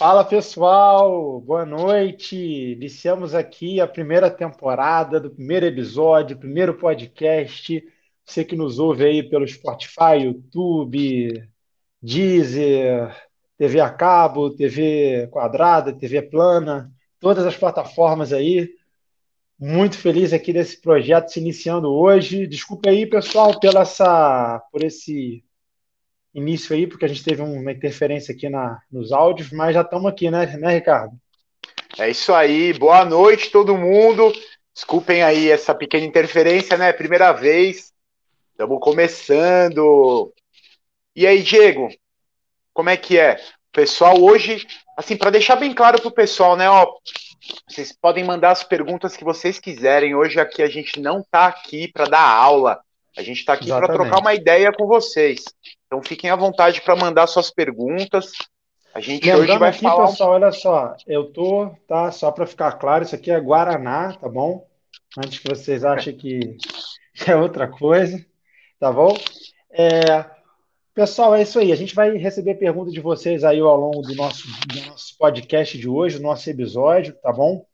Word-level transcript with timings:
Fala 0.00 0.24
pessoal, 0.24 1.38
boa 1.42 1.66
noite. 1.66 2.34
Iniciamos 2.34 3.34
aqui 3.34 3.82
a 3.82 3.86
primeira 3.86 4.30
temporada 4.30 5.20
do 5.20 5.30
primeiro 5.30 5.66
episódio, 5.66 6.38
primeiro 6.38 6.72
podcast. 6.72 7.84
Você 8.24 8.42
que 8.42 8.56
nos 8.56 8.78
ouve 8.78 9.04
aí 9.04 9.22
pelo 9.22 9.46
Spotify, 9.46 10.22
YouTube, 10.22 11.46
Deezer, 12.00 13.14
TV 13.58 13.78
a 13.78 13.90
cabo, 13.90 14.48
TV 14.48 15.28
quadrada, 15.30 15.92
TV 15.92 16.22
plana, 16.22 16.90
todas 17.18 17.44
as 17.44 17.54
plataformas 17.54 18.32
aí. 18.32 18.70
Muito 19.58 19.98
feliz 19.98 20.32
aqui 20.32 20.50
desse 20.50 20.80
projeto 20.80 21.28
se 21.28 21.40
iniciando 21.40 21.92
hoje. 21.92 22.46
Desculpa 22.46 22.88
aí, 22.88 23.04
pessoal, 23.04 23.60
pela 23.60 23.82
essa, 23.82 24.60
por 24.72 24.82
esse 24.82 25.44
início 26.34 26.74
aí, 26.74 26.86
porque 26.86 27.04
a 27.04 27.08
gente 27.08 27.24
teve 27.24 27.42
uma 27.42 27.72
interferência 27.72 28.34
aqui 28.34 28.48
na, 28.48 28.80
nos 28.90 29.12
áudios, 29.12 29.50
mas 29.52 29.74
já 29.74 29.82
estamos 29.82 30.10
aqui, 30.10 30.30
né, 30.30 30.46
né, 30.56 30.74
Ricardo? 30.74 31.12
É 31.98 32.08
isso 32.08 32.32
aí. 32.32 32.72
Boa 32.72 33.04
noite, 33.04 33.50
todo 33.50 33.76
mundo. 33.76 34.32
Desculpem 34.72 35.22
aí 35.22 35.50
essa 35.50 35.74
pequena 35.74 36.06
interferência, 36.06 36.76
né? 36.76 36.92
Primeira 36.92 37.32
vez. 37.32 37.92
Estamos 38.52 38.78
começando. 38.80 40.32
E 41.14 41.26
aí, 41.26 41.42
Diego? 41.42 41.88
Como 42.72 42.88
é 42.88 42.96
que 42.96 43.18
é? 43.18 43.36
Pessoal, 43.72 44.20
hoje, 44.22 44.66
assim, 44.96 45.16
para 45.16 45.30
deixar 45.30 45.56
bem 45.56 45.74
claro 45.74 46.00
para 46.00 46.08
o 46.08 46.12
pessoal, 46.12 46.56
né? 46.56 46.70
Ó, 46.70 46.86
vocês 47.68 47.92
podem 47.92 48.24
mandar 48.24 48.52
as 48.52 48.62
perguntas 48.62 49.16
que 49.16 49.24
vocês 49.24 49.58
quiserem. 49.58 50.14
Hoje 50.14 50.38
aqui 50.38 50.62
a 50.62 50.68
gente 50.68 51.00
não 51.00 51.20
está 51.20 51.46
aqui 51.46 51.88
para 51.88 52.06
dar 52.06 52.22
aula. 52.22 52.80
A 53.16 53.22
gente 53.22 53.38
está 53.40 53.54
aqui 53.54 53.68
para 53.68 53.92
trocar 53.92 54.20
uma 54.20 54.34
ideia 54.34 54.72
com 54.72 54.86
vocês. 54.86 55.42
Então 55.86 56.02
fiquem 56.02 56.30
à 56.30 56.36
vontade 56.36 56.80
para 56.80 56.96
mandar 56.96 57.26
suas 57.26 57.50
perguntas. 57.50 58.30
A 58.94 59.00
gente 59.00 59.24
Lembrando 59.26 59.50
hoje 59.50 59.58
vai 59.58 59.70
aqui, 59.70 59.80
falar. 59.80 60.06
pessoal, 60.08 60.30
olha 60.32 60.52
só, 60.52 60.96
eu 61.06 61.32
tô, 61.32 61.70
tá? 61.86 62.10
Só 62.10 62.30
para 62.32 62.46
ficar 62.46 62.72
claro, 62.72 63.04
isso 63.04 63.14
aqui 63.14 63.30
é 63.30 63.40
Guaraná, 63.40 64.14
tá 64.14 64.28
bom? 64.28 64.66
Antes 65.16 65.38
que 65.38 65.48
vocês 65.48 65.84
achem 65.84 66.16
que 66.16 66.56
é 67.26 67.36
outra 67.36 67.68
coisa, 67.68 68.24
tá 68.78 68.92
bom? 68.92 69.16
É, 69.72 70.24
pessoal, 70.94 71.34
é 71.34 71.42
isso 71.42 71.58
aí. 71.58 71.72
A 71.72 71.76
gente 71.76 71.94
vai 71.94 72.16
receber 72.16 72.56
perguntas 72.56 72.92
de 72.92 73.00
vocês 73.00 73.44
aí 73.44 73.60
ao 73.60 73.76
longo 73.76 74.02
do 74.02 74.14
nosso, 74.14 74.48
do 74.66 74.80
nosso 74.86 75.16
podcast 75.18 75.78
de 75.78 75.88
hoje, 75.88 76.18
do 76.18 76.22
nosso 76.22 76.48
episódio, 76.50 77.14
tá 77.22 77.32
bom? 77.32 77.64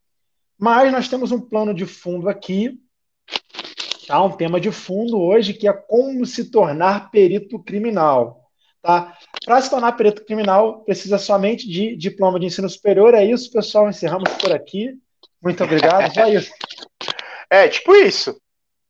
Mas 0.58 0.92
nós 0.92 1.08
temos 1.08 1.32
um 1.32 1.40
plano 1.40 1.72
de 1.74 1.86
fundo 1.86 2.28
aqui 2.28 2.78
Tá? 4.06 4.22
Um 4.22 4.30
tema 4.30 4.60
de 4.60 4.70
fundo 4.70 5.20
hoje 5.20 5.52
que 5.52 5.66
é 5.68 5.72
como 5.72 6.24
se 6.24 6.50
tornar 6.50 7.10
perito 7.10 7.58
criminal. 7.58 8.50
Tá? 8.80 9.16
Para 9.44 9.60
se 9.60 9.68
tornar 9.68 9.92
perito 9.92 10.24
criminal, 10.24 10.80
precisa 10.84 11.18
somente 11.18 11.68
de 11.68 11.96
diploma 11.96 12.38
de 12.38 12.46
ensino 12.46 12.68
superior. 12.68 13.14
É 13.14 13.24
isso, 13.24 13.50
pessoal. 13.50 13.88
Encerramos 13.88 14.30
por 14.34 14.52
aqui. 14.52 14.96
Muito 15.42 15.64
obrigado. 15.64 16.12
Só 16.14 16.26
isso. 16.28 16.52
É, 17.50 17.68
tipo 17.68 17.94
isso. 17.96 18.40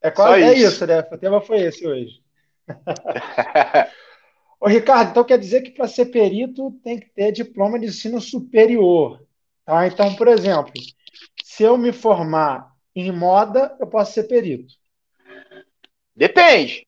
É 0.02 0.10
quase 0.10 0.42
é 0.42 0.52
isso. 0.52 0.68
isso, 0.68 0.86
né? 0.86 1.00
O 1.10 1.18
tema 1.18 1.40
foi 1.40 1.62
esse 1.62 1.86
hoje. 1.86 2.20
Ô, 4.60 4.68
Ricardo, 4.68 5.10
então 5.10 5.24
quer 5.24 5.38
dizer 5.38 5.62
que 5.62 5.70
para 5.70 5.88
ser 5.88 6.06
perito 6.06 6.72
tem 6.82 6.98
que 6.98 7.08
ter 7.10 7.32
diploma 7.32 7.78
de 7.78 7.86
ensino 7.86 8.20
superior. 8.20 9.22
Tá? 9.64 9.86
Então, 9.86 10.14
por 10.14 10.28
exemplo, 10.28 10.72
se 11.44 11.62
eu 11.62 11.76
me 11.76 11.92
formar 11.92 12.70
em 12.94 13.10
moda, 13.12 13.76
eu 13.80 13.86
posso 13.86 14.12
ser 14.12 14.24
perito. 14.24 14.74
Depende. 16.16 16.86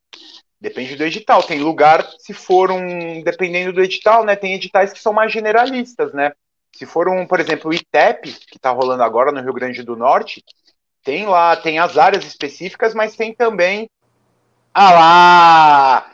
Depende 0.61 0.97
do 0.97 1.05
edital. 1.05 1.43
Tem 1.43 1.61
lugar, 1.61 2.09
se 2.19 2.33
for 2.33 2.71
um. 2.71 3.23
Dependendo 3.23 3.73
do 3.73 3.83
edital, 3.83 4.25
né? 4.25 4.35
Tem 4.35 4.55
editais 4.55 4.93
que 4.93 5.01
são 5.01 5.13
mais 5.13 5.33
generalistas, 5.33 6.13
né? 6.13 6.33
Se 6.75 6.87
for 6.87 7.09
um, 7.09 7.27
por 7.27 7.41
exemplo, 7.41 7.71
o 7.71 7.75
ITEP, 7.75 8.33
que 8.33 8.57
está 8.57 8.71
rolando 8.71 9.03
agora 9.03 9.31
no 9.31 9.41
Rio 9.41 9.53
Grande 9.53 9.83
do 9.83 9.97
Norte, 9.97 10.45
tem 11.03 11.27
lá, 11.27 11.57
tem 11.57 11.79
as 11.79 11.97
áreas 11.97 12.25
específicas, 12.25 12.95
mas 12.95 13.17
tem 13.17 13.35
também. 13.35 13.89
Ah 14.73 14.93
lá! 14.93 16.13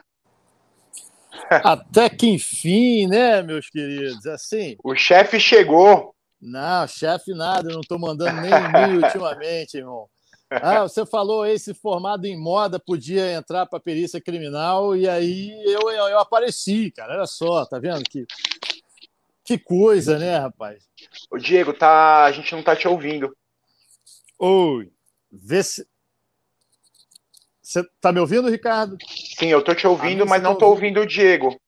Até 1.64 2.08
que 2.08 2.28
enfim, 2.28 3.06
né, 3.06 3.42
meus 3.42 3.68
queridos? 3.68 4.26
Assim. 4.26 4.76
O 4.82 4.94
chefe 4.94 5.38
chegou. 5.38 6.14
Não, 6.40 6.86
chefe 6.86 7.32
nada, 7.32 7.68
eu 7.68 7.74
não 7.74 7.80
estou 7.80 7.98
mandando 7.98 8.40
nem 8.40 8.52
e 8.52 8.96
ultimamente, 9.04 9.78
irmão. 9.78 10.08
Ah, 10.62 10.82
você 10.82 11.04
falou 11.04 11.46
esse 11.46 11.74
formado 11.74 12.26
em 12.26 12.38
moda 12.38 12.78
podia 12.78 13.32
entrar 13.32 13.66
para 13.66 13.80
perícia 13.80 14.20
criminal 14.20 14.96
e 14.96 15.08
aí 15.08 15.50
eu, 15.64 15.90
eu, 15.90 16.08
eu, 16.08 16.18
apareci, 16.18 16.90
cara. 16.90 17.14
Olha 17.14 17.26
só, 17.26 17.64
tá 17.64 17.78
vendo 17.78 18.02
que 18.04 18.26
que 19.44 19.58
coisa, 19.58 20.18
né, 20.18 20.38
rapaz? 20.38 20.88
O 21.30 21.36
Diego, 21.36 21.74
tá, 21.74 22.24
a 22.24 22.32
gente 22.32 22.50
não 22.54 22.62
tá 22.62 22.74
te 22.74 22.88
ouvindo. 22.88 23.36
Oi, 24.38 24.90
vê 25.30 25.62
se 25.62 25.86
você 27.64 27.82
tá 28.00 28.12
me 28.12 28.20
ouvindo, 28.20 28.48
Ricardo? 28.48 28.96
Sim, 29.38 29.48
eu 29.48 29.62
tô 29.62 29.74
te 29.74 29.86
ouvindo, 29.86 30.22
ah, 30.24 30.26
mas 30.26 30.42
não 30.42 30.52
tá 30.52 30.60
tô 30.60 30.66
ouvindo 30.68 31.00
o 31.00 31.06
Diego. 31.06 31.58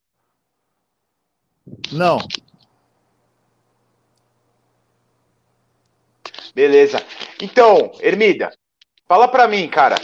Não. 1.91 2.19
Beleza. 6.54 6.98
Então, 7.41 7.92
Ermida, 8.00 8.52
Fala 9.09 9.28
para 9.28 9.47
mim, 9.47 9.69
cara. 9.69 9.97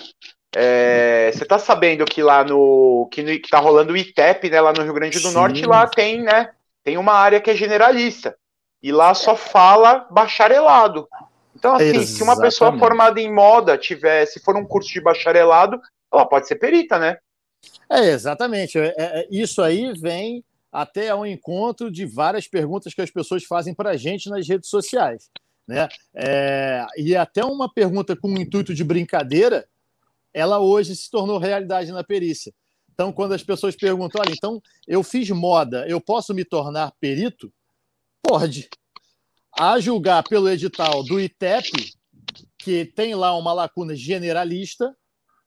É, 0.54 1.30
você 1.32 1.44
tá 1.44 1.58
sabendo 1.58 2.04
que 2.04 2.22
lá 2.22 2.44
no 2.44 3.08
que, 3.10 3.38
que 3.38 3.48
tá 3.48 3.58
rolando 3.58 3.94
o 3.94 3.96
ITEP, 3.96 4.50
né, 4.50 4.60
lá 4.60 4.72
no 4.72 4.82
Rio 4.82 4.92
Grande 4.92 5.18
do 5.18 5.28
Sim. 5.28 5.34
Norte, 5.34 5.64
lá 5.64 5.86
tem, 5.86 6.22
né, 6.22 6.50
tem 6.84 6.98
uma 6.98 7.14
área 7.14 7.40
que 7.40 7.50
é 7.50 7.54
generalista. 7.54 8.36
E 8.82 8.92
lá 8.92 9.14
só 9.14 9.34
fala 9.34 10.06
bacharelado. 10.10 11.08
Então, 11.56 11.74
assim, 11.74 11.84
Exatamente. 11.84 12.10
se 12.10 12.22
uma 12.22 12.40
pessoa 12.40 12.78
formada 12.78 13.20
em 13.20 13.32
moda 13.32 13.78
tiver, 13.78 14.26
se 14.26 14.40
for 14.40 14.56
um 14.56 14.64
curso 14.64 14.92
de 14.92 15.00
bacharelado, 15.00 15.80
ela 16.12 16.26
pode 16.26 16.46
ser 16.46 16.56
perita, 16.56 16.98
né? 16.98 17.16
É, 17.90 18.10
exatamente. 18.10 18.78
É, 18.78 18.94
é, 18.98 19.28
isso 19.30 19.62
aí 19.62 19.92
vem 19.92 20.44
até 20.72 21.10
ao 21.10 21.24
encontro 21.24 21.90
de 21.90 22.04
várias 22.04 22.48
perguntas 22.48 22.92
que 22.92 23.00
as 23.00 23.10
pessoas 23.10 23.44
fazem 23.44 23.74
para 23.74 23.90
a 23.90 23.96
gente 23.96 24.28
nas 24.28 24.48
redes 24.48 24.68
sociais. 24.68 25.30
Né? 25.66 25.88
É, 26.14 26.86
e 26.96 27.14
até 27.16 27.44
uma 27.44 27.72
pergunta 27.72 28.16
com 28.16 28.30
intuito 28.38 28.74
de 28.74 28.84
brincadeira, 28.84 29.66
ela 30.32 30.58
hoje 30.58 30.96
se 30.96 31.10
tornou 31.10 31.38
realidade 31.38 31.92
na 31.92 32.02
perícia. 32.02 32.52
Então, 32.92 33.12
quando 33.12 33.32
as 33.32 33.42
pessoas 33.42 33.74
perguntam, 33.74 34.20
olha, 34.20 34.32
então 34.32 34.60
eu 34.86 35.02
fiz 35.02 35.28
moda, 35.30 35.86
eu 35.88 36.00
posso 36.00 36.34
me 36.34 36.44
tornar 36.44 36.92
perito? 37.00 37.52
Pode. 38.22 38.68
A 39.58 39.78
julgar 39.80 40.22
pelo 40.22 40.48
edital 40.48 41.02
do 41.02 41.20
ITEP, 41.20 41.94
que 42.58 42.84
tem 42.84 43.14
lá 43.14 43.36
uma 43.36 43.52
lacuna 43.52 43.94
generalista, 43.94 44.94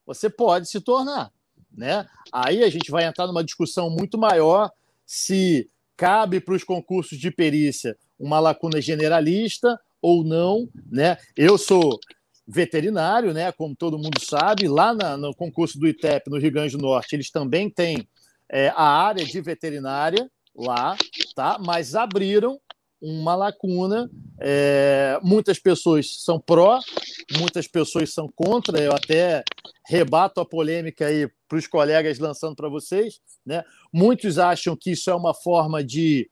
você 0.06 0.30
pode 0.30 0.70
se 0.70 0.82
tornar. 0.82 1.32
Né? 1.72 2.08
Aí 2.32 2.64
a 2.64 2.70
gente 2.70 2.92
vai 2.92 3.06
entrar 3.06 3.28
numa 3.28 3.44
discussão 3.44 3.90
muito 3.90 4.18
maior 4.18 4.72
se 5.06 5.70
cabe 5.96 6.40
para 6.40 6.54
os 6.54 6.64
concursos 6.64 7.18
de 7.18 7.32
perícia 7.32 7.98
uma 8.20 8.40
lacuna 8.40 8.82
generalista 8.82 9.80
ou 10.06 10.24
não, 10.24 10.70
né? 10.88 11.18
Eu 11.36 11.58
sou 11.58 12.00
veterinário, 12.48 13.34
né? 13.34 13.52
Como 13.52 13.76
todo 13.76 13.98
mundo 13.98 14.20
sabe, 14.20 14.68
lá 14.68 14.94
na, 14.94 15.18
no 15.18 15.34
concurso 15.34 15.80
do 15.80 15.88
ITEP 15.88 16.30
no 16.30 16.38
Rio 16.38 16.52
Grande 16.52 16.78
do 16.78 16.84
Norte, 16.84 17.16
eles 17.16 17.32
também 17.32 17.72
têm 17.72 18.08
é, 18.48 18.68
a 18.76 18.84
área 18.84 19.26
de 19.26 19.42
veterinária 19.42 20.30
lá, 20.56 20.96
tá? 21.36 21.58
Mas 21.60 21.96
abriram 21.96 22.60
uma 23.02 23.36
lacuna. 23.36 24.08
É, 24.40 25.20
muitas 25.24 25.58
pessoas 25.58 26.24
são 26.24 26.40
pró, 26.40 26.80
muitas 27.40 27.68
pessoas 27.68 28.14
são 28.14 28.30
contra. 28.36 28.80
Eu 28.80 28.94
até 28.94 29.44
rebato 29.88 30.40
a 30.40 30.46
polêmica 30.46 31.08
aí 31.08 31.28
para 31.48 31.58
os 31.58 31.66
colegas 31.66 32.20
lançando 32.20 32.56
para 32.56 32.70
vocês. 32.70 33.20
Né? 33.44 33.64
Muitos 33.92 34.38
acham 34.38 34.76
que 34.76 34.92
isso 34.92 35.10
é 35.10 35.16
uma 35.16 35.34
forma 35.34 35.84
de 35.84 36.30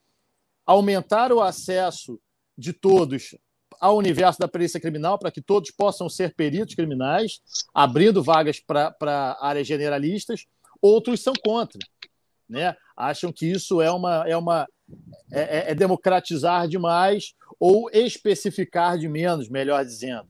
aumentar 0.64 1.32
o 1.32 1.42
acesso 1.42 2.20
de 2.56 2.72
todos 2.72 3.36
ao 3.84 3.98
universo 3.98 4.40
da 4.40 4.48
perícia 4.48 4.80
criminal 4.80 5.20
para 5.20 5.30
que 5.30 5.42
todos 5.42 5.70
possam 5.70 6.08
ser 6.08 6.34
peritos 6.34 6.74
criminais, 6.74 7.42
abrindo 7.74 8.24
vagas 8.24 8.58
para 8.58 9.38
áreas 9.42 9.68
generalistas. 9.68 10.46
Outros 10.82 11.20
são 11.20 11.34
contra, 11.44 11.80
né? 12.48 12.78
Acham 12.96 13.30
que 13.30 13.46
isso 13.46 13.82
é 13.82 13.92
uma 13.92 14.24
é 14.26 14.38
uma 14.38 14.66
é, 15.34 15.42
é, 15.42 15.72
é 15.72 15.76
democratizar 15.76 16.66
demais 16.66 17.34
ou 17.66 17.90
especificar 17.94 18.98
de 18.98 19.08
menos, 19.08 19.48
melhor 19.48 19.86
dizendo. 19.86 20.26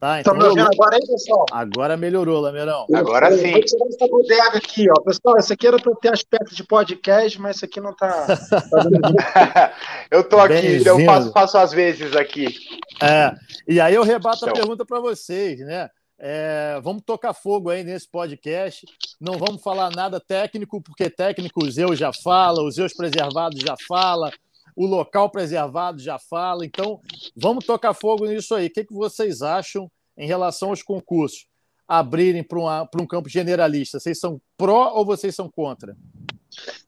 Tá? 0.00 0.20
Então, 0.20 0.32
tá 0.32 0.54
me 0.54 0.58
agora 0.58 0.96
aí, 0.96 1.06
pessoal? 1.06 1.44
Agora 1.52 1.98
melhorou, 1.98 2.40
Lameirão. 2.40 2.86
Agora 2.94 3.30
sim. 3.36 3.52
Vou 3.52 3.60
tirar 3.62 3.86
essa 3.88 4.08
bodega 4.08 4.56
aqui, 4.56 4.86
ó. 4.90 5.02
Pessoal, 5.02 5.36
isso 5.36 5.52
aqui 5.52 5.66
era 5.66 5.78
para 5.78 5.94
ter 5.96 6.14
aspecto 6.14 6.54
de 6.54 6.64
podcast, 6.64 7.38
mas 7.42 7.56
isso 7.56 7.66
aqui 7.66 7.78
não 7.78 7.90
está. 7.90 8.26
eu 10.10 10.24
tô 10.26 10.38
aqui, 10.38 10.82
eu 10.82 11.04
faço, 11.04 11.30
faço 11.30 11.58
às 11.58 11.72
vezes 11.72 12.16
aqui. 12.16 12.56
É, 13.02 13.34
e 13.68 13.78
aí 13.82 13.94
eu 13.94 14.02
rebato 14.02 14.38
então. 14.38 14.48
a 14.48 14.52
pergunta 14.54 14.86
para 14.86 14.98
vocês, 14.98 15.60
né? 15.60 15.90
É, 16.18 16.80
vamos 16.82 17.02
tocar 17.04 17.34
fogo 17.34 17.68
aí 17.68 17.84
nesse 17.84 18.08
podcast. 18.08 18.86
Não 19.20 19.34
vamos 19.34 19.62
falar 19.62 19.90
nada 19.94 20.18
técnico, 20.18 20.80
porque 20.80 21.10
técnico 21.10 21.62
o 21.62 21.70
Zeu 21.70 21.94
já 21.94 22.12
fala, 22.24 22.62
os 22.62 22.76
Zeus 22.76 22.94
preservados 22.94 23.60
já 23.60 23.76
fala, 23.86 24.32
o 24.78 24.86
local 24.86 25.28
preservado 25.28 25.98
já 25.98 26.20
fala. 26.20 26.64
Então, 26.64 27.00
vamos 27.36 27.66
tocar 27.66 27.92
fogo 27.94 28.26
nisso 28.26 28.54
aí. 28.54 28.68
O 28.68 28.70
que, 28.70 28.84
que 28.84 28.94
vocês 28.94 29.42
acham 29.42 29.90
em 30.16 30.24
relação 30.24 30.68
aos 30.68 30.84
concursos? 30.84 31.48
Abrirem 31.88 32.44
para 32.44 32.86
um 33.00 33.06
campo 33.06 33.28
generalista. 33.28 33.98
Vocês 33.98 34.20
são 34.20 34.40
pró 34.56 34.92
ou 34.94 35.04
vocês 35.04 35.34
são 35.34 35.50
contra? 35.50 35.96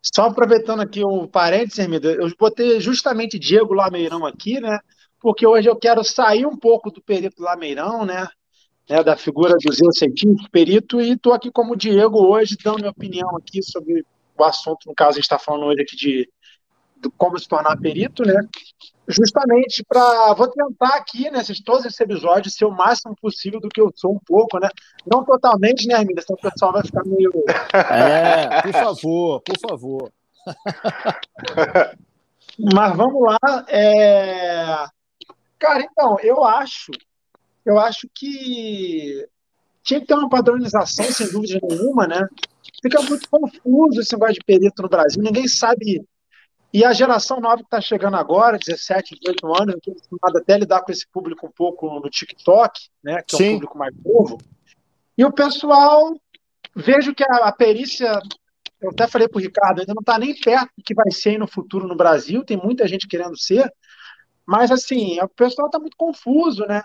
Só 0.01 0.27
aproveitando 0.27 0.79
aqui 0.79 1.03
o 1.03 1.27
parênteses, 1.27 1.85
Mida, 1.89 2.13
eu 2.13 2.31
botei 2.39 2.79
justamente 2.79 3.41
Diego 3.41 3.75
Lameirão 3.75 4.25
aqui, 4.25 4.61
né? 4.61 4.79
Porque 5.19 5.45
hoje 5.45 5.69
eu 5.69 5.75
quero 5.75 6.05
sair 6.05 6.47
um 6.47 6.57
pouco 6.57 6.93
do 6.93 7.03
perito 7.03 7.43
Lameirão, 7.43 8.05
né? 8.05 8.29
né 8.89 9.03
da 9.03 9.17
figura 9.17 9.57
do 9.61 9.73
Zé 9.73 9.91
científico, 9.91 10.49
perito, 10.53 11.01
e 11.01 11.13
estou 11.13 11.33
aqui 11.33 11.51
como 11.51 11.75
Diego 11.75 12.25
hoje, 12.25 12.57
dando 12.63 12.79
minha 12.79 12.91
opinião 12.91 13.37
aqui 13.37 13.61
sobre 13.65 14.05
o 14.39 14.45
assunto, 14.45 14.87
no 14.87 14.95
caso, 14.95 15.11
a 15.11 15.15
gente 15.15 15.25
está 15.25 15.39
falando 15.39 15.65
hoje 15.65 15.83
aqui 15.83 15.97
de, 15.97 16.31
como 17.17 17.39
se 17.39 17.49
tornar 17.49 17.79
perito, 17.79 18.25
né? 18.25 18.35
Justamente 19.09 19.85
para. 19.85 20.35
Vou 20.35 20.49
tentar 20.49 20.97
aqui, 20.97 21.31
nesses 21.31 21.61
todos 21.61 21.85
esses 21.85 22.01
episódios, 22.01 22.55
ser 22.55 22.65
o 22.65 22.71
máximo 22.71 23.15
possível 23.21 23.61
do 23.61 23.69
que 23.69 23.81
eu 23.81 23.93
sou 23.95 24.13
um 24.15 24.21
pouco, 24.25 24.59
né? 24.59 24.69
Não 25.07 25.25
totalmente, 25.25 25.87
né, 25.87 25.95
Arminda? 25.95 26.23
Senão 26.23 26.39
o 26.39 26.51
pessoal 26.51 26.73
vai 26.73 26.83
ficar 26.83 27.03
meio. 27.05 27.33
É, 27.75 28.63
por 28.63 28.73
favor, 28.73 29.41
por 29.41 29.59
favor. 29.59 30.13
Mas 32.75 32.97
vamos 32.97 33.23
lá. 33.23 33.39
É... 33.69 34.85
Cara, 35.59 35.83
então, 35.83 36.19
eu 36.23 36.45
acho. 36.45 36.93
Eu 37.65 37.79
acho 37.79 38.09
que 38.15 39.27
tinha 39.83 40.01
que 40.01 40.07
ter 40.07 40.15
uma 40.15 40.29
padronização, 40.29 41.05
sem 41.07 41.31
dúvida 41.33 41.59
nenhuma, 41.63 42.07
né? 42.07 42.27
Fica 42.83 43.03
muito 43.03 43.29
confuso 43.29 44.01
esse 44.01 44.13
negócio 44.13 44.35
de 44.35 44.45
perito 44.45 44.83
no 44.83 44.89
Brasil. 44.89 45.23
Ninguém 45.23 45.49
sabe. 45.49 46.03
E 46.73 46.85
a 46.85 46.93
geração 46.93 47.41
nova 47.41 47.57
que 47.57 47.65
está 47.65 47.81
chegando 47.81 48.17
agora, 48.17 48.59
17, 48.59 49.19
18 49.21 49.47
anos, 49.47 49.75
eu 49.75 49.79
estou 49.79 49.95
acostumado 49.95 50.39
até 50.39 50.55
a 50.55 50.59
lidar 50.59 50.83
com 50.83 50.93
esse 50.93 51.07
público 51.07 51.47
um 51.47 51.51
pouco 51.51 51.89
no 51.99 52.09
TikTok, 52.09 52.89
né? 53.03 53.23
Que 53.27 53.43
é 53.43 53.49
um 53.49 53.53
público 53.55 53.77
mais 53.79 53.95
novo. 54.05 54.39
E 55.19 55.25
o 55.25 55.33
pessoal, 55.33 56.15
vejo 56.75 57.13
que 57.13 57.25
a, 57.25 57.49
a 57.49 57.53
perícia, 57.53 58.21
eu 58.81 58.91
até 58.91 59.09
falei 59.09 59.29
para 59.29 59.39
o 59.39 59.43
Ricardo, 59.43 59.81
ainda 59.81 59.95
não 59.95 60.01
está 60.01 60.17
nem 60.17 60.35
perto 60.35 60.71
do 60.79 60.85
que 60.85 60.95
vai 60.95 61.11
ser 61.11 61.39
no 61.39 61.49
futuro 61.49 61.89
no 61.89 61.97
Brasil, 61.97 62.45
tem 62.45 62.57
muita 62.57 62.87
gente 62.87 63.09
querendo 63.09 63.37
ser, 63.37 63.69
mas 64.47 64.71
assim, 64.71 65.21
o 65.21 65.29
pessoal 65.29 65.67
está 65.67 65.79
muito 65.79 65.97
confuso, 65.97 66.65
né? 66.67 66.83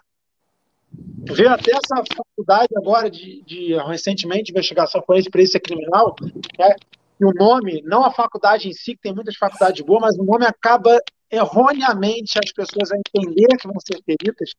Veio 1.32 1.50
até 1.50 1.72
essa 1.72 2.04
faculdade 2.16 2.70
agora 2.76 3.10
de, 3.10 3.44
de 3.44 3.76
recentemente 3.88 4.52
investigação 4.52 5.04
forense 5.04 5.30
perícia 5.30 5.60
criminal, 5.60 6.16
é, 6.60 6.76
e 7.20 7.26
o 7.26 7.32
nome, 7.34 7.82
não 7.86 8.04
a 8.04 8.12
faculdade 8.12 8.68
em 8.68 8.74
si, 8.74 8.94
que 8.94 9.02
tem 9.02 9.14
muitas 9.14 9.36
faculdades 9.36 9.84
boas, 9.86 10.02
mas 10.02 10.18
o 10.18 10.24
nome 10.24 10.46
acaba 10.46 11.00
erroneamente 11.32 12.38
as 12.44 12.52
pessoas 12.52 12.92
a 12.92 12.98
entender 12.98 13.48
que 13.58 13.68
vão 13.68 13.80
ser 13.80 14.02
peritas. 14.04 14.52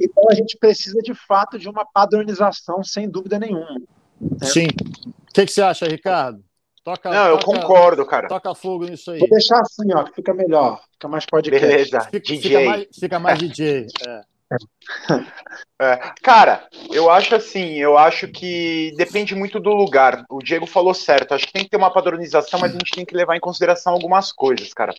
Então 0.00 0.24
a 0.30 0.34
gente 0.34 0.56
precisa 0.58 0.98
de 1.02 1.14
fato 1.14 1.58
de 1.58 1.68
uma 1.68 1.84
padronização, 1.84 2.82
sem 2.82 3.08
dúvida 3.08 3.38
nenhuma. 3.38 3.80
Né? 4.20 4.46
Sim. 4.46 4.66
O 4.66 5.32
que, 5.34 5.46
que, 5.46 5.52
você 5.52 5.62
acha, 5.62 5.86
Ricardo? 5.86 6.42
Toca, 6.84 7.10
não, 7.10 7.26
eu 7.26 7.38
toca, 7.38 7.60
concordo, 7.60 8.06
cara. 8.06 8.28
Toca 8.28 8.54
fogo 8.54 8.84
nisso 8.84 9.10
aí. 9.10 9.18
Vou 9.18 9.28
deixar 9.28 9.60
assim, 9.60 9.92
ó, 9.92 10.04
que 10.04 10.14
fica 10.14 10.32
melhor. 10.32 10.80
Fica 10.92 11.08
mais 11.08 11.26
podcast. 11.26 11.66
Beleza, 11.66 12.00
fica, 12.02 12.20
DJ. 12.20 12.40
Fica 12.40 12.64
mais, 12.64 12.86
fica 13.00 13.18
mais 13.18 13.38
DJ. 13.40 13.86
É. 14.06 14.20
É, 15.78 15.96
cara, 16.22 16.66
eu 16.90 17.10
acho 17.10 17.34
assim, 17.34 17.74
eu 17.74 17.98
acho 17.98 18.28
que 18.28 18.94
depende 18.96 19.34
muito 19.34 19.60
do 19.60 19.74
lugar. 19.74 20.24
O 20.30 20.38
Diego 20.38 20.66
falou 20.66 20.94
certo, 20.94 21.34
acho 21.34 21.46
que 21.46 21.52
tem 21.52 21.64
que 21.64 21.68
ter 21.68 21.76
uma 21.76 21.92
padronização, 21.92 22.58
mas 22.58 22.70
a 22.70 22.78
gente 22.78 22.92
tem 22.92 23.04
que 23.04 23.14
levar 23.14 23.36
em 23.36 23.40
consideração 23.40 23.92
algumas 23.92 24.32
coisas, 24.32 24.72
cara. 24.72 24.94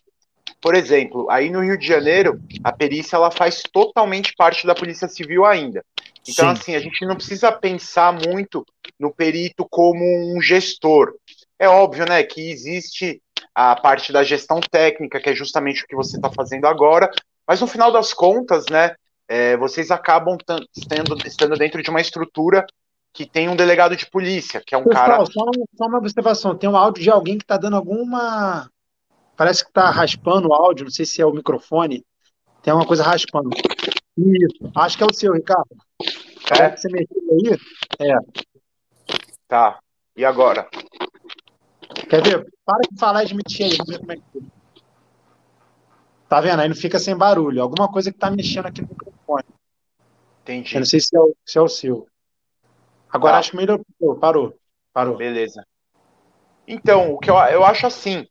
Por 0.60 0.76
exemplo, 0.76 1.28
aí 1.30 1.50
no 1.50 1.64
Rio 1.64 1.76
de 1.76 1.84
Janeiro, 1.84 2.40
a 2.62 2.70
perícia 2.70 3.16
ela 3.16 3.30
faz 3.30 3.60
totalmente 3.72 4.34
parte 4.36 4.68
da 4.68 4.74
Polícia 4.74 5.08
Civil 5.08 5.44
ainda. 5.44 5.84
Então, 6.28 6.54
Sim. 6.54 6.60
assim, 6.60 6.74
a 6.76 6.80
gente 6.80 7.04
não 7.04 7.16
precisa 7.16 7.50
pensar 7.50 8.12
muito 8.12 8.64
no 8.98 9.12
perito 9.12 9.66
como 9.68 10.04
um 10.36 10.40
gestor. 10.40 11.14
É 11.58 11.68
óbvio, 11.68 12.06
né, 12.08 12.22
que 12.22 12.50
existe 12.50 13.20
a 13.54 13.74
parte 13.74 14.12
da 14.12 14.22
gestão 14.22 14.60
técnica, 14.60 15.20
que 15.20 15.30
é 15.30 15.34
justamente 15.34 15.82
o 15.82 15.86
que 15.88 15.96
você 15.96 16.16
está 16.16 16.30
fazendo 16.30 16.66
agora, 16.66 17.10
mas 17.46 17.60
no 17.60 17.66
final 17.66 17.90
das 17.90 18.12
contas, 18.12 18.66
né, 18.70 18.94
é, 19.28 19.56
vocês 19.58 19.90
acabam 19.90 20.36
estando, 20.74 21.14
estando 21.24 21.56
dentro 21.56 21.82
de 21.82 21.90
uma 21.90 22.00
estrutura 22.00 22.66
que 23.12 23.26
tem 23.26 23.48
um 23.48 23.56
delegado 23.56 23.94
de 23.94 24.08
polícia, 24.10 24.62
que 24.64 24.74
é 24.74 24.78
um 24.78 24.84
Pessoal, 24.84 25.06
cara. 25.06 25.26
Só, 25.26 25.44
só 25.76 25.86
uma 25.86 25.98
observação: 25.98 26.56
tem 26.56 26.68
um 26.68 26.76
áudio 26.76 27.02
de 27.02 27.10
alguém 27.10 27.36
que 27.36 27.44
está 27.44 27.58
dando 27.58 27.76
alguma. 27.76 28.70
Parece 29.36 29.62
que 29.62 29.70
está 29.70 29.90
raspando 29.90 30.48
o 30.48 30.54
áudio, 30.54 30.84
não 30.84 30.90
sei 30.90 31.04
se 31.04 31.20
é 31.20 31.26
o 31.26 31.32
microfone. 31.32 32.04
Tem 32.62 32.72
uma 32.72 32.86
coisa 32.86 33.04
raspando. 33.04 33.50
Isso, 34.16 34.70
acho 34.74 34.96
que 34.96 35.04
é 35.04 35.06
o 35.06 35.14
seu, 35.14 35.32
Ricardo. 35.32 35.68
É? 36.50 36.70
Que 36.70 36.80
você 36.80 36.88
mexeu 36.88 37.16
aí? 37.30 38.10
É. 38.10 38.14
Tá. 39.46 39.78
E 40.16 40.24
agora? 40.24 40.68
Quer 42.08 42.22
ver? 42.22 42.46
Para 42.64 42.80
de 42.90 42.98
falar 42.98 43.24
e 43.24 43.26
de 43.26 43.34
mexer 43.34 43.64
aí, 43.64 43.76
vamos 43.76 43.90
ver 43.90 43.98
como 43.98 44.12
é 44.12 44.16
que 44.16 44.22
Tá 46.28 46.40
vendo? 46.40 46.60
Aí 46.60 46.68
não 46.68 46.76
fica 46.76 46.98
sem 46.98 47.16
barulho. 47.16 47.62
Alguma 47.62 47.90
coisa 47.90 48.12
que 48.12 48.18
tá 48.18 48.30
mexendo 48.30 48.66
aqui 48.66 48.82
no 48.82 48.88
microfone. 48.88 49.44
Entendi. 50.42 50.74
Eu 50.74 50.80
não 50.80 50.86
sei 50.86 51.00
se 51.00 51.16
é 51.16 51.20
o, 51.20 51.34
se 51.44 51.58
é 51.58 51.60
o 51.60 51.68
seu. 51.68 52.06
Agora 53.10 53.36
ah. 53.36 53.38
acho 53.38 53.56
melhor. 53.56 53.80
Parou. 54.20 54.54
Parou. 54.92 55.16
Beleza. 55.16 55.64
Então, 56.66 57.14
o 57.14 57.18
que 57.18 57.30
eu, 57.30 57.36
eu 57.36 57.64
acho 57.64 57.86
assim, 57.86 58.26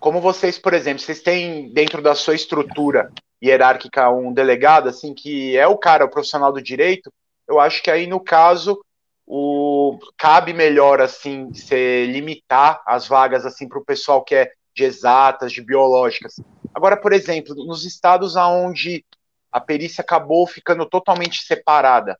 como 0.00 0.20
vocês, 0.20 0.58
por 0.58 0.72
exemplo, 0.72 1.00
vocês 1.00 1.20
têm 1.20 1.70
dentro 1.72 2.00
da 2.00 2.14
sua 2.14 2.34
estrutura 2.34 3.12
hierárquica 3.42 4.10
um 4.10 4.32
delegado, 4.32 4.88
assim, 4.88 5.14
que 5.14 5.56
é 5.56 5.66
o 5.66 5.76
cara, 5.76 6.04
o 6.04 6.10
profissional 6.10 6.52
do 6.52 6.62
direito, 6.62 7.12
eu 7.46 7.60
acho 7.60 7.82
que 7.82 7.90
aí, 7.90 8.06
no 8.06 8.20
caso, 8.20 8.80
o 9.26 9.98
cabe 10.16 10.52
melhor, 10.52 11.00
assim, 11.00 11.52
se 11.52 12.06
limitar 12.06 12.82
as 12.86 13.06
vagas, 13.06 13.44
assim, 13.44 13.68
para 13.68 13.78
o 13.78 13.84
pessoal 13.84 14.24
que 14.24 14.34
é 14.34 14.52
de 14.74 14.84
exatas, 14.84 15.52
de 15.52 15.60
biológicas. 15.60 16.36
Agora, 16.74 16.96
por 16.96 17.12
exemplo, 17.12 17.54
nos 17.54 17.84
estados 17.84 18.36
onde 18.36 19.04
a 19.50 19.60
perícia 19.60 20.02
acabou 20.02 20.46
ficando 20.46 20.86
totalmente 20.86 21.42
separada, 21.42 22.18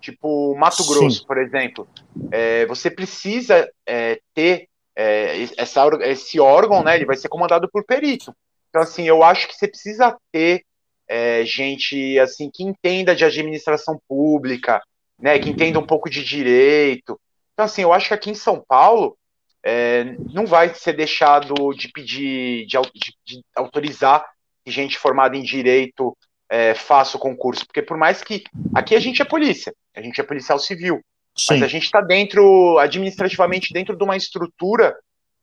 tipo 0.00 0.54
Mato 0.56 0.84
Grosso, 0.84 1.20
Sim. 1.20 1.26
por 1.26 1.38
exemplo, 1.38 1.88
é, 2.30 2.66
você 2.66 2.90
precisa 2.90 3.70
é, 3.86 4.20
ter 4.34 4.68
é, 4.96 5.46
essa, 5.56 5.88
esse 6.02 6.40
órgão, 6.40 6.82
né? 6.82 6.96
Ele 6.96 7.06
vai 7.06 7.16
ser 7.16 7.28
comandado 7.28 7.68
por 7.70 7.84
perito. 7.84 8.34
Então, 8.68 8.82
assim, 8.82 9.04
eu 9.04 9.22
acho 9.22 9.48
que 9.48 9.54
você 9.54 9.68
precisa 9.68 10.16
ter 10.32 10.64
é, 11.08 11.44
gente 11.44 12.18
assim 12.18 12.50
que 12.52 12.62
entenda 12.62 13.14
de 13.14 13.24
administração 13.24 14.00
pública, 14.08 14.82
né? 15.18 15.38
Que 15.38 15.50
entenda 15.50 15.78
um 15.78 15.86
pouco 15.86 16.08
de 16.08 16.24
direito. 16.24 17.20
Então, 17.52 17.64
assim, 17.64 17.82
eu 17.82 17.92
acho 17.92 18.08
que 18.08 18.14
aqui 18.14 18.30
em 18.30 18.34
São 18.34 18.64
Paulo 18.66 19.16
é, 19.64 20.16
não 20.32 20.46
vai 20.46 20.74
ser 20.74 20.94
deixado 20.94 21.54
de 21.74 21.88
pedir, 21.88 22.66
de, 22.66 22.78
de, 22.94 23.14
de 23.24 23.44
autorizar 23.54 24.24
que 24.64 24.70
gente 24.70 24.98
formada 24.98 25.36
em 25.36 25.42
direito 25.42 26.16
é, 26.48 26.74
faça 26.74 27.16
o 27.16 27.20
concurso, 27.20 27.66
porque 27.66 27.82
por 27.82 27.96
mais 27.96 28.22
que 28.22 28.44
aqui 28.74 28.94
a 28.94 29.00
gente 29.00 29.22
é 29.22 29.24
polícia, 29.24 29.72
a 29.94 30.02
gente 30.02 30.20
é 30.20 30.24
policial 30.24 30.58
civil, 30.58 31.00
Sim. 31.36 31.54
mas 31.54 31.62
a 31.62 31.68
gente 31.68 31.84
está 31.84 32.00
dentro, 32.00 32.78
administrativamente, 32.78 33.72
dentro 33.72 33.96
de 33.96 34.02
uma 34.02 34.16
estrutura 34.16 34.96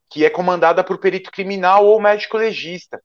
que 0.09 0.25
é 0.25 0.29
comandada 0.29 0.83
por 0.83 0.99
perito 0.99 1.31
criminal 1.31 1.85
ou 1.85 2.01
médico 2.01 2.37
legista. 2.37 3.01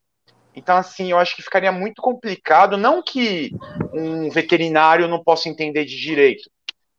Então, 0.55 0.77
assim, 0.77 1.11
eu 1.11 1.19
acho 1.19 1.35
que 1.35 1.43
ficaria 1.43 1.73
muito 1.73 2.03
complicado, 2.03 2.77
não 2.77 3.03
que 3.03 3.51
um 3.93 4.29
veterinário 4.29 5.09
não 5.09 5.23
possa 5.23 5.49
entender 5.49 5.85
de 5.85 5.97
direito, 5.99 6.51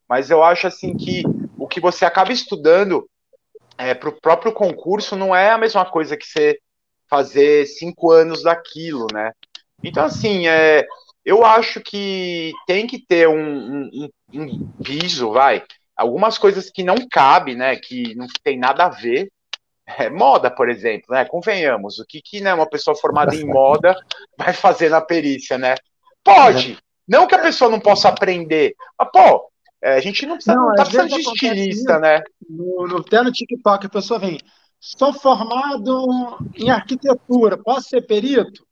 mas 0.07 0.29
eu 0.29 0.43
acho 0.43 0.67
assim 0.67 0.95
que 0.95 1.23
o 1.57 1.67
que 1.67 1.79
você 1.79 2.05
acaba 2.05 2.31
estudando 2.31 3.07
é, 3.77 3.93
para 3.93 4.09
o 4.09 4.21
próprio 4.21 4.51
concurso 4.51 5.15
não 5.15 5.35
é 5.35 5.51
a 5.51 5.57
mesma 5.57 5.85
coisa 5.85 6.17
que 6.17 6.25
você 6.25 6.57
fazer 7.09 7.65
cinco 7.65 8.11
anos 8.11 8.43
daquilo, 8.43 9.07
né? 9.13 9.31
Então, 9.83 10.05
assim, 10.05 10.47
é, 10.47 10.85
eu 11.25 11.45
acho 11.45 11.81
que 11.81 12.51
tem 12.65 12.87
que 12.87 13.05
ter 13.05 13.27
um, 13.27 13.89
um, 13.93 14.09
um 14.33 14.71
piso, 14.83 15.31
vai. 15.31 15.63
Algumas 15.95 16.37
coisas 16.37 16.69
que 16.69 16.83
não 16.83 16.95
cabe, 17.09 17.55
né? 17.55 17.75
Que 17.75 18.15
não 18.15 18.27
tem 18.43 18.57
nada 18.57 18.85
a 18.85 18.89
ver. 18.89 19.29
É, 19.85 20.09
moda, 20.09 20.49
por 20.49 20.69
exemplo, 20.69 21.07
né? 21.09 21.25
Convenhamos, 21.25 21.99
o 21.99 22.05
que, 22.05 22.21
que 22.21 22.39
né, 22.39 22.53
uma 22.53 22.69
pessoa 22.69 22.95
formada 22.95 23.35
em 23.35 23.45
moda 23.45 23.95
vai 24.37 24.53
fazer 24.53 24.89
na 24.89 25.01
perícia, 25.01 25.57
né? 25.57 25.75
Pode! 26.23 26.77
Não 27.05 27.27
que 27.27 27.35
a 27.35 27.41
pessoa 27.41 27.69
não 27.69 27.81
possa 27.81 28.07
aprender, 28.07 28.73
mas, 28.97 29.09
pô, 29.11 29.51
é, 29.83 29.95
a 29.95 29.99
gente 29.99 30.25
não 30.25 30.35
precisa, 30.35 30.55
não, 30.55 30.67
não 30.67 30.75
tá 30.75 30.85
precisando 30.85 31.09
de 31.09 31.19
estilista, 31.19 31.99
né? 31.99 32.23
No, 32.49 32.87
no, 32.87 32.97
até 32.99 33.21
no 33.21 33.33
TikTok 33.33 33.85
a 33.85 33.89
pessoa 33.89 34.17
vem, 34.17 34.39
sou 34.79 35.11
formado 35.11 36.39
em 36.55 36.69
arquitetura, 36.69 37.57
posso 37.57 37.89
ser 37.89 38.01
perito? 38.03 38.65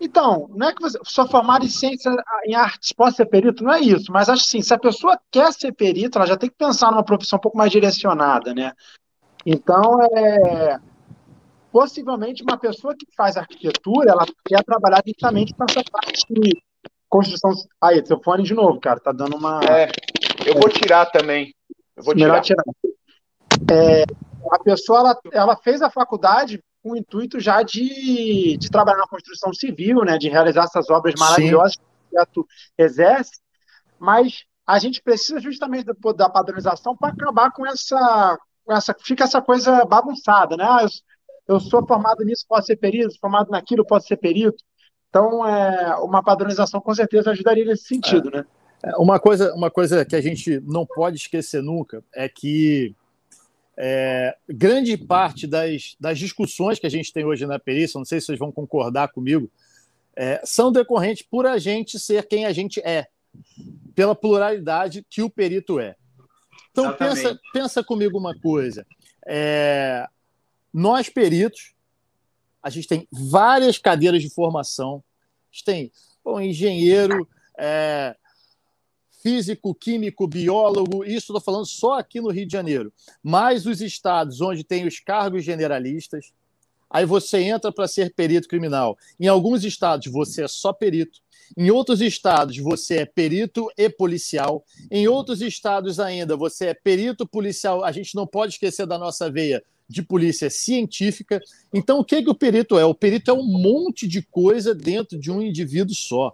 Então, 0.00 0.48
não 0.54 0.68
é 0.68 0.74
que 0.74 0.80
você 0.80 0.98
sou 1.04 1.28
formado 1.28 1.66
em 1.66 1.68
ciência 1.68 2.10
em 2.46 2.54
artes, 2.54 2.92
posso 2.92 3.18
ser 3.18 3.26
perito? 3.26 3.62
Não 3.62 3.74
é 3.74 3.80
isso, 3.80 4.10
mas 4.10 4.30
acho 4.30 4.44
assim, 4.44 4.62
se 4.62 4.72
a 4.72 4.78
pessoa 4.78 5.20
quer 5.30 5.52
ser 5.52 5.72
perito, 5.72 6.16
ela 6.16 6.26
já 6.26 6.38
tem 6.38 6.48
que 6.48 6.56
pensar 6.56 6.90
numa 6.90 7.04
profissão 7.04 7.36
um 7.36 7.40
pouco 7.40 7.58
mais 7.58 7.70
direcionada, 7.70 8.54
né? 8.54 8.72
Então, 9.44 10.02
é 10.02 10.78
possivelmente 11.70 12.42
uma 12.42 12.56
pessoa 12.56 12.94
que 12.98 13.06
faz 13.14 13.36
arquitetura, 13.36 14.10
ela 14.10 14.24
quer 14.46 14.64
trabalhar 14.64 15.02
justamente 15.06 15.52
com 15.52 15.64
essa 15.64 15.82
parte 15.92 16.24
de 16.30 16.52
construção. 17.08 17.52
Aí, 17.80 18.04
seu 18.04 18.20
fone 18.22 18.42
de 18.42 18.54
novo, 18.54 18.80
cara, 18.80 19.00
tá 19.00 19.12
dando 19.12 19.36
uma. 19.36 19.60
É, 19.64 19.88
eu 20.46 20.54
vou 20.54 20.68
tirar 20.70 21.06
também. 21.06 21.54
Eu 21.96 22.04
vou 22.04 22.14
tirar. 22.14 22.40
tirar. 22.40 22.64
É, 23.70 24.04
a 24.50 24.58
pessoa 24.60 25.00
ela, 25.00 25.20
ela 25.32 25.56
fez 25.56 25.82
a 25.82 25.90
faculdade 25.90 26.62
com 26.82 26.92
o 26.92 26.96
intuito 26.96 27.40
já 27.40 27.62
de, 27.62 28.56
de 28.56 28.70
trabalhar 28.70 28.98
na 28.98 29.08
construção 29.08 29.52
civil, 29.52 30.04
né, 30.04 30.16
de 30.18 30.28
realizar 30.28 30.64
essas 30.64 30.88
obras 30.88 31.14
maravilhosas 31.18 31.72
Sim. 31.72 31.78
que 31.80 31.84
o 31.84 32.10
projeto 32.10 32.48
exerce, 32.78 33.40
mas 33.98 34.44
a 34.66 34.78
gente 34.78 35.02
precisa 35.02 35.40
justamente 35.40 35.84
da, 35.84 35.94
da 36.12 36.30
padronização 36.30 36.96
para 36.96 37.12
acabar 37.12 37.50
com 37.50 37.66
essa, 37.66 38.38
com 38.64 38.72
essa. 38.72 38.94
Fica 39.00 39.24
essa 39.24 39.40
coisa 39.42 39.84
bagunçada, 39.84 40.56
né? 40.56 40.64
Ah, 40.64 40.82
eu, 40.82 41.54
eu, 41.54 41.60
sou 41.60 41.86
formado 41.86 42.24
nisso, 42.24 42.44
posso 42.48 42.66
ser 42.66 42.76
perito, 42.76 43.18
formado 43.20 43.50
naquilo, 43.50 43.86
posso 43.86 44.06
ser 44.06 44.16
perito. 44.16 44.62
Então, 45.08 45.46
é, 45.46 45.96
uma 46.00 46.22
padronização 46.22 46.80
com 46.80 46.94
certeza 46.94 47.30
ajudaria 47.30 47.64
nesse 47.64 47.84
sentido, 47.84 48.28
é. 48.28 48.38
né? 48.38 48.46
É, 48.86 48.96
uma 48.96 49.18
coisa, 49.18 49.52
uma 49.54 49.70
coisa 49.70 50.04
que 50.04 50.14
a 50.14 50.20
gente 50.20 50.60
não 50.60 50.86
pode 50.86 51.16
esquecer 51.16 51.60
nunca 51.60 52.04
é 52.14 52.28
que 52.28 52.94
é, 53.76 54.36
grande 54.48 54.96
parte 54.96 55.46
das, 55.46 55.96
das 55.98 56.18
discussões 56.18 56.78
que 56.78 56.86
a 56.86 56.90
gente 56.90 57.12
tem 57.12 57.24
hoje 57.24 57.44
na 57.46 57.58
perícia, 57.58 57.98
não 57.98 58.04
sei 58.04 58.20
se 58.20 58.26
vocês 58.26 58.38
vão 58.38 58.52
concordar 58.52 59.08
comigo, 59.08 59.50
é, 60.14 60.40
são 60.44 60.70
decorrentes 60.70 61.26
por 61.28 61.46
a 61.46 61.58
gente 61.58 61.98
ser 61.98 62.26
quem 62.26 62.46
a 62.46 62.52
gente 62.52 62.80
é 62.80 63.08
pela 63.94 64.14
pluralidade 64.14 65.04
que 65.10 65.20
o 65.20 65.28
perito 65.28 65.80
é. 65.80 65.96
Então, 66.70 66.92
pensa, 66.94 67.40
pensa 67.52 67.82
comigo 67.84 68.18
uma 68.18 68.38
coisa. 68.38 68.86
É, 69.26 70.06
nós, 70.72 71.08
peritos, 71.08 71.74
a 72.62 72.70
gente 72.70 72.86
tem 72.86 73.08
várias 73.10 73.78
cadeiras 73.78 74.22
de 74.22 74.30
formação. 74.30 75.02
A 75.50 75.54
gente 75.54 75.64
tem 75.64 75.92
bom, 76.24 76.40
engenheiro, 76.40 77.28
é, 77.58 78.14
físico, 79.26 79.74
químico, 79.74 80.28
biólogo, 80.28 81.02
isso 81.02 81.32
estou 81.32 81.40
falando 81.40 81.66
só 81.66 81.98
aqui 81.98 82.20
no 82.20 82.30
Rio 82.30 82.46
de 82.46 82.52
Janeiro. 82.52 82.92
Mais 83.20 83.66
os 83.66 83.80
estados 83.80 84.40
onde 84.40 84.62
tem 84.62 84.86
os 84.86 85.00
cargos 85.00 85.44
generalistas. 85.44 86.32
Aí 86.88 87.04
você 87.04 87.38
entra 87.38 87.72
para 87.72 87.88
ser 87.88 88.14
perito 88.14 88.46
criminal. 88.46 88.96
Em 89.18 89.26
alguns 89.26 89.64
estados 89.64 90.06
você 90.06 90.44
é 90.44 90.48
só 90.48 90.72
perito. 90.72 91.18
Em 91.56 91.72
outros 91.72 92.00
estados, 92.00 92.56
você 92.58 92.98
é 92.98 93.04
perito 93.04 93.68
e 93.76 93.88
policial. 93.88 94.64
Em 94.88 95.08
outros 95.08 95.42
estados 95.42 95.98
ainda, 95.98 96.36
você 96.36 96.66
é 96.66 96.74
perito 96.74 97.26
policial. 97.26 97.84
A 97.84 97.90
gente 97.90 98.14
não 98.14 98.28
pode 98.28 98.52
esquecer 98.52 98.86
da 98.86 98.96
nossa 98.96 99.28
veia 99.28 99.60
de 99.88 100.02
polícia 100.02 100.50
científica. 100.50 101.42
Então, 101.72 101.98
o 101.98 102.04
que, 102.04 102.22
que 102.22 102.30
o 102.30 102.34
perito 102.34 102.78
é? 102.78 102.84
O 102.84 102.94
perito 102.94 103.30
é 103.30 103.34
um 103.34 103.44
monte 103.44 104.06
de 104.06 104.22
coisa 104.22 104.72
dentro 104.72 105.18
de 105.18 105.32
um 105.32 105.42
indivíduo 105.42 105.94
só. 105.94 106.32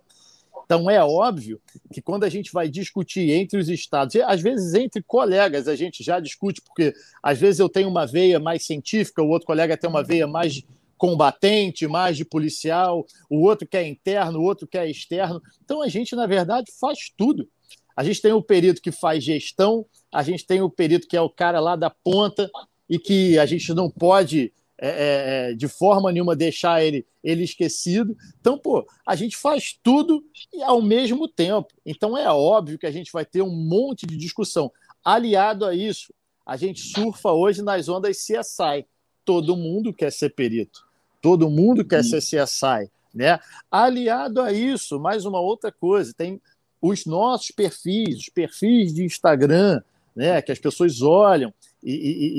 Então, 0.72 0.88
é 0.88 1.04
óbvio 1.04 1.60
que 1.92 2.00
quando 2.00 2.24
a 2.24 2.30
gente 2.30 2.50
vai 2.50 2.66
discutir 2.66 3.30
entre 3.30 3.58
os 3.58 3.68
estados, 3.68 4.14
e 4.14 4.22
às 4.22 4.40
vezes 4.40 4.72
entre 4.72 5.02
colegas 5.02 5.68
a 5.68 5.76
gente 5.76 6.02
já 6.02 6.18
discute, 6.18 6.62
porque 6.62 6.94
às 7.22 7.38
vezes 7.38 7.60
eu 7.60 7.68
tenho 7.68 7.90
uma 7.90 8.06
veia 8.06 8.40
mais 8.40 8.64
científica, 8.64 9.22
o 9.22 9.28
outro 9.28 9.46
colega 9.46 9.76
tem 9.76 9.90
uma 9.90 10.02
veia 10.02 10.26
mais 10.26 10.62
combatente, 10.96 11.86
mais 11.86 12.16
de 12.16 12.24
policial, 12.24 13.06
o 13.28 13.42
outro 13.42 13.68
que 13.68 13.76
é 13.76 13.86
interno, 13.86 14.38
o 14.38 14.44
outro 14.44 14.66
que 14.66 14.78
é 14.78 14.90
externo. 14.90 15.42
Então 15.62 15.82
a 15.82 15.88
gente, 15.88 16.16
na 16.16 16.26
verdade, 16.26 16.72
faz 16.80 17.12
tudo. 17.14 17.46
A 17.94 18.02
gente 18.02 18.22
tem 18.22 18.32
o 18.32 18.40
perito 18.40 18.80
que 18.80 18.90
faz 18.90 19.22
gestão, 19.22 19.84
a 20.10 20.22
gente 20.22 20.46
tem 20.46 20.62
o 20.62 20.70
perito 20.70 21.06
que 21.06 21.18
é 21.18 21.20
o 21.20 21.28
cara 21.28 21.60
lá 21.60 21.76
da 21.76 21.90
ponta 21.90 22.50
e 22.88 22.98
que 22.98 23.38
a 23.38 23.44
gente 23.44 23.74
não 23.74 23.90
pode, 23.90 24.50
é, 24.84 24.88
é, 24.88 25.50
é 25.50 25.54
de 25.54 25.68
forma 25.68 26.10
nenhuma, 26.10 26.34
deixar 26.34 26.82
ele, 26.82 27.06
ele 27.22 27.44
esquecido. 27.44 28.16
Então, 28.40 28.58
pô, 28.58 28.84
a 29.06 29.14
gente 29.14 29.36
faz 29.36 29.78
tudo 29.80 30.24
e 30.52 30.60
ao 30.62 30.82
mesmo 30.82 31.28
tempo. 31.28 31.68
Então 31.86 32.18
é 32.18 32.28
óbvio 32.28 32.78
que 32.78 32.86
a 32.86 32.90
gente 32.90 33.12
vai 33.12 33.24
ter 33.24 33.42
um 33.42 33.54
monte 33.54 34.04
de 34.04 34.16
discussão. 34.16 34.72
Aliado 35.04 35.64
a 35.64 35.72
isso, 35.74 36.12
a 36.44 36.56
gente 36.56 36.80
surfa 36.80 37.30
hoje 37.30 37.62
nas 37.62 37.88
ondas 37.88 38.16
CSI. 38.18 38.84
Todo 39.24 39.56
mundo 39.56 39.92
quer 39.92 40.10
ser 40.10 40.30
perito. 40.30 40.84
Todo 41.20 41.48
mundo 41.48 41.84
quer 41.84 42.02
ser 42.02 42.18
CSI. 42.18 42.90
Né? 43.14 43.38
Aliado 43.70 44.40
a 44.40 44.52
isso, 44.52 44.98
mais 44.98 45.24
uma 45.24 45.38
outra 45.38 45.70
coisa, 45.70 46.12
tem 46.12 46.40
os 46.80 47.06
nossos 47.06 47.52
perfis, 47.52 48.18
os 48.18 48.28
perfis 48.28 48.92
de 48.92 49.04
Instagram, 49.04 49.80
né, 50.16 50.42
que 50.42 50.50
as 50.50 50.58
pessoas 50.58 51.00
olham 51.00 51.54
e, 51.82 51.92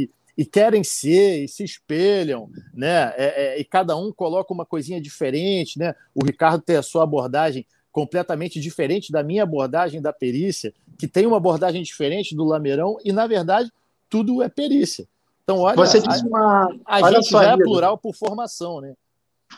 e, 0.04 0.10
e 0.38 0.46
querem 0.46 0.84
ser 0.84 1.44
e 1.44 1.48
se 1.48 1.64
espelham, 1.64 2.50
né? 2.74 3.14
É, 3.16 3.56
é, 3.56 3.60
e 3.60 3.64
cada 3.64 3.96
um 3.96 4.12
coloca 4.12 4.54
uma 4.54 4.66
coisinha 4.66 5.00
diferente, 5.00 5.78
né? 5.78 5.94
O 6.14 6.26
Ricardo 6.26 6.62
tem 6.62 6.76
a 6.76 6.84
sua 6.84 7.04
abordagem 7.04 7.66
completamente 7.92 8.60
diferente 8.60 9.12
da 9.12 9.22
minha 9.24 9.44
abordagem 9.44 10.02
da 10.02 10.12
perícia, 10.12 10.74
que 10.98 11.08
tem 11.08 11.28
uma 11.28 11.38
abordagem 11.38 11.84
diferente 11.84 12.36
do 12.36 12.44
Lameirão, 12.44 12.98
e 13.06 13.12
na 13.12 13.28
verdade 13.28 13.72
tudo 14.10 14.42
é 14.42 14.50
perícia. 14.50 15.08
Então, 15.44 15.60
olha, 15.60 15.76
você 15.76 16.00
disse 16.00 16.26
uma. 16.26 16.74
A, 16.86 17.06
a 17.06 17.12
gente 17.12 17.30
já 17.30 17.44
é 17.44 17.58
plural 17.58 17.98
por 17.98 18.16
formação, 18.16 18.82
né? 18.82 18.94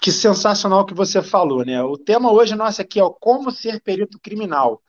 Que 0.02 0.12
sensacional 0.12 0.86
que 0.86 0.94
você 0.94 1.22
falou, 1.22 1.64
né? 1.64 1.82
O 1.82 1.98
tema 1.98 2.32
hoje 2.32 2.56
nosso 2.56 2.82
aqui 2.82 3.00
é 3.00 3.04
o 3.04 3.12
como 3.12 3.52
ser 3.52 3.80
perito 3.82 4.20
criminal, 4.20 4.82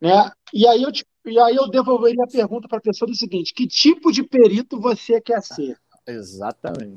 né? 0.00 0.30
E 0.52 0.66
aí 0.66 0.82
eu 0.82 0.92
te, 0.92 1.06
e 1.24 1.38
aí 1.38 1.54
eu 1.54 1.68
devolveria 1.68 2.24
a 2.24 2.30
pergunta 2.30 2.68
para 2.68 2.78
a 2.78 2.82
pessoa 2.82 3.08
do 3.08 3.16
seguinte: 3.16 3.54
que 3.54 3.66
tipo 3.66 4.10
de 4.10 4.22
perito 4.22 4.80
você 4.80 5.20
quer 5.20 5.42
ser? 5.42 5.76
Exatamente. 6.06 6.96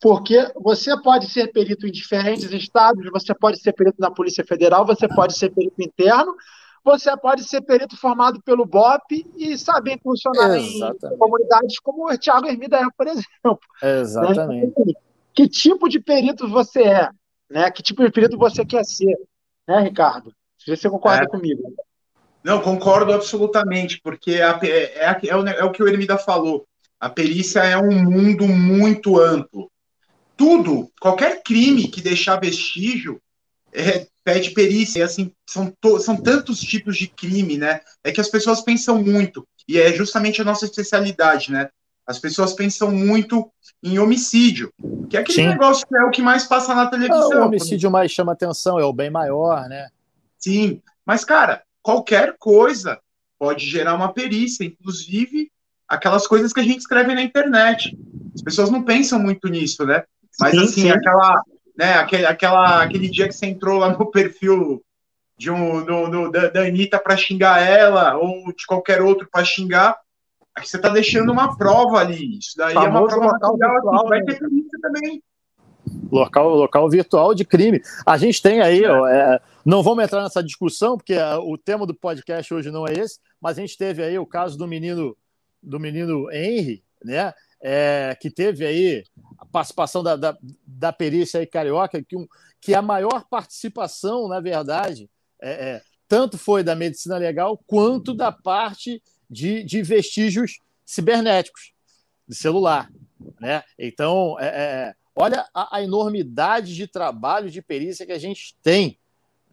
Porque 0.00 0.52
você 0.56 1.00
pode 1.00 1.30
ser 1.30 1.52
perito 1.52 1.86
em 1.86 1.92
diferentes 1.92 2.50
estados, 2.50 3.08
você 3.10 3.34
pode 3.34 3.60
ser 3.60 3.72
perito 3.72 4.00
na 4.00 4.10
Polícia 4.10 4.44
Federal, 4.44 4.84
você 4.84 5.06
pode 5.06 5.36
ser 5.36 5.50
perito 5.50 5.80
interno, 5.80 6.34
você 6.84 7.16
pode 7.16 7.44
ser 7.44 7.62
perito 7.62 7.96
formado 7.96 8.42
pelo 8.42 8.66
BOP 8.66 9.24
e 9.36 9.56
saber 9.56 10.00
funcionar 10.02 10.58
Exatamente. 10.58 11.14
em 11.14 11.18
comunidades 11.18 11.78
como 11.78 12.10
o 12.10 12.18
Thiago 12.18 12.48
Hermida 12.48 12.78
é, 12.78 12.86
por 12.96 13.06
exemplo. 13.06 13.60
Exatamente. 13.80 14.72
Né? 14.76 14.92
Que 15.32 15.48
tipo 15.48 15.88
de 15.88 16.00
perito 16.00 16.48
você 16.48 16.82
é? 16.82 17.08
Né? 17.48 17.70
Que 17.70 17.82
tipo 17.82 18.04
de 18.04 18.10
perito 18.10 18.36
você 18.36 18.64
quer 18.64 18.84
ser? 18.84 19.16
Né, 19.68 19.80
Ricardo? 19.80 20.34
Se 20.58 20.76
você 20.76 20.90
concorda 20.90 21.24
é. 21.24 21.28
comigo. 21.28 21.62
Não, 22.44 22.60
concordo 22.60 23.12
absolutamente, 23.12 24.00
porque 24.02 24.40
a, 24.40 24.58
é, 24.62 24.68
é, 24.68 25.20
é, 25.28 25.36
o, 25.36 25.46
é 25.46 25.64
o 25.64 25.70
que 25.70 25.82
o 25.82 25.88
Hermida 25.88 26.18
falou. 26.18 26.66
A 26.98 27.08
perícia 27.08 27.60
é 27.60 27.76
um 27.76 28.04
mundo 28.04 28.46
muito 28.46 29.20
amplo. 29.20 29.70
Tudo, 30.36 30.90
qualquer 31.00 31.42
crime 31.42 31.88
que 31.88 32.00
deixar 32.00 32.40
vestígio, 32.40 33.20
é, 33.72 34.06
pede 34.24 34.50
perícia, 34.50 35.00
e 35.00 35.02
assim, 35.02 35.32
são, 35.46 35.72
são 36.00 36.16
tantos 36.16 36.60
tipos 36.60 36.96
de 36.96 37.06
crime, 37.06 37.56
né? 37.56 37.80
É 38.02 38.12
que 38.12 38.20
as 38.20 38.28
pessoas 38.28 38.60
pensam 38.60 39.02
muito, 39.02 39.46
e 39.68 39.78
é 39.78 39.92
justamente 39.92 40.40
a 40.40 40.44
nossa 40.44 40.64
especialidade, 40.64 41.52
né? 41.52 41.68
As 42.06 42.18
pessoas 42.18 42.52
pensam 42.52 42.90
muito 42.90 43.50
em 43.82 43.98
homicídio, 43.98 44.72
que 45.08 45.16
é 45.16 45.20
aquele 45.20 45.42
Sim. 45.42 45.48
negócio 45.48 45.86
que 45.86 45.96
é 45.96 46.02
o 46.02 46.10
que 46.10 46.22
mais 46.22 46.44
passa 46.44 46.74
na 46.74 46.86
televisão. 46.86 47.32
É, 47.32 47.36
o 47.40 47.46
homicídio 47.46 47.90
mais 47.90 48.10
chama 48.10 48.32
atenção, 48.32 48.78
é 48.78 48.84
o 48.84 48.92
bem 48.92 49.10
maior, 49.10 49.68
né? 49.68 49.88
Sim, 50.38 50.80
mas, 51.06 51.24
cara, 51.24 51.62
qualquer 51.82 52.36
coisa 52.38 52.98
pode 53.38 53.66
gerar 53.66 53.94
uma 53.94 54.12
perícia, 54.12 54.64
inclusive 54.64 55.50
aquelas 55.88 56.26
coisas 56.26 56.52
que 56.52 56.60
a 56.60 56.62
gente 56.62 56.78
escreve 56.78 57.14
na 57.14 57.22
internet. 57.22 57.98
As 58.34 58.42
pessoas 58.42 58.70
não 58.70 58.82
pensam 58.82 59.18
muito 59.18 59.48
nisso, 59.48 59.84
né? 59.84 60.04
Mas, 60.40 60.52
sim, 60.52 60.62
assim, 60.62 60.80
sim. 60.82 60.90
aquela 60.90 61.42
né? 61.76 61.94
Aquele, 61.94 62.26
aquela, 62.26 62.82
aquele 62.82 63.08
dia 63.08 63.26
que 63.26 63.34
você 63.34 63.46
entrou 63.46 63.78
lá 63.78 63.90
no 63.90 64.10
perfil 64.10 64.82
de 65.36 65.50
um, 65.50 65.84
no, 65.84 66.08
no, 66.08 66.30
da, 66.30 66.48
da 66.48 66.62
Anitta 66.62 66.98
para 66.98 67.16
xingar 67.16 67.60
ela, 67.60 68.16
ou 68.16 68.44
de 68.46 68.66
qualquer 68.66 69.00
outro 69.02 69.28
para 69.30 69.44
xingar, 69.44 69.98
aqui 70.54 70.68
você 70.68 70.76
está 70.76 70.88
deixando 70.88 71.32
uma 71.32 71.56
prova 71.56 71.98
ali. 71.98 72.38
Isso 72.38 72.56
daí 72.56 72.74
Famoso 72.74 73.14
é 73.14 73.18
uma 73.18 73.38
prova 73.38 73.48
local 73.48 73.56
virtual, 73.56 74.08
vai 74.08 74.20
né? 74.20 74.26
ter 74.26 74.38
polícia 74.38 74.78
também. 74.80 75.22
Local, 76.10 76.48
local 76.50 76.90
virtual 76.90 77.34
de 77.34 77.44
crime. 77.44 77.82
A 78.06 78.16
gente 78.16 78.40
tem 78.40 78.60
aí, 78.60 78.84
ó, 78.84 79.06
é, 79.08 79.40
não 79.64 79.82
vamos 79.82 80.04
entrar 80.04 80.22
nessa 80.22 80.42
discussão, 80.42 80.96
porque 80.96 81.14
a, 81.14 81.38
o 81.38 81.56
tema 81.56 81.86
do 81.86 81.94
podcast 81.94 82.52
hoje 82.52 82.70
não 82.70 82.86
é 82.86 82.92
esse, 82.92 83.18
mas 83.40 83.58
a 83.58 83.60
gente 83.60 83.76
teve 83.76 84.02
aí 84.02 84.18
o 84.18 84.26
caso 84.26 84.56
do 84.56 84.66
menino 84.66 85.16
do 85.62 85.78
menino 85.78 86.28
Henry, 86.32 86.82
né? 87.04 87.32
é, 87.62 88.16
que 88.20 88.28
teve 88.28 88.66
aí 88.66 89.04
a 89.38 89.46
participação 89.46 90.02
da, 90.02 90.16
da, 90.16 90.36
da 90.66 90.92
perícia 90.92 91.38
aí 91.38 91.46
carioca, 91.46 92.02
que, 92.02 92.16
um, 92.16 92.26
que 92.60 92.74
a 92.74 92.82
maior 92.82 93.24
participação, 93.30 94.26
na 94.28 94.40
verdade, 94.40 95.08
é, 95.40 95.50
é, 95.50 95.82
tanto 96.08 96.36
foi 96.36 96.64
da 96.64 96.74
medicina 96.74 97.16
legal 97.16 97.56
quanto 97.66 98.12
da 98.12 98.32
parte 98.32 99.00
de, 99.30 99.62
de 99.62 99.80
vestígios 99.82 100.58
cibernéticos, 100.84 101.72
de 102.26 102.34
celular. 102.34 102.90
Né? 103.40 103.62
Então, 103.78 104.36
é, 104.40 104.46
é, 104.46 104.94
olha 105.14 105.48
a, 105.54 105.76
a, 105.76 105.82
enormidade 105.82 106.74
de 106.74 106.88
trabalho 106.88 107.48
de 107.48 107.62
perícia 107.62 108.04
que 108.04 108.12
a 108.12 108.18
gente 108.18 108.56
tem. 108.60 108.98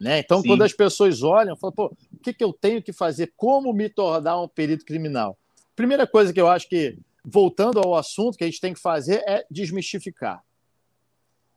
Né? 0.00 0.18
Então, 0.18 0.40
Sim. 0.40 0.48
quando 0.48 0.62
as 0.62 0.72
pessoas 0.72 1.22
olham, 1.22 1.54
falam, 1.54 1.74
pô, 1.74 1.86
o 1.86 2.18
que, 2.22 2.32
que 2.32 2.42
eu 2.42 2.54
tenho 2.54 2.82
que 2.82 2.92
fazer? 2.92 3.32
Como 3.36 3.70
me 3.72 3.88
tornar 3.90 4.40
um 4.40 4.48
perito 4.48 4.84
criminal? 4.84 5.36
Primeira 5.76 6.06
coisa 6.06 6.32
que 6.32 6.40
eu 6.40 6.48
acho 6.48 6.68
que 6.68 6.96
voltando 7.22 7.78
ao 7.78 7.94
assunto 7.94 8.38
que 8.38 8.44
a 8.44 8.46
gente 8.46 8.60
tem 8.60 8.72
que 8.72 8.80
fazer 8.80 9.22
é 9.26 9.44
desmistificar. 9.50 10.42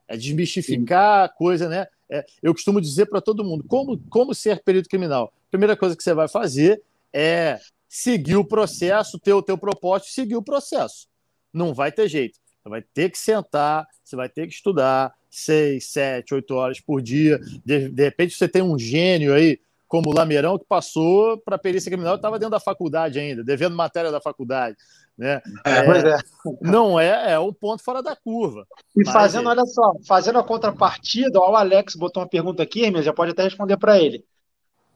É 0.06 0.14
desmistificar 0.14 1.24
a 1.24 1.28
coisa, 1.28 1.70
né? 1.70 1.86
É, 2.10 2.24
eu 2.42 2.52
costumo 2.52 2.82
dizer 2.82 3.06
para 3.06 3.22
todo 3.22 3.42
mundo 3.42 3.64
como, 3.66 3.98
como 4.10 4.34
ser 4.34 4.62
perito 4.62 4.90
criminal. 4.90 5.32
Primeira 5.50 5.74
coisa 5.74 5.96
que 5.96 6.02
você 6.02 6.12
vai 6.12 6.28
fazer 6.28 6.82
é 7.10 7.58
seguir 7.88 8.36
o 8.36 8.44
processo, 8.44 9.18
ter 9.18 9.32
o 9.32 9.42
teu 9.42 9.56
propósito, 9.56 10.10
seguir 10.10 10.36
o 10.36 10.42
processo. 10.42 11.08
Não 11.50 11.72
vai 11.72 11.90
ter 11.90 12.08
jeito. 12.08 12.38
Você 12.64 12.70
vai 12.70 12.82
ter 12.82 13.10
que 13.10 13.18
sentar, 13.18 13.86
você 14.02 14.16
vai 14.16 14.26
ter 14.26 14.46
que 14.46 14.54
estudar 14.54 15.12
seis, 15.30 15.86
sete, 15.86 16.32
oito 16.32 16.54
horas 16.54 16.80
por 16.80 17.02
dia. 17.02 17.38
De, 17.64 17.90
de 17.90 18.02
repente 18.02 18.34
você 18.34 18.48
tem 18.48 18.62
um 18.62 18.78
gênio 18.78 19.34
aí, 19.34 19.60
como 19.86 20.08
o 20.08 20.14
Lameirão, 20.14 20.58
que 20.58 20.64
passou 20.64 21.36
para 21.36 21.56
a 21.56 21.58
perícia 21.58 21.90
criminal 21.90 22.14
e 22.14 22.16
estava 22.16 22.38
dentro 22.38 22.52
da 22.52 22.60
faculdade 22.60 23.18
ainda, 23.18 23.44
devendo 23.44 23.76
matéria 23.76 24.10
da 24.10 24.18
faculdade. 24.18 24.78
Né? 25.16 25.42
É, 25.62 25.70
é, 25.70 26.18
não 26.62 26.98
é, 26.98 27.32
é 27.32 27.38
um 27.38 27.52
ponto 27.52 27.82
fora 27.82 28.02
da 28.02 28.16
curva. 28.16 28.66
E 28.96 29.04
fazendo, 29.04 29.48
é... 29.48 29.52
olha 29.52 29.66
só, 29.66 29.94
fazendo 30.08 30.38
a 30.38 30.42
contrapartida, 30.42 31.38
ó, 31.38 31.52
o 31.52 31.56
Alex 31.56 31.94
botou 31.96 32.22
uma 32.22 32.28
pergunta 32.28 32.62
aqui, 32.62 32.82
Hermes, 32.82 33.04
já 33.04 33.12
pode 33.12 33.32
até 33.32 33.42
responder 33.42 33.76
para 33.76 34.00
ele. 34.00 34.24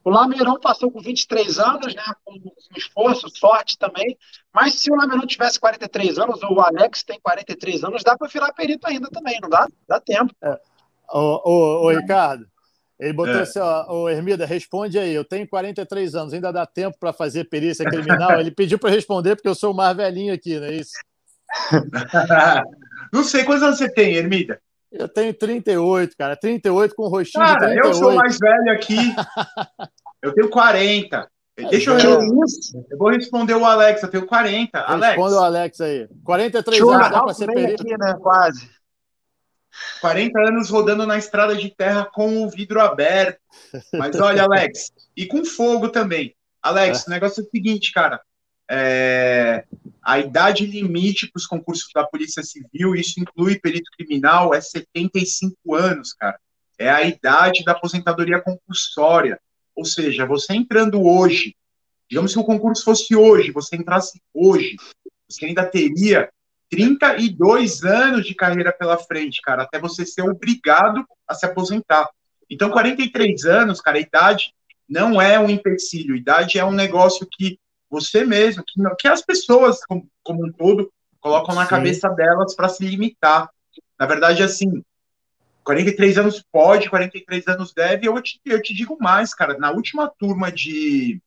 O 0.04 0.10
Lameirão 0.10 0.58
passou 0.58 0.90
com 0.90 1.00
23 1.00 1.58
anos, 1.58 1.94
né, 1.94 2.02
com 2.24 2.34
esforço, 2.76 3.28
sorte 3.28 3.76
também, 3.76 4.16
mas 4.52 4.74
se 4.74 4.90
o 4.90 4.94
Lameirão 4.94 5.26
tivesse 5.26 5.58
43 5.60 6.18
anos, 6.18 6.42
ou 6.42 6.56
o 6.56 6.60
Alex 6.60 7.02
tem 7.02 7.20
43 7.20 7.84
anos, 7.84 8.02
dá 8.02 8.16
para 8.16 8.28
virar 8.28 8.52
perito 8.52 8.86
ainda 8.86 9.08
também, 9.10 9.38
não 9.42 9.48
dá? 9.48 9.66
Dá 9.86 10.00
tempo. 10.00 10.34
É. 10.42 10.58
Ô, 11.12 11.42
ô, 11.44 11.86
ô, 11.86 11.90
Ricardo, 11.90 12.46
ele 12.98 13.12
botou 13.12 13.34
é. 13.34 13.42
assim, 13.42 13.58
ó, 13.58 13.92
ô 13.92 14.08
Hermida, 14.08 14.46
responde 14.46 14.98
aí, 14.98 15.12
eu 15.12 15.24
tenho 15.24 15.48
43 15.48 16.14
anos, 16.14 16.32
ainda 16.32 16.52
dá 16.52 16.66
tempo 16.66 16.96
para 16.98 17.12
fazer 17.12 17.44
perícia 17.44 17.84
criminal? 17.84 18.40
ele 18.40 18.50
pediu 18.50 18.78
para 18.78 18.90
responder 18.90 19.36
porque 19.36 19.48
eu 19.48 19.54
sou 19.54 19.72
o 19.72 19.76
mais 19.76 19.96
velhinho 19.96 20.32
aqui, 20.32 20.58
não 20.58 20.66
é 20.66 20.74
isso? 20.74 20.92
não 23.12 23.24
sei, 23.24 23.44
quantos 23.44 23.62
anos 23.62 23.78
você 23.78 23.90
tem, 23.90 24.14
Hermida? 24.14 24.60
Eu 24.90 25.08
tenho 25.08 25.34
38, 25.34 26.16
cara. 26.16 26.36
38 26.36 26.94
com 26.94 27.08
rostinho 27.08 27.44
cara, 27.44 27.54
de 27.54 27.80
38. 27.80 27.86
eu 27.86 27.94
sou 27.94 28.12
mais 28.14 28.38
velho 28.38 28.72
aqui. 28.72 28.96
eu 30.22 30.34
tenho 30.34 30.48
40. 30.48 31.28
Deixa 31.70 31.90
eu, 31.90 31.98
eu, 31.98 32.20
eu 32.90 32.98
vou 32.98 33.10
responder 33.10 33.54
o 33.54 33.64
Alex, 33.64 34.02
eu 34.02 34.08
tenho 34.08 34.26
40. 34.26 34.78
Alex. 34.78 35.06
Responda 35.08 35.36
o 35.36 35.44
Alex 35.44 35.80
aí. 35.80 36.08
43 36.22 36.82
anos 36.82 37.10
dá 37.10 37.22
para 37.22 37.34
ser 37.34 37.46
perito. 37.46 37.82
Aqui, 37.82 37.98
né? 37.98 38.16
Quase. 38.20 38.70
40 40.00 40.38
anos 40.40 40.70
rodando 40.70 41.06
na 41.06 41.18
estrada 41.18 41.56
de 41.56 41.68
terra 41.70 42.08
com 42.12 42.42
o 42.42 42.48
vidro 42.48 42.80
aberto. 42.80 43.40
Mas 43.92 44.18
olha, 44.20 44.44
Alex, 44.44 44.92
e 45.16 45.26
com 45.26 45.44
fogo 45.44 45.88
também. 45.88 46.34
Alex, 46.62 47.02
é. 47.02 47.06
o 47.06 47.10
negócio 47.10 47.40
é 47.40 47.44
o 47.44 47.50
seguinte, 47.50 47.92
cara. 47.92 48.20
É, 48.70 49.64
a 50.08 50.18
idade 50.18 50.64
limite 50.64 51.30
para 51.30 51.38
os 51.38 51.46
concursos 51.46 51.90
da 51.92 52.02
Polícia 52.02 52.42
Civil, 52.42 52.94
isso 52.94 53.20
inclui 53.20 53.60
perito 53.60 53.90
criminal, 53.94 54.54
é 54.54 54.60
75 54.60 55.74
anos, 55.74 56.14
cara. 56.14 56.40
É 56.78 56.88
a 56.88 57.02
idade 57.02 57.62
da 57.62 57.72
aposentadoria 57.72 58.40
compulsória. 58.40 59.38
Ou 59.76 59.84
seja, 59.84 60.24
você 60.24 60.54
entrando 60.54 61.02
hoje, 61.02 61.54
digamos 62.08 62.32
que 62.32 62.38
o 62.38 62.44
concurso 62.44 62.84
fosse 62.84 63.14
hoje, 63.14 63.52
você 63.52 63.76
entrasse 63.76 64.18
hoje, 64.32 64.76
você 65.28 65.44
ainda 65.44 65.66
teria 65.66 66.30
32 66.70 67.84
anos 67.84 68.26
de 68.26 68.34
carreira 68.34 68.72
pela 68.72 68.96
frente, 68.96 69.42
cara, 69.42 69.64
até 69.64 69.78
você 69.78 70.06
ser 70.06 70.22
obrigado 70.22 71.04
a 71.26 71.34
se 71.34 71.44
aposentar. 71.44 72.08
Então, 72.48 72.70
43 72.70 73.44
anos, 73.44 73.78
cara, 73.78 73.98
a 73.98 74.00
idade 74.00 74.54
não 74.88 75.20
é 75.20 75.38
um 75.38 75.50
empecilho, 75.50 76.16
idade 76.16 76.58
é 76.58 76.64
um 76.64 76.72
negócio 76.72 77.28
que 77.30 77.58
você 77.90 78.24
mesmo, 78.24 78.62
que, 78.66 78.80
que 78.98 79.08
as 79.08 79.22
pessoas 79.22 79.84
como, 79.86 80.08
como 80.22 80.46
um 80.46 80.52
todo 80.52 80.92
colocam 81.20 81.54
na 81.54 81.64
Sim. 81.64 81.70
cabeça 81.70 82.08
delas 82.10 82.54
para 82.54 82.68
se 82.68 82.84
limitar. 82.84 83.48
Na 83.98 84.06
verdade, 84.06 84.42
assim, 84.42 84.82
43 85.64 86.18
anos 86.18 86.44
pode, 86.50 86.88
43 86.88 87.46
anos 87.48 87.72
deve, 87.74 88.06
eu 88.06 88.22
te, 88.22 88.40
eu 88.44 88.62
te 88.62 88.74
digo 88.74 88.96
mais, 89.00 89.34
cara, 89.34 89.58
na 89.58 89.70
última 89.70 90.08
turma 90.08 90.50
de, 90.50 91.20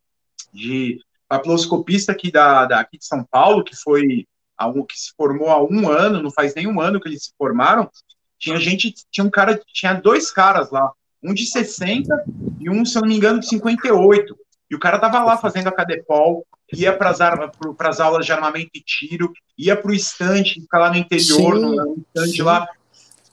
de 0.54 1.00
papiloscopista 1.28 2.12
aqui, 2.12 2.32
da, 2.32 2.66
da, 2.66 2.80
aqui 2.80 2.98
de 2.98 3.06
São 3.06 3.24
Paulo, 3.24 3.64
que 3.64 3.76
foi 3.76 4.28
algo 4.58 4.86
que 4.86 4.98
se 4.98 5.12
formou 5.16 5.50
há 5.50 5.62
um 5.64 5.90
ano, 5.90 6.22
não 6.22 6.32
faz 6.32 6.56
nem 6.56 6.68
um 6.68 6.80
ano 6.80 7.00
que 7.00 7.08
eles 7.08 7.26
se 7.26 7.34
formaram, 7.38 7.90
tinha 8.38 8.58
gente, 8.58 8.94
tinha 9.12 9.24
um 9.24 9.30
cara, 9.30 9.60
tinha 9.72 9.94
dois 9.94 10.32
caras 10.32 10.72
lá, 10.72 10.92
um 11.22 11.34
de 11.34 11.46
60 11.46 12.26
e 12.60 12.70
um, 12.70 12.84
se 12.84 12.98
eu 12.98 13.02
não 13.02 13.10
me 13.10 13.16
engano, 13.16 13.40
de 13.40 13.48
58. 13.48 14.36
E 14.72 14.76
o 14.76 14.80
cara 14.80 14.98
tava 14.98 15.22
lá 15.22 15.36
fazendo 15.36 15.68
a 15.68 15.72
Cadepol, 15.74 16.48
ia 16.72 16.96
para 16.96 17.10
as 17.10 18.00
aulas 18.00 18.26
de 18.26 18.32
armamento 18.32 18.72
e 18.74 18.80
tiro, 18.82 19.34
ia 19.58 19.76
para 19.76 19.92
o 19.92 19.94
estande, 19.94 20.62
ficar 20.62 20.80
lá 20.80 20.90
no 20.90 20.96
interior, 20.96 21.58
sim, 21.58 21.62
no 21.62 22.06
estande 22.16 22.42
lá. 22.42 22.66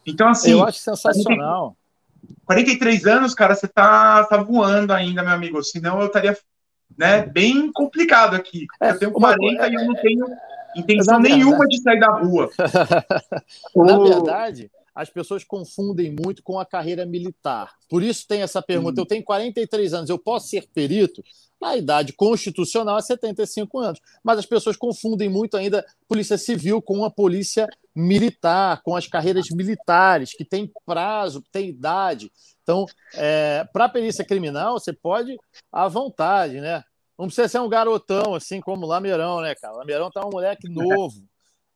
Então, 0.05 0.29
assim. 0.29 0.51
Eu 0.51 0.65
acho 0.65 0.81
sensacional. 0.81 1.77
43 2.45 3.07
anos, 3.07 3.35
cara, 3.35 3.55
você 3.55 3.69
tá, 3.69 4.25
tá 4.25 4.37
voando 4.39 4.93
ainda, 4.93 5.23
meu 5.23 5.33
amigo. 5.33 5.63
Senão 5.63 6.01
eu 6.01 6.09
estaria 6.09 6.37
né, 6.97 7.23
bem 7.23 7.71
complicado 7.71 8.35
aqui. 8.35 8.67
É, 8.81 8.91
eu 8.91 8.99
tenho 8.99 9.13
40 9.13 9.63
uma... 9.63 9.69
e 9.69 9.75
eu 9.75 9.85
não 9.87 9.95
tenho 9.95 10.27
intenção 10.75 11.21
nenhuma 11.21 11.69
de 11.69 11.81
sair 11.81 12.01
da 12.01 12.11
rua. 12.11 12.51
Na 13.77 13.99
verdade, 13.99 14.71
as 14.99 15.09
pessoas 15.09 15.45
confundem 15.45 16.11
muito 16.11 16.43
com 16.43 16.59
a 16.59 16.67
carreira 16.67 17.07
militar. 17.07 17.73
Por 17.89 18.03
isso 18.03 18.27
tem 18.27 18.43
essa 18.43 18.61
pergunta. 18.61 19.01
Eu 19.01 19.07
tenho 19.07 19.23
43 19.23 19.95
anos, 19.95 20.11
eu 20.11 20.19
posso 20.19 20.49
ser 20.49 20.67
perito? 20.75 21.23
A 21.63 21.77
idade 21.77 22.13
constitucional 22.13 22.99
é 22.99 23.03
75 23.03 23.79
anos. 23.79 24.01
Mas 24.25 24.41
as 24.41 24.47
pessoas 24.47 24.77
confundem 24.77 25.29
muito 25.29 25.57
ainda 25.57 25.87
polícia 26.09 26.37
civil 26.37 26.83
com 26.83 27.05
a 27.05 27.11
polícia 27.11 27.69
militar, 27.95 28.83
com 28.83 28.97
as 28.97 29.07
carreiras 29.07 29.49
militares, 29.51 30.33
que 30.33 30.45
tem 30.45 30.69
prazo, 30.85 31.45
tem 31.53 31.69
idade. 31.69 32.33
Então, 32.65 32.85
é, 33.15 33.69
para 33.73 33.85
a 33.85 33.89
perícia 33.89 34.25
criminal, 34.25 34.81
você 34.81 34.93
pode 34.93 35.39
à 35.71 35.87
vontade, 35.87 36.61
né? 36.61 36.83
Não 37.17 37.27
precisa 37.27 37.47
ser 37.47 37.61
um 37.61 37.69
garotão, 37.69 38.35
assim 38.35 38.61
como 38.61 38.85
o 38.85 38.89
Lameirão, 38.89 39.43
né, 39.43 39.55
cara? 39.55 39.75
O 39.75 39.79
Lameirão 39.79 40.11
tá 40.11 40.27
um 40.27 40.31
moleque 40.31 40.69
novo. 40.69 41.23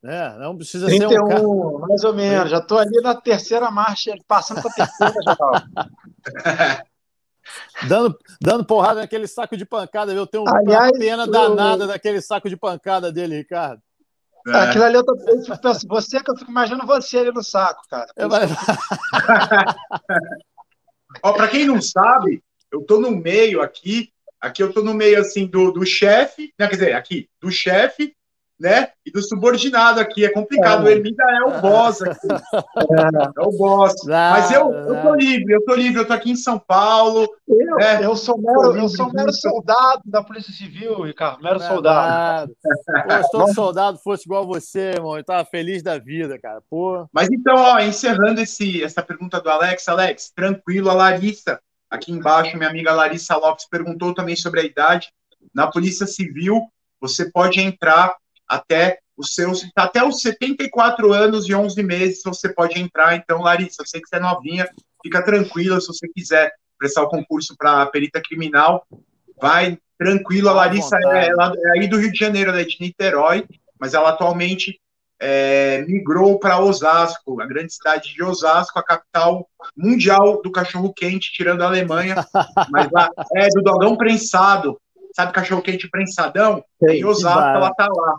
É, 0.05 0.37
não 0.39 0.57
precisa 0.57 0.87
31, 0.87 1.09
ser 1.09 1.21
um 1.21 1.29
cara... 1.29 1.43
mais 1.89 2.03
ou 2.03 2.13
menos. 2.13 2.51
Já 2.51 2.59
estou 2.59 2.77
ali 2.79 3.01
na 3.03 3.15
terceira 3.15 3.71
marcha, 3.71 4.13
passando 4.27 4.61
para 4.61 4.71
a 4.71 4.75
terceira 4.75 5.15
já. 5.25 5.37
dando, 7.87 8.19
dando 8.41 8.65
porrada 8.65 9.01
naquele 9.01 9.29
saco 9.29 9.57
de 9.57 9.65
pancada. 9.65 10.13
Eu 10.13 10.27
tenho 10.27 10.43
Aliás, 10.49 10.91
uma 10.91 10.99
pena 10.99 11.23
eu... 11.25 11.31
danada 11.31 11.87
daquele 11.87 12.21
saco 12.21 12.49
de 12.49 12.57
pancada 12.57 13.13
dele, 13.13 13.39
Ricardo. 13.39 13.81
É. 14.49 14.57
Aquilo 14.57 14.83
ali 14.85 14.97
eu, 14.97 15.05
tô, 15.05 15.17
penso, 15.17 15.87
você 15.87 16.21
que 16.21 16.29
eu 16.29 16.37
fico 16.37 16.51
imaginando 16.51 16.85
você 16.85 17.19
ali 17.19 17.31
no 17.31 17.45
saco, 17.45 17.83
cara. 17.89 18.11
Eu... 18.17 18.29
Ó, 21.23 21.33
para 21.33 21.47
quem 21.47 21.65
não 21.65 21.81
sabe, 21.81 22.43
eu 22.73 22.83
tô 22.83 22.99
no 22.99 23.13
meio 23.13 23.63
aqui. 23.63 24.13
Aqui 24.41 24.61
eu 24.61 24.73
tô 24.73 24.83
no 24.83 24.95
meio 24.95 25.21
assim 25.21 25.47
do, 25.47 25.71
do 25.71 25.87
chefe, 25.87 26.53
né, 26.59 26.67
quer 26.67 26.75
dizer, 26.75 26.95
aqui 26.95 27.31
do 27.41 27.49
chefe 27.49 28.17
né? 28.63 28.91
E 29.05 29.11
do 29.11 29.21
subordinado 29.21 29.99
aqui. 29.99 30.25
É 30.25 30.31
complicado. 30.31 30.87
É. 30.87 30.91
O 30.91 30.95
Ermida 30.97 31.25
é 31.25 31.43
o 31.43 31.61
boss 31.61 32.01
aqui. 32.01 32.29
É, 32.29 32.33
é 33.43 33.43
o 33.43 33.51
boss. 33.59 33.95
Mas 34.07 34.53
eu, 34.53 34.73
eu 34.73 35.03
tô 35.03 35.15
livre, 35.17 35.53
eu 35.53 35.65
tô 35.65 35.75
livre, 35.75 36.01
eu 36.01 36.07
tô 36.07 36.13
aqui 36.13 36.31
em 36.31 36.37
São 36.37 36.61
Paulo. 36.61 37.29
Eu, 37.49 37.77
né? 37.77 38.05
eu 38.05 38.15
sou 38.15 38.41
mero, 38.41 38.77
eu 38.77 38.89
sou 38.89 39.13
mero 39.13 39.33
soldado 39.33 40.03
da 40.05 40.23
Polícia 40.23 40.53
Civil, 40.53 41.03
Ricardo. 41.03 41.43
Mero 41.43 41.59
soldado. 41.59 42.53
Pô, 42.63 43.23
se 43.23 43.31
todo 43.33 43.55
soldado 43.55 43.99
fosse 43.99 44.25
igual 44.25 44.45
a 44.45 44.47
você, 44.47 44.93
irmão, 44.93 45.19
eu 45.19 45.25
tava 45.25 45.45
feliz 45.45 45.83
da 45.83 45.99
vida, 45.99 46.39
cara. 46.39 46.63
Pô. 46.71 47.09
Mas 47.13 47.29
então, 47.31 47.57
ó, 47.57 47.81
encerrando 47.81 48.41
esse, 48.41 48.83
essa 48.83 49.03
pergunta 49.03 49.41
do 49.41 49.51
Alex, 49.51 49.89
Alex, 49.89 50.31
tranquilo, 50.35 50.89
a 50.89 50.95
Larissa, 50.95 51.61
aqui 51.91 52.13
embaixo, 52.13 52.57
minha 52.57 52.71
amiga 52.71 52.93
Larissa 52.93 53.37
Lopes 53.37 53.67
perguntou 53.69 54.15
também 54.15 54.37
sobre 54.37 54.61
a 54.61 54.65
idade. 54.65 55.13
Na 55.53 55.67
Polícia 55.67 56.07
Civil, 56.07 56.63
você 57.01 57.29
pode 57.29 57.61
entrar 57.61 58.15
até 58.53 58.99
os 59.17 59.35
seus 59.35 59.67
até 59.75 60.05
os 60.05 60.21
74 60.21 61.13
anos 61.13 61.49
e 61.49 61.55
11 61.55 61.83
meses 61.83 62.23
você 62.25 62.53
pode 62.53 62.79
entrar. 62.79 63.17
Então, 63.17 63.43
Larissa, 63.43 63.83
eu 63.83 63.87
sei 63.87 64.01
que 64.01 64.09
você 64.09 64.17
é 64.17 64.21
novinha, 64.21 64.69
fica 65.03 65.23
tranquila 65.25 65.81
se 65.81 65.87
você 65.87 66.07
quiser 66.09 66.53
prestar 66.79 67.03
o 67.03 67.09
concurso 67.09 67.57
para 67.57 67.87
perita 67.87 68.21
criminal, 68.21 68.87
vai 69.41 69.79
tranquila. 69.99 70.51
A 70.51 70.55
Larissa 70.55 70.97
é, 70.97 71.29
ela 71.29 71.53
é 71.57 71.79
aí 71.79 71.87
do 71.87 71.99
Rio 71.99 72.13
de 72.13 72.19
Janeiro, 72.19 72.51
ela 72.51 72.61
é 72.61 72.65
de 72.65 72.77
Niterói, 72.81 73.47
mas 73.81 73.95
ela 73.95 74.11
atualmente 74.11 74.79
é, 75.21 75.83
migrou 75.87 76.39
para 76.39 76.61
Osasco, 76.61 77.41
a 77.41 77.47
grande 77.47 77.73
cidade 77.73 78.13
de 78.13 78.23
Osasco, 78.23 78.79
a 78.79 78.83
capital 78.83 79.49
mundial 79.77 80.43
do 80.43 80.51
cachorro 80.51 80.93
quente, 80.93 81.33
tirando 81.33 81.63
a 81.63 81.67
Alemanha, 81.67 82.17
mas 82.71 82.91
lá 82.91 83.09
é 83.37 83.49
do 83.49 83.63
dogão 83.63 83.97
prensado. 83.97 84.79
Sabe 85.15 85.33
cachorro 85.33 85.63
quente 85.63 85.89
prensadão? 85.89 86.65
Em 86.83 87.05
Osasco, 87.05 87.41
ela 87.41 87.73
tá 87.75 87.87
lá. 87.87 88.17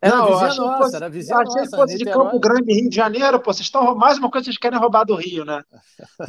Era 0.00 0.16
não, 0.16 0.26
vizinha 0.26 0.46
achei 0.46 0.64
nossa, 0.64 0.82
fosse, 0.82 0.96
era 0.96 1.10
vizinha 1.10 1.36
achei 1.36 1.46
nossa. 1.46 1.70
que 1.70 1.76
fosse 1.76 1.98
de 1.98 2.04
Campo 2.04 2.38
Grande, 2.38 2.72
Rio 2.72 2.88
de 2.88 2.94
Janeiro, 2.94 3.40
pô. 3.40 3.52
Vocês 3.52 3.66
estão 3.66 3.94
mais 3.96 4.16
uma 4.16 4.30
coisa 4.30 4.44
que 4.44 4.52
vocês 4.52 4.58
querem 4.58 4.78
roubar 4.78 5.04
do 5.04 5.16
Rio, 5.16 5.44
né? 5.44 5.62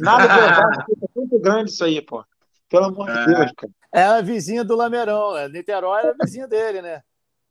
Nada 0.00 0.26
de 0.26 0.40
Osasco, 0.40 0.92
é 0.92 1.06
muito 1.14 1.38
grande 1.38 1.70
isso 1.70 1.84
aí, 1.84 2.02
pô. 2.02 2.24
Pelo 2.68 2.86
amor 2.86 3.08
é. 3.08 3.24
de 3.24 3.26
Deus, 3.26 3.52
cara. 3.56 3.72
É 3.92 4.02
a 4.04 4.20
vizinha 4.20 4.64
do 4.64 4.76
Lameirão, 4.76 5.34
né? 5.34 5.48
Niterói 5.48 6.00
era 6.00 6.16
vizinha 6.20 6.48
dele, 6.48 6.82
né? 6.82 7.02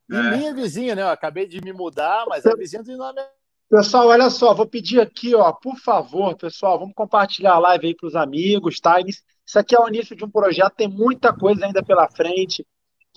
E 0.09 0.15
é. 0.15 0.37
minha 0.37 0.53
vizinha, 0.53 0.95
né? 0.95 1.03
Eu 1.03 1.09
acabei 1.09 1.47
de 1.47 1.61
me 1.61 1.71
mudar, 1.71 2.25
mas 2.27 2.45
é 2.45 2.55
vizinha 2.55 2.83
do 2.83 2.97
Lameirão. 2.97 3.29
Pessoal, 3.69 4.07
olha 4.07 4.29
só, 4.31 4.53
vou 4.53 4.65
pedir 4.65 4.99
aqui, 4.99 5.35
ó, 5.35 5.53
por 5.53 5.77
favor, 5.77 6.35
pessoal, 6.35 6.79
vamos 6.79 6.95
compartilhar 6.95 7.53
a 7.53 7.59
live 7.59 7.85
aí 7.85 7.95
para 7.95 8.07
os 8.07 8.15
amigos, 8.15 8.79
tá? 8.79 8.99
Isso 8.99 9.59
aqui 9.59 9.75
é 9.75 9.79
o 9.79 9.87
início 9.87 10.15
de 10.15 10.25
um 10.25 10.29
projeto, 10.29 10.73
tem 10.75 10.87
muita 10.87 11.31
coisa 11.31 11.67
ainda 11.67 11.83
pela 11.83 12.09
frente. 12.09 12.65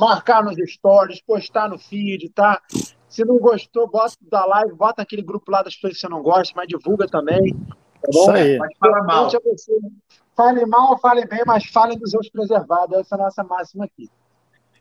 Marcar 0.03 0.43
nos 0.43 0.57
stories, 0.57 1.23
postar 1.23 1.69
no 1.69 1.79
feed, 1.79 2.29
tá? 2.31 2.61
Se 3.09 3.25
não 3.25 3.38
gostou, 3.38 3.88
bota 3.88 4.17
da 4.23 4.45
live, 4.47 4.75
bota 4.75 5.01
aquele 5.01 5.23
grupo 5.23 5.49
lá 5.51 5.62
das 5.62 5.77
pessoas 5.77 5.95
que 5.95 6.01
você 6.01 6.09
não 6.09 6.23
gosta, 6.23 6.53
mas 6.57 6.67
divulga 6.67 7.07
também. 7.07 7.55
Tá 7.55 8.09
bom? 8.12 8.21
Isso 8.23 8.31
aí. 8.33 8.59
Pode 8.59 8.77
falar 8.79 9.03
mal. 9.05 9.31
Fale 10.35 10.67
mal, 10.67 10.99
fale 10.99 11.25
bem, 11.27 11.43
mas 11.47 11.67
falem 11.67 11.97
dos 11.97 12.11
seus 12.11 12.29
preservados. 12.29 12.99
Essa 12.99 13.15
é 13.15 13.21
a 13.21 13.23
nossa 13.23 13.45
máxima 13.45 13.85
aqui. 13.85 14.11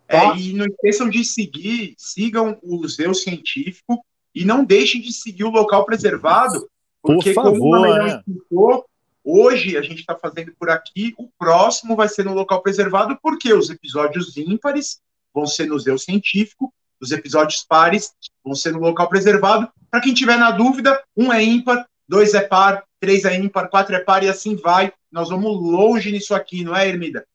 É, 0.08 0.20
tá? 0.20 0.36
e 0.36 0.54
não 0.54 0.66
esqueçam 0.66 1.08
de 1.08 1.24
seguir, 1.24 1.94
sigam 1.98 2.58
o 2.64 2.88
Zeu 2.88 3.14
Científico 3.14 4.04
e 4.34 4.44
não 4.44 4.64
deixem 4.64 5.02
de 5.02 5.14
seguir 5.14 5.44
o 5.44 5.52
local 5.52 5.86
preservado, 5.86 6.68
porque 7.00 7.34
por 7.34 7.44
favor, 7.44 7.60
como 7.60 7.86
o 7.86 7.96
né? 7.96 8.08
explicou, 8.08 8.86
hoje 9.24 9.78
a 9.78 9.84
gente 9.84 10.00
está 10.00 10.18
fazendo 10.18 10.52
por 10.58 10.70
aqui, 10.70 11.14
o 11.18 11.30
próximo 11.38 11.96
vai 11.96 12.10
ser 12.10 12.26
no 12.26 12.34
local 12.34 12.62
preservado, 12.62 13.18
porque 13.22 13.54
os 13.54 13.70
episódios 13.70 14.36
ímpares 14.36 15.00
vão 15.34 15.46
ser 15.46 15.66
no 15.68 15.80
Zeu 15.80 15.98
Científico, 15.98 16.74
os 17.02 17.12
episódios 17.12 17.66
pares 17.68 18.12
vão 18.44 18.54
ser 18.54 18.72
no 18.74 18.80
local 18.80 19.10
preservado. 19.10 19.68
Para 19.90 20.02
quem 20.02 20.14
tiver 20.14 20.38
na 20.38 20.52
dúvida, 20.52 21.02
um 21.18 21.34
é 21.34 21.44
ímpar, 21.44 21.88
dois 22.08 22.34
é 22.34 22.42
par, 22.42 22.84
três 23.00 23.26
é 23.26 23.36
ímpar, 23.36 23.70
quatro 23.70 23.96
é 23.96 24.00
par 24.00 24.24
e 24.24 24.30
assim 24.30 24.56
vai. 24.56 24.94
Nós 25.12 25.30
vamos 25.30 25.52
longe 25.60 26.12
nisso 26.12 26.36
aqui, 26.36 26.64
não 26.64 26.76
é, 26.76 26.88
Ermida? 26.88 27.26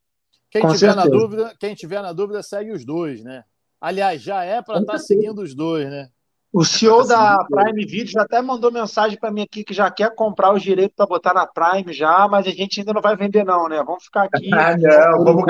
Quem 0.48 0.66
tiver 0.68 0.94
na 0.94 1.06
dúvida, 1.06 1.54
quem 1.59 1.74
tiver 1.74 2.00
na 2.00 2.12
dúvida 2.12 2.42
segue 2.42 2.72
os 2.72 2.85
dois, 2.85 3.22
né? 3.22 3.44
Aliás, 3.80 4.22
já 4.22 4.42
é 4.44 4.62
para 4.62 4.78
estar 4.78 4.94
tá 4.94 4.98
seguindo 4.98 5.42
os 5.42 5.54
dois, 5.54 5.90
né? 5.90 6.09
O 6.52 6.64
CEO 6.64 7.06
da 7.06 7.44
Prime 7.44 7.85
Video 7.85 8.06
já 8.06 8.22
até 8.22 8.40
mandou 8.40 8.72
mensagem 8.72 9.18
para 9.18 9.30
mim 9.30 9.42
aqui 9.42 9.62
que 9.62 9.74
já 9.74 9.90
quer 9.90 10.14
comprar 10.14 10.54
os 10.54 10.62
direitos 10.62 10.94
para 10.96 11.04
botar 11.04 11.35
na 11.35 11.46
Prime 11.46 11.92
já, 11.92 12.26
mas 12.28 12.46
a 12.46 12.50
gente 12.50 12.80
ainda 12.80 12.94
não 12.94 13.02
vai 13.02 13.14
vender 13.14 13.44
não, 13.44 13.68
né? 13.68 13.82
Vamos 13.85 14.04
ficar 14.04 14.22
aqui. 14.22 14.48
Ah, 14.54 14.74
não, 14.76 15.24
vamos, 15.24 15.44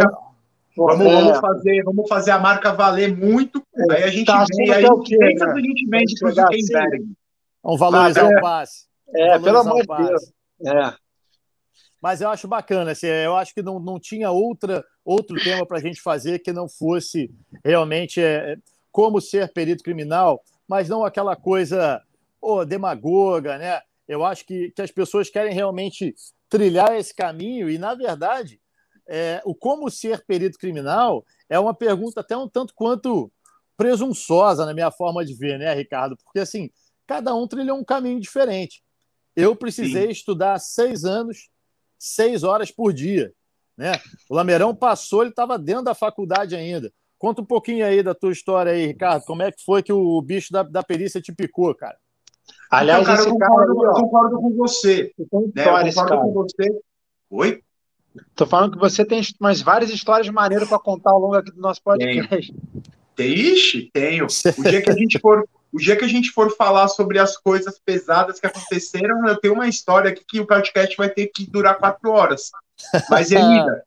vamos, 0.76 1.06
é. 1.06 1.14
vamos, 1.14 1.38
fazer, 1.38 1.82
vamos 1.82 2.08
fazer 2.08 2.30
a 2.32 2.38
marca 2.38 2.72
valer 2.72 3.16
muito. 3.16 3.62
É, 3.90 3.94
aí 3.94 4.02
a 4.04 4.08
gente 4.08 4.26
tá 4.26 4.44
vende, 4.50 4.72
aí 4.72 4.84
o 4.84 5.00
que, 5.00 5.16
né? 5.16 5.26
a 5.26 5.60
gente 5.60 5.88
vende 5.88 6.14
para 6.18 6.28
o 6.28 6.32
Zuckerberg. 6.32 7.12
Vamos 7.62 7.80
valorizar 7.80 8.24
ah, 8.24 8.38
o 8.38 8.40
passe. 8.40 8.86
É, 9.14 9.38
pelo 9.38 9.58
amor 9.58 9.82
de 9.82 10.06
Deus. 10.08 10.32
É. 10.64 10.94
Mas 12.02 12.20
eu 12.20 12.28
acho 12.28 12.46
bacana, 12.46 12.92
assim, 12.92 13.06
eu 13.06 13.34
acho 13.34 13.54
que 13.54 13.62
não, 13.62 13.80
não 13.80 13.98
tinha 13.98 14.30
outra, 14.30 14.84
outro 15.04 15.42
tema 15.42 15.66
para 15.66 15.78
a 15.78 15.80
gente 15.80 16.00
fazer 16.00 16.38
que 16.38 16.52
não 16.52 16.68
fosse 16.68 17.30
realmente 17.64 18.20
é, 18.20 18.56
como 18.92 19.20
ser 19.20 19.52
perito 19.52 19.82
criminal 19.82 20.40
mas 20.68 20.88
não 20.88 21.04
aquela 21.04 21.36
coisa 21.36 22.02
oh, 22.40 22.64
demagoga, 22.64 23.58
né? 23.58 23.80
Eu 24.08 24.24
acho 24.24 24.44
que, 24.44 24.70
que 24.70 24.82
as 24.82 24.90
pessoas 24.90 25.30
querem 25.30 25.54
realmente 25.54 26.14
trilhar 26.48 26.96
esse 26.96 27.14
caminho 27.14 27.68
e, 27.68 27.78
na 27.78 27.94
verdade, 27.94 28.60
é, 29.08 29.40
o 29.44 29.54
como 29.54 29.90
ser 29.90 30.24
perito 30.26 30.58
criminal 30.58 31.24
é 31.48 31.58
uma 31.58 31.74
pergunta 31.74 32.20
até 32.20 32.36
um 32.36 32.48
tanto 32.48 32.74
quanto 32.74 33.30
presunçosa 33.76 34.64
na 34.64 34.74
minha 34.74 34.90
forma 34.90 35.24
de 35.24 35.34
ver, 35.34 35.58
né, 35.58 35.72
Ricardo? 35.74 36.16
Porque, 36.24 36.40
assim, 36.40 36.70
cada 37.06 37.34
um 37.34 37.46
trilhou 37.46 37.78
um 37.78 37.84
caminho 37.84 38.20
diferente. 38.20 38.82
Eu 39.34 39.54
precisei 39.54 40.06
Sim. 40.06 40.12
estudar 40.12 40.58
seis 40.58 41.04
anos, 41.04 41.50
seis 41.98 42.42
horas 42.42 42.70
por 42.70 42.92
dia. 42.92 43.32
Né? 43.76 43.92
O 44.30 44.34
Lameirão 44.34 44.74
passou, 44.74 45.22
ele 45.22 45.30
estava 45.30 45.58
dentro 45.58 45.84
da 45.84 45.94
faculdade 45.94 46.56
ainda. 46.56 46.90
Conta 47.18 47.42
um 47.42 47.46
pouquinho 47.46 47.84
aí 47.84 48.02
da 48.02 48.14
tua 48.14 48.32
história 48.32 48.72
aí, 48.72 48.86
Ricardo. 48.86 49.24
Como 49.24 49.42
é 49.42 49.52
que 49.52 49.62
foi 49.62 49.82
que 49.82 49.92
o 49.92 50.20
bicho 50.22 50.52
da, 50.52 50.62
da 50.62 50.82
perícia 50.82 51.20
te 51.20 51.32
picou, 51.32 51.74
cara? 51.74 51.96
Aliás, 52.70 53.02
então, 53.02 53.14
cara, 53.14 53.28
eu 53.28 53.32
concordo, 53.32 53.76
cara, 53.76 53.88
eu 53.88 53.94
concordo 53.94 54.36
com 54.36 54.56
você. 54.56 55.02
Né? 55.02 55.10
Eu 55.18 55.28
concordo 55.28 56.20
com 56.20 56.32
você. 56.32 56.80
Oi? 57.30 57.62
Tô 58.35 58.46
falando 58.46 58.72
que 58.72 58.79
você 58.79 59.05
tem 59.05 59.20
umas 59.40 59.61
várias 59.61 59.90
histórias 59.90 60.29
maneiras 60.29 60.68
para 60.68 60.79
contar 60.79 61.11
ao 61.11 61.18
longo 61.18 61.35
aqui 61.35 61.50
do 61.50 61.61
nosso 61.61 61.83
podcast. 61.83 62.55
Tem. 63.14 63.29
Ixi, 63.29 63.90
tenho. 63.92 64.26
O 64.26 64.62
dia 64.62 64.83
que 64.83 64.90
a 64.90 64.94
gente 64.94 65.18
for, 65.18 65.48
o 65.72 65.79
dia 65.79 65.96
que 65.96 66.05
a 66.05 66.09
gente 66.09 66.31
for 66.31 66.55
falar 66.55 66.88
sobre 66.88 67.18
as 67.18 67.37
coisas 67.37 67.79
pesadas 67.79 68.38
que 68.38 68.46
aconteceram, 68.46 69.26
eu 69.26 69.37
tenho 69.37 69.55
uma 69.55 69.68
história 69.68 70.11
aqui 70.11 70.24
que 70.26 70.40
o 70.40 70.46
podcast 70.46 70.96
vai 70.96 71.09
ter 71.09 71.29
que 71.29 71.50
durar 71.50 71.79
quatro 71.79 72.11
horas. 72.11 72.50
Mas, 73.09 73.31
Elida, 73.33 73.85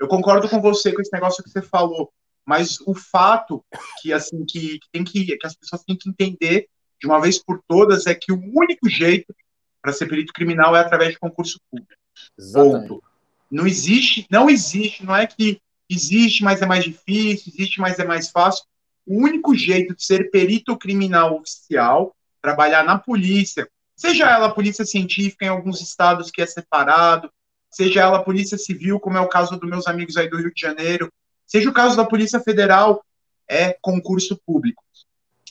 eu 0.00 0.08
concordo 0.08 0.48
com 0.48 0.60
você 0.60 0.92
com 0.92 1.00
esse 1.00 1.12
negócio 1.12 1.42
que 1.42 1.50
você 1.50 1.62
falou. 1.62 2.12
Mas 2.44 2.78
o 2.86 2.94
fato 2.94 3.64
que 4.00 4.12
assim 4.12 4.44
que, 4.44 4.78
que 4.78 4.88
tem 4.92 5.04
que, 5.04 5.36
que 5.36 5.46
as 5.46 5.56
pessoas 5.56 5.82
têm 5.82 5.96
que 5.96 6.08
entender 6.08 6.68
de 7.00 7.06
uma 7.06 7.20
vez 7.20 7.42
por 7.42 7.60
todas 7.66 8.06
é 8.06 8.14
que 8.14 8.32
o 8.32 8.40
único 8.54 8.88
jeito 8.88 9.34
para 9.82 9.92
ser 9.92 10.06
perito 10.06 10.32
criminal 10.32 10.74
é 10.74 10.80
através 10.80 11.12
de 11.12 11.18
concurso 11.18 11.60
público. 11.70 11.92
Exatamente. 12.38 12.88
Ponto. 12.88 13.05
Não 13.50 13.66
existe, 13.66 14.26
não 14.30 14.50
existe, 14.50 15.04
não 15.04 15.14
é 15.14 15.26
que 15.26 15.60
existe, 15.88 16.42
mas 16.42 16.60
é 16.62 16.66
mais 16.66 16.84
difícil, 16.84 17.52
existe, 17.54 17.80
mas 17.80 17.98
é 17.98 18.04
mais 18.04 18.30
fácil. 18.30 18.64
O 19.06 19.22
único 19.22 19.54
jeito 19.54 19.94
de 19.94 20.04
ser 20.04 20.30
perito 20.30 20.76
criminal 20.76 21.38
oficial, 21.38 22.14
trabalhar 22.42 22.84
na 22.84 22.98
polícia, 22.98 23.68
seja 23.94 24.28
ela 24.28 24.52
polícia 24.52 24.84
científica 24.84 25.44
em 25.44 25.48
alguns 25.48 25.80
estados 25.80 26.30
que 26.30 26.42
é 26.42 26.46
separado, 26.46 27.30
seja 27.70 28.00
ela 28.00 28.22
polícia 28.22 28.58
civil, 28.58 28.98
como 28.98 29.16
é 29.16 29.20
o 29.20 29.28
caso 29.28 29.56
dos 29.56 29.70
meus 29.70 29.86
amigos 29.86 30.16
aí 30.16 30.28
do 30.28 30.38
Rio 30.38 30.52
de 30.52 30.60
Janeiro, 30.60 31.10
Seja 31.46 31.70
o 31.70 31.72
caso 31.72 31.96
da 31.96 32.04
Polícia 32.04 32.40
Federal, 32.40 33.04
é 33.48 33.76
concurso 33.80 34.36
público. 34.44 34.82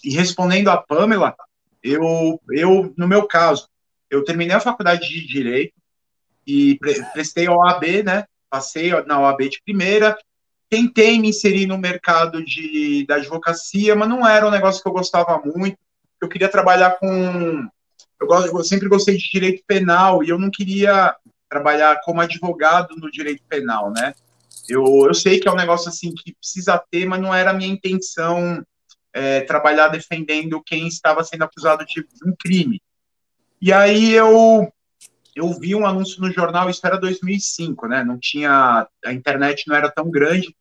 E 0.03 0.13
respondendo 0.13 0.67
a 0.67 0.77
Pamela, 0.77 1.35
eu, 1.81 2.39
eu 2.49 2.93
no 2.97 3.07
meu 3.07 3.25
caso, 3.25 3.69
eu 4.09 4.23
terminei 4.23 4.55
a 4.55 4.59
faculdade 4.59 5.07
de 5.07 5.25
Direito 5.25 5.73
e 6.45 6.77
prestei 7.13 7.47
a 7.47 7.53
OAB, 7.53 8.03
né? 8.03 8.25
Passei 8.49 8.91
na 9.03 9.19
OAB 9.19 9.49
de 9.49 9.61
primeira, 9.63 10.17
tentei 10.69 11.19
me 11.19 11.29
inserir 11.29 11.65
no 11.65 11.77
mercado 11.77 12.43
de, 12.43 13.05
da 13.07 13.15
advocacia, 13.15 13.95
mas 13.95 14.09
não 14.09 14.27
era 14.27 14.47
um 14.47 14.51
negócio 14.51 14.81
que 14.81 14.87
eu 14.87 14.93
gostava 14.93 15.41
muito. 15.43 15.77
Eu 16.21 16.29
queria 16.29 16.49
trabalhar 16.49 16.91
com. 16.91 17.67
Eu, 18.19 18.27
gosto, 18.27 18.57
eu 18.57 18.63
sempre 18.63 18.87
gostei 18.87 19.17
de 19.17 19.29
direito 19.29 19.63
penal 19.67 20.23
e 20.23 20.29
eu 20.29 20.39
não 20.39 20.49
queria 20.49 21.15
trabalhar 21.49 22.01
como 22.03 22.21
advogado 22.21 22.95
no 22.95 23.11
direito 23.11 23.43
penal, 23.47 23.91
né? 23.91 24.13
Eu, 24.67 24.83
eu 25.05 25.13
sei 25.13 25.39
que 25.39 25.47
é 25.47 25.51
um 25.51 25.55
negócio 25.55 25.89
assim 25.89 26.13
que 26.13 26.33
precisa 26.33 26.81
ter, 26.89 27.05
mas 27.05 27.21
não 27.21 27.33
era 27.33 27.51
a 27.51 27.53
minha 27.53 27.69
intenção 27.69 28.65
é, 29.13 29.41
trabalhar 29.41 29.89
defendendo 29.89 30.63
quem 30.63 30.87
estava 30.87 31.23
sendo 31.23 31.43
acusado 31.43 31.85
de 31.85 32.05
um 32.25 32.33
crime. 32.37 32.81
E 33.61 33.71
aí 33.71 34.11
eu 34.11 34.71
eu 35.35 35.51
vi 35.53 35.75
um 35.75 35.85
anúncio 35.85 36.21
no 36.21 36.31
jornal, 36.31 36.69
isso 36.69 36.85
era 36.85 36.97
2005, 36.97 37.87
né? 37.87 38.03
Não 38.03 38.17
tinha 38.17 38.87
a 39.03 39.13
internet 39.13 39.67
não 39.67 39.75
era 39.75 39.91
tão 39.91 40.09
grande, 40.09 40.55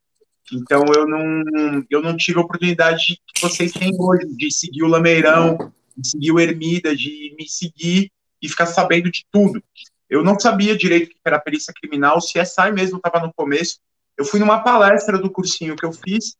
então 0.52 0.84
eu 0.94 1.06
não 1.06 1.84
eu 1.88 2.02
não 2.02 2.16
tive 2.16 2.38
a 2.38 2.42
oportunidade 2.42 3.18
que 3.26 3.40
vocês 3.40 3.72
têm 3.72 3.92
hoje 3.98 4.26
de 4.36 4.52
seguir 4.52 4.82
o 4.82 4.88
Lameirão, 4.88 5.72
de 5.96 6.08
seguir 6.08 6.32
o 6.32 6.40
Ermida, 6.40 6.94
de 6.94 7.34
me 7.38 7.48
seguir 7.48 8.10
e 8.42 8.48
ficar 8.48 8.66
sabendo 8.66 9.10
de 9.10 9.24
tudo. 9.30 9.62
Eu 10.10 10.22
não 10.22 10.38
sabia 10.38 10.76
direito 10.76 11.06
o 11.06 11.08
que 11.10 11.16
era 11.24 11.38
perícia 11.38 11.72
criminal, 11.72 12.20
se 12.20 12.38
CSI 12.38 12.72
mesmo 12.72 12.98
estava 12.98 13.24
no 13.24 13.32
começo, 13.32 13.78
eu 14.18 14.24
fui 14.24 14.38
numa 14.38 14.62
palestra 14.62 15.18
do 15.18 15.30
cursinho 15.30 15.76
que 15.76 15.86
eu 15.86 15.92
fiz 15.92 16.36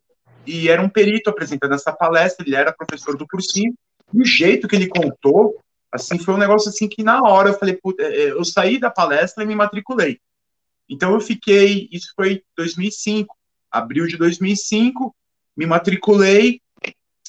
e 0.47 0.69
era 0.69 0.83
um 0.83 0.89
perito 0.89 1.31
apresentando 1.31 1.75
essa 1.75 1.93
palestra, 1.93 2.45
ele 2.47 2.57
era 2.57 2.73
professor 2.73 3.17
do 3.17 3.27
cursinho, 3.27 3.75
e 4.13 4.21
o 4.21 4.25
jeito 4.25 4.69
que 4.69 4.77
ele 4.77 4.89
contou, 4.89 5.57
assim, 5.95 6.19
foi 6.19 6.35
um 6.35 6.39
negócio 6.39 6.69
assim 6.69 6.89
que 6.89 7.03
na 7.03 7.23
hora 7.23 7.51
eu 7.51 7.59
falei, 7.59 7.79
é, 8.01 8.05
é, 8.05 8.31
eu 8.33 8.45
saí 8.45 8.79
da 8.79 8.91
palestra 8.91 9.45
e 9.45 9.47
me 9.47 9.55
matriculei. 9.55 10.21
Então 10.89 11.15
eu 11.15 11.21
fiquei, 11.21 11.89
isso 11.91 12.13
foi 12.17 12.43
2005, 12.57 13.35
abril 13.71 14.07
de 14.07 14.17
2005, 14.17 15.15
me 15.57 15.67
matriculei, 15.67 16.61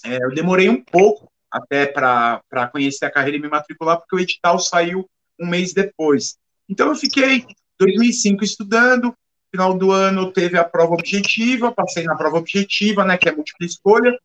é, 0.04 0.18
eu 0.24 0.34
demorei 0.34 0.68
um 0.68 0.84
pouco 0.84 1.32
até 1.50 1.86
para 1.86 2.68
conhecer 2.72 3.06
a 3.06 3.12
carreira 3.12 3.38
e 3.38 3.42
me 3.42 3.48
matricular, 3.48 3.98
porque 3.98 4.16
o 4.16 4.20
edital 4.20 4.60
saiu 4.60 5.08
um 5.40 5.48
mês 5.48 5.74
depois. 5.74 6.38
Então 6.68 6.90
eu 6.90 6.96
fiquei 6.96 7.46
2005 7.80 8.44
estudando, 8.44 9.16
final 9.52 9.78
do 9.78 9.92
ano 9.92 10.34
teve 10.34 10.58
a 10.58 10.64
prova 10.64 10.96
objetiva, 10.96 11.72
passei 11.72 12.04
na 12.04 12.16
prova 12.16 12.38
objetiva, 12.38 13.06
né, 13.06 13.16
que 13.18 13.30
é 13.30 13.32
múltipla 13.32 13.66
escolha, 13.66 14.20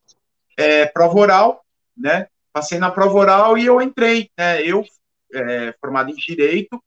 é, 0.56 0.86
prova 0.86 1.18
oral, 1.18 1.64
né, 1.96 2.26
passei 2.52 2.78
na 2.78 2.90
prova 2.90 3.18
oral 3.18 3.58
e 3.58 3.66
eu 3.66 3.80
entrei, 3.80 4.30
né, 4.38 4.62
eu, 4.62 4.84
é, 5.32 5.74
formado 5.80 6.10
em 6.10 6.14
Direito, 6.14 6.82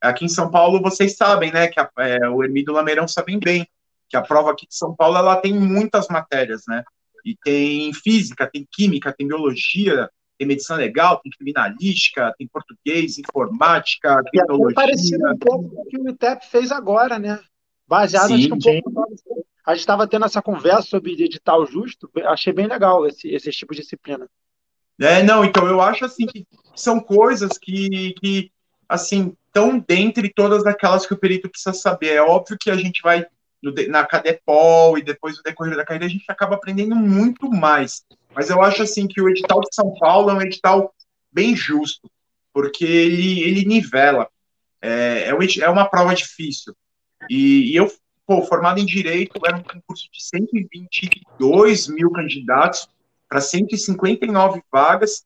aqui 0.00 0.24
em 0.24 0.28
São 0.28 0.50
Paulo, 0.50 0.80
vocês 0.80 1.16
sabem, 1.16 1.52
né, 1.52 1.68
que 1.68 1.80
a, 1.80 1.90
é, 1.98 2.28
o 2.28 2.42
Hermídio 2.42 2.72
Lameirão 2.72 3.06
sabem 3.08 3.38
bem, 3.38 3.66
que 4.08 4.16
a 4.16 4.22
prova 4.22 4.50
aqui 4.50 4.66
de 4.66 4.76
São 4.76 4.94
Paulo, 4.94 5.16
ela 5.16 5.36
tem 5.36 5.52
muitas 5.52 6.08
matérias, 6.08 6.62
né, 6.68 6.84
e 7.24 7.36
tem 7.36 7.92
física, 7.92 8.50
tem 8.50 8.66
química, 8.70 9.12
tem 9.12 9.26
biologia, 9.26 10.08
tem 10.38 10.46
medicina 10.46 10.76
legal, 10.76 11.20
tem 11.20 11.30
criminalística, 11.30 12.34
tem 12.36 12.48
português, 12.48 13.18
informática, 13.18 14.22
criminologia. 14.24 14.72
É 14.72 14.74
parecido 14.74 15.30
um 15.30 15.38
pouco 15.38 15.68
com 15.70 15.82
o 15.82 15.86
que 15.86 15.98
o 15.98 16.08
ITEP 16.08 16.46
fez 16.46 16.72
agora, 16.72 17.18
né? 17.18 17.40
Baseado, 17.86 18.28
sim, 18.28 18.34
acho 18.34 18.48
que 18.48 18.54
um 18.54 18.82
pouco. 18.82 19.46
A 19.64 19.74
gente 19.74 19.80
estava 19.80 20.06
tendo 20.08 20.24
essa 20.24 20.42
conversa 20.42 20.82
sobre 20.82 21.12
edital 21.12 21.64
justo, 21.66 22.10
achei 22.24 22.52
bem 22.52 22.66
legal 22.66 23.06
esse, 23.06 23.28
esse 23.28 23.50
tipo 23.52 23.72
de 23.72 23.82
disciplina. 23.82 24.28
É, 25.02 25.22
não, 25.22 25.44
então 25.44 25.66
eu 25.66 25.80
acho 25.80 26.04
assim 26.04 26.26
que 26.26 26.46
são 26.76 27.00
coisas 27.00 27.58
que, 27.58 28.14
que 28.20 28.52
assim, 28.88 29.36
estão 29.46 29.78
dentre 29.78 30.32
todas 30.32 30.64
aquelas 30.64 31.04
que 31.04 31.12
o 31.12 31.18
perito 31.18 31.48
precisa 31.48 31.72
saber. 31.72 32.14
É 32.14 32.22
óbvio 32.22 32.56
que 32.58 32.70
a 32.70 32.76
gente 32.76 33.02
vai 33.02 33.26
no, 33.62 33.72
na 33.88 34.06
Cadepol 34.06 34.96
e 34.96 35.02
depois 35.02 35.36
no 35.36 35.42
decorrer 35.42 35.76
da 35.76 35.84
carreira 35.84 36.06
a 36.06 36.08
gente 36.08 36.24
acaba 36.28 36.54
aprendendo 36.54 36.94
muito 36.94 37.50
mais. 37.50 38.04
Mas 38.34 38.48
eu 38.48 38.62
acho 38.62 38.82
assim 38.82 39.06
que 39.08 39.20
o 39.20 39.28
edital 39.28 39.60
de 39.60 39.74
São 39.74 39.92
Paulo 39.98 40.30
é 40.30 40.34
um 40.34 40.42
edital 40.42 40.94
bem 41.30 41.54
justo, 41.56 42.10
porque 42.52 42.84
ele, 42.84 43.42
ele 43.42 43.64
nivela. 43.64 44.28
É, 44.80 45.30
é, 45.30 45.60
é 45.60 45.68
uma 45.68 45.88
prova 45.88 46.14
difícil. 46.14 46.74
E, 47.28 47.72
e 47.72 47.76
eu, 47.76 47.92
pô, 48.26 48.42
formado 48.42 48.78
em 48.80 48.86
Direito, 48.86 49.38
era 49.44 49.56
um 49.56 49.62
concurso 49.62 50.08
de 50.12 50.24
122 50.24 51.88
mil 51.88 52.10
candidatos 52.10 52.88
para 53.32 53.40
159 53.40 54.60
vagas. 54.70 55.24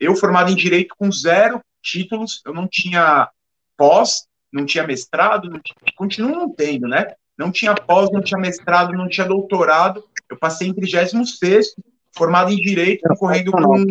Eu, 0.00 0.16
formado 0.16 0.50
em 0.50 0.56
Direito, 0.56 0.96
com 0.98 1.10
zero 1.12 1.62
títulos, 1.80 2.42
eu 2.44 2.52
não 2.52 2.66
tinha 2.66 3.30
pós, 3.76 4.26
não 4.52 4.66
tinha 4.66 4.84
mestrado, 4.84 5.48
não 5.48 5.60
tinha, 5.60 5.76
continuo 5.94 6.32
não 6.32 6.50
tendo, 6.50 6.88
né? 6.88 7.14
Não 7.38 7.52
tinha 7.52 7.72
pós, 7.72 8.10
não 8.10 8.20
tinha 8.20 8.40
mestrado, 8.40 8.92
não 8.92 9.08
tinha 9.08 9.24
doutorado. 9.24 10.04
Eu 10.28 10.36
passei 10.36 10.66
em 10.66 10.74
36 10.74 11.76
formado 12.10 12.50
em 12.50 12.56
Direito, 12.56 13.06
concorrendo 13.08 13.52
com... 13.52 13.84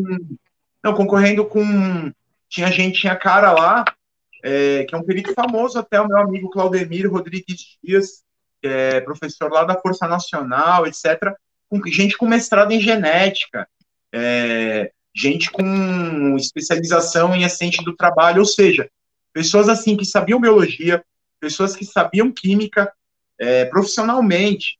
Não, 0.83 0.93
concorrendo 0.93 1.45
com... 1.45 2.11
Tinha 2.49 2.69
gente, 2.69 2.99
tinha 2.99 3.15
cara 3.15 3.53
lá, 3.53 3.85
é, 4.43 4.83
que 4.83 4.93
é 4.93 4.97
um 4.97 5.03
perito 5.03 5.33
famoso 5.33 5.79
até, 5.79 6.01
o 6.01 6.07
meu 6.07 6.17
amigo 6.17 6.49
Claudemir 6.49 7.09
Rodrigues 7.09 7.77
Dias, 7.81 8.23
é 8.61 8.99
professor 8.99 9.49
lá 9.49 9.63
da 9.63 9.79
Força 9.79 10.05
Nacional, 10.05 10.85
etc., 10.85 11.33
com 11.79 11.87
gente 11.87 12.17
com 12.17 12.25
mestrado 12.25 12.71
em 12.71 12.79
genética, 12.79 13.67
é, 14.11 14.91
gente 15.15 15.51
com 15.51 16.35
especialização 16.37 17.35
em 17.35 17.45
assistente 17.45 17.83
do 17.83 17.95
trabalho, 17.95 18.39
ou 18.39 18.45
seja, 18.45 18.89
pessoas 19.31 19.69
assim 19.69 19.95
que 19.95 20.05
sabiam 20.05 20.39
biologia, 20.39 21.03
pessoas 21.39 21.75
que 21.75 21.85
sabiam 21.85 22.31
química 22.31 22.91
é, 23.39 23.65
profissionalmente. 23.65 24.77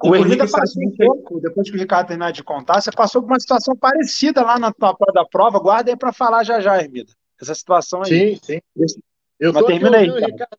o 0.00 0.14
Hermida 0.14 0.48
passou 0.48 0.82
um 0.82 0.96
pouco, 0.96 1.40
depois 1.40 1.68
que 1.68 1.76
o 1.76 1.78
Ricardo 1.78 2.08
terminar 2.08 2.32
de 2.32 2.42
contar, 2.42 2.80
você 2.80 2.90
passou 2.90 3.22
por 3.22 3.32
uma 3.32 3.40
situação 3.40 3.76
parecida 3.76 4.42
lá 4.42 4.58
na 4.58 4.72
tua 4.72 4.96
da 5.12 5.24
prova, 5.24 5.58
guarda 5.58 5.90
aí 5.90 5.96
para 5.96 6.12
falar 6.12 6.44
já 6.44 6.60
já, 6.60 6.80
Hermida. 6.80 7.12
Essa 7.40 7.54
situação 7.54 8.02
aí. 8.02 8.38
Sim, 8.38 8.60
sim. 8.76 8.98
Eu 9.40 9.52
Mas 9.52 9.66
termina 9.66 9.96
aí. 9.98 10.08
Ricardo... 10.08 10.58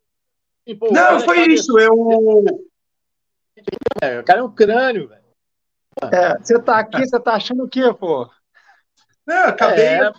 Não, 0.91 1.19
foi 1.21 1.47
isso, 1.47 1.79
eu... 1.79 2.43
É, 4.01 4.19
o 4.19 4.23
cara 4.23 4.39
é 4.39 4.43
um 4.43 4.51
crânio, 4.51 5.07
velho. 5.07 5.24
É, 6.11 6.37
você 6.37 6.59
tá 6.59 6.79
aqui, 6.79 7.05
você 7.05 7.19
tá 7.19 7.33
achando 7.33 7.63
o 7.63 7.69
quê, 7.69 7.93
pô? 7.93 8.29
Não, 9.25 9.45
acabei. 9.45 9.85
É. 9.85 10.11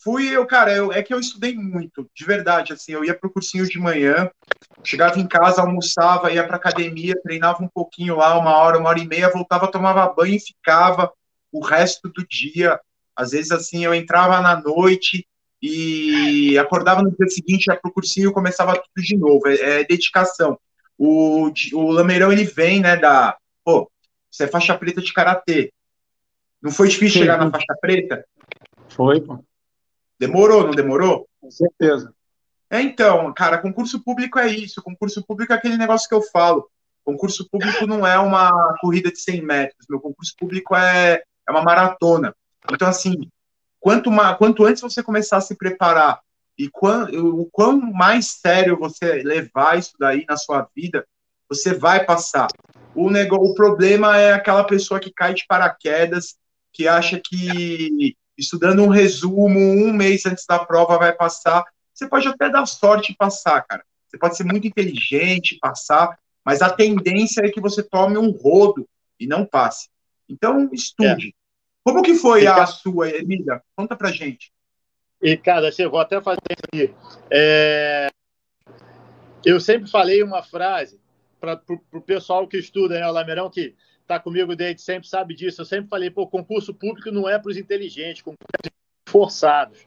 Fui 0.00 0.28
eu, 0.28 0.46
cara, 0.46 0.72
eu, 0.72 0.92
é 0.92 1.02
que 1.02 1.12
eu 1.12 1.18
estudei 1.18 1.56
muito, 1.56 2.08
de 2.14 2.24
verdade, 2.24 2.72
assim, 2.72 2.92
eu 2.92 3.04
ia 3.04 3.18
pro 3.18 3.32
cursinho 3.32 3.66
de 3.66 3.80
manhã, 3.80 4.30
chegava 4.84 5.18
em 5.18 5.26
casa, 5.26 5.60
almoçava, 5.60 6.30
ia 6.30 6.46
pra 6.46 6.56
academia, 6.56 7.20
treinava 7.20 7.64
um 7.64 7.68
pouquinho 7.68 8.16
lá, 8.16 8.38
uma 8.38 8.56
hora, 8.56 8.78
uma 8.78 8.90
hora 8.90 9.00
e 9.00 9.08
meia, 9.08 9.28
voltava, 9.28 9.70
tomava 9.70 10.12
banho 10.14 10.36
e 10.36 10.40
ficava 10.40 11.12
o 11.50 11.64
resto 11.64 12.08
do 12.08 12.24
dia. 12.26 12.78
Às 13.16 13.32
vezes, 13.32 13.50
assim, 13.50 13.84
eu 13.84 13.92
entrava 13.92 14.40
na 14.40 14.60
noite 14.60 15.26
e 15.60 16.56
acordava 16.56 17.02
no 17.02 17.10
dia 17.10 17.28
seguinte, 17.28 17.66
ia 17.66 17.76
pro 17.76 17.92
cursinho 17.92 18.30
e 18.30 18.32
começava 18.32 18.74
tudo 18.74 19.04
de 19.04 19.16
novo. 19.16 19.48
É, 19.48 19.80
é 19.80 19.84
dedicação. 19.84 20.58
O, 20.96 21.50
o 21.72 21.90
Lameirão, 21.90 22.32
ele 22.32 22.44
vem, 22.44 22.80
né, 22.80 22.96
da. 22.96 23.36
Pô, 23.64 23.90
você 24.38 24.44
é 24.44 24.48
faixa 24.48 24.78
preta 24.78 25.02
de 25.02 25.12
karatê. 25.12 25.72
Não 26.62 26.70
foi 26.70 26.88
difícil 26.88 27.14
Sim. 27.14 27.18
chegar 27.20 27.38
na 27.38 27.50
faixa 27.50 27.76
preta? 27.80 28.24
Foi, 28.88 29.20
pô. 29.20 29.44
Demorou, 30.18 30.64
não 30.64 30.70
demorou? 30.70 31.28
Com 31.40 31.50
certeza. 31.50 32.12
É, 32.70 32.80
então, 32.80 33.32
cara, 33.34 33.58
concurso 33.58 34.02
público 34.02 34.38
é 34.38 34.48
isso. 34.48 34.82
Concurso 34.82 35.24
público 35.26 35.52
é 35.52 35.56
aquele 35.56 35.76
negócio 35.76 36.08
que 36.08 36.14
eu 36.14 36.22
falo. 36.22 36.70
Concurso 37.04 37.48
público 37.50 37.86
não 37.86 38.06
é 38.06 38.18
uma 38.18 38.76
corrida 38.80 39.10
de 39.10 39.18
100 39.18 39.42
metros. 39.42 39.86
Meu 39.88 40.00
concurso 40.00 40.34
público 40.38 40.76
é, 40.76 41.22
é 41.48 41.50
uma 41.50 41.62
maratona. 41.62 42.34
Então, 42.70 42.86
assim, 42.86 43.28
quanto, 43.80 44.08
uma, 44.08 44.34
quanto 44.34 44.64
antes 44.64 44.82
você 44.82 45.02
começar 45.02 45.38
a 45.38 45.40
se 45.40 45.56
preparar 45.56 46.20
e 46.56 46.68
quão, 46.68 47.04
o 47.04 47.48
quão 47.50 47.80
mais 47.80 48.26
sério 48.26 48.78
você 48.78 49.22
levar 49.22 49.78
isso 49.78 49.92
daí 49.98 50.24
na 50.28 50.36
sua 50.36 50.68
vida, 50.76 51.06
você 51.48 51.74
vai 51.74 52.04
passar. 52.04 52.48
O, 52.94 53.10
negócio, 53.10 53.44
o 53.44 53.54
problema 53.54 54.18
é 54.18 54.32
aquela 54.32 54.64
pessoa 54.64 55.00
que 55.00 55.12
cai 55.12 55.34
de 55.34 55.46
paraquedas, 55.46 56.36
que 56.72 56.86
acha 56.86 57.20
que 57.22 58.16
estudando 58.36 58.82
um 58.82 58.88
resumo 58.88 59.58
um 59.58 59.92
mês 59.92 60.26
antes 60.26 60.44
da 60.46 60.58
prova 60.58 60.98
vai 60.98 61.12
passar. 61.12 61.64
Você 61.92 62.08
pode 62.08 62.28
até 62.28 62.48
dar 62.48 62.66
sorte 62.66 63.12
e 63.12 63.16
passar, 63.16 63.62
cara. 63.62 63.82
Você 64.06 64.18
pode 64.18 64.36
ser 64.36 64.44
muito 64.44 64.66
inteligente, 64.66 65.58
passar, 65.60 66.18
mas 66.44 66.62
a 66.62 66.70
tendência 66.70 67.42
é 67.44 67.50
que 67.50 67.60
você 67.60 67.82
tome 67.82 68.16
um 68.16 68.30
rodo 68.30 68.88
e 69.18 69.26
não 69.26 69.44
passe. 69.44 69.88
Então, 70.28 70.68
estude. 70.72 71.28
É. 71.28 71.32
Como 71.84 72.02
que 72.02 72.14
foi 72.14 72.46
a 72.46 72.66
sua, 72.66 73.10
Emília? 73.10 73.62
Conta 73.74 73.96
pra 73.96 74.12
gente. 74.12 74.52
E, 75.20 75.36
cara, 75.36 75.68
assim, 75.68 75.82
eu 75.82 75.90
vou 75.90 76.00
até 76.00 76.20
fazer 76.20 76.38
aqui. 76.62 76.94
É... 77.30 78.08
Eu 79.44 79.60
sempre 79.60 79.90
falei 79.90 80.22
uma 80.22 80.42
frase 80.42 81.00
para 81.40 81.60
o 81.92 82.00
pessoal 82.00 82.46
que 82.46 82.58
estuda, 82.58 82.98
né, 82.98 83.06
o 83.06 83.12
Lameirão, 83.12 83.50
que 83.50 83.74
está 84.02 84.18
comigo 84.18 84.56
desde 84.56 84.80
sempre, 84.80 85.08
sabe 85.08 85.34
disso. 85.34 85.60
Eu 85.60 85.66
sempre 85.66 85.88
falei, 85.88 86.10
pô, 86.10 86.26
concurso 86.26 86.72
público 86.72 87.10
não 87.10 87.28
é 87.28 87.38
para 87.38 87.50
os 87.50 87.56
inteligentes, 87.56 88.22
concurso 88.22 88.46
é 88.64 88.70
forçados. 89.10 89.86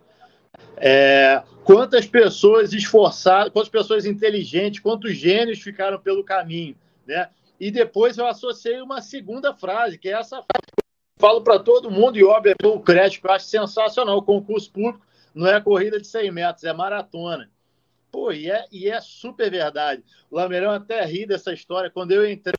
É, 0.77 1.41
quantas 1.63 2.05
pessoas 2.05 2.73
esforçadas, 2.73 3.51
quantas 3.51 3.69
pessoas 3.69 4.05
inteligentes, 4.05 4.79
quantos 4.79 5.15
gênios 5.15 5.61
ficaram 5.61 5.99
pelo 5.99 6.23
caminho, 6.23 6.75
né? 7.05 7.29
E 7.59 7.69
depois 7.69 8.17
eu 8.17 8.25
associei 8.25 8.81
uma 8.81 9.01
segunda 9.01 9.53
frase, 9.53 9.97
que 9.97 10.09
é 10.09 10.13
essa 10.13 10.37
frase 10.37 10.65
que 10.75 10.83
eu 10.83 11.21
falo 11.21 11.41
para 11.41 11.59
todo 11.59 11.91
mundo, 11.91 12.17
e 12.17 12.23
óbvio, 12.23 12.55
o 12.63 12.79
crédito 12.79 13.25
eu 13.25 13.31
acho 13.31 13.45
sensacional. 13.45 14.17
O 14.17 14.23
concurso 14.23 14.71
público 14.71 15.05
não 15.33 15.47
é 15.47 15.61
corrida 15.61 15.99
de 15.99 16.07
100 16.07 16.31
metros, 16.31 16.63
é 16.63 16.73
maratona. 16.73 17.49
Pô, 18.11 18.31
e 18.31 18.51
é, 18.51 18.65
e 18.71 18.89
é 18.89 18.99
super 18.99 19.49
verdade. 19.49 20.03
O 20.29 20.35
Lameirão 20.35 20.71
até 20.71 21.03
ri 21.05 21.25
dessa 21.25 21.53
história. 21.53 21.89
Quando 21.89 22.11
eu 22.11 22.29
entrei, 22.29 22.53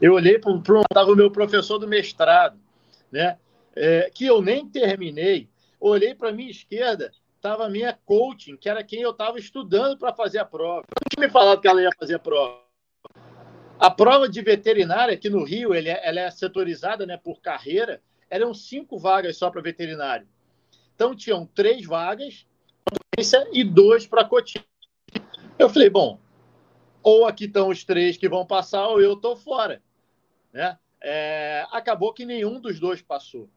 eu 0.00 0.14
olhei 0.14 0.38
para 0.38 0.50
o 0.50 1.16
meu 1.16 1.30
professor 1.30 1.78
do 1.78 1.86
mestrado, 1.86 2.58
né? 3.10 3.38
É, 3.74 4.10
que 4.12 4.26
eu 4.26 4.42
nem 4.42 4.68
terminei. 4.68 5.48
Olhei 5.78 6.14
para 6.14 6.30
a 6.30 6.32
minha 6.32 6.50
esquerda, 6.50 7.12
estava 7.36 7.66
a 7.66 7.70
minha 7.70 7.96
coaching, 8.04 8.56
que 8.56 8.68
era 8.68 8.84
quem 8.84 9.00
eu 9.00 9.10
estava 9.10 9.38
estudando 9.38 9.96
para 9.96 10.12
fazer 10.12 10.38
a 10.38 10.44
prova. 10.44 10.84
Eu 10.90 11.10
tinha 11.10 11.26
me 11.26 11.32
falado 11.32 11.60
que 11.60 11.68
ela 11.68 11.80
ia 11.80 11.90
fazer 11.98 12.16
a 12.16 12.18
prova. 12.18 12.60
A 13.78 13.90
prova 13.90 14.28
de 14.28 14.40
veterinária 14.42 15.14
aqui 15.14 15.28
no 15.28 15.42
Rio, 15.42 15.74
ele 15.74 15.88
é, 15.88 16.00
ela 16.04 16.20
é 16.20 16.30
setorizada 16.30 17.04
né, 17.04 17.16
por 17.16 17.40
carreira, 17.40 18.00
eram 18.30 18.54
cinco 18.54 18.98
vagas 18.98 19.36
só 19.36 19.50
para 19.50 19.60
veterinário. 19.60 20.26
Então 20.94 21.16
tinham 21.16 21.46
três 21.46 21.84
vagas 21.84 22.46
e 23.52 23.62
dois 23.62 24.06
para 24.06 24.24
cotinha. 24.24 24.64
Eu 25.58 25.68
falei, 25.68 25.90
bom, 25.90 26.18
ou 27.02 27.26
aqui 27.26 27.44
estão 27.44 27.68
os 27.68 27.84
três 27.84 28.16
que 28.16 28.26
vão 28.26 28.46
passar, 28.46 28.88
ou 28.88 29.02
eu 29.02 29.12
estou 29.12 29.36
fora. 29.36 29.82
Né? 30.50 30.78
É, 31.02 31.66
acabou 31.70 32.14
que 32.14 32.24
nenhum 32.24 32.58
dos 32.58 32.80
dois 32.80 33.02
passou. 33.02 33.50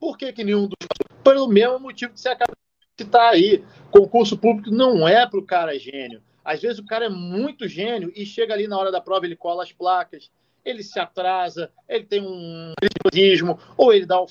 Por 0.00 0.18
que, 0.18 0.32
que 0.32 0.42
nenhum 0.42 0.66
dos 0.66 0.76
passou? 0.80 1.22
Pelo 1.22 1.46
mesmo 1.46 1.78
motivo 1.78 2.12
que 2.12 2.20
você 2.20 2.30
acaba 2.30 2.52
de 2.52 3.04
citar 3.04 3.32
aí. 3.32 3.64
Concurso 3.90 4.36
público 4.36 4.70
não 4.70 5.06
é 5.06 5.24
para 5.26 5.38
o 5.38 5.46
cara 5.46 5.78
gênio. 5.78 6.20
Às 6.44 6.60
vezes 6.60 6.80
o 6.80 6.86
cara 6.86 7.04
é 7.04 7.10
muito 7.10 7.68
gênio 7.68 8.10
e 8.16 8.26
chega 8.26 8.52
ali 8.52 8.66
na 8.66 8.76
hora 8.76 8.90
da 8.90 9.00
prova, 9.00 9.26
ele 9.26 9.36
cola 9.36 9.62
as 9.62 9.70
placas, 9.70 10.30
ele 10.64 10.82
se 10.82 10.98
atrasa, 10.98 11.70
ele 11.88 12.04
tem 12.04 12.20
um 12.20 12.72
nervosismo, 12.82 13.60
ou 13.76 13.92
ele 13.92 14.06
dá 14.06 14.20
o 14.20 14.26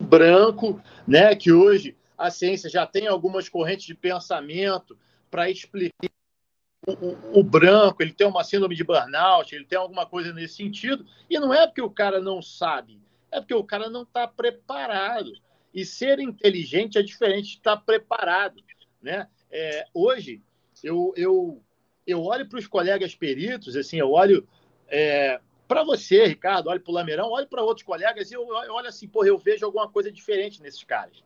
branco, 0.00 0.80
né? 1.06 1.34
Que 1.34 1.52
hoje 1.52 1.96
a 2.20 2.30
ciência 2.30 2.68
já 2.68 2.86
tem 2.86 3.06
algumas 3.06 3.48
correntes 3.48 3.86
de 3.86 3.94
pensamento 3.94 4.96
para 5.30 5.48
explicar 5.48 6.10
o, 6.86 6.92
o, 6.92 7.40
o, 7.40 7.42
branco, 7.42 8.02
ele 8.02 8.12
tem 8.12 8.26
uma 8.26 8.44
síndrome 8.44 8.74
de 8.74 8.84
burnout, 8.84 9.54
ele 9.54 9.64
tem 9.64 9.78
alguma 9.78 10.04
coisa 10.04 10.30
nesse 10.30 10.56
sentido, 10.56 11.06
e 11.30 11.38
não 11.38 11.52
é 11.52 11.66
porque 11.66 11.80
o 11.80 11.88
cara 11.88 12.20
não 12.20 12.42
sabe, 12.42 13.00
é 13.32 13.40
porque 13.40 13.54
o 13.54 13.64
cara 13.64 13.88
não 13.88 14.02
está 14.02 14.28
preparado. 14.28 15.32
E 15.72 15.84
ser 15.84 16.18
inteligente 16.18 16.98
é 16.98 17.02
diferente 17.02 17.52
de 17.52 17.56
estar 17.56 17.76
tá 17.76 17.82
preparado. 17.82 18.62
Né? 19.00 19.26
É, 19.50 19.86
hoje, 19.94 20.42
eu, 20.82 21.14
eu, 21.16 21.62
eu 22.06 22.22
olho 22.22 22.46
para 22.48 22.58
os 22.58 22.66
colegas 22.66 23.14
peritos, 23.14 23.76
assim, 23.76 23.98
eu 23.98 24.10
olho 24.10 24.46
é, 24.88 25.40
para 25.66 25.84
você, 25.84 26.26
Ricardo, 26.26 26.68
olho 26.68 26.80
para 26.80 26.90
o 26.90 26.94
Lameirão, 26.94 27.30
olho 27.30 27.46
para 27.46 27.62
outros 27.62 27.86
colegas 27.86 28.30
e 28.30 28.34
eu, 28.34 28.42
eu 28.42 28.74
olho 28.74 28.88
assim, 28.88 29.08
porra, 29.08 29.28
eu 29.28 29.38
vejo 29.38 29.64
alguma 29.64 29.88
coisa 29.88 30.10
diferente 30.10 30.60
nesses 30.60 30.82
caras. 30.82 31.22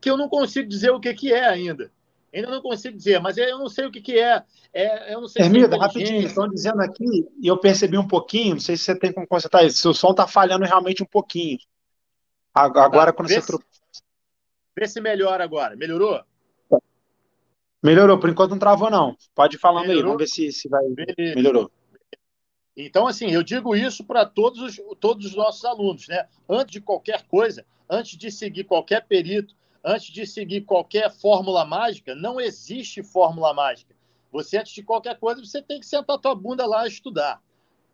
Que 0.00 0.10
eu 0.10 0.16
não 0.16 0.28
consigo 0.28 0.68
dizer 0.68 0.90
o 0.90 1.00
que, 1.00 1.12
que 1.14 1.32
é 1.32 1.46
ainda. 1.46 1.90
Ainda 2.34 2.50
não 2.50 2.60
consigo 2.60 2.96
dizer, 2.96 3.20
mas 3.20 3.38
eu 3.38 3.58
não 3.58 3.68
sei 3.68 3.86
o 3.86 3.90
que, 3.90 4.00
que 4.00 4.18
é. 4.18 4.42
é 4.72 5.14
eu 5.14 5.22
não 5.22 5.28
sei 5.28 5.42
Hermida, 5.42 5.68
se 5.68 5.74
é 5.74 5.78
rapidinho, 5.78 6.26
estão 6.26 6.48
dizendo 6.48 6.82
aqui, 6.82 7.26
e 7.40 7.46
eu 7.46 7.56
percebi 7.56 7.96
um 7.96 8.06
pouquinho, 8.06 8.54
não 8.54 8.60
sei 8.60 8.76
se 8.76 8.84
você 8.84 8.98
tem 8.98 9.12
como 9.12 9.26
consertar 9.26 9.64
isso, 9.64 9.78
seu 9.78 9.94
som 9.94 10.10
está 10.10 10.26
falhando 10.26 10.66
realmente 10.66 11.02
um 11.02 11.06
pouquinho. 11.06 11.58
Agora, 12.52 13.10
tá, 13.10 13.12
quando 13.12 13.28
você. 13.28 13.58
Vê 14.78 14.86
se 14.86 15.00
melhora 15.00 15.44
agora. 15.44 15.76
Melhorou? 15.76 16.22
Melhorou, 17.82 18.18
por 18.18 18.28
enquanto 18.28 18.50
não 18.50 18.58
travou, 18.58 18.90
não. 18.90 19.16
Pode 19.34 19.56
ir 19.56 19.58
falando 19.58 19.86
Melhorou? 19.86 20.00
aí, 20.00 20.04
vamos 20.04 20.18
ver 20.18 20.26
se, 20.26 20.52
se 20.52 20.68
vai. 20.68 20.84
Beleza. 20.88 21.36
Melhorou. 21.36 21.70
Então, 22.76 23.06
assim, 23.06 23.30
eu 23.30 23.42
digo 23.42 23.74
isso 23.74 24.04
para 24.04 24.26
todos 24.26 24.60
os, 24.60 24.80
todos 25.00 25.26
os 25.26 25.34
nossos 25.34 25.64
alunos, 25.64 26.08
né? 26.08 26.26
Antes 26.48 26.72
de 26.72 26.80
qualquer 26.80 27.26
coisa, 27.26 27.64
antes 27.88 28.18
de 28.18 28.30
seguir 28.30 28.64
qualquer 28.64 29.06
perito, 29.06 29.54
antes 29.86 30.12
de 30.12 30.26
seguir 30.26 30.62
qualquer 30.62 31.12
fórmula 31.12 31.64
mágica, 31.64 32.12
não 32.12 32.40
existe 32.40 33.04
fórmula 33.04 33.54
mágica. 33.54 33.94
Você, 34.32 34.58
antes 34.58 34.72
de 34.72 34.82
qualquer 34.82 35.16
coisa, 35.16 35.44
você 35.44 35.62
tem 35.62 35.78
que 35.78 35.86
sentar 35.86 36.18
tua 36.18 36.34
bunda 36.34 36.66
lá 36.66 36.84
e 36.84 36.88
estudar, 36.88 37.40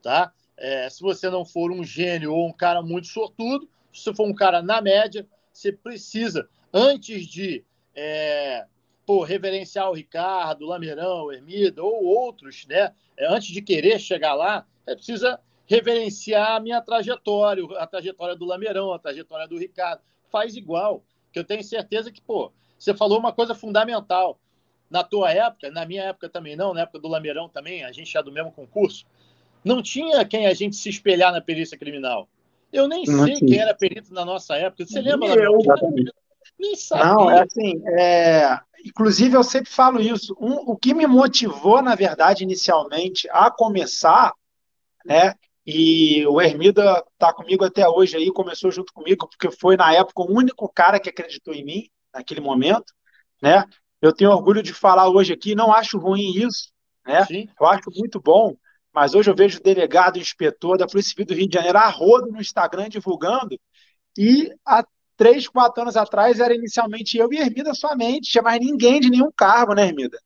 tá? 0.02 0.33
É, 0.57 0.88
se 0.88 1.02
você 1.02 1.28
não 1.28 1.44
for 1.44 1.70
um 1.70 1.85
gênio 1.85 2.33
ou 2.33 2.48
um 2.48 2.52
cara 2.52 2.81
muito 2.81 3.09
sortudo, 3.09 3.68
se 3.92 4.05
você 4.05 4.14
for 4.14 4.26
um 4.26 4.35
cara 4.35 4.62
na 4.62 4.81
média, 4.81 5.28
você 5.52 5.70
precisa, 5.70 6.48
antes 6.72 7.26
de 7.26 7.62
é, 7.94 8.64
pô, 9.05 9.22
reverenciar 9.22 9.90
o 9.90 9.94
Ricardo, 9.94 10.62
o 10.62 10.68
Lameirão, 10.68 11.26
o 11.26 11.33
Hermida 11.33 11.83
ou 11.83 12.05
outros, 12.05 12.66
né? 12.66 12.94
É, 13.18 13.26
antes 13.31 13.48
de 13.48 13.61
querer 13.61 13.98
chegar 13.98 14.33
lá, 14.33 14.66
é 14.87 14.94
precisa 14.94 15.38
reverenciar 15.66 16.57
a 16.57 16.61
minha 16.61 16.81
trajetória, 16.81 17.64
a 17.76 17.87
trajetória 17.87 18.35
do 18.35 18.46
Lameirão, 18.46 18.94
a 18.94 18.98
trajetória 18.98 19.46
do 19.46 19.59
Ricardo. 19.59 20.00
Faz 20.31 20.57
igual, 20.57 21.05
que 21.32 21.38
eu 21.38 21.44
tenho 21.44 21.62
certeza 21.62 22.10
que, 22.10 22.20
pô, 22.20 22.52
você 22.78 22.94
falou 22.94 23.18
uma 23.18 23.32
coisa 23.32 23.54
fundamental. 23.54 24.38
Na 24.90 25.02
tua 25.02 25.32
época, 25.32 25.70
na 25.70 25.86
minha 25.86 26.02
época 26.02 26.28
também 26.28 26.54
não, 26.54 26.74
na 26.74 26.82
época 26.82 26.98
do 26.98 27.08
Lameirão 27.08 27.48
também, 27.48 27.82
a 27.82 27.92
gente 27.92 28.16
é 28.16 28.22
do 28.22 28.30
mesmo 28.30 28.52
concurso, 28.52 29.06
não 29.64 29.82
tinha 29.82 30.22
quem 30.24 30.46
a 30.46 30.52
gente 30.52 30.76
se 30.76 30.90
espelhar 30.90 31.32
na 31.32 31.40
perícia 31.40 31.78
criminal. 31.78 32.28
Eu 32.70 32.86
nem 32.86 33.04
não 33.06 33.24
sei 33.24 33.36
tinha. 33.36 33.48
quem 33.50 33.58
era 33.58 33.74
perito 33.74 34.12
na 34.12 34.24
nossa 34.24 34.54
época. 34.56 34.84
Você 34.84 35.00
lembra? 35.00 35.28
Eu, 35.28 35.58
nem 36.58 36.74
sabia. 36.74 37.06
Não, 37.06 37.30
é 37.30 37.42
assim, 37.42 37.82
é... 37.98 38.58
inclusive 38.84 39.34
eu 39.34 39.42
sempre 39.42 39.70
falo 39.70 40.00
isso. 40.00 40.36
Um, 40.38 40.72
o 40.72 40.76
que 40.76 40.92
me 40.92 41.06
motivou, 41.06 41.80
na 41.80 41.94
verdade, 41.94 42.44
inicialmente, 42.44 43.28
a 43.30 43.50
começar 43.50 44.34
né? 45.04 45.34
E 45.64 46.27
o 46.27 46.40
Hermida 46.40 47.05
está 47.12 47.33
comigo 47.33 47.64
até 47.64 47.88
hoje 47.88 48.16
aí, 48.16 48.33
começou 48.33 48.70
junto 48.72 48.92
comigo, 48.92 49.29
porque 49.29 49.55
foi 49.57 49.77
na 49.77 49.92
época 49.94 50.22
o 50.22 50.33
único 50.33 50.68
cara 50.68 50.98
que 50.98 51.09
acreditou 51.09 51.55
em 51.55 51.64
mim, 51.64 51.88
naquele 52.12 52.40
momento, 52.40 52.92
né? 53.40 53.64
Eu 54.01 54.12
tenho 54.12 54.33
orgulho 54.33 54.62
de 54.62 54.75
falar 54.75 55.09
hoje 55.09 55.33
aqui, 55.33 55.55
não 55.55 55.72
acho 55.72 55.98
ruim 55.98 56.33
isso, 56.35 56.72
né? 57.07 57.25
Sim. 57.25 57.48
Eu 57.61 57.66
acho 57.66 57.90
muito 57.96 58.20
bom, 58.20 58.57
mas 58.92 59.14
hoje 59.14 59.31
eu 59.31 59.37
vejo 59.37 59.59
o 59.59 59.62
delegado, 59.62 60.16
o 60.16 60.20
inspetor 60.20 60.77
da 60.77 60.87
Polícia 60.87 61.11
Civil 61.11 61.27
do 61.27 61.35
Rio 61.35 61.48
de 61.48 61.55
Janeiro 61.55 61.79
a 61.79 61.88
rodo 61.88 62.33
no 62.33 62.40
Instagram 62.40 62.88
divulgando, 62.88 63.57
e 64.18 64.53
há 64.66 64.85
três, 65.16 65.46
quatro 65.46 65.83
anos 65.83 65.96
atrás 65.96 66.40
era 66.40 66.55
inicialmente 66.55 67.16
eu 67.16 67.33
e 67.33 67.38
Hermida 67.38 67.72
somente, 67.75 68.31
tinha 68.31 68.42
mais 68.42 68.59
ninguém 68.59 68.98
de 68.98 69.09
nenhum 69.09 69.31
cargo, 69.31 69.75
né, 69.75 69.87
Hermida? 69.87 70.18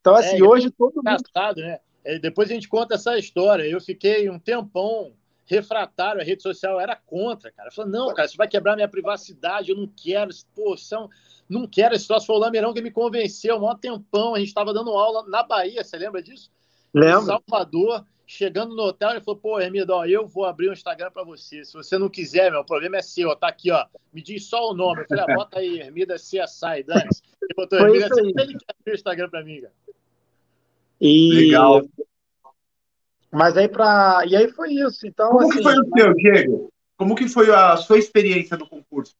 Então, 0.00 0.16
assim, 0.16 0.40
é, 0.40 0.44
hoje 0.44 0.68
todo 0.72 0.96
mundo. 0.96 1.22
Engraçado, 1.30 1.60
né? 1.60 1.78
É, 2.04 2.18
depois 2.18 2.50
a 2.50 2.54
gente 2.54 2.68
conta 2.68 2.94
essa 2.94 3.18
história. 3.18 3.64
Eu 3.64 3.80
fiquei 3.80 4.28
um 4.28 4.38
tempão 4.38 5.12
refratário, 5.44 6.20
a 6.20 6.24
rede 6.24 6.42
social 6.42 6.80
era 6.80 6.96
contra, 6.96 7.50
cara. 7.50 7.70
Falou, 7.70 7.90
não, 7.90 8.14
cara, 8.14 8.26
isso 8.26 8.36
vai 8.36 8.48
quebrar 8.48 8.74
minha 8.74 8.88
privacidade, 8.88 9.70
eu 9.70 9.76
não 9.76 9.86
quero, 9.86 10.30
pô, 10.54 10.76
são, 10.76 11.10
não 11.48 11.66
quero 11.66 11.94
esse 11.94 12.06
troço. 12.06 12.26
Foi 12.26 12.36
o 12.36 12.38
Lameirão 12.38 12.72
que 12.72 12.80
me 12.80 12.90
convenceu, 12.90 13.56
um 13.56 13.60
maior 13.60 13.74
tempão, 13.74 14.34
a 14.34 14.38
gente 14.38 14.48
estava 14.48 14.72
dando 14.72 14.90
aula 14.90 15.28
na 15.28 15.42
Bahia, 15.42 15.82
você 15.84 15.96
lembra 15.98 16.22
disso? 16.22 16.50
Lembro. 16.94 17.22
Em 17.22 17.26
Salvador, 17.26 18.06
chegando 18.26 18.74
no 18.74 18.82
hotel, 18.84 19.10
ele 19.10 19.20
falou, 19.20 19.40
pô, 19.40 19.60
Hermido, 19.60 19.92
ó, 19.92 20.06
eu 20.06 20.26
vou 20.26 20.44
abrir 20.44 20.70
um 20.70 20.72
Instagram 20.72 21.10
para 21.10 21.24
você, 21.24 21.64
se 21.64 21.72
você 21.74 21.98
não 21.98 22.08
quiser, 22.08 22.50
meu, 22.50 22.60
o 22.60 22.64
problema 22.64 22.96
é 22.96 23.02
seu, 23.02 23.34
tá 23.36 23.48
aqui, 23.48 23.70
ó, 23.70 23.86
me 24.12 24.22
diz 24.22 24.46
só 24.46 24.70
o 24.70 24.74
nome. 24.74 25.02
Eu 25.02 25.06
falei, 25.06 25.24
ah, 25.28 25.34
bota 25.34 25.58
aí, 25.58 25.80
Hermida 25.80 26.14
CSI, 26.14 26.82
Dani. 26.86 27.08
Ele 27.42 27.54
botou 27.56 27.78
Hermida, 27.78 28.42
ele 28.42 28.58
quer 28.58 28.74
abrir 28.78 28.92
o 28.92 28.94
Instagram 28.94 29.28
para 29.28 29.44
mim, 29.44 29.60
cara. 29.60 29.72
E... 31.02 31.34
Legal. 31.34 31.82
Mas 33.32 33.56
aí 33.56 33.66
para 33.66 34.22
e 34.24 34.36
aí 34.36 34.48
foi 34.52 34.72
isso. 34.74 35.04
Então 35.04 35.30
como 35.30 35.48
assim, 35.48 35.56
que 35.58 35.62
foi 35.64 35.74
o 35.74 35.88
seu, 35.96 36.14
Diego? 36.14 36.72
Como 36.96 37.14
que 37.16 37.28
foi 37.28 37.50
a 37.52 37.76
sua 37.76 37.98
experiência 37.98 38.56
no 38.56 38.68
concurso? 38.68 39.12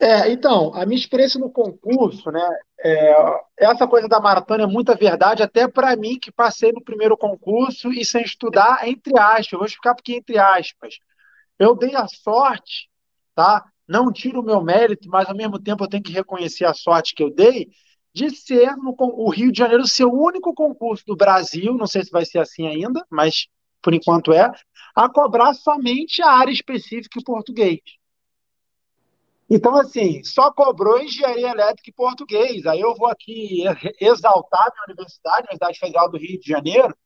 É, 0.00 0.28
então, 0.32 0.74
a 0.74 0.84
minha 0.84 0.98
experiência 0.98 1.38
no 1.38 1.48
concurso, 1.48 2.30
né? 2.32 2.46
É, 2.80 3.14
essa 3.56 3.86
coisa 3.86 4.08
da 4.08 4.20
maratona 4.20 4.64
é 4.64 4.66
muita 4.66 4.96
verdade, 4.96 5.42
até 5.42 5.68
para 5.68 5.94
mim 5.94 6.18
que 6.18 6.32
passei 6.32 6.72
no 6.72 6.82
primeiro 6.82 7.16
concurso 7.16 7.92
e 7.92 8.04
sem 8.04 8.24
estudar, 8.24 8.88
entre 8.88 9.16
aspas. 9.16 9.52
Eu 9.52 9.58
vou 9.60 9.66
explicar 9.66 9.94
porque 9.94 10.16
entre 10.16 10.36
aspas. 10.36 10.98
Eu 11.56 11.76
dei 11.76 11.94
a 11.94 12.08
sorte, 12.08 12.90
tá? 13.34 13.64
Não 13.86 14.12
tiro 14.12 14.40
o 14.40 14.44
meu 14.44 14.60
mérito, 14.60 15.08
mas 15.08 15.28
ao 15.28 15.36
mesmo 15.36 15.58
tempo 15.60 15.84
eu 15.84 15.88
tenho 15.88 16.02
que 16.02 16.12
reconhecer 16.12 16.64
a 16.64 16.74
sorte 16.74 17.14
que 17.14 17.22
eu 17.22 17.30
dei 17.32 17.68
de 18.14 18.30
ser 18.30 18.76
no, 18.76 18.94
o 18.96 19.28
Rio 19.28 19.50
de 19.50 19.58
Janeiro 19.58 19.86
ser 19.86 20.04
o 20.04 20.12
único 20.12 20.54
concurso 20.54 21.04
do 21.04 21.16
Brasil, 21.16 21.74
não 21.74 21.86
sei 21.86 22.04
se 22.04 22.10
vai 22.12 22.24
ser 22.24 22.38
assim 22.38 22.66
ainda, 22.66 23.04
mas 23.10 23.48
por 23.82 23.92
enquanto 23.92 24.32
é, 24.32 24.50
a 24.94 25.08
cobrar 25.08 25.52
somente 25.52 26.22
a 26.22 26.30
área 26.30 26.52
específica 26.52 27.18
em 27.18 27.24
português. 27.24 27.80
Então, 29.50 29.76
assim, 29.76 30.24
só 30.24 30.50
cobrou 30.50 30.98
engenharia 30.98 31.50
elétrica 31.50 31.90
e 31.90 31.92
português. 31.92 32.64
Aí 32.64 32.80
eu 32.80 32.94
vou 32.94 33.08
aqui 33.08 33.64
exaltar 34.00 34.72
minha 34.72 34.84
universidade, 34.88 35.46
a 35.48 35.50
Universidade 35.50 35.78
Federal 35.78 36.10
do 36.10 36.16
Rio 36.16 36.40
de 36.40 36.48
Janeiro, 36.48 36.96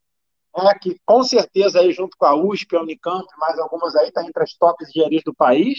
é, 0.57 0.79
que 0.79 0.97
com 1.05 1.23
certeza 1.25 1.81
aí 1.81 1.93
junto 1.93 2.17
com 2.17 2.27
a 2.27 2.35
USP, 2.35 2.77
a 2.77 2.83
Unicamp, 2.83 3.27
mais 3.39 3.59
algumas 3.59 3.97
aí, 3.97 4.09
está 4.09 4.25
entre 4.25 4.43
as 4.43 4.55
tops 4.55 4.89
engenharias 4.89 5.23
do 5.25 5.35
país, 5.35 5.79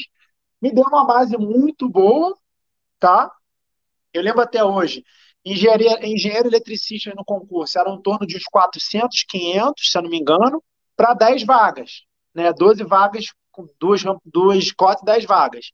me 0.62 0.72
deu 0.74 0.84
uma 0.84 1.06
base 1.06 1.38
muito 1.38 1.88
boa, 1.88 2.38
tá? 3.00 3.32
Eu 4.14 4.22
lembro 4.22 4.42
até 4.42 4.64
hoje, 4.64 5.04
engenharia, 5.46 6.00
engenheiro 6.06 6.48
eletricista 6.48 7.14
no 7.16 7.24
concurso 7.24 7.80
era 7.80 7.90
em 7.90 8.02
torno 8.02 8.26
de 8.26 8.38
uns 8.38 8.44
400, 8.44 9.24
500, 9.24 9.92
se 9.92 9.98
eu 9.98 10.02
não 10.02 10.10
me 10.10 10.20
engano, 10.20 10.64
para 10.96 11.14
10 11.14 11.44
vagas, 11.44 12.04
né? 12.34 12.52
12 12.54 12.84
vagas 12.84 13.28
com 13.52 13.68
duas, 13.80 14.04
duas 14.26 14.72
cotas, 14.72 15.04
10 15.04 15.26
vagas. 15.26 15.72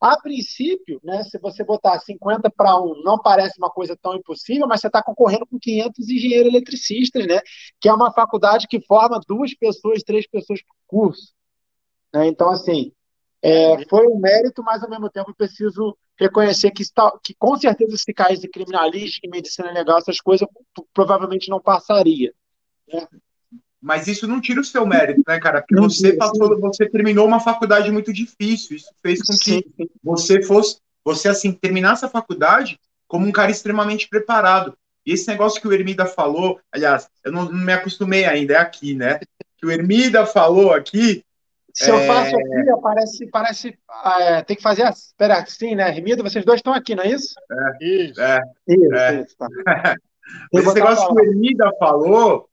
A 0.00 0.20
princípio, 0.20 1.00
né, 1.02 1.22
se 1.24 1.38
você 1.38 1.64
botar 1.64 1.98
50 1.98 2.50
para 2.50 2.78
1, 2.78 3.02
não 3.02 3.18
parece 3.18 3.58
uma 3.58 3.70
coisa 3.70 3.96
tão 3.96 4.14
impossível, 4.14 4.66
mas 4.66 4.80
você 4.80 4.88
está 4.88 5.02
concorrendo 5.02 5.46
com 5.46 5.58
500 5.58 6.10
engenheiros 6.10 6.52
eletricistas, 6.52 7.26
né, 7.26 7.40
que 7.80 7.88
é 7.88 7.92
uma 7.92 8.12
faculdade 8.12 8.68
que 8.68 8.80
forma 8.82 9.20
duas 9.26 9.54
pessoas, 9.54 10.02
três 10.02 10.28
pessoas 10.28 10.60
por 10.62 10.76
curso. 10.86 11.32
Né? 12.12 12.26
Então, 12.26 12.50
assim, 12.50 12.92
é, 13.42 13.84
foi 13.88 14.06
um 14.06 14.18
mérito, 14.18 14.62
mas 14.62 14.82
ao 14.82 14.90
mesmo 14.90 15.10
tempo 15.10 15.30
eu 15.30 15.34
preciso 15.34 15.96
reconhecer 16.18 16.70
que, 16.70 16.82
está, 16.82 17.12
que 17.22 17.34
com 17.34 17.56
certeza 17.56 17.96
se 17.96 18.12
caísse 18.12 18.42
de 18.42 18.48
criminalística, 18.48 19.28
medicina 19.30 19.70
legal, 19.70 19.98
essas 19.98 20.20
coisas, 20.20 20.48
provavelmente 20.94 21.50
não 21.50 21.60
passaria. 21.60 22.32
Né? 22.92 23.06
Mas 23.80 24.08
isso 24.08 24.26
não 24.26 24.40
tira 24.40 24.60
o 24.60 24.64
seu 24.64 24.86
mérito, 24.86 25.22
né, 25.26 25.38
cara? 25.38 25.60
Porque 25.60 25.74
não 25.74 25.84
você 25.84 26.14
passou, 26.14 26.58
você 26.60 26.88
terminou 26.88 27.26
uma 27.26 27.38
faculdade 27.38 27.90
muito 27.90 28.12
difícil. 28.12 28.76
Isso 28.76 28.90
fez 29.02 29.20
com 29.20 29.34
que 29.34 29.38
sim. 29.38 29.62
você 30.02 30.42
fosse, 30.42 30.78
você 31.04 31.28
assim, 31.28 31.52
terminasse 31.52 32.04
a 32.04 32.08
faculdade 32.08 32.80
como 33.06 33.26
um 33.26 33.32
cara 33.32 33.50
extremamente 33.50 34.08
preparado. 34.08 34.76
E 35.04 35.12
esse 35.12 35.28
negócio 35.28 35.60
que 35.60 35.68
o 35.68 35.72
Ermida 35.72 36.04
falou, 36.04 36.58
aliás, 36.72 37.08
eu 37.22 37.30
não, 37.30 37.44
não 37.44 37.64
me 37.64 37.72
acostumei 37.72 38.24
ainda, 38.24 38.54
é 38.54 38.56
aqui, 38.56 38.94
né? 38.94 39.20
Que 39.56 39.66
o 39.66 39.70
Ermida 39.70 40.26
falou 40.26 40.72
aqui, 40.72 41.24
se 41.76 41.90
eu 41.90 41.98
faço 42.06 42.34
é. 42.34 42.42
aqui, 42.42 42.80
parece, 42.80 43.26
parece 43.26 43.78
é, 44.06 44.42
tem 44.42 44.56
que 44.56 44.62
fazer, 44.62 44.88
espera 44.88 45.42
assim, 45.42 45.74
né? 45.74 45.90
Remida, 45.90 46.22
vocês 46.22 46.42
dois 46.42 46.60
estão 46.60 46.72
aqui, 46.72 46.94
não 46.94 47.04
é 47.04 47.10
isso? 47.10 47.34
É, 47.52 47.84
isso. 47.84 48.20
É, 48.20 48.40
isso, 48.66 48.94
é. 48.94 49.20
isso 49.20 49.36
tá. 49.36 49.46
Esse 50.52 50.74
negócio 50.74 51.06
que 51.06 51.12
o 51.12 51.24
Ermida 51.24 51.70
falou 51.78 52.48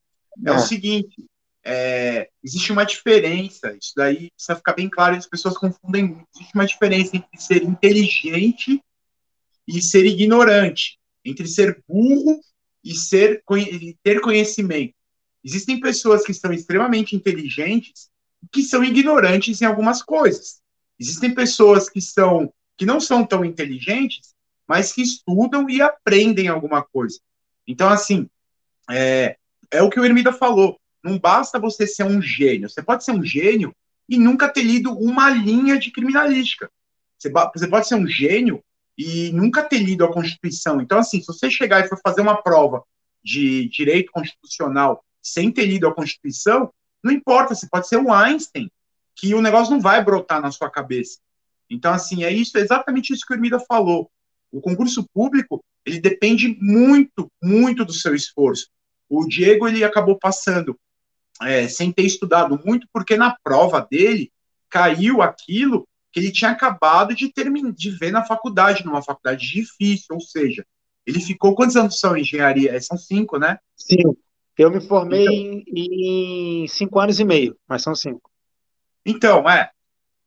é, 0.46 0.52
o 0.52 0.56
é. 0.56 0.60
seguinte: 0.60 1.26
é, 1.64 2.28
existe 2.44 2.74
uma 2.74 2.86
diferença, 2.86 3.74
isso 3.82 3.94
daí 3.96 4.30
precisa 4.32 4.58
ficar 4.58 4.74
bem 4.74 4.90
claro, 4.90 5.16
as 5.16 5.26
pessoas 5.26 5.58
confundem 5.58 6.04
muito. 6.04 6.28
Existe 6.36 6.54
uma 6.54 6.66
diferença 6.66 7.16
entre 7.16 7.42
ser 7.42 7.64
inteligente 7.64 8.84
e 9.66 9.82
ser 9.82 10.06
ignorante, 10.06 11.00
entre 11.24 11.48
ser 11.48 11.82
burro 11.88 12.42
e 12.84 12.94
ser 12.94 13.42
e 13.56 13.96
ter 14.04 14.20
conhecimento. 14.20 14.94
Existem 15.42 15.80
pessoas 15.80 16.26
que 16.26 16.34
são 16.34 16.52
extremamente 16.52 17.16
inteligentes 17.16 18.12
que 18.52 18.64
são 18.64 18.84
ignorantes 18.84 19.62
em 19.62 19.66
algumas 19.66 20.02
coisas. 20.02 20.62
Existem 21.00 21.34
pessoas 21.34 21.90
que 21.90 22.02
são 22.02 22.52
que 22.76 22.86
não 22.86 23.00
são 23.00 23.24
tão 23.26 23.46
inteligentes, 23.46 24.34
mas 24.68 24.92
que 24.92 25.02
estudam 25.02 25.70
e 25.70 25.82
aprendem 25.82 26.48
alguma 26.48 26.82
coisa. 26.82 27.20
Então, 27.68 27.88
assim, 27.88 28.28
é, 28.90 29.38
é 29.70 29.82
o 29.82 29.90
que 29.90 30.00
o 30.00 30.06
Ermida 30.06 30.34
falou. 30.34 30.80
Não 31.04 31.20
basta 31.20 31.60
você 31.60 31.86
ser 31.86 32.04
um 32.04 32.22
gênio. 32.22 32.70
Você 32.70 32.82
pode 32.82 33.04
ser 33.04 33.12
um 33.12 33.24
gênio 33.24 33.76
e 34.10 34.18
nunca 34.18 34.50
ter 34.50 34.64
lido 34.64 34.92
uma 34.92 35.30
linha 35.30 35.78
de 35.78 35.92
criminalística. 35.92 36.70
Você, 37.18 37.30
você 37.30 37.68
pode 37.68 37.88
ser 37.88 37.96
um 37.96 38.08
gênio 38.08 38.64
e 38.98 39.32
nunca 39.32 39.64
ter 39.64 39.80
lido 39.80 40.06
a 40.06 40.12
Constituição. 40.12 40.82
Então, 40.82 41.00
assim, 41.00 41.20
se 41.20 41.28
você 41.28 41.50
chegar 41.50 41.84
e 41.84 41.88
for 41.88 42.00
fazer 42.04 42.22
uma 42.22 42.42
prova 42.42 42.84
de 43.24 43.70
direito 43.70 44.12
constitucional 44.12 45.04
sem 45.22 45.52
ter 45.52 45.66
lido 45.66 45.88
a 45.88 45.94
Constituição, 45.94 46.72
não 47.04 47.12
importa, 47.12 47.54
você 47.54 47.68
pode 47.68 47.88
ser 47.88 47.98
o 47.98 48.12
Einstein, 48.12 48.72
que 49.16 49.34
o 49.36 49.42
negócio 49.42 49.74
não 49.74 49.82
vai 49.82 50.04
brotar 50.04 50.42
na 50.42 50.52
sua 50.52 50.70
cabeça. 50.70 51.20
Então, 51.70 51.94
assim, 51.94 52.24
é 52.24 52.32
isso, 52.32 52.58
é 52.58 52.62
exatamente 52.62 53.14
isso 53.14 53.26
que 53.26 53.34
o 53.34 53.36
Ermida 53.36 53.60
falou. 53.60 54.10
O 54.52 54.62
concurso 54.62 55.08
público, 55.14 55.64
ele 55.86 56.00
depende 56.00 56.58
muito, 56.62 57.32
muito 57.42 57.84
do 57.84 57.94
seu 57.94 58.16
esforço. 58.16 58.70
O 59.10 59.28
Diego, 59.28 59.68
ele 59.68 59.84
acabou 59.84 60.18
passando 60.18 60.78
é, 61.42 61.68
sem 61.68 61.92
ter 61.92 62.04
estudado 62.04 62.60
muito, 62.64 62.88
porque 62.94 63.18
na 63.18 63.36
prova 63.44 63.86
dele 63.90 64.32
caiu 64.70 65.22
aquilo 65.22 65.88
que 66.12 66.20
ele 66.20 66.32
tinha 66.32 66.52
acabado 66.52 67.16
de 67.16 67.32
terminar 67.34 67.72
de 67.72 67.90
ver 67.90 68.12
na 68.12 68.24
faculdade, 68.24 68.86
numa 68.86 69.02
faculdade 69.02 69.48
difícil, 69.48 70.08
ou 70.12 70.22
seja, 70.22 70.64
ele 71.06 71.20
ficou 71.20 71.56
quantos 71.56 71.76
anos 71.76 72.00
são 72.00 72.16
engenharia? 72.16 72.76
É, 72.76 72.80
são 72.80 72.98
cinco, 72.98 73.38
né? 73.38 73.58
Cinco. 73.76 74.18
Eu 74.58 74.70
me 74.70 74.80
formei 74.82 75.26
então, 75.26 75.64
em, 75.76 76.64
em 76.64 76.68
cinco 76.68 77.00
anos 77.00 77.20
e 77.20 77.26
meio, 77.26 77.58
mas 77.68 77.82
são 77.82 77.96
cinco. 77.96 78.30
Então, 79.06 79.50
é. 79.50 79.72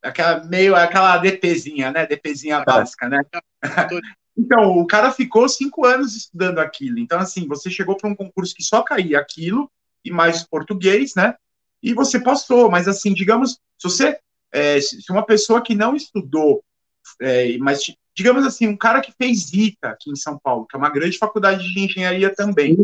Aquela, 0.02 0.44
meio 0.44 0.74
aquela 0.74 1.16
DPzinha, 1.18 1.90
né? 1.90 2.06
DPzinha 2.06 2.56
é. 2.56 2.64
básica, 2.64 3.08
né? 3.08 3.22
então, 4.36 4.78
o 4.78 4.86
cara 4.86 5.10
ficou 5.12 5.48
cinco 5.48 5.84
anos 5.84 6.14
estudando 6.16 6.58
aquilo. 6.58 6.98
Então, 6.98 7.18
assim, 7.18 7.46
você 7.46 7.70
chegou 7.70 7.96
para 7.96 8.10
um 8.10 8.14
concurso 8.14 8.54
que 8.54 8.62
só 8.62 8.82
caía 8.82 9.18
aquilo 9.18 9.70
e 10.04 10.10
mais 10.10 10.44
português, 10.44 11.14
né? 11.14 11.34
E 11.82 11.94
você 11.94 12.20
passou. 12.20 12.70
Mas, 12.70 12.88
assim, 12.88 13.14
digamos, 13.14 13.58
se 13.78 13.88
você. 13.88 14.18
É, 14.52 14.80
se 14.80 15.10
uma 15.10 15.24
pessoa 15.24 15.60
que 15.60 15.74
não 15.74 15.94
estudou, 15.94 16.62
é, 17.20 17.58
mas 17.58 17.80
digamos 18.16 18.46
assim, 18.46 18.66
um 18.66 18.76
cara 18.76 19.00
que 19.00 19.12
fez 19.12 19.52
ITA 19.52 19.88
aqui 19.88 20.10
em 20.10 20.16
São 20.16 20.38
Paulo, 20.38 20.66
que 20.66 20.74
é 20.74 20.78
uma 20.78 20.88
grande 20.88 21.18
faculdade 21.18 21.68
de 21.68 21.80
engenharia 21.80 22.34
também, 22.34 22.76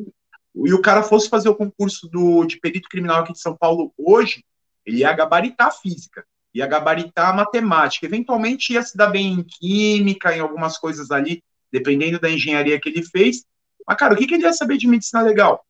e 0.55 0.72
o 0.72 0.82
cara 0.82 1.03
fosse 1.03 1.28
fazer 1.28 1.48
o 1.48 1.55
concurso 1.55 2.09
do, 2.09 2.44
de 2.44 2.59
perito 2.59 2.88
criminal 2.88 3.22
aqui 3.22 3.32
de 3.32 3.40
São 3.40 3.57
Paulo 3.57 3.92
hoje, 3.96 4.44
ele 4.84 4.98
ia 4.98 5.12
gabaritar 5.12 5.72
física, 5.72 6.24
ia 6.55 6.66
gabaritar 6.66 7.34
matemática, 7.34 8.05
eventualmente 8.05 8.72
ia 8.72 8.82
se 8.82 8.96
dar 8.96 9.09
bem 9.09 9.32
em 9.32 9.42
química, 9.42 10.36
em 10.36 10.40
algumas 10.40 10.76
coisas 10.76 11.11
ali, 11.11 11.42
dependendo 11.70 12.20
da 12.20 12.30
engenharia 12.30 12.78
que 12.78 12.88
ele 12.88 13.03
fez. 13.03 13.44
Mas, 13.86 13.96
cara, 13.96 14.14
o 14.14 14.16
que, 14.16 14.26
que 14.26 14.34
ele 14.34 14.44
ia 14.44 14.53
saber 14.53 14.76
de 14.76 14.86
medicina 14.86 15.22
legal? 15.22 15.64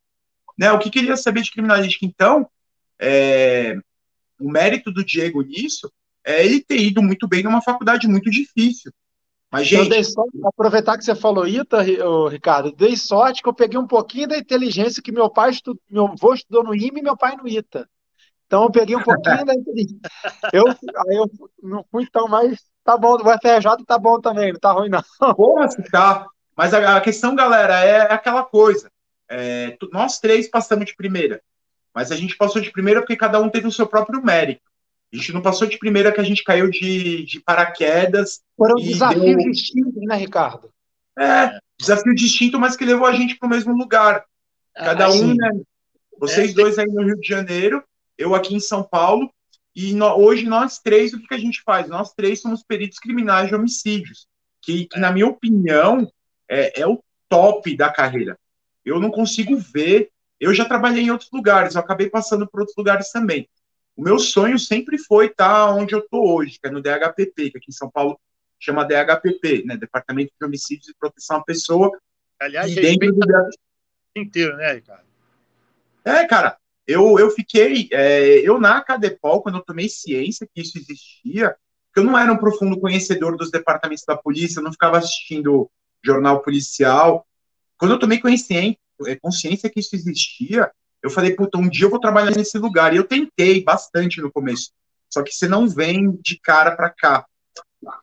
Né? 0.58 0.72
O 0.72 0.78
que, 0.78 0.90
que 0.90 0.98
ele 0.98 1.08
ia 1.08 1.16
saber 1.16 1.42
de 1.42 1.52
criminalística? 1.52 2.04
Então, 2.04 2.48
é, 2.98 3.76
o 4.40 4.50
mérito 4.50 4.90
do 4.90 5.04
Diego 5.04 5.42
nisso 5.42 5.90
é 6.24 6.44
ele 6.44 6.60
ter 6.60 6.80
ido 6.80 7.02
muito 7.02 7.28
bem 7.28 7.42
numa 7.42 7.62
faculdade 7.62 8.08
muito 8.08 8.30
difícil. 8.30 8.92
Mas, 9.52 9.68
gente. 9.68 9.82
Eu 9.82 9.88
dei 9.90 10.02
sorte, 10.02 10.38
aproveitar 10.46 10.96
que 10.96 11.04
você 11.04 11.14
falou 11.14 11.46
ITA, 11.46 11.84
Ricardo, 12.30 12.72
dei 12.72 12.96
sorte 12.96 13.42
que 13.42 13.48
eu 13.48 13.52
peguei 13.52 13.78
um 13.78 13.86
pouquinho 13.86 14.28
da 14.28 14.38
inteligência 14.38 15.02
que 15.02 15.12
meu 15.12 15.28
pai 15.28 15.50
estudou, 15.50 15.82
meu 15.90 16.06
avô 16.06 16.32
estudou 16.32 16.64
no 16.64 16.74
IME 16.74 17.00
e 17.00 17.02
meu 17.02 17.14
pai 17.14 17.36
no 17.36 17.46
ITA. 17.46 17.86
Então 18.46 18.64
eu 18.64 18.70
peguei 18.70 18.96
um 18.96 19.02
pouquinho 19.02 19.44
da 19.44 19.54
inteligência. 19.54 20.00
Eu, 20.52 20.66
aí 20.68 21.16
eu 21.16 21.30
não 21.62 21.84
fui 21.90 22.06
tão 22.10 22.28
mais. 22.28 22.60
Tá 22.84 22.96
bom, 22.96 23.14
o 23.14 23.38
FRJ 23.38 23.84
tá 23.86 23.98
bom 23.98 24.20
também, 24.20 24.52
não 24.52 24.60
tá 24.60 24.72
ruim, 24.72 24.88
não. 24.88 25.02
Porra, 25.36 25.68
tá. 25.90 26.26
Mas 26.56 26.74
a, 26.74 26.96
a 26.96 27.00
questão, 27.00 27.34
galera, 27.34 27.82
é, 27.84 27.96
é 27.96 28.12
aquela 28.12 28.44
coisa. 28.44 28.90
É, 29.30 29.76
nós 29.92 30.18
três 30.18 30.48
passamos 30.48 30.86
de 30.86 30.96
primeira. 30.96 31.42
Mas 31.94 32.10
a 32.10 32.16
gente 32.16 32.36
passou 32.36 32.60
de 32.60 32.70
primeira 32.70 33.00
porque 33.00 33.16
cada 33.16 33.40
um 33.40 33.48
teve 33.48 33.66
o 33.66 33.72
seu 33.72 33.86
próprio 33.86 34.22
mérito. 34.22 34.62
A 35.12 35.16
gente 35.16 35.32
não 35.32 35.42
passou 35.42 35.68
de 35.68 35.78
primeira 35.78 36.10
que 36.10 36.20
a 36.20 36.24
gente 36.24 36.42
caiu 36.42 36.70
de, 36.70 37.24
de 37.24 37.40
paraquedas. 37.40 38.40
Foram 38.56 38.76
desafios 38.76 39.36
deu... 39.36 39.50
distintos, 39.50 40.02
né, 40.06 40.16
Ricardo? 40.16 40.70
É, 41.18 41.58
desafio 41.78 42.14
distinto, 42.14 42.58
mas 42.58 42.76
que 42.76 42.84
levou 42.84 43.06
a 43.06 43.12
gente 43.12 43.36
para 43.36 43.46
o 43.46 43.50
mesmo 43.50 43.76
lugar. 43.76 44.24
Cada 44.74 45.06
ah, 45.06 45.12
um, 45.12 45.34
né? 45.34 45.50
Vocês 46.18 46.52
é, 46.52 46.54
dois 46.54 46.78
aí 46.78 46.86
no 46.86 47.02
Rio 47.02 47.20
de 47.20 47.28
Janeiro, 47.28 47.84
eu 48.16 48.34
aqui 48.34 48.54
em 48.54 48.60
São 48.60 48.82
Paulo, 48.82 49.30
e 49.74 49.92
no, 49.92 50.06
hoje 50.16 50.46
nós 50.46 50.78
três, 50.78 51.12
o 51.12 51.18
que, 51.18 51.28
que, 51.28 51.34
a 51.34 51.38
gente 51.38 51.62
faz? 51.62 51.88
Nós 51.88 52.12
três 52.14 52.40
somos 52.40 52.62
peritos 52.62 52.98
criminais 52.98 53.48
de 53.48 53.54
homicídios, 53.54 54.26
que, 54.62 54.86
que 54.86 54.98
na 54.98 55.10
minha 55.12 55.26
opinião, 55.26 56.10
é, 56.48 56.80
é 56.80 56.86
o 56.86 57.02
top 57.28 57.76
da 57.76 57.90
carreira. 57.90 58.38
Eu 58.84 59.00
não 59.00 59.10
consigo 59.10 59.56
ver. 59.56 60.10
Eu 60.38 60.52
já 60.54 60.64
trabalhei 60.64 61.04
em 61.04 61.10
outros 61.10 61.30
lugares, 61.32 61.74
eu 61.74 61.80
acabei 61.80 62.10
passando 62.10 62.46
por 62.46 62.60
outros 62.60 62.76
lugares 62.76 63.10
também. 63.10 63.48
O 63.96 64.02
meu 64.02 64.18
sonho 64.18 64.58
sempre 64.58 64.98
foi 64.98 65.26
estar 65.26 65.74
onde 65.74 65.94
eu 65.94 66.00
estou 66.00 66.34
hoje, 66.34 66.58
que 66.60 66.66
é 66.66 66.70
no 66.70 66.80
DHPP, 66.80 67.50
que 67.50 67.58
aqui 67.58 67.66
em 67.68 67.72
São 67.72 67.90
Paulo 67.90 68.18
chama 68.58 68.84
DHPP, 68.84 69.64
né? 69.66 69.76
Departamento 69.76 70.32
de 70.38 70.46
Homicídios 70.46 70.88
e 70.88 70.94
Proteção 70.94 71.38
à 71.38 71.44
Pessoa. 71.44 71.90
Aliás, 72.40 72.70
e 72.72 72.80
dentro 72.80 73.12
do 73.12 73.50
inteiro, 74.16 74.56
né, 74.56 74.74
Ricardo? 74.74 75.04
É, 76.04 76.24
cara, 76.26 76.56
eu, 76.86 77.18
eu 77.18 77.30
fiquei, 77.30 77.88
é, 77.92 78.38
eu 78.40 78.58
na 78.60 78.80
Cadepol, 78.80 79.42
quando 79.42 79.58
eu 79.58 79.64
tomei 79.64 79.88
ciência 79.88 80.48
que 80.52 80.60
isso 80.60 80.78
existia, 80.78 81.56
porque 81.86 82.00
eu 82.00 82.04
não 82.04 82.18
era 82.18 82.32
um 82.32 82.36
profundo 82.36 82.80
conhecedor 82.80 83.36
dos 83.36 83.50
departamentos 83.50 84.04
da 84.06 84.16
polícia, 84.16 84.58
eu 84.58 84.64
não 84.64 84.72
ficava 84.72 84.98
assistindo 84.98 85.70
jornal 86.04 86.42
policial. 86.42 87.26
Quando 87.76 87.92
eu 87.92 87.98
tomei 87.98 88.18
consciência, 88.20 88.78
é, 89.06 89.16
consciência 89.16 89.70
que 89.70 89.80
isso 89.80 89.94
existia, 89.94 90.70
eu 91.02 91.10
falei, 91.10 91.34
puta, 91.34 91.58
um 91.58 91.68
dia 91.68 91.86
eu 91.86 91.90
vou 91.90 92.00
trabalhar 92.00 92.30
nesse 92.30 92.58
lugar. 92.58 92.92
E 92.92 92.96
eu 92.96 93.04
tentei 93.04 93.62
bastante 93.62 94.20
no 94.20 94.30
começo. 94.30 94.70
Só 95.12 95.22
que 95.22 95.32
você 95.32 95.48
não 95.48 95.68
vem 95.68 96.12
de 96.22 96.38
cara 96.40 96.76
para 96.76 96.88
cá. 96.90 97.26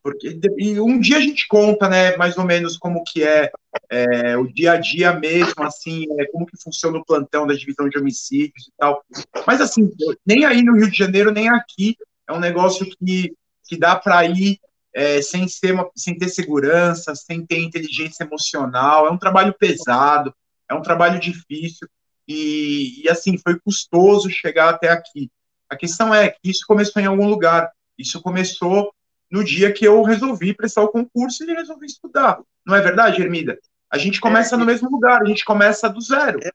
Porque 0.03 0.37
e 0.57 0.79
um 0.79 0.99
dia 0.99 1.17
a 1.17 1.21
gente 1.21 1.47
conta, 1.47 1.87
né, 1.87 2.17
mais 2.17 2.37
ou 2.37 2.43
menos 2.43 2.77
como 2.77 3.03
que 3.03 3.23
é, 3.23 3.49
é, 3.89 4.37
o 4.37 4.45
dia 4.45 4.73
a 4.73 4.77
dia 4.77 5.13
mesmo, 5.13 5.63
assim, 5.63 6.05
é, 6.19 6.25
como 6.25 6.45
que 6.45 6.61
funciona 6.61 6.97
o 6.97 7.05
plantão 7.05 7.47
da 7.47 7.53
divisão 7.53 7.87
de 7.87 7.97
homicídios 7.97 8.67
e 8.67 8.71
tal. 8.77 9.01
Mas 9.47 9.61
assim, 9.61 9.89
nem 10.25 10.43
aí 10.43 10.61
no 10.61 10.75
Rio 10.75 10.91
de 10.91 10.97
Janeiro, 10.97 11.31
nem 11.31 11.49
aqui, 11.49 11.95
é 12.27 12.33
um 12.33 12.39
negócio 12.39 12.85
que, 12.85 13.33
que 13.65 13.77
dá 13.77 13.95
para 13.95 14.25
ir 14.25 14.59
é, 14.93 15.21
sem, 15.21 15.47
ser 15.47 15.73
uma, 15.73 15.89
sem 15.95 16.17
ter 16.17 16.27
segurança, 16.27 17.15
sem 17.15 17.45
ter 17.45 17.59
inteligência 17.59 18.23
emocional. 18.23 19.07
É 19.07 19.11
um 19.11 19.17
trabalho 19.17 19.55
pesado, 19.57 20.33
é 20.69 20.73
um 20.73 20.81
trabalho 20.81 21.19
difícil. 21.19 21.87
E, 22.29 23.01
e, 23.03 23.09
assim, 23.09 23.39
foi 23.39 23.59
custoso 23.59 24.29
chegar 24.29 24.69
até 24.69 24.89
aqui. 24.89 25.31
A 25.67 25.75
questão 25.75 26.13
é 26.13 26.29
que 26.29 26.51
isso 26.51 26.63
começou 26.67 27.01
em 27.01 27.07
algum 27.07 27.27
lugar. 27.27 27.71
Isso 27.97 28.21
começou 28.21 28.93
no 29.31 29.43
dia 29.43 29.73
que 29.73 29.83
eu 29.83 30.03
resolvi 30.03 30.53
prestar 30.53 30.83
o 30.83 30.89
concurso 30.89 31.43
e 31.43 31.55
resolvi 31.55 31.87
estudar. 31.87 32.39
Não 32.63 32.75
é 32.75 32.81
verdade, 32.81 33.19
Hermida? 33.19 33.57
A 33.89 33.97
gente 33.97 34.21
começa 34.21 34.53
é, 34.53 34.59
no 34.59 34.65
mesmo 34.65 34.87
lugar, 34.91 35.23
a 35.23 35.25
gente 35.25 35.43
começa 35.43 35.89
do 35.89 35.99
zero. 35.99 36.39
É. 36.43 36.51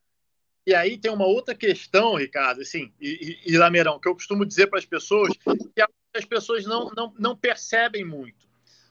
E 0.65 0.73
aí 0.73 0.97
tem 0.97 1.11
uma 1.11 1.27
outra 1.27 1.57
questão, 1.57 2.15
Ricardo, 2.15 2.63
assim, 2.63 2.93
e, 3.01 3.41
e, 3.45 3.53
e 3.53 3.59
Lameirão, 3.59 3.99
que 3.99 4.09
eu 4.09 4.15
costumo 4.15 4.47
dizer 4.47 4.69
para 4.69 4.79
as 4.79 4.87
pessoas, 4.87 5.37
que 5.37 5.85
as 6.15 6.25
pessoas 6.25 6.65
não, 6.65 6.91
não, 6.97 7.13
não 7.19 7.37
percebem 7.37 8.05
muito. 8.05 8.47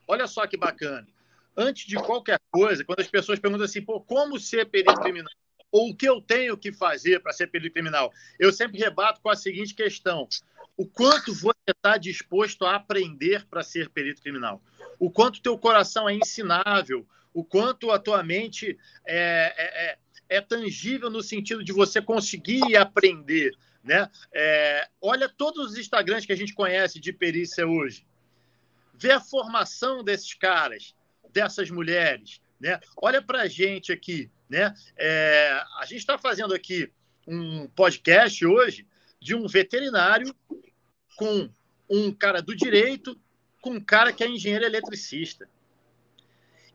Olha 0.06 0.28
só 0.28 0.46
que 0.46 0.58
bacana. 0.58 1.08
Antes 1.56 1.88
de 1.88 1.96
qualquer 1.96 2.40
coisa, 2.52 2.84
quando 2.84 3.00
as 3.00 3.08
pessoas 3.08 3.40
perguntam 3.40 3.66
assim, 3.66 3.82
pô, 3.82 4.02
como 4.02 4.38
ser 4.38 4.66
perito 4.70 5.00
criminal? 5.00 5.32
Ou 5.74 5.90
o 5.90 5.96
que 5.96 6.08
eu 6.08 6.22
tenho 6.22 6.56
que 6.56 6.72
fazer 6.72 7.20
para 7.20 7.34
ser 7.34 7.48
perito 7.48 7.74
criminal? 7.74 8.14
Eu 8.40 8.54
sempre 8.54 8.78
rebato 8.78 9.20
com 9.20 9.30
a 9.30 9.36
seguinte 9.36 9.74
questão: 9.74 10.30
o 10.78 10.86
quanto 10.86 11.34
você 11.34 11.58
está 11.68 11.98
disposto 11.98 12.64
a 12.64 12.76
aprender 12.76 13.44
para 13.48 13.64
ser 13.64 13.90
perito 13.90 14.22
criminal? 14.22 14.62
O 15.00 15.10
quanto 15.10 15.42
teu 15.42 15.58
coração 15.58 16.08
é 16.08 16.14
ensinável? 16.14 17.06
O 17.34 17.44
quanto 17.44 17.90
a 17.90 17.98
tua 17.98 18.22
mente 18.22 18.78
é, 19.04 19.54
é, 19.58 19.90
é, 19.90 20.38
é 20.38 20.42
tangível 20.42 21.10
no 21.10 21.24
sentido 21.24 21.64
de 21.64 21.74
você 21.74 22.00
conseguir 22.00 22.78
aprender? 22.78 23.52
Né? 23.84 24.08
É, 24.32 24.88
olha 25.02 25.28
todos 25.28 25.72
os 25.72 25.78
Instagrams 25.78 26.28
que 26.28 26.32
a 26.32 26.38
gente 26.38 26.54
conhece 26.54 27.00
de 27.00 27.12
perícia 27.12 27.68
hoje. 27.68 28.06
Vê 28.94 29.12
a 29.12 29.20
formação 29.20 30.04
desses 30.04 30.36
caras, 30.36 30.96
dessas 31.32 31.72
mulheres. 31.72 32.43
Né? 32.64 32.80
Olha 32.96 33.22
para 33.22 33.42
a 33.42 33.48
gente 33.48 33.92
aqui. 33.92 34.32
Né? 34.50 34.74
É, 34.98 35.52
a 35.82 35.86
gente 35.86 36.00
está 36.00 36.18
fazendo 36.18 36.54
aqui 36.54 36.90
um 37.28 37.68
podcast 37.68 38.46
hoje 38.46 38.88
de 39.20 39.36
um 39.36 39.48
veterinário 39.48 40.34
com 41.18 41.50
um 41.90 42.10
cara 42.14 42.42
do 42.42 42.56
direito 42.56 43.20
com 43.62 43.72
um 43.72 43.82
cara 43.82 44.14
que 44.14 44.24
é 44.24 44.30
engenheiro 44.30 44.64
eletricista. 44.64 45.48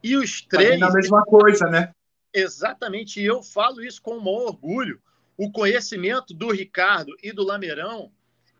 E 0.02 0.14
os 0.14 0.42
três. 0.42 0.80
a 0.80 0.92
mesma 0.92 1.22
coisa, 1.24 1.66
né? 1.66 1.92
Exatamente, 2.32 3.20
e 3.20 3.24
eu 3.24 3.42
falo 3.42 3.82
isso 3.82 4.00
com 4.00 4.18
o 4.18 4.24
maior 4.24 4.48
orgulho. 4.48 5.00
O 5.38 5.50
conhecimento 5.50 6.34
do 6.34 6.50
Ricardo 6.50 7.16
e 7.22 7.32
do 7.32 7.44
Lameirão 7.44 8.12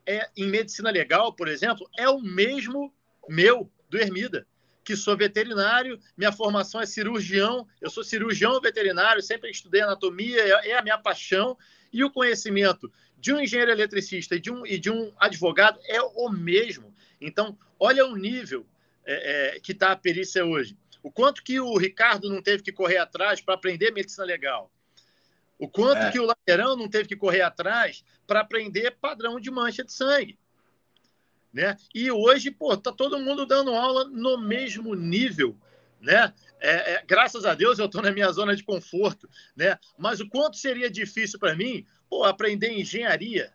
é, 0.07 0.29
em 0.35 0.49
medicina 0.49 0.91
legal, 0.91 1.33
por 1.33 1.47
exemplo, 1.47 1.89
é 1.99 2.09
o 2.09 2.20
mesmo 2.20 2.93
meu, 3.29 3.70
do 3.91 3.99
Hermida 3.99 4.47
que 4.89 4.97
sou 4.97 5.14
veterinário, 5.14 6.01
minha 6.16 6.32
formação 6.32 6.80
é 6.80 6.86
cirurgião, 6.86 7.68
eu 7.78 7.91
sou 7.91 8.03
cirurgião 8.03 8.59
veterinário, 8.59 9.20
sempre 9.20 9.51
estudei 9.51 9.82
anatomia, 9.82 10.41
é, 10.41 10.70
é 10.70 10.78
a 10.78 10.82
minha 10.82 10.97
paixão, 10.97 11.59
e 11.93 12.03
o 12.03 12.11
conhecimento 12.11 12.91
de 13.18 13.30
um 13.30 13.39
engenheiro 13.39 13.70
eletricista 13.70 14.34
e 14.34 14.41
de 14.41 14.51
um, 14.51 14.64
e 14.64 14.78
de 14.78 14.91
um 14.91 15.12
advogado 15.18 15.78
é 15.84 16.01
o 16.01 16.30
mesmo. 16.30 16.95
Então, 17.20 17.59
olha 17.78 18.07
o 18.07 18.16
nível 18.16 18.64
é, 19.05 19.57
é, 19.57 19.61
que 19.61 19.72
está 19.72 19.93
a 19.93 19.97
perícia 19.97 20.43
hoje. 20.43 20.74
O 21.03 21.12
quanto 21.12 21.45
que 21.45 21.61
o 21.61 21.76
Ricardo 21.76 22.30
não 22.30 22.41
teve 22.41 22.62
que 22.62 22.72
correr 22.72 22.97
atrás 22.97 23.43
para 23.43 23.57
aprender 23.57 23.93
medicina 23.93 24.24
legal. 24.24 24.72
O 25.59 25.68
quanto 25.68 26.01
é. 26.01 26.11
que 26.11 26.18
o 26.18 26.24
Lateirão 26.24 26.78
não 26.78 26.89
teve 26.89 27.07
que 27.07 27.16
correr 27.16 27.43
atrás 27.43 28.03
para 28.26 28.41
aprender 28.41 28.97
padrão 28.99 29.39
de 29.39 29.51
mancha 29.51 29.84
de 29.84 29.93
sangue. 29.93 30.39
Né? 31.53 31.76
E 31.94 32.11
hoje, 32.11 32.51
pô, 32.51 32.76
tá 32.76 32.92
todo 32.92 33.18
mundo 33.18 33.46
dando 33.46 33.74
aula 33.74 34.05
no 34.05 34.38
mesmo 34.38 34.94
nível, 34.94 35.57
né? 36.01 36.32
É, 36.61 36.94
é, 36.94 37.05
graças 37.07 37.44
a 37.44 37.55
Deus 37.55 37.78
eu 37.78 37.86
estou 37.86 38.03
na 38.03 38.11
minha 38.11 38.30
zona 38.32 38.55
de 38.55 38.64
conforto, 38.64 39.28
né? 39.57 39.78
Mas 39.96 40.20
o 40.20 40.28
quanto 40.28 40.57
seria 40.57 40.90
difícil 40.90 41.38
para 41.38 41.55
mim, 41.55 41.86
pô, 42.09 42.24
aprender 42.24 42.72
engenharia, 42.72 43.53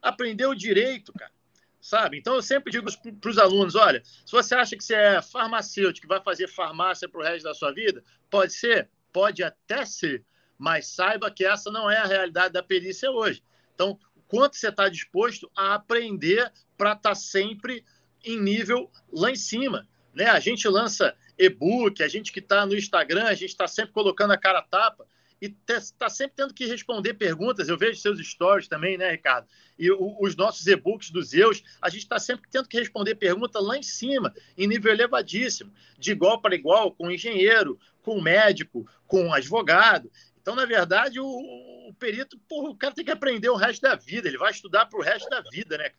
aprender 0.00 0.46
o 0.46 0.54
direito, 0.54 1.12
cara, 1.12 1.32
sabe? 1.80 2.18
Então 2.18 2.34
eu 2.34 2.42
sempre 2.42 2.70
digo 2.70 2.88
para 3.20 3.30
os 3.30 3.38
alunos, 3.38 3.74
olha, 3.74 4.02
se 4.04 4.32
você 4.32 4.54
acha 4.54 4.76
que 4.76 4.84
você 4.84 4.94
é 4.94 5.22
farmacêutico, 5.22 6.06
que 6.06 6.14
vai 6.14 6.22
fazer 6.22 6.48
farmácia 6.48 7.08
para 7.08 7.20
o 7.20 7.24
resto 7.24 7.44
da 7.44 7.54
sua 7.54 7.72
vida, 7.72 8.04
pode 8.30 8.52
ser, 8.52 8.90
pode 9.12 9.42
até 9.42 9.84
ser, 9.84 10.24
mas 10.58 10.88
saiba 10.88 11.30
que 11.30 11.44
essa 11.44 11.70
não 11.70 11.90
é 11.90 11.98
a 11.98 12.06
realidade 12.06 12.52
da 12.52 12.62
perícia 12.62 13.10
hoje. 13.10 13.42
Então, 13.74 13.98
quanto 14.28 14.56
você 14.56 14.68
está 14.68 14.88
disposto 14.88 15.50
a 15.56 15.74
aprender 15.74 16.52
para 16.76 16.92
estar 16.92 17.10
tá 17.10 17.14
sempre 17.14 17.84
em 18.24 18.38
nível 18.40 18.90
lá 19.12 19.30
em 19.30 19.36
cima. 19.36 19.86
Né? 20.14 20.26
A 20.26 20.40
gente 20.40 20.66
lança 20.68 21.14
e-book, 21.38 22.02
a 22.02 22.08
gente 22.08 22.32
que 22.32 22.40
está 22.40 22.64
no 22.66 22.74
Instagram, 22.74 23.24
a 23.24 23.34
gente 23.34 23.50
está 23.50 23.68
sempre 23.68 23.92
colocando 23.92 24.32
a 24.32 24.38
cara 24.38 24.62
tapa 24.62 25.06
e 25.40 25.54
está 25.68 26.08
sempre 26.08 26.34
tendo 26.36 26.54
que 26.54 26.66
responder 26.66 27.14
perguntas. 27.14 27.68
Eu 27.68 27.76
vejo 27.76 28.00
seus 28.00 28.18
stories 28.26 28.68
também, 28.68 28.96
né, 28.96 29.10
Ricardo? 29.10 29.46
E 29.78 29.90
o, 29.90 30.16
os 30.20 30.34
nossos 30.34 30.66
e-books 30.66 31.10
dos 31.10 31.28
Zeus, 31.28 31.62
a 31.80 31.90
gente 31.90 32.02
está 32.02 32.18
sempre 32.18 32.48
tendo 32.50 32.68
que 32.68 32.78
responder 32.78 33.16
perguntas 33.16 33.62
lá 33.62 33.76
em 33.76 33.82
cima, 33.82 34.32
em 34.56 34.66
nível 34.66 34.92
elevadíssimo, 34.92 35.72
de 35.98 36.12
igual 36.12 36.40
para 36.40 36.54
igual, 36.54 36.92
com 36.92 37.10
engenheiro, 37.10 37.78
com 38.02 38.20
médico, 38.20 38.88
com 39.06 39.32
advogado. 39.32 40.10
Então, 40.46 40.54
na 40.54 40.64
verdade, 40.64 41.18
o, 41.18 41.26
o 41.26 41.92
perito, 41.98 42.38
porra, 42.48 42.70
o 42.70 42.76
cara 42.76 42.94
tem 42.94 43.04
que 43.04 43.10
aprender 43.10 43.48
o 43.48 43.56
resto 43.56 43.82
da 43.82 43.96
vida, 43.96 44.28
ele 44.28 44.38
vai 44.38 44.52
estudar 44.52 44.86
para 44.86 44.96
o 44.96 45.02
resto 45.02 45.28
da 45.28 45.40
vida, 45.40 45.76
né? 45.76 45.90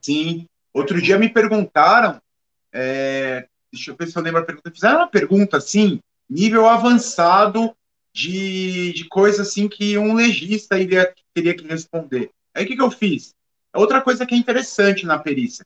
Sim. 0.00 0.44
Outro 0.74 1.00
dia 1.00 1.16
me 1.16 1.28
perguntaram, 1.28 2.20
é, 2.72 3.46
deixa 3.72 3.92
eu 3.92 3.96
ver 3.96 4.08
se 4.08 4.18
eu 4.18 4.22
lembro 4.24 4.40
a 4.40 4.44
pergunta, 4.44 4.72
fizeram 4.72 4.96
uma 4.96 5.06
pergunta 5.06 5.56
assim, 5.58 6.00
nível 6.28 6.68
avançado 6.68 7.76
de, 8.12 8.92
de 8.92 9.04
coisa 9.04 9.42
assim 9.42 9.68
que 9.68 9.96
um 9.96 10.14
legista 10.14 10.76
iria, 10.80 11.14
teria 11.32 11.54
que 11.54 11.64
responder. 11.64 12.32
Aí 12.52 12.64
o 12.64 12.66
que, 12.66 12.74
que 12.74 12.82
eu 12.82 12.90
fiz? 12.90 13.32
Outra 13.72 14.02
coisa 14.02 14.26
que 14.26 14.34
é 14.34 14.36
interessante 14.36 15.06
na 15.06 15.16
perícia, 15.16 15.64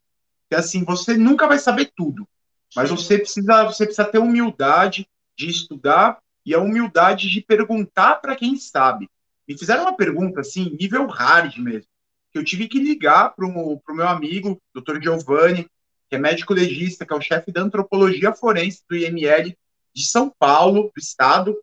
que 0.51 0.55
assim, 0.55 0.85
você 0.85 1.17
nunca 1.17 1.47
vai 1.47 1.59
saber 1.59 1.91
tudo, 1.97 2.29
mas 2.75 2.91
você 2.91 3.17
precisa, 3.17 3.65
você 3.65 3.87
precisa 3.87 4.05
ter 4.05 4.19
humildade 4.19 5.09
de 5.39 5.49
estudar 5.49 6.19
e 6.47 6.55
a 6.55 6.61
humildade 6.61 7.29
de 7.29 7.41
perguntar 7.41 8.15
para 8.17 8.37
quem 8.37 8.57
sabe. 8.57 9.11
Me 9.47 9.59
fizeram 9.59 9.83
uma 9.83 9.97
pergunta, 9.97 10.41
assim, 10.41 10.77
nível 10.81 11.07
hard 11.07 11.57
mesmo, 11.59 11.91
que 12.33 12.39
eu 12.39 12.45
tive 12.45 12.69
que 12.69 12.79
ligar 12.79 13.35
para 13.35 13.45
o 13.45 13.81
meu 13.89 14.09
amigo, 14.09 14.61
Dr. 14.73 15.03
Giovanni, 15.03 15.69
que 16.09 16.15
é 16.15 16.19
médico 16.19 16.55
legista, 16.55 17.05
que 17.05 17.13
é 17.13 17.17
o 17.17 17.21
chefe 17.21 17.51
da 17.51 17.63
antropologia 17.63 18.33
forense 18.33 18.83
do 18.89 18.97
IML 18.97 19.57
de 19.93 20.07
São 20.07 20.33
Paulo, 20.39 20.93
do 20.95 21.01
estado. 21.01 21.59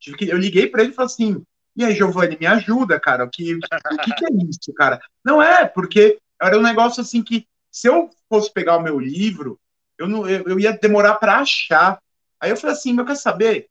Tive 0.00 0.16
que, 0.16 0.28
eu 0.28 0.38
liguei 0.38 0.66
para 0.66 0.82
ele 0.82 0.92
e 0.92 0.94
falei 0.94 1.06
assim: 1.12 1.44
e 1.76 1.84
aí, 1.84 1.94
Giovanni, 1.94 2.38
me 2.38 2.46
ajuda, 2.46 2.98
cara. 2.98 3.24
O 3.24 3.30
que, 3.30 3.54
o 3.54 3.60
que, 3.60 4.14
que 4.14 4.24
é 4.24 4.28
isso, 4.48 4.72
cara? 4.74 5.00
Não 5.24 5.42
é, 5.42 5.66
porque 5.66 6.18
era 6.40 6.58
um 6.58 6.62
negócio 6.62 7.00
assim 7.02 7.22
que, 7.22 7.46
se 7.70 7.86
eu 7.86 8.08
fosse 8.28 8.52
pegar 8.52 8.76
o 8.76 8.82
meu 8.82 8.98
livro, 8.98 9.58
eu, 9.98 10.08
não, 10.08 10.28
eu, 10.28 10.44
eu 10.46 10.60
ia 10.60 10.72
demorar 10.72 11.14
para 11.14 11.38
achar. 11.38 11.98
Aí 12.40 12.50
eu 12.50 12.56
falei 12.56 12.76
assim: 12.76 12.92
meu, 12.92 13.04
quer 13.04 13.16
saber? 13.16 13.68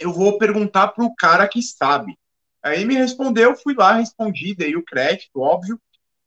Eu 0.00 0.12
vou 0.12 0.38
perguntar 0.38 0.88
para 0.88 1.04
o 1.04 1.14
cara 1.14 1.48
que 1.48 1.62
sabe. 1.62 2.16
Aí 2.62 2.84
me 2.84 2.94
respondeu, 2.94 3.56
fui 3.56 3.74
lá, 3.74 3.94
respondi, 3.94 4.54
dei 4.54 4.76
o 4.76 4.84
crédito, 4.84 5.40
óbvio. 5.40 5.80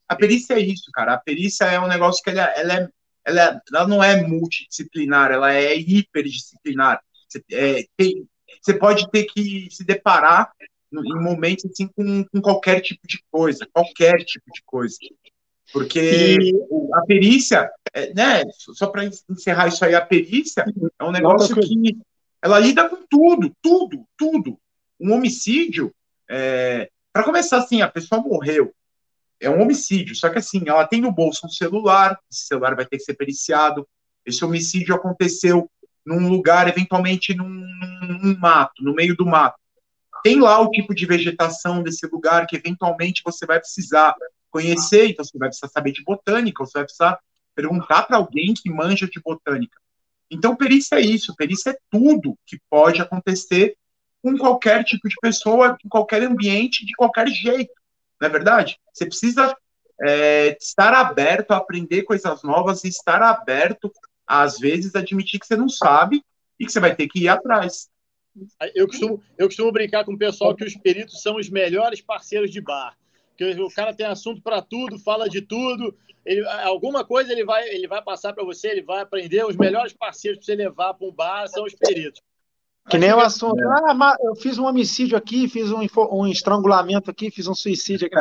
A 0.08 0.16
perícia 0.16 0.56
é 0.56 0.60
isso, 0.60 0.90
cara. 0.94 1.14
A 1.14 1.18
perícia 1.18 1.66
é 1.66 1.80
um 1.80 1.88
negócio 1.88 2.24
que 2.24 2.30
ela, 2.30 2.44
ela, 2.56 2.74
é, 2.74 2.90
ela, 3.26 3.42
é, 3.42 3.60
ela 3.74 3.88
não 3.88 4.04
é 4.04 4.22
multidisciplinar, 4.22 5.32
ela 5.32 5.54
é 5.54 5.76
hiperdisciplinar. 5.76 7.02
Você, 7.28 7.44
é, 7.52 7.86
tem, 7.96 8.28
você 8.62 8.74
pode 8.74 9.10
ter 9.10 9.26
que 9.26 9.68
se 9.72 9.84
deparar 9.84 10.52
em 10.94 11.24
momentos 11.24 11.66
assim 11.66 11.88
com, 11.88 12.26
com 12.26 12.42
qualquer 12.42 12.82
tipo 12.82 13.08
de 13.08 13.24
coisa, 13.32 13.66
qualquer 13.72 14.18
tipo 14.26 14.52
de 14.54 14.62
coisa. 14.66 14.98
Porque 15.72 16.38
e... 16.40 16.54
a 16.94 17.02
perícia, 17.06 17.72
é, 17.94 18.14
né, 18.14 18.44
só 18.58 18.88
para 18.88 19.06
encerrar 19.30 19.68
isso 19.68 19.86
aí, 19.86 19.96
a 19.96 20.06
perícia 20.06 20.66
é 21.00 21.04
um 21.04 21.12
negócio 21.12 21.56
que 21.56 21.98
ela 22.42 22.60
lida 22.60 22.90
com 22.90 23.06
tudo, 23.10 23.56
tudo, 23.62 24.06
tudo. 24.18 24.58
Um 25.00 25.14
homicídio, 25.14 25.94
é... 26.30 26.90
para 27.14 27.24
começar 27.24 27.58
assim, 27.58 27.82
a 27.82 27.88
pessoa 27.88 28.22
morreu. 28.22 28.74
É 29.40 29.50
um 29.50 29.62
homicídio, 29.62 30.16
só 30.16 30.30
que 30.30 30.38
assim, 30.38 30.64
ela 30.68 30.86
tem 30.86 31.02
no 31.02 31.12
bolso 31.12 31.46
um 31.46 31.50
celular, 31.50 32.20
esse 32.32 32.48
celular 32.48 32.76
vai 32.76 32.86
ter 32.86 32.98
que 32.98 33.04
ser 33.04 33.16
periciado. 33.16 33.88
Esse 34.26 34.46
homicídio 34.46 34.94
aconteceu 34.94 35.70
num 36.06 36.30
lugar, 36.30 36.68
eventualmente 36.68 37.34
num, 37.34 37.48
num 37.48 38.38
mato, 38.40 38.84
no 38.84 38.94
meio 38.94 39.16
do 39.16 39.26
mato. 39.26 39.60
Tem 40.24 40.40
lá 40.40 40.60
o 40.60 40.70
tipo 40.70 40.94
de 40.94 41.06
vegetação 41.06 41.82
desse 41.82 42.06
lugar 42.06 42.46
que 42.46 42.56
eventualmente 42.56 43.22
você 43.26 43.46
vai 43.46 43.60
precisar 43.60 44.16
conhecer, 44.52 45.10
então 45.10 45.26
você 45.26 45.38
vai 45.38 45.48
precisar 45.48 45.70
saber 45.70 45.92
de 45.92 46.04
botânica, 46.04 46.64
você 46.64 46.74
vai 46.76 46.84
precisar 46.84 47.20
perguntar 47.56 48.04
para 48.04 48.18
alguém 48.18 48.54
que 48.54 48.70
manja 48.70 49.08
de 49.08 49.20
botânica. 49.20 49.80
Então, 50.32 50.56
perícia 50.56 50.96
é 50.96 51.02
isso, 51.02 51.36
perícia 51.36 51.72
é 51.72 51.78
tudo 51.90 52.38
que 52.46 52.58
pode 52.70 53.02
acontecer 53.02 53.76
com 54.24 54.38
qualquer 54.38 54.84
tipo 54.86 55.10
de 55.10 55.16
pessoa, 55.22 55.78
em 55.84 55.90
qualquer 55.90 56.24
ambiente, 56.24 56.86
de 56.86 56.94
qualquer 56.94 57.28
jeito, 57.28 57.74
não 58.20 58.28
é 58.28 58.32
verdade? 58.32 58.80
Você 58.94 59.06
precisa 59.06 59.54
é, 60.02 60.56
estar 60.60 60.94
aberto 60.94 61.52
a 61.52 61.58
aprender 61.58 62.04
coisas 62.04 62.44
novas 62.44 62.84
e 62.86 62.88
estar 62.88 63.22
aberto, 63.22 63.92
às 64.26 64.58
vezes, 64.58 64.96
a 64.96 65.00
admitir 65.00 65.40
que 65.40 65.46
você 65.46 65.58
não 65.58 65.68
sabe 65.68 66.24
e 66.58 66.66
que 66.66 66.72
você 66.72 66.80
vai 66.80 66.96
ter 66.96 67.08
que 67.08 67.20
ir 67.24 67.28
atrás. 67.28 67.90
Eu 68.74 68.88
costumo, 68.88 69.22
eu 69.38 69.48
costumo 69.48 69.72
brincar 69.72 70.06
com 70.06 70.14
o 70.14 70.18
pessoal 70.18 70.56
que 70.56 70.64
os 70.64 70.78
peritos 70.78 71.22
são 71.22 71.36
os 71.36 71.50
melhores 71.50 72.00
parceiros 72.00 72.50
de 72.50 72.62
bar 72.62 72.96
que 73.38 73.46
o 73.62 73.70
cara 73.70 73.94
tem 73.94 74.06
assunto 74.06 74.42
para 74.42 74.62
tudo, 74.62 75.00
fala 75.00 75.30
de 75.30 75.42
tudo. 75.42 75.96
Ele, 76.26 76.48
alguma 76.64 77.04
coisa 77.04 77.32
ele 77.32 77.44
vai, 77.44 77.68
ele 77.70 77.88
vai 77.88 78.02
passar 78.02 78.34
para 78.34 78.44
você, 78.44 78.70
ele 78.70 78.84
vai 78.84 79.02
aprender. 79.02 79.46
Os 79.46 79.56
melhores 79.56 79.94
parceiros 79.94 80.40
para 80.40 80.46
você 80.46 80.56
levar 80.56 80.94
para 80.94 81.08
um 81.08 81.12
bar 81.12 81.48
são 81.48 81.64
os 81.64 81.74
peritos. 81.74 82.22
Que 82.90 82.98
nem 82.98 83.14
o 83.14 83.20
assunto. 83.20 83.60
É. 83.60 83.90
Ah, 83.90 83.94
mas 83.94 84.18
eu 84.22 84.36
fiz 84.36 84.58
um 84.58 84.66
homicídio 84.66 85.18
aqui, 85.18 85.48
fiz 85.48 85.72
um, 85.72 85.80
um 86.12 86.28
estrangulamento 86.28 87.10
aqui, 87.10 87.32
fiz 87.32 87.48
um 87.48 87.56
suicídio 87.56 88.08
aqui. 88.08 88.18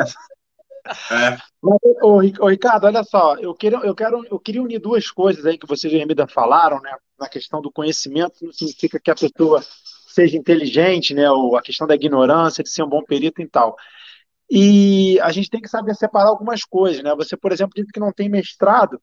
É. 1.11 1.37
Mas, 1.61 1.77
ô, 2.01 2.21
ô, 2.39 2.47
Ricardo, 2.49 2.85
olha 2.85 3.03
só, 3.03 3.35
eu, 3.35 3.53
quero, 3.53 3.83
eu, 3.85 3.93
quero, 3.93 4.25
eu 4.25 4.39
queria 4.39 4.63
unir 4.63 4.79
duas 4.79 5.11
coisas 5.11 5.45
aí 5.45 5.57
que 5.57 5.67
vocês 5.67 5.93
e 5.93 5.97
a 5.97 6.01
Emida 6.01 6.27
falaram, 6.27 6.81
né? 6.81 6.95
Na 7.19 7.29
questão 7.29 7.61
do 7.61 7.71
conhecimento, 7.71 8.43
não 8.43 8.51
significa 8.51 8.99
que 8.99 9.11
a 9.11 9.15
pessoa 9.15 9.63
seja 10.07 10.37
inteligente, 10.37 11.13
né? 11.13 11.29
Ou 11.29 11.55
a 11.55 11.61
questão 11.61 11.85
da 11.85 11.95
ignorância, 11.95 12.63
de 12.63 12.69
ser 12.69 12.83
um 12.83 12.89
bom 12.89 13.03
perito 13.03 13.41
e 13.41 13.47
tal. 13.47 13.75
E 14.53 15.17
a 15.21 15.31
gente 15.31 15.49
tem 15.49 15.61
que 15.61 15.69
saber 15.69 15.95
separar 15.95 16.27
algumas 16.27 16.65
coisas, 16.65 17.01
né? 17.01 17.15
Você, 17.15 17.37
por 17.37 17.53
exemplo, 17.53 17.71
disse 17.73 17.89
que 17.89 18.01
não 18.01 18.11
tem 18.11 18.27
mestrado, 18.27 19.01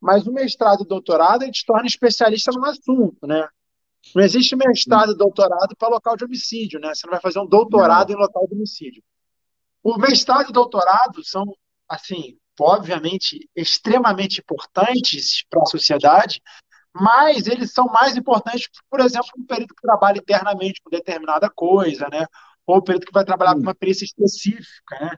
mas 0.00 0.26
o 0.26 0.32
mestrado 0.32 0.82
e 0.82 0.86
doutorado 0.86 1.42
a 1.42 1.46
gente 1.46 1.64
torna 1.64 1.86
especialista 1.86 2.50
no 2.50 2.64
assunto, 2.64 3.24
né? 3.24 3.46
Não 4.16 4.20
existe 4.20 4.56
mestrado 4.56 5.12
e 5.12 5.16
doutorado 5.16 5.76
para 5.76 5.88
local 5.88 6.16
de 6.16 6.24
homicídio, 6.24 6.80
né? 6.80 6.92
Você 6.92 7.06
não 7.06 7.12
vai 7.12 7.20
fazer 7.20 7.38
um 7.38 7.46
doutorado 7.46 8.10
não. 8.10 8.18
em 8.18 8.20
local 8.20 8.48
de 8.48 8.54
homicídio. 8.56 9.00
O 9.80 9.96
mestrado 9.96 10.50
e 10.50 10.52
doutorado 10.52 11.24
são, 11.24 11.44
assim, 11.88 12.36
obviamente, 12.58 13.48
extremamente 13.54 14.40
importantes 14.40 15.44
para 15.48 15.62
a 15.62 15.66
sociedade, 15.66 16.42
mas 16.92 17.46
eles 17.46 17.72
são 17.72 17.84
mais 17.86 18.16
importantes, 18.16 18.68
por 18.90 18.98
exemplo, 18.98 19.28
um 19.38 19.46
período 19.46 19.72
que 19.72 19.82
trabalha 19.82 20.18
internamente 20.18 20.80
com 20.82 20.90
determinada 20.90 21.48
coisa, 21.48 22.08
né? 22.10 22.26
Ou 22.70 22.78
o 22.78 22.82
perito 22.82 23.06
que 23.06 23.12
vai 23.12 23.24
trabalhar 23.24 23.54
com 23.54 23.60
uma 23.60 23.74
perícia 23.74 24.04
específica. 24.04 24.98
Né? 25.00 25.16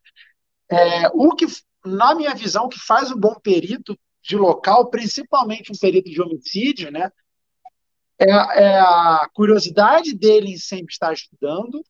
É, 0.71 1.09
o 1.09 1.35
que, 1.35 1.47
na 1.85 2.15
minha 2.15 2.35
visão, 2.35 2.65
o 2.65 2.69
que 2.69 2.79
faz 2.79 3.11
um 3.11 3.19
bom 3.19 3.35
perito 3.35 3.99
de 4.23 4.37
local, 4.37 4.89
principalmente 4.89 5.73
um 5.73 5.79
perito 5.79 6.11
de 6.11 6.23
homicídio, 6.23 6.91
né, 6.91 7.11
é, 8.19 8.31
é 8.31 8.79
a 8.79 9.29
curiosidade 9.35 10.15
dele 10.15 10.53
em 10.53 10.57
sempre 10.57 10.93
estar 10.93 11.13
estudando, 11.13 11.85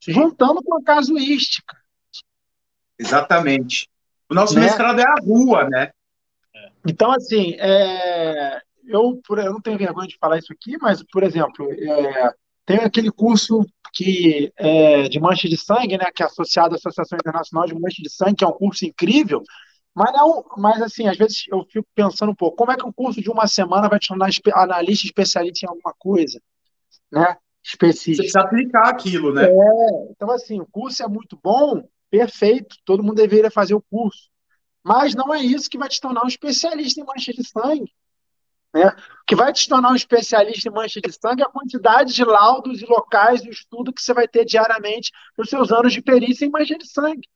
Sim. 0.00 0.12
juntando 0.12 0.62
com 0.62 0.76
a 0.76 0.82
casuística. 0.82 1.76
Exatamente. 2.98 3.88
O 4.28 4.34
nosso 4.34 4.54
né? 4.54 4.62
mestrado 4.62 5.00
é 5.00 5.04
a 5.04 5.14
rua, 5.22 5.68
né? 5.68 5.90
Então, 6.86 7.10
assim, 7.12 7.54
é, 7.58 8.60
eu, 8.86 9.20
eu 9.28 9.52
não 9.52 9.60
tenho 9.60 9.78
vergonha 9.78 10.08
de 10.08 10.18
falar 10.18 10.38
isso 10.38 10.52
aqui, 10.52 10.76
mas, 10.78 11.02
por 11.02 11.22
exemplo, 11.22 11.70
é, 11.72 12.34
tem 12.68 12.76
aquele 12.80 13.10
curso 13.10 13.64
que 13.94 14.52
é, 14.58 15.08
de 15.08 15.18
mancha 15.18 15.48
de 15.48 15.56
sangue, 15.56 15.96
né, 15.96 16.04
que 16.14 16.22
é 16.22 16.26
associado 16.26 16.74
à 16.74 16.76
Associação 16.76 17.16
Internacional 17.16 17.66
de 17.66 17.72
Mancha 17.72 18.02
de 18.02 18.10
Sangue, 18.10 18.36
que 18.36 18.44
é 18.44 18.46
um 18.46 18.52
curso 18.52 18.84
incrível, 18.84 19.42
mas 19.94 20.12
não, 20.12 20.44
mas 20.58 20.82
assim, 20.82 21.08
às 21.08 21.16
vezes 21.16 21.44
eu 21.50 21.64
fico 21.72 21.88
pensando 21.94 22.30
um 22.30 22.34
pouco, 22.34 22.58
como 22.58 22.70
é 22.70 22.76
que 22.76 22.84
um 22.84 22.92
curso 22.92 23.22
de 23.22 23.30
uma 23.30 23.46
semana 23.46 23.88
vai 23.88 23.98
te 23.98 24.08
tornar 24.08 24.28
analista 24.52 25.06
especialista 25.06 25.64
em 25.64 25.68
alguma 25.70 25.94
coisa, 25.98 26.38
né? 27.10 27.38
Específica. 27.64 28.16
Você 28.16 28.32
precisa 28.32 28.40
aplicar 28.40 28.88
aquilo, 28.90 29.32
né? 29.32 29.46
É, 29.46 30.10
então 30.10 30.30
assim, 30.30 30.60
o 30.60 30.66
curso 30.66 31.02
é 31.02 31.08
muito 31.08 31.40
bom, 31.42 31.82
perfeito, 32.10 32.76
todo 32.84 33.02
mundo 33.02 33.16
deveria 33.16 33.50
fazer 33.50 33.72
o 33.72 33.82
curso. 33.90 34.28
Mas 34.84 35.14
não 35.14 35.34
é 35.34 35.40
isso 35.40 35.70
que 35.70 35.78
vai 35.78 35.88
te 35.88 36.02
tornar 36.02 36.22
um 36.22 36.28
especialista 36.28 37.00
em 37.00 37.04
mancha 37.04 37.32
de 37.32 37.48
sangue. 37.48 37.90
Né? 38.74 38.86
O 38.86 39.26
que 39.26 39.34
vai 39.34 39.52
te 39.52 39.68
tornar 39.68 39.90
um 39.90 39.96
especialista 39.96 40.68
em 40.68 40.72
mancha 40.72 41.00
de 41.00 41.12
sangue 41.12 41.42
é 41.42 41.46
a 41.46 41.50
quantidade 41.50 42.12
de 42.12 42.24
laudos 42.24 42.80
e 42.80 42.86
locais 42.86 43.42
de 43.42 43.50
estudo 43.50 43.92
que 43.92 44.02
você 44.02 44.12
vai 44.12 44.28
ter 44.28 44.44
diariamente 44.44 45.10
nos 45.36 45.48
seus 45.48 45.72
anos 45.72 45.92
de 45.92 46.02
perícia 46.02 46.44
em 46.44 46.50
mancha 46.50 46.76
de 46.76 46.86
sangue. 46.86 47.28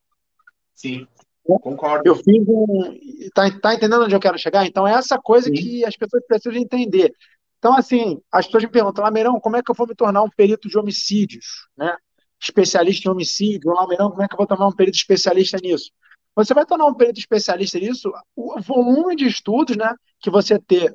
Sim, 0.74 1.07
concordo. 1.45 2.03
Eu 2.07 2.16
fiz 2.16 2.43
um. 2.47 2.99
Tá, 3.35 3.51
tá 3.61 3.74
entendendo 3.74 4.05
onde 4.05 4.14
eu 4.14 4.20
quero 4.20 4.39
chegar? 4.39 4.66
Então, 4.66 4.87
é 4.87 4.93
essa 4.93 5.18
coisa 5.18 5.47
Sim. 5.47 5.55
que 5.55 5.85
as 5.85 5.97
pessoas 5.97 6.22
precisam 6.26 6.61
entender. 6.61 7.12
Então, 7.59 7.76
assim, 7.76 8.20
as 8.30 8.47
pessoas 8.47 8.64
me 8.64 8.70
perguntam, 8.70 9.05
Lameirão, 9.05 9.39
como 9.39 9.57
é 9.57 9.62
que 9.62 9.70
eu 9.70 9.74
vou 9.74 9.87
me 9.87 9.95
tornar 9.95 10.22
um 10.22 10.28
perito 10.28 10.68
de 10.68 10.76
homicídios? 10.76 11.68
Né? 11.76 11.97
Especialista 12.41 13.09
em 13.09 13.12
homicídio, 13.12 13.72
Lameirão, 13.72 14.11
como 14.11 14.22
é 14.22 14.26
que 14.26 14.35
eu 14.35 14.39
vou 14.39 14.47
tornar 14.47 14.66
um 14.66 14.72
perito 14.72 14.97
especialista 14.97 15.59
nisso? 15.62 15.93
Você 16.35 16.55
vai 16.55 16.66
tornar 16.66 16.87
um 16.87 16.95
perito 16.95 17.20
especialista 17.20 17.78
nisso, 17.78 18.11
o 18.35 18.61
volume 18.61 19.14
de 19.14 19.26
estudos 19.26 19.76
né, 19.76 19.95
que 20.18 20.30
você 20.30 20.59
ter 20.59 20.93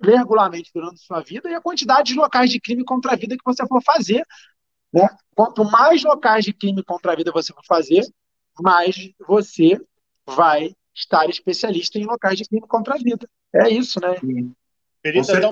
regularmente 0.00 0.70
durante 0.74 0.94
a 0.94 1.06
sua 1.06 1.20
vida 1.20 1.50
e 1.50 1.54
a 1.54 1.60
quantidade 1.60 2.12
de 2.12 2.18
locais 2.18 2.50
de 2.50 2.60
crime 2.60 2.84
contra 2.84 3.12
a 3.12 3.16
vida 3.16 3.36
que 3.36 3.44
você 3.44 3.66
for 3.66 3.82
fazer. 3.82 4.24
Né? 4.92 5.08
Quanto 5.34 5.64
mais 5.64 6.02
locais 6.02 6.44
de 6.44 6.52
crime 6.52 6.82
contra 6.82 7.12
a 7.12 7.16
vida 7.16 7.32
você 7.32 7.52
for 7.52 7.64
fazer, 7.66 8.02
mais 8.60 9.10
você 9.26 9.80
vai 10.26 10.74
estar 10.94 11.28
especialista 11.28 11.98
em 11.98 12.04
locais 12.04 12.38
de 12.38 12.44
crime 12.44 12.66
contra 12.66 12.94
a 12.94 12.98
vida. 12.98 13.28
É 13.54 13.68
isso, 13.68 14.00
né? 14.00 14.14
Perito, 15.02 15.32
então, 15.32 15.50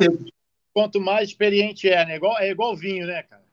quanto 0.73 1.01
mais 1.01 1.29
experiente 1.29 1.89
é, 1.89 2.05
né? 2.05 2.17
Igual, 2.17 2.39
é 2.39 2.51
igual 2.51 2.77
vinho, 2.77 3.07
né, 3.07 3.23
cara? 3.23 3.45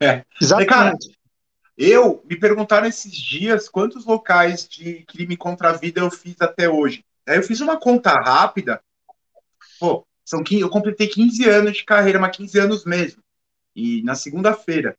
É. 0.00 0.24
Exatamente. 0.40 0.68
Cara, 0.68 0.96
eu 1.76 2.24
me 2.28 2.38
perguntaram 2.38 2.86
esses 2.86 3.12
dias 3.12 3.68
quantos 3.68 4.04
locais 4.04 4.66
de 4.68 5.04
crime 5.04 5.36
contra 5.36 5.70
a 5.70 5.72
vida 5.72 6.00
eu 6.00 6.10
fiz 6.10 6.36
até 6.40 6.68
hoje. 6.68 7.04
Aí 7.26 7.36
eu 7.36 7.42
fiz 7.42 7.60
uma 7.60 7.78
conta 7.78 8.12
rápida 8.12 8.82
pô, 9.78 10.06
são 10.24 10.42
15, 10.42 10.60
eu 10.60 10.68
completei 10.68 11.06
15 11.06 11.48
anos 11.48 11.76
de 11.76 11.84
carreira, 11.84 12.18
mas 12.18 12.36
15 12.36 12.58
anos 12.58 12.84
mesmo. 12.84 13.22
E 13.74 14.02
na 14.02 14.14
segunda-feira, 14.14 14.96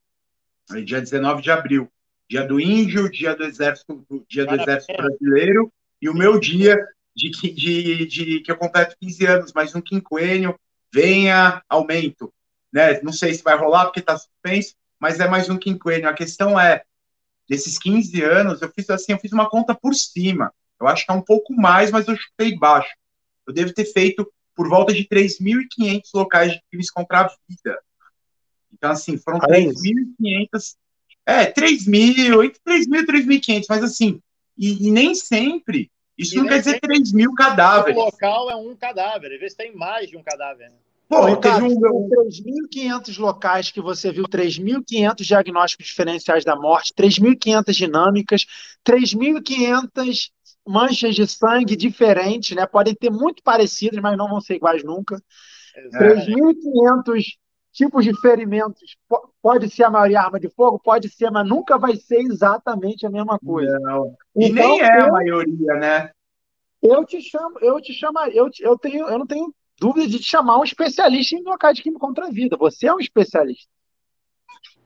dia 0.85 1.01
19 1.01 1.41
de 1.41 1.51
abril, 1.51 1.91
dia 2.27 2.45
do 2.45 2.59
índio, 2.59 3.09
dia 3.11 3.35
do 3.35 3.43
exército, 3.43 4.05
dia 4.27 4.45
do 4.45 4.55
exército 4.55 4.95
brasileiro, 4.95 5.71
e 6.01 6.09
o 6.09 6.13
meu 6.13 6.39
dia 6.39 6.77
de, 7.15 7.29
de, 7.53 8.05
de, 8.05 8.39
que 8.39 8.51
eu 8.51 8.57
completo 8.57 8.95
15 8.99 9.25
anos, 9.25 9.53
mais 9.53 9.75
um 9.75 9.81
quinquênio, 9.81 10.57
venha 10.93 11.61
aumento. 11.67 12.33
Né? 12.71 13.01
Não 13.01 13.11
sei 13.11 13.33
se 13.33 13.43
vai 13.43 13.57
rolar 13.57 13.85
porque 13.85 13.99
está 13.99 14.17
suspenso, 14.17 14.75
mas 14.99 15.19
é 15.19 15.27
mais 15.27 15.49
um 15.49 15.57
quinquênio. 15.57 16.07
A 16.07 16.13
questão 16.13 16.59
é, 16.59 16.83
desses 17.47 17.77
15 17.77 18.23
anos, 18.23 18.61
eu 18.61 18.71
fiz 18.73 18.89
assim, 18.89 19.11
eu 19.11 19.19
fiz 19.19 19.31
uma 19.31 19.49
conta 19.49 19.75
por 19.75 19.93
cima. 19.93 20.53
Eu 20.79 20.87
acho 20.87 21.05
que 21.05 21.11
é 21.11 21.15
um 21.15 21.21
pouco 21.21 21.53
mais, 21.53 21.91
mas 21.91 22.07
eu 22.07 22.15
chutei 22.15 22.57
baixo. 22.57 22.95
Eu 23.45 23.53
devo 23.53 23.73
ter 23.73 23.85
feito 23.85 24.31
por 24.59 24.67
volta 24.67 24.93
de 24.93 25.05
3.500 25.05 26.01
locais 26.13 26.51
de 26.51 26.61
crimes 26.69 26.91
contra 26.91 27.21
a 27.21 27.31
vida. 27.47 27.79
Então, 28.73 28.91
assim, 28.91 29.17
foram 29.17 29.39
3.500. 29.39 30.75
É, 31.25 31.49
3.000, 31.49 32.43
entre 32.43 32.59
3.000 32.67 32.99
e 32.99 33.39
3.500, 33.39 33.65
mas 33.69 33.83
assim, 33.85 34.21
e, 34.57 34.87
e, 34.87 34.91
nem 34.91 35.15
sempre. 35.15 35.89
Isso 36.17 36.35
e 36.35 36.39
não 36.39 36.45
quer 36.45 36.59
dizer 36.59 36.81
3 36.81 37.13
mil 37.13 37.33
cadáveres. 37.35 37.95
O 37.95 38.03
local 38.03 38.51
é 38.51 38.55
um 38.57 38.75
cadáver, 38.75 39.31
às 39.31 39.39
vezes 39.39 39.55
tem 39.55 39.73
mais 39.73 40.09
de 40.09 40.17
um 40.17 40.23
cadáver. 40.23 40.69
Né? 40.69 40.75
Pô, 41.07 41.23
Ricardo, 41.23 41.69
teve 41.69 41.87
um... 41.87 42.09
3.500 42.09 43.17
locais 43.17 43.71
que 43.71 43.79
você 43.79 44.11
viu, 44.11 44.25
3.500 44.25 45.23
diagnósticos 45.23 45.85
diferenciais 45.85 46.43
da 46.43 46.57
morte, 46.57 46.93
3.500 46.93 47.71
dinâmicas, 47.71 48.45
3.500 48.85 50.31
manchas 50.67 51.15
de 51.15 51.25
sangue 51.27 51.75
diferentes, 51.75 52.55
né? 52.55 52.65
Podem 52.65 52.93
ter 52.95 53.09
muito 53.09 53.41
parecidas, 53.43 53.99
mas 53.99 54.17
não 54.17 54.27
vão 54.27 54.41
ser 54.41 54.55
iguais 54.55 54.83
nunca. 54.83 55.21
3.500 55.93 57.23
tipos 57.71 58.03
de 58.03 58.19
ferimentos. 58.19 58.97
Pode 59.41 59.69
ser 59.69 59.83
a 59.83 59.89
maioria 59.89 60.21
arma 60.21 60.39
de 60.39 60.49
fogo? 60.49 60.79
Pode 60.79 61.09
ser, 61.09 61.31
mas 61.31 61.47
nunca 61.47 61.77
vai 61.77 61.95
ser 61.95 62.19
exatamente 62.19 63.05
a 63.05 63.09
mesma 63.09 63.39
coisa. 63.39 63.79
Não. 63.79 64.15
E 64.35 64.47
então, 64.47 64.67
nem 64.67 64.81
é 64.81 64.99
eu, 64.99 65.05
a 65.05 65.11
maioria, 65.11 65.73
né? 65.75 66.11
Eu 66.81 67.05
te 67.05 67.21
chamo, 67.21 67.59
eu 67.59 67.81
te 67.81 67.93
chamo, 67.93 68.19
eu, 68.31 68.49
eu, 68.59 68.77
tenho, 68.77 69.07
eu 69.07 69.19
não 69.19 69.27
tenho 69.27 69.53
dúvida 69.79 70.07
de 70.07 70.19
te 70.19 70.25
chamar 70.25 70.59
um 70.59 70.63
especialista 70.63 71.35
em 71.35 71.43
locais 71.43 71.75
de 71.75 71.83
química 71.83 71.99
contra 71.99 72.27
a 72.27 72.31
vida. 72.31 72.57
Você 72.57 72.87
é 72.87 72.93
um 72.93 72.99
especialista. 72.99 73.69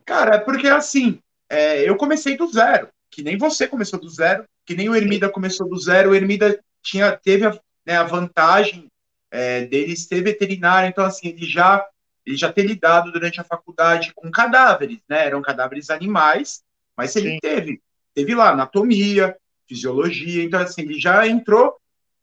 Cara, 0.05 0.36
é 0.36 0.39
porque 0.39 0.67
assim, 0.67 1.19
é, 1.49 1.88
eu 1.88 1.95
comecei 1.95 2.36
do 2.36 2.47
zero, 2.47 2.89
que 3.14 3.24
nem 3.24 3.38
você 3.38 3.68
começou 3.68 3.99
do 3.99 4.09
zero, 4.09 4.45
que 4.66 4.76
nem 4.76 4.89
o 4.89 4.95
Ermida 4.95 5.30
começou 5.30 5.70
do 5.70 5.78
zero, 5.78 6.11
o 6.11 6.16
Ermida 6.16 6.59
tinha, 6.82 7.16
teve 7.16 7.45
a, 7.45 7.59
né, 7.86 7.95
a 7.95 8.03
vantagem 8.03 8.89
é, 9.30 9.66
dele 9.66 9.95
ser 9.95 10.24
veterinário, 10.24 10.89
então 10.89 11.05
assim, 11.05 11.30
ele 11.30 11.45
já, 11.45 11.86
ele 12.26 12.36
já 12.36 12.51
ter 12.51 12.64
lidado 12.64 13.11
durante 13.11 13.39
a 13.39 13.43
faculdade 13.43 14.14
com 14.16 14.32
cadáveres, 14.32 14.99
né, 15.07 15.28
eram 15.28 15.41
cadáveres 15.41 15.89
animais, 15.89 16.64
mas 16.97 17.16
ele 17.16 17.32
Sim. 17.32 17.39
teve, 17.39 17.82
teve 18.16 18.34
lá 18.34 18.49
anatomia, 18.49 19.38
fisiologia, 19.68 20.43
então 20.43 20.59
assim, 20.59 20.82
ele 20.82 20.99
já 20.99 21.28
entrou 21.28 21.76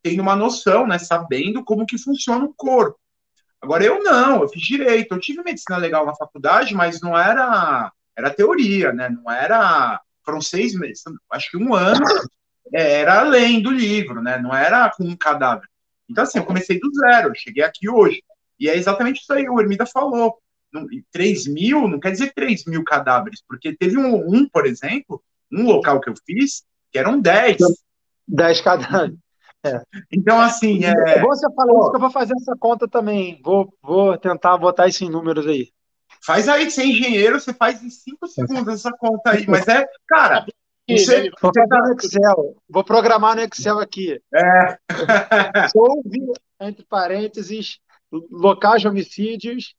tendo 0.03 0.21
uma 0.23 0.35
noção, 0.35 0.87
né, 0.87 0.99
sabendo 0.99 1.63
como 1.63 1.87
que 1.87 1.99
funciona 1.99 2.45
o 2.45 2.55
corpo. 2.55 2.99
Agora 3.61 3.85
eu 3.85 4.03
não, 4.03 4.43
eu 4.43 4.49
fiz 4.49 4.63
direito, 4.63 5.15
eu 5.15 5.21
tive 5.21 5.43
medicina 5.43 5.77
legal 5.77 6.05
na 6.07 6.17
faculdade, 6.17 6.75
mas 6.75 7.01
não 7.01 7.17
era, 7.17 7.93
era 8.17 8.31
teoria, 8.31 8.93
né, 8.93 9.09
não 9.09 9.31
era 9.31 10.01
foram 10.31 10.41
seis 10.41 10.75
meses, 10.75 11.03
acho 11.33 11.51
que 11.51 11.57
um 11.57 11.75
ano 11.75 12.05
é, 12.73 13.01
era 13.01 13.21
além 13.21 13.61
do 13.61 13.71
livro, 13.71 14.23
né? 14.23 14.39
Não 14.39 14.55
era 14.55 14.89
com 14.91 15.05
um 15.05 15.17
cadáver. 15.17 15.69
Então, 16.09 16.23
assim, 16.23 16.39
eu 16.39 16.45
comecei 16.45 16.79
do 16.79 16.91
zero, 16.93 17.33
cheguei 17.35 17.65
aqui 17.65 17.89
hoje. 17.89 18.23
E 18.59 18.69
é 18.69 18.77
exatamente 18.77 19.21
isso 19.21 19.33
aí, 19.33 19.49
o 19.49 19.61
Ermida 19.61 19.87
falou. 19.87 20.39
3 21.11 21.49
mil 21.49 21.89
não 21.89 21.99
quer 21.99 22.13
dizer 22.13 22.33
3 22.33 22.65
mil 22.67 22.85
cadáveres, 22.85 23.43
porque 23.49 23.77
teve 23.77 23.99
um, 23.99 24.15
um, 24.33 24.49
por 24.49 24.67
exemplo, 24.67 25.21
um 25.51 25.65
local 25.65 26.01
que 26.01 26.09
eu 26.09 26.15
fiz, 26.25 26.63
que 26.93 26.99
eram 26.99 27.21
10. 27.21 27.59
10 28.29 28.61
cadáveres. 28.61 29.17
É. 29.65 29.83
Então, 30.13 30.41
assim. 30.41 30.85
É... 30.85 31.21
Você 31.21 31.53
falou 31.55 31.81
isso 31.81 31.91
que 31.91 31.97
eu 31.97 32.01
vou 32.01 32.11
fazer 32.11 32.35
essa 32.35 32.57
conta 32.57 32.87
também. 32.87 33.41
Vou, 33.43 33.75
vou 33.83 34.17
tentar 34.17 34.57
botar 34.59 34.87
isso 34.87 35.05
em 35.05 35.11
números 35.11 35.47
aí. 35.47 35.71
Faz 36.25 36.49
aí, 36.49 36.71
você 36.71 36.83
é 36.83 36.87
engenheiro, 36.87 37.41
você 37.41 37.53
faz 37.53 37.83
em 37.83 37.91
cinco 37.91 38.27
segundos 38.27 38.75
essa 38.75 38.93
conta 38.93 39.31
aí. 39.31 39.47
Mas 39.47 39.67
é, 39.69 39.87
cara. 40.07 40.45
Você, 40.89 41.31
vou 41.41 41.53
fazer 41.55 41.67
no 41.69 41.93
Excel. 41.95 42.57
Vou 42.69 42.85
programar 42.85 43.37
no 43.37 43.43
Excel 43.43 43.79
aqui. 43.79 44.21
É. 44.35 44.79
Houve, 45.75 46.33
entre 46.61 46.85
parênteses, 46.85 47.79
locais 48.31 48.83
de 48.83 48.89
homicídios. 48.89 49.75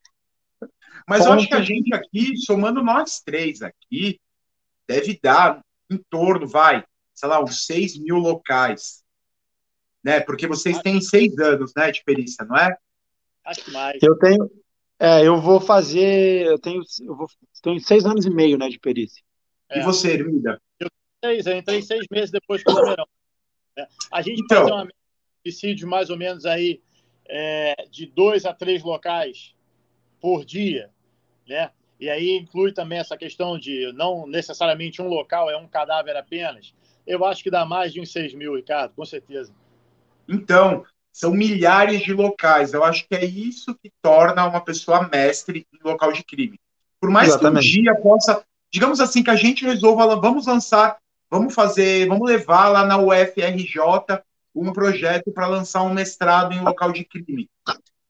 Mas 1.08 1.26
eu 1.26 1.34
acho 1.34 1.48
que 1.48 1.54
a 1.54 1.62
gente 1.62 1.94
aqui, 1.94 2.38
somando 2.38 2.82
nós 2.82 3.20
três 3.20 3.62
aqui, 3.62 4.20
deve 4.88 5.20
dar 5.22 5.62
em 5.90 5.98
torno, 6.10 6.48
vai, 6.48 6.84
sei 7.14 7.28
lá, 7.28 7.44
uns 7.44 7.66
6 7.66 8.00
mil 8.00 8.18
locais. 8.18 9.04
Né? 10.04 10.20
Porque 10.20 10.48
vocês 10.48 10.80
têm 10.80 11.00
seis 11.02 11.38
anos 11.38 11.74
né, 11.76 11.92
de 11.92 12.04
perícia, 12.04 12.46
não 12.46 12.58
é? 12.58 12.76
Acho 13.46 13.66
que 13.66 13.72
mais. 13.72 14.02
Eu 14.02 14.18
tenho, 14.18 14.50
é, 15.02 15.28
eu 15.28 15.42
vou 15.42 15.60
fazer. 15.60 16.46
Eu 16.46 16.60
tenho, 16.60 16.84
eu 17.04 17.16
vou, 17.16 17.28
tenho 17.64 17.80
seis 17.80 18.06
anos 18.06 18.24
e 18.24 18.30
meio 18.30 18.56
né, 18.56 18.70
de 18.70 18.78
perícia. 18.78 19.24
É. 19.68 19.80
E 19.80 19.84
você, 19.84 20.14
Ermida? 20.14 20.62
Eu, 20.80 20.88
seis, 21.26 21.48
eu 21.48 21.58
entrei 21.58 21.82
seis 21.82 22.06
meses 22.12 22.30
depois 22.30 22.64
do 22.64 22.76
verão. 22.76 23.08
É, 23.80 23.88
a 24.12 24.22
gente 24.22 24.44
então, 24.44 24.58
faz 24.60 24.72
uma 24.72 24.88
homicídio 25.44 25.88
mais 25.88 26.12
ou 26.12 26.18
menos 26.18 26.46
aí 26.46 26.84
é, 27.28 27.74
de 27.90 28.06
dois 28.06 28.46
a 28.46 28.54
três 28.54 28.84
locais 28.84 29.56
por 30.20 30.46
dia, 30.46 30.92
né? 31.48 31.72
E 32.00 32.08
aí 32.08 32.38
inclui 32.38 32.72
também 32.72 33.00
essa 33.00 33.18
questão 33.18 33.58
de 33.58 33.92
não 33.94 34.28
necessariamente 34.28 35.02
um 35.02 35.08
local 35.08 35.50
é 35.50 35.58
um 35.58 35.68
cadáver 35.68 36.16
apenas. 36.16 36.76
Eu 37.08 37.26
acho 37.26 37.42
que 37.42 37.50
dá 37.50 37.66
mais 37.66 37.92
de 37.92 38.00
uns 38.00 38.12
seis 38.12 38.36
mil, 38.36 38.56
Ricardo, 38.56 38.94
com 38.94 39.06
certeza. 39.06 39.52
Então, 40.30 40.86
são 41.12 41.32
milhares 41.32 42.02
de 42.02 42.14
locais. 42.14 42.74
Eu 42.74 42.84
acho 42.84 43.08
que 43.08 43.16
é 43.16 43.26
isso 43.26 43.76
que 43.76 43.92
torna 44.02 44.46
uma 44.46 44.62
pessoa 44.62 45.08
mestre 45.08 45.68
em 45.74 45.88
local 45.88 46.12
de 46.12 46.24
crime. 46.24 46.60
Por 47.00 47.10
mais 47.10 47.30
Exatamente. 47.30 47.64
que 47.64 47.80
um 47.80 47.84
dia 47.84 47.96
possa, 47.96 48.44
digamos 48.72 49.00
assim, 49.00 49.24
que 49.24 49.30
a 49.30 49.36
gente 49.36 49.66
resolva, 49.66 50.16
vamos 50.16 50.46
lançar, 50.46 50.98
vamos 51.30 51.54
fazer, 51.54 52.08
vamos 52.08 52.30
levar 52.30 52.70
lá 52.70 52.86
na 52.86 52.98
UFRJ 52.98 53.80
um 54.54 54.72
projeto 54.72 55.32
para 55.32 55.48
lançar 55.48 55.82
um 55.84 55.94
mestrado 55.94 56.54
em 56.54 56.62
local 56.62 56.92
de 56.92 57.04
crime. 57.06 57.50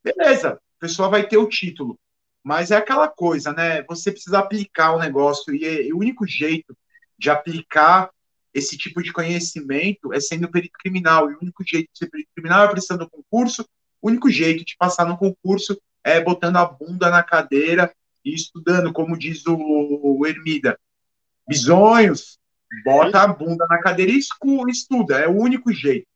Beleza, 0.04 0.54
a 0.54 0.80
pessoa 0.80 1.10
vai 1.10 1.28
ter 1.28 1.38
o 1.38 1.48
título. 1.48 1.98
Mas 2.44 2.72
é 2.72 2.76
aquela 2.76 3.08
coisa, 3.08 3.54
né? 3.54 3.84
Você 3.84 4.12
precisa 4.12 4.40
aplicar 4.40 4.94
o 4.94 5.00
negócio 5.00 5.54
e, 5.54 5.64
é, 5.64 5.86
e 5.86 5.94
o 5.94 6.00
único 6.00 6.26
jeito 6.26 6.76
de 7.18 7.30
aplicar 7.30 8.10
esse 8.54 8.78
tipo 8.78 9.02
de 9.02 9.12
conhecimento 9.12 10.14
é 10.14 10.20
sendo 10.20 10.50
perito 10.50 10.78
criminal. 10.78 11.32
E 11.32 11.36
o 11.36 11.40
único 11.42 11.64
jeito 11.66 11.90
de 11.92 12.00
ser 12.00 12.10
perito 12.10 12.30
criminal 12.36 12.66
é 12.66 12.70
prestando 12.70 13.10
concurso. 13.10 13.66
O 14.02 14.08
único 14.08 14.30
jeito 14.30 14.66
de 14.66 14.76
passar 14.78 15.06
no 15.06 15.18
concurso 15.18 15.80
é 16.04 16.20
botando 16.20 16.58
a 16.58 16.66
bunda 16.66 17.10
na 17.10 17.24
cadeira 17.24 17.94
e 18.26 18.34
estudando, 18.34 18.92
como 18.92 19.18
diz 19.18 19.44
o, 19.48 20.26
Ermida. 20.26 20.80
Bisonhos, 21.48 22.40
bota 22.84 23.22
a 23.22 23.28
bunda 23.28 23.66
na 23.70 23.80
cadeira 23.80 24.12
e 24.12 24.18
estuda, 24.18 25.20
é 25.20 25.28
o 25.28 25.38
único 25.38 25.72
jeito. 25.72 26.08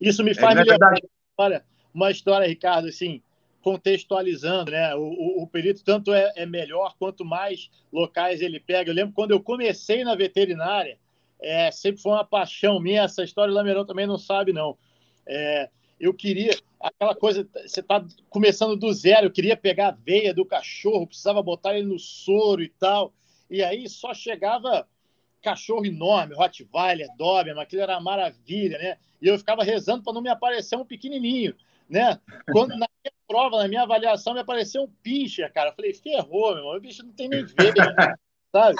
Isso 0.00 0.22
me 0.22 0.32
é, 0.32 0.34
faz 0.34 0.56
é, 0.56 0.62
lembrar 0.62 0.94
olha, 1.36 1.64
uma 1.92 2.10
história, 2.10 2.46
Ricardo, 2.46 2.88
assim, 2.88 3.22
contextualizando, 3.62 4.70
né? 4.70 4.94
O, 4.94 5.00
o, 5.00 5.42
o 5.42 5.46
perito 5.46 5.82
tanto 5.82 6.12
é, 6.12 6.32
é, 6.36 6.46
melhor 6.46 6.94
quanto 6.98 7.24
mais 7.24 7.70
locais 7.92 8.40
ele 8.40 8.60
pega. 8.60 8.90
Eu 8.90 8.94
lembro 8.94 9.14
quando 9.14 9.32
eu 9.32 9.40
comecei 9.40 10.04
na 10.04 10.14
veterinária, 10.14 10.98
é, 11.40 11.70
sempre 11.70 12.00
foi 12.00 12.12
uma 12.12 12.24
paixão 12.24 12.80
minha. 12.80 13.02
Essa 13.02 13.22
história 13.22 13.52
o 13.52 13.54
Lamerão 13.54 13.84
também 13.84 14.06
não 14.06 14.18
sabe, 14.18 14.52
não. 14.52 14.76
É, 15.26 15.68
eu 15.98 16.12
queria 16.14 16.56
aquela 16.80 17.14
coisa, 17.14 17.48
você 17.66 17.80
está 17.80 18.04
começando 18.28 18.76
do 18.76 18.92
zero, 18.92 19.26
eu 19.26 19.32
queria 19.32 19.56
pegar 19.56 19.88
a 19.88 19.90
veia 19.92 20.32
do 20.32 20.44
cachorro, 20.44 21.06
precisava 21.06 21.42
botar 21.42 21.76
ele 21.76 21.86
no 21.86 21.98
soro 21.98 22.62
e 22.62 22.68
tal. 22.68 23.12
E 23.50 23.62
aí 23.62 23.88
só 23.88 24.12
chegava 24.12 24.86
cachorro 25.42 25.86
enorme, 25.86 26.34
Rottweiler, 26.34 27.08
Doberman, 27.16 27.62
aquilo 27.62 27.82
era 27.82 28.00
maravilha, 28.00 28.78
né? 28.78 28.98
E 29.22 29.28
eu 29.28 29.38
ficava 29.38 29.62
rezando 29.62 30.02
para 30.02 30.12
não 30.12 30.20
me 30.20 30.28
aparecer 30.28 30.76
um 30.76 30.84
pequenininho, 30.84 31.54
né? 31.88 32.20
Quando 32.52 32.70
na 32.70 32.86
minha 33.02 33.12
prova, 33.26 33.58
na 33.58 33.68
minha 33.68 33.82
avaliação, 33.82 34.34
me 34.34 34.40
apareceu 34.40 34.82
um 34.82 34.92
pincher, 35.02 35.52
cara. 35.52 35.70
Eu 35.70 35.74
falei, 35.74 35.94
ferrou, 35.94 36.50
meu 36.50 36.58
irmão, 36.58 36.76
o 36.76 36.80
bicho 36.80 37.04
não 37.04 37.12
tem 37.12 37.28
nem 37.28 37.44
veia, 37.44 37.72
sabe? 38.52 38.76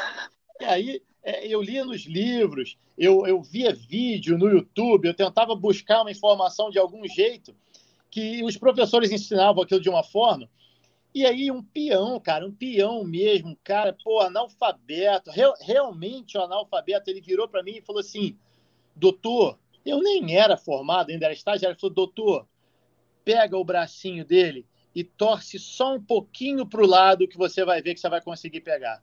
E 0.61 0.65
aí 0.65 1.03
é, 1.27 1.45
eu 1.45 1.61
lia 1.61 1.85
nos 1.85 2.03
livros, 2.03 2.79
eu, 2.97 3.27
eu 3.27 3.43
via 3.43 3.75
vídeo 3.75 4.39
no 4.39 4.49
YouTube, 4.49 5.09
eu 5.09 5.15
tentava 5.15 5.57
buscar 5.57 6.03
uma 6.03 6.11
informação 6.13 6.71
de 6.71 6.79
algum 6.79 7.05
jeito 7.05 7.53
que 8.09 8.45
os 8.45 8.57
professores 8.57 9.11
ensinavam 9.11 9.65
aquilo 9.65 9.81
de 9.81 9.89
uma 9.89 10.05
forma. 10.05 10.49
E 11.13 11.27
aí 11.27 11.51
um 11.51 11.65
peão, 11.65 12.21
cara, 12.21 12.47
um 12.47 12.53
peão 12.53 13.03
mesmo, 13.03 13.59
cara, 13.65 13.93
pô, 13.93 14.21
analfabeto, 14.21 15.33
real, 15.33 15.53
realmente 15.61 16.39
o 16.39 16.43
analfabeto, 16.43 17.11
ele 17.11 17.21
virou 17.21 17.49
para 17.49 17.65
mim 17.65 17.79
e 17.79 17.83
falou 17.83 17.99
assim, 17.99 18.39
doutor, 18.95 19.59
eu 19.85 19.99
nem 19.99 20.37
era 20.37 20.57
formado, 20.57 21.11
ainda 21.11 21.25
era 21.25 21.35
estagiário, 21.35 21.75
ele 21.75 21.81
falou, 21.81 21.95
doutor, 21.95 22.47
pega 23.25 23.59
o 23.59 23.65
bracinho 23.65 24.25
dele 24.25 24.65
e 24.95 25.03
torce 25.03 25.59
só 25.59 25.97
um 25.97 26.01
pouquinho 26.01 26.65
para 26.65 26.85
o 26.85 26.87
lado 26.87 27.27
que 27.27 27.37
você 27.37 27.65
vai 27.65 27.83
ver 27.83 27.95
que 27.95 28.01
você 28.01 28.09
vai 28.09 28.21
conseguir 28.21 28.61
pegar 28.61 29.03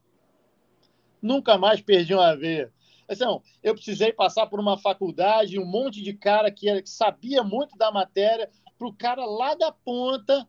nunca 1.23 1.57
mais 1.57 1.81
perdi 1.81 2.13
uma 2.13 2.35
veia. 2.35 2.71
Assim, 3.07 3.23
eu 3.61 3.73
precisei 3.73 4.13
passar 4.13 4.47
por 4.47 4.59
uma 4.59 4.77
faculdade, 4.77 5.59
um 5.59 5.65
monte 5.65 6.01
de 6.01 6.13
cara 6.13 6.51
que, 6.51 6.81
que 6.81 6.89
sabia 6.89 7.43
muito 7.43 7.77
da 7.77 7.91
matéria, 7.91 8.49
para 8.77 8.87
o 8.87 8.93
cara 8.93 9.25
lá 9.25 9.55
da 9.55 9.71
ponta, 9.71 10.47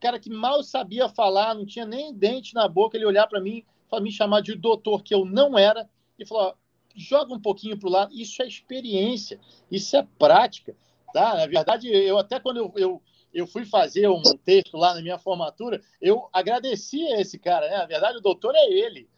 cara 0.00 0.18
que 0.18 0.30
mal 0.30 0.62
sabia 0.62 1.08
falar, 1.08 1.54
não 1.54 1.66
tinha 1.66 1.86
nem 1.86 2.12
dente 2.14 2.54
na 2.54 2.68
boca, 2.68 2.96
ele 2.96 3.06
olhar 3.06 3.26
para 3.26 3.40
mim, 3.40 3.64
me 4.00 4.10
chamar 4.10 4.40
de 4.40 4.54
doutor, 4.54 5.02
que 5.02 5.14
eu 5.14 5.24
não 5.24 5.56
era, 5.56 5.88
e 6.18 6.26
falar: 6.26 6.54
joga 6.94 7.32
um 7.32 7.40
pouquinho 7.40 7.78
para 7.78 7.88
o 7.88 7.92
lado. 7.92 8.14
Isso 8.14 8.42
é 8.42 8.46
experiência, 8.46 9.38
isso 9.70 9.96
é 9.96 10.06
prática. 10.18 10.76
Tá? 11.12 11.34
Na 11.36 11.46
verdade, 11.46 11.88
eu 11.88 12.18
até 12.18 12.40
quando 12.40 12.56
eu, 12.56 12.72
eu, 12.76 13.02
eu 13.32 13.46
fui 13.46 13.64
fazer 13.64 14.08
um 14.08 14.22
texto 14.44 14.76
lá 14.76 14.94
na 14.94 15.02
minha 15.02 15.18
formatura, 15.18 15.80
eu 16.00 16.28
agradeci 16.32 17.06
a 17.06 17.20
esse 17.20 17.38
cara. 17.38 17.68
Né? 17.68 17.76
Na 17.76 17.86
verdade, 17.86 18.18
o 18.18 18.22
doutor 18.22 18.54
é 18.54 18.64
ele. 18.68 19.08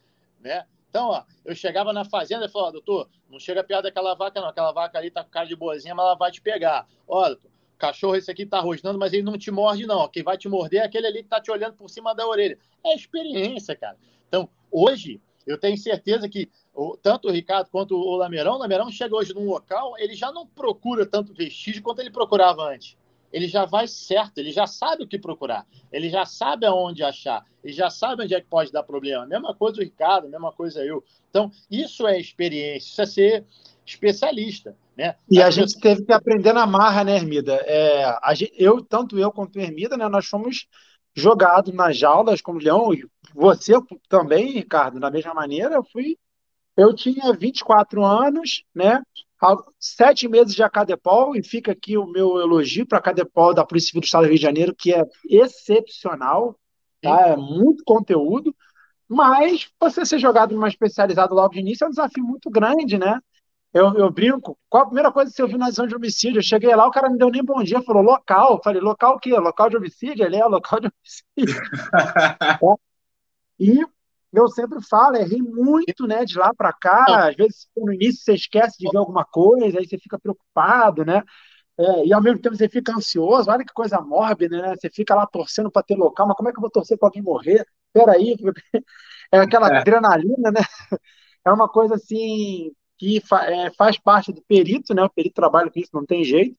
Né? 0.41 0.67
Então, 0.89 1.09
ó, 1.09 1.25
eu 1.45 1.55
chegava 1.55 1.93
na 1.93 2.05
fazenda 2.05 2.47
e 2.47 2.49
falava, 2.49 2.73
doutor, 2.73 3.09
não 3.29 3.39
chega 3.39 3.63
perto 3.63 3.85
daquela 3.85 4.15
vaca, 4.15 4.41
não. 4.41 4.49
Aquela 4.49 4.73
vaca 4.73 4.99
ali 4.99 5.11
tá 5.11 5.23
com 5.23 5.31
cara 5.31 5.47
de 5.47 5.57
boazinha, 5.57 5.95
mas 5.95 6.05
ela 6.05 6.15
vai 6.15 6.31
te 6.31 6.41
pegar. 6.41 6.87
Ó, 7.07 7.27
doutor, 7.29 7.51
cachorro 7.79 8.17
esse 8.17 8.31
aqui 8.31 8.47
tá 8.47 8.61
rosnando, 8.61 8.99
mas 8.99 9.13
ele 9.13 9.23
não 9.23 9.37
te 9.37 9.51
morde, 9.51 9.87
não. 9.87 10.09
Quem 10.09 10.23
vai 10.23 10.39
te 10.39 10.49
morder 10.49 10.81
é 10.81 10.85
aquele 10.85 11.07
ali 11.07 11.23
que 11.23 11.29
tá 11.29 11.41
te 11.41 11.51
olhando 11.51 11.75
por 11.75 11.89
cima 11.91 12.15
da 12.15 12.27
orelha. 12.27 12.59
É 12.85 12.95
experiência, 12.95 13.77
cara. 13.77 13.97
Então, 14.29 14.49
hoje, 14.71 15.21
eu 15.47 15.59
tenho 15.59 15.77
certeza 15.77 16.29
que 16.29 16.51
tanto 17.03 17.29
o 17.29 17.33
Ricardo 17.33 17.71
quanto 17.71 17.97
o 17.97 18.17
Lamerão, 18.17 18.55
o 18.55 18.59
Lamerão 18.59 18.91
chega 18.91 19.15
hoje 19.15 19.35
num 19.35 19.47
local, 19.47 19.95
ele 19.99 20.15
já 20.15 20.33
não 20.33 20.47
procura 20.47 21.07
tanto 21.07 21.33
vestígio 21.33 21.83
quanto 21.83 22.01
ele 22.01 22.11
procurava 22.11 22.63
antes 22.63 22.97
ele 23.37 23.49
já 23.49 23.67
vai 23.67 23.87
certo, 23.87 24.39
ele 24.39 24.51
já 24.51 24.67
sabe 24.67 25.05
o 25.05 25.07
que 25.07 25.19
procurar, 25.19 25.67
ele 25.93 26.09
já 26.09 26.25
sabe 26.25 26.65
aonde 26.65 27.03
achar, 27.03 27.45
ele 27.63 27.75
já 27.75 27.91
sabe 27.91 28.23
onde 28.23 28.35
é 28.35 28.41
que 28.41 28.47
pode 28.47 28.73
dar 28.73 28.83
problema. 28.83 29.27
Mesma 29.27 29.55
coisa 29.55 29.77
o 29.77 29.85
Ricardo, 29.85 30.27
mesma 30.27 30.51
coisa 30.53 30.83
eu. 30.83 31.05
Então, 31.29 31.53
isso 31.71 32.07
é 32.07 32.19
experiência, 32.19 32.89
isso 32.89 33.03
é 33.03 33.05
ser 33.05 33.45
especialista. 33.85 34.75
Né? 34.97 35.17
E 35.31 35.43
a, 35.43 35.49
a 35.49 35.51
gente 35.51 35.79
teve 35.79 36.03
que 36.07 36.15
aprender 36.15 36.55
na 36.55 36.67
marra, 36.67 37.05
né, 37.05 37.15
Hermida? 37.15 37.63
É, 37.67 38.11
gente, 38.35 38.55
eu, 38.57 38.83
tanto 38.83 39.19
eu 39.19 39.31
quanto 39.31 39.57
o 39.57 39.61
Hermida, 39.61 39.99
né, 39.99 40.09
nós 40.09 40.25
fomos 40.25 40.67
jogados 41.15 41.75
nas 41.75 41.95
jaulas 41.95 42.41
como 42.41 42.59
leão, 42.59 42.95
e 42.95 43.07
você 43.35 43.75
também, 44.09 44.53
Ricardo, 44.53 44.99
da 44.99 45.11
mesma 45.11 45.35
maneira, 45.35 45.75
eu 45.75 45.85
fui. 45.85 46.17
Eu 46.75 46.95
tinha 46.95 47.35
24 47.35 48.03
anos, 48.03 48.65
né? 48.75 49.03
Sete 49.79 50.29
meses 50.29 50.55
de 50.55 50.63
Acadepol, 50.63 51.37
e 51.37 51.43
fica 51.43 51.73
aqui 51.73 51.97
o 51.97 52.07
meu 52.07 52.41
elogio 52.41 52.87
para 52.87 52.99
a 52.99 53.01
Acadepol 53.01 53.55
da 53.55 53.65
Polícia 53.65 53.89
Civil 53.89 54.01
do 54.01 54.05
Estado 54.05 54.23
do 54.23 54.29
Rio 54.29 54.37
de 54.37 54.43
Janeiro, 54.43 54.75
que 54.75 54.95
é 54.95 55.05
excepcional, 55.29 56.59
tá? 57.03 57.29
é 57.29 57.37
muito 57.37 57.85
conteúdo, 57.85 58.55
mas 59.09 59.71
você 59.81 60.05
ser 60.05 60.19
jogado 60.19 60.55
numa 60.55 60.69
especializada 60.69 61.35
logo 61.35 61.55
de 61.55 61.61
início 61.61 61.85
é 61.85 61.87
um 61.89 61.91
desafio 61.91 62.25
muito 62.25 62.51
grande, 62.51 62.99
né? 62.99 63.21
Eu, 63.73 63.95
eu 63.95 64.11
brinco. 64.11 64.59
Qual 64.69 64.85
a 64.85 64.87
primeira 64.87 65.13
coisa 65.13 65.31
que 65.31 65.37
você 65.37 65.43
ouviu 65.43 65.59
na 65.59 65.71
zona 65.71 65.89
de 65.89 65.95
homicídio? 65.95 66.39
Eu 66.39 66.43
cheguei 66.43 66.75
lá, 66.75 66.87
o 66.87 66.91
cara 66.91 67.11
me 67.11 67.19
deu 67.19 67.29
nem 67.29 67.45
bom 67.45 67.63
dia, 67.63 67.83
falou 67.83 68.03
local. 68.03 68.55
Eu 68.55 68.63
falei, 68.63 68.81
local 68.81 69.17
o 69.17 69.19
quê? 69.19 69.39
Local 69.39 69.69
de 69.69 69.77
homicídio? 69.77 70.25
Ele 70.25 70.37
é 70.37 70.45
local 70.47 70.81
de 70.81 70.89
homicídio. 70.89 71.63
e 73.61 73.85
eu 74.37 74.49
sempre 74.49 74.83
falo, 74.83 75.17
errei 75.17 75.41
muito, 75.41 76.07
né, 76.07 76.25
de 76.25 76.37
lá 76.37 76.53
para 76.55 76.73
cá. 76.73 77.29
Às 77.29 77.37
vezes, 77.37 77.67
no 77.75 77.93
início, 77.93 78.23
você 78.23 78.35
esquece 78.35 78.77
de 78.79 78.89
ver 78.91 78.99
alguma 78.99 79.25
coisa, 79.25 79.79
aí 79.79 79.87
você 79.89 79.97
fica 79.97 80.19
preocupado, 80.19 81.05
né? 81.05 81.23
É, 81.79 82.07
e 82.07 82.13
ao 82.13 82.23
mesmo 82.23 82.41
tempo 82.41 82.55
você 82.55 82.69
fica 82.69 82.93
ansioso, 82.95 83.51
olha 83.51 83.65
que 83.65 83.73
coisa 83.73 84.01
mórbida, 84.01 84.61
né? 84.61 84.75
Você 84.77 84.91
fica 84.91 85.15
lá 85.15 85.27
torcendo 85.27 85.71
para 85.71 85.83
ter 85.83 85.95
local, 85.97 86.27
mas 86.27 86.37
como 86.37 86.49
é 86.49 86.53
que 86.53 86.59
eu 86.59 86.63
vou 86.63 86.71
torcer 86.71 86.99
para 86.99 87.09
alguém 87.09 87.23
morrer? 87.23 87.67
Peraí, 87.93 88.37
é 89.33 89.39
aquela 89.39 89.69
é. 89.69 89.79
adrenalina, 89.79 90.51
né? 90.51 90.61
É 91.45 91.51
uma 91.53 91.69
coisa 91.69 91.95
assim 91.95 92.73
que 92.99 93.21
fa 93.21 93.45
é, 93.45 93.71
faz 93.73 93.99
parte 93.99 94.33
do 94.33 94.43
perito, 94.43 94.95
né? 94.95 95.03
O 95.03 95.11
perito 95.11 95.35
trabalha 95.35 95.71
com 95.71 95.79
isso, 95.79 95.91
não 95.95 96.05
tem 96.05 96.25
jeito. 96.25 96.57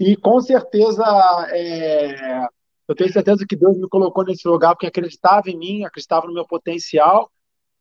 E 0.00 0.16
com 0.16 0.40
certeza 0.40 1.04
é, 1.50 2.48
eu 2.86 2.94
tenho 2.94 3.12
certeza 3.12 3.46
que 3.46 3.56
Deus 3.56 3.76
me 3.78 3.88
colocou 3.88 4.24
nesse 4.24 4.46
lugar 4.46 4.74
porque 4.74 4.86
acreditava 4.86 5.48
em 5.48 5.58
mim, 5.58 5.84
acreditava 5.84 6.26
no 6.26 6.34
meu 6.34 6.46
potencial, 6.46 7.30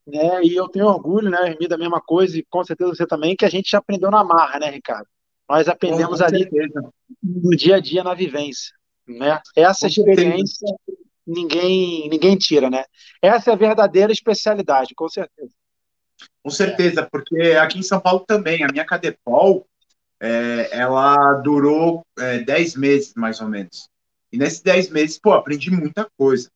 né? 0.08 0.44
E 0.44 0.56
eu 0.56 0.68
tenho 0.68 0.88
orgulho, 0.88 1.30
né, 1.30 1.44
Remi, 1.44 1.68
da 1.68 1.78
mesma 1.78 2.02
coisa, 2.02 2.38
e 2.38 2.46
com 2.50 2.64
certeza 2.64 2.94
você 2.94 3.08
também, 3.08 3.36
que 3.36 3.46
a 3.46 3.50
gente 3.50 3.76
aprendeu 3.76 4.10
na 4.10 4.24
marra, 4.24 4.60
né, 4.60 4.70
Ricardo? 4.70 5.08
Nós 5.50 5.68
aprendemos 5.68 6.20
com 6.20 6.26
ali 6.26 6.40
certeza. 6.40 6.90
no 7.22 7.56
dia 7.56 7.76
a 7.76 7.80
dia, 7.80 8.04
na 8.04 8.14
vivência, 8.14 8.74
né? 9.08 9.42
Essa 9.56 9.82
com 9.82 9.88
experiência 9.88 10.68
certeza. 10.68 11.00
ninguém 11.28 12.10
ninguém 12.10 12.38
tira, 12.38 12.70
né? 12.70 12.86
Essa 13.22 13.52
é 13.52 13.54
a 13.54 13.58
verdadeira 13.58 14.12
especialidade, 14.12 14.96
com 14.96 15.10
certeza. 15.10 15.52
Com 16.42 16.50
certeza, 16.50 17.08
porque 17.12 17.42
aqui 17.62 17.80
em 17.80 17.84
São 17.84 18.00
Paulo 18.00 18.22
também, 18.22 18.64
a 18.64 18.68
minha 18.68 18.86
Cadepol, 18.86 19.68
é, 20.20 20.70
ela 20.72 21.34
durou 21.42 22.06
é, 22.18 22.40
10 22.40 22.76
meses, 22.76 23.14
mais 23.16 23.42
ou 23.42 23.48
menos. 23.50 23.90
E 24.34 24.38
nesses 24.38 24.62
10 24.62 24.90
meses, 24.90 25.20
pô, 25.20 25.32
aprendi 25.34 25.70
muita 25.70 26.10
coisa. 26.18 26.50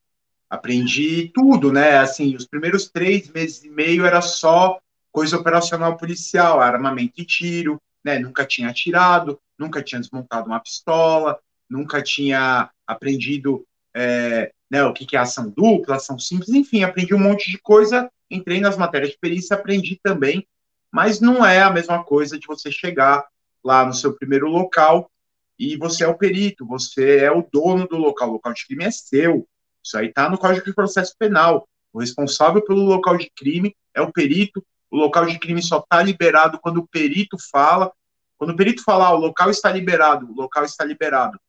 Aprendi 0.49 1.31
tudo, 1.31 1.71
né? 1.71 1.99
Assim, 1.99 2.35
os 2.35 2.47
primeiros 2.47 2.89
três 2.89 3.29
meses 3.29 3.63
e 3.63 3.69
meio 3.69 4.03
era 4.03 4.19
só 4.19 4.79
coisa 5.11 5.37
operacional 5.37 5.95
policial, 5.95 6.59
armamento 6.59 7.21
e 7.21 7.25
tiro, 7.25 7.79
né? 8.03 8.17
Nunca 8.17 8.45
tinha 8.45 8.69
atirado, 8.69 9.39
nunca 9.59 9.83
tinha 9.83 10.01
desmontado 10.01 10.47
uma 10.47 10.59
pistola, 10.59 11.39
nunca 11.69 12.01
tinha 12.01 12.71
aprendido 12.87 13.63
é, 13.95 14.51
né, 14.71 14.83
o 14.83 14.93
que, 14.93 15.05
que 15.05 15.15
é 15.15 15.19
ação 15.19 15.49
dupla, 15.49 15.97
ação 15.97 16.17
simples, 16.17 16.49
enfim, 16.49 16.83
aprendi 16.83 17.13
um 17.13 17.19
monte 17.19 17.51
de 17.51 17.57
coisa, 17.57 18.09
entrei 18.29 18.59
nas 18.59 18.77
matérias 18.77 19.11
de 19.11 19.17
perícia, 19.17 19.55
aprendi 19.55 19.99
também, 20.01 20.47
mas 20.91 21.19
não 21.19 21.45
é 21.45 21.61
a 21.61 21.69
mesma 21.69 22.03
coisa 22.03 22.39
de 22.39 22.47
você 22.47 22.71
chegar 22.71 23.25
lá 23.63 23.85
no 23.85 23.93
seu 23.93 24.13
primeiro 24.13 24.47
local 24.47 25.11
e 25.59 25.75
você 25.75 26.03
é 26.03 26.07
o 26.07 26.17
perito, 26.17 26.65
você 26.65 27.19
é 27.19 27.31
o 27.31 27.47
dono 27.51 27.87
do 27.87 27.97
local, 27.97 28.29
o 28.29 28.33
local 28.33 28.53
de 28.53 28.65
crime 28.65 28.85
é 28.85 28.91
seu. 28.91 29.47
Isso 29.83 29.97
aí 29.97 30.07
está 30.07 30.29
no 30.29 30.37
Código 30.37 30.65
de 30.65 30.73
Processo 30.73 31.15
Penal. 31.17 31.67
O 31.91 31.99
responsável 31.99 32.63
pelo 32.63 32.83
local 32.83 33.17
de 33.17 33.31
crime 33.35 33.75
é 33.93 34.01
o 34.01 34.11
perito. 34.11 34.63
O 34.91 34.97
local 34.97 35.25
de 35.25 35.39
crime 35.39 35.61
só 35.63 35.79
está 35.79 36.03
liberado 36.03 36.59
quando 36.59 36.77
o 36.77 36.87
perito 36.87 37.37
fala. 37.51 37.91
Quando 38.37 38.51
o 38.51 38.55
perito 38.55 38.83
falar, 38.83 39.13
o 39.13 39.19
local 39.19 39.49
está 39.49 39.71
liberado, 39.71 40.29
o 40.29 40.35
local 40.35 40.63
está 40.63 40.85
liberado. 40.85 41.39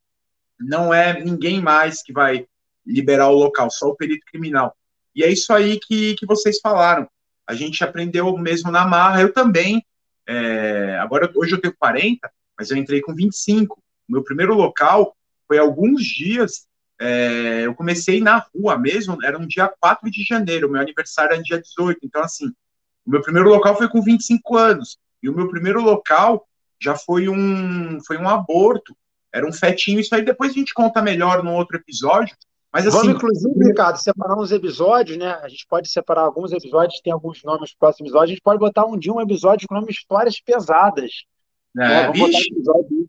Não 0.59 0.91
é 0.93 1.21
ninguém 1.23 1.61
mais 1.61 2.01
que 2.01 2.11
vai 2.11 2.47
liberar 2.85 3.27
o 3.27 3.37
local, 3.37 3.69
só 3.69 3.89
o 3.89 3.95
perito 3.95 4.25
criminal. 4.25 4.75
E 5.15 5.23
é 5.23 5.29
isso 5.29 5.53
aí 5.53 5.79
que, 5.79 6.15
que 6.15 6.25
vocês 6.25 6.59
falaram. 6.59 7.07
A 7.45 7.53
gente 7.53 7.83
aprendeu 7.83 8.35
mesmo 8.37 8.71
na 8.71 8.87
marra. 8.87 9.21
Eu 9.21 9.31
também. 9.31 9.85
É, 10.27 10.97
agora, 10.99 11.31
hoje 11.35 11.53
eu 11.53 11.61
tenho 11.61 11.75
40, 11.77 12.31
mas 12.57 12.71
eu 12.71 12.77
entrei 12.77 13.01
com 13.01 13.13
25 13.13 13.81
meu 14.11 14.23
primeiro 14.23 14.53
local 14.53 15.15
foi 15.47 15.57
alguns 15.57 16.03
dias. 16.03 16.67
É, 16.99 17.61
eu 17.65 17.73
comecei 17.73 18.19
na 18.19 18.45
rua 18.53 18.77
mesmo, 18.77 19.17
era 19.23 19.37
um 19.37 19.47
dia 19.47 19.71
4 19.79 20.11
de 20.11 20.23
janeiro, 20.23 20.69
meu 20.69 20.81
aniversário 20.81 21.33
era 21.33 21.43
dia 21.43 21.61
18. 21.61 21.99
Então, 22.03 22.21
assim, 22.21 22.47
O 23.05 23.09
meu 23.09 23.21
primeiro 23.21 23.49
local 23.49 23.75
foi 23.77 23.87
com 23.87 24.01
25 24.01 24.57
anos. 24.57 24.97
E 25.21 25.29
o 25.29 25.35
meu 25.35 25.49
primeiro 25.49 25.81
local 25.81 26.47
já 26.81 26.95
foi 26.95 27.27
um, 27.27 27.99
foi 28.05 28.17
um 28.17 28.27
aborto. 28.29 28.95
Era 29.33 29.47
um 29.47 29.53
fetinho. 29.53 29.99
Isso 29.99 30.13
aí 30.13 30.23
depois 30.23 30.51
a 30.51 30.53
gente 30.53 30.73
conta 30.73 31.01
melhor 31.01 31.43
num 31.43 31.55
outro 31.55 31.77
episódio. 31.77 32.35
Mas, 32.71 32.85
assim, 32.85 32.97
Vamos, 32.97 33.15
inclusive, 33.15 33.65
Ricardo, 33.65 33.97
separar 33.97 34.37
uns 34.37 34.51
episódios, 34.51 35.17
né? 35.17 35.31
A 35.41 35.49
gente 35.49 35.65
pode 35.67 35.89
separar 35.89 36.21
alguns 36.21 36.51
episódios, 36.51 37.01
tem 37.01 37.11
alguns 37.11 37.43
nomes 37.43 37.71
para 37.71 37.87
próximos 37.87 38.09
episódios. 38.09 38.29
A 38.29 38.33
gente 38.33 38.43
pode 38.43 38.59
botar 38.59 38.85
um 38.85 38.97
dia 38.97 39.11
um 39.11 39.19
episódio 39.19 39.67
com 39.67 39.73
nome 39.73 39.91
Histórias 39.91 40.39
Pesadas. 40.39 41.11
É, 41.75 41.79
né? 41.79 42.03
Vamos 42.07 42.19
botar 42.19 42.39
episódio. 42.39 43.08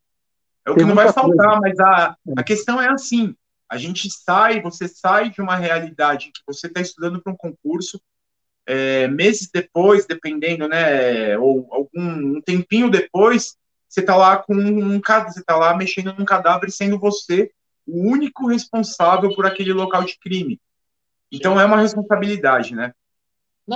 É 0.70 0.72
o 0.72 0.76
que 0.76 0.84
não 0.84 0.94
vai 0.94 1.12
faltar, 1.12 1.60
coisa. 1.60 1.60
mas 1.60 1.80
a, 1.80 2.16
a 2.36 2.42
questão 2.42 2.80
é 2.80 2.88
assim: 2.88 3.34
a 3.68 3.76
gente 3.76 4.10
sai, 4.10 4.60
você 4.60 4.88
sai 4.88 5.30
de 5.30 5.40
uma 5.40 5.56
realidade 5.56 6.32
que 6.32 6.40
você 6.46 6.66
está 6.66 6.80
estudando 6.80 7.20
para 7.22 7.32
um 7.32 7.36
concurso, 7.36 8.00
é, 8.66 9.08
meses 9.08 9.48
depois, 9.52 10.06
dependendo, 10.06 10.68
né, 10.68 11.36
ou 11.38 11.68
algum 11.70 12.36
um 12.36 12.40
tempinho 12.40 12.90
depois, 12.90 13.56
você 13.88 14.00
está 14.00 14.16
lá 14.16 14.36
com 14.36 14.54
um, 14.54 15.00
você 15.00 15.40
está 15.40 15.56
lá 15.56 15.76
mexendo 15.76 16.14
num 16.16 16.24
cadáver, 16.24 16.70
sendo 16.70 16.98
você 16.98 17.50
o 17.86 18.08
único 18.08 18.46
responsável 18.46 19.34
por 19.34 19.46
aquele 19.46 19.72
local 19.72 20.04
de 20.04 20.18
crime. 20.18 20.60
Então 21.32 21.60
é 21.60 21.64
uma 21.64 21.80
responsabilidade, 21.80 22.74
né? 22.74 22.92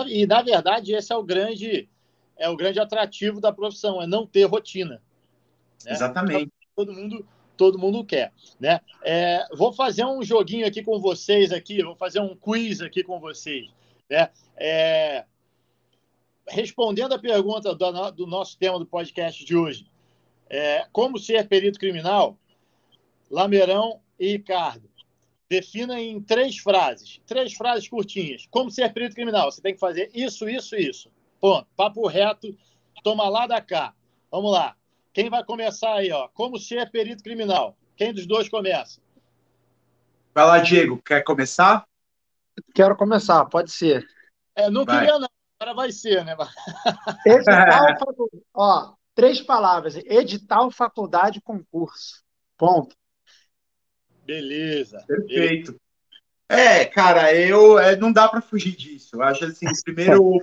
E 0.06 0.26
na 0.26 0.42
verdade 0.42 0.92
esse 0.92 1.12
é 1.12 1.16
o 1.16 1.22
grande 1.22 1.88
é 2.36 2.48
o 2.48 2.56
grande 2.56 2.80
atrativo 2.80 3.40
da 3.40 3.52
profissão, 3.52 4.02
é 4.02 4.06
não 4.06 4.26
ter 4.26 4.44
rotina. 4.44 5.00
Né? 5.84 5.92
Exatamente. 5.92 6.52
Todo 6.74 6.92
mundo 6.92 7.26
todo 7.56 7.78
mundo 7.78 8.04
quer, 8.04 8.32
né? 8.58 8.80
É, 9.02 9.46
vou 9.54 9.72
fazer 9.72 10.04
um 10.04 10.22
joguinho 10.22 10.66
aqui 10.66 10.82
com 10.82 10.98
vocês 10.98 11.52
aqui, 11.52 11.82
vou 11.82 11.94
fazer 11.94 12.20
um 12.20 12.34
quiz 12.34 12.80
aqui 12.80 13.02
com 13.02 13.20
vocês, 13.20 13.68
né? 14.10 14.30
É, 14.56 15.24
respondendo 16.48 17.14
a 17.14 17.18
pergunta 17.18 17.74
do, 17.74 18.10
do, 18.12 18.26
nosso 18.26 18.58
tema 18.58 18.78
do 18.78 18.86
podcast 18.86 19.44
de 19.44 19.56
hoje, 19.56 19.86
é, 20.48 20.86
como 20.92 21.18
ser 21.18 21.48
perito 21.48 21.78
criminal? 21.78 22.38
Lameirão 23.30 24.00
e 24.18 24.32
Ricardo, 24.32 24.88
defina 25.48 26.00
em 26.00 26.20
três 26.20 26.58
frases, 26.58 27.20
três 27.26 27.54
frases 27.54 27.88
curtinhas. 27.88 28.46
Como 28.50 28.70
ser 28.70 28.92
perito 28.92 29.14
criminal? 29.14 29.50
Você 29.50 29.62
tem 29.62 29.74
que 29.74 29.80
fazer 29.80 30.10
isso, 30.14 30.48
isso, 30.48 30.76
isso. 30.76 31.10
Ponto. 31.40 31.66
Papo 31.74 32.06
reto, 32.06 32.56
toma 33.02 33.28
lá 33.28 33.46
da 33.46 33.60
cá. 33.60 33.94
Vamos 34.30 34.52
lá. 34.52 34.76
Quem 35.14 35.30
vai 35.30 35.44
começar 35.44 35.94
aí, 35.94 36.10
ó? 36.10 36.26
Como 36.34 36.58
ser 36.58 36.90
perito 36.90 37.22
criminal? 37.22 37.78
Quem 37.96 38.12
dos 38.12 38.26
dois 38.26 38.48
começa? 38.48 39.00
Vai 40.34 40.44
lá, 40.44 40.58
Diego. 40.58 41.00
Quer 41.00 41.22
começar? 41.22 41.86
Quero 42.74 42.96
começar, 42.96 43.44
pode 43.44 43.70
ser. 43.70 44.04
É, 44.56 44.68
não 44.68 44.84
vai. 44.84 44.98
queria, 44.98 45.20
não. 45.20 45.28
Agora 45.60 45.76
vai 45.76 45.92
ser, 45.92 46.24
né? 46.24 46.34
Edital, 47.24 48.18
ó, 48.52 48.94
três 49.14 49.40
palavras. 49.40 49.94
Edital, 49.96 50.68
faculdade, 50.72 51.40
concurso. 51.40 52.24
Ponto. 52.58 52.96
Beleza. 54.26 55.04
Perfeito. 55.06 55.80
É, 56.48 56.84
cara, 56.84 57.32
eu 57.32 57.78
é, 57.78 57.94
não 57.94 58.12
dá 58.12 58.28
para 58.28 58.42
fugir 58.42 58.74
disso. 58.74 59.14
Eu 59.14 59.22
acho 59.22 59.44
assim, 59.44 59.66
primeiro, 59.84 60.42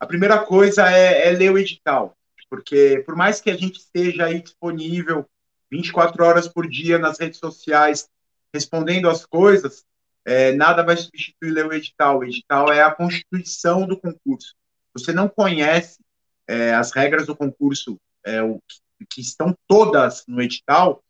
a 0.00 0.06
primeira 0.06 0.44
coisa 0.44 0.90
é, 0.90 1.28
é, 1.28 1.30
ler 1.30 1.52
o 1.52 1.58
edital, 1.58 2.17
porque 2.50 3.02
por 3.04 3.14
mais 3.14 3.40
que 3.40 3.50
a 3.50 3.56
gente 3.56 3.78
esteja 3.78 4.26
aí 4.26 4.42
disponível 4.42 5.28
24 5.70 6.24
horas 6.24 6.48
por 6.48 6.68
dia 6.68 6.98
nas 6.98 7.18
redes 7.18 7.38
sociais 7.38 8.08
respondendo 8.52 9.08
as 9.08 9.26
coisas, 9.26 9.84
é, 10.24 10.52
nada 10.52 10.82
vai 10.82 10.96
substituir 10.96 11.50
ler 11.50 11.66
o 11.66 11.72
edital. 11.72 12.18
O 12.18 12.24
edital 12.24 12.72
é 12.72 12.82
a 12.82 12.90
constituição 12.90 13.86
do 13.86 13.98
concurso. 13.98 14.54
Você 14.94 15.12
não 15.12 15.28
conhece 15.28 15.98
é, 16.46 16.74
as 16.74 16.92
regras 16.92 17.26
do 17.26 17.36
concurso, 17.36 18.00
é, 18.24 18.42
o, 18.42 18.60
que 19.08 19.20
estão 19.20 19.54
todas 19.66 20.24
no 20.26 20.42
edital, 20.42 21.02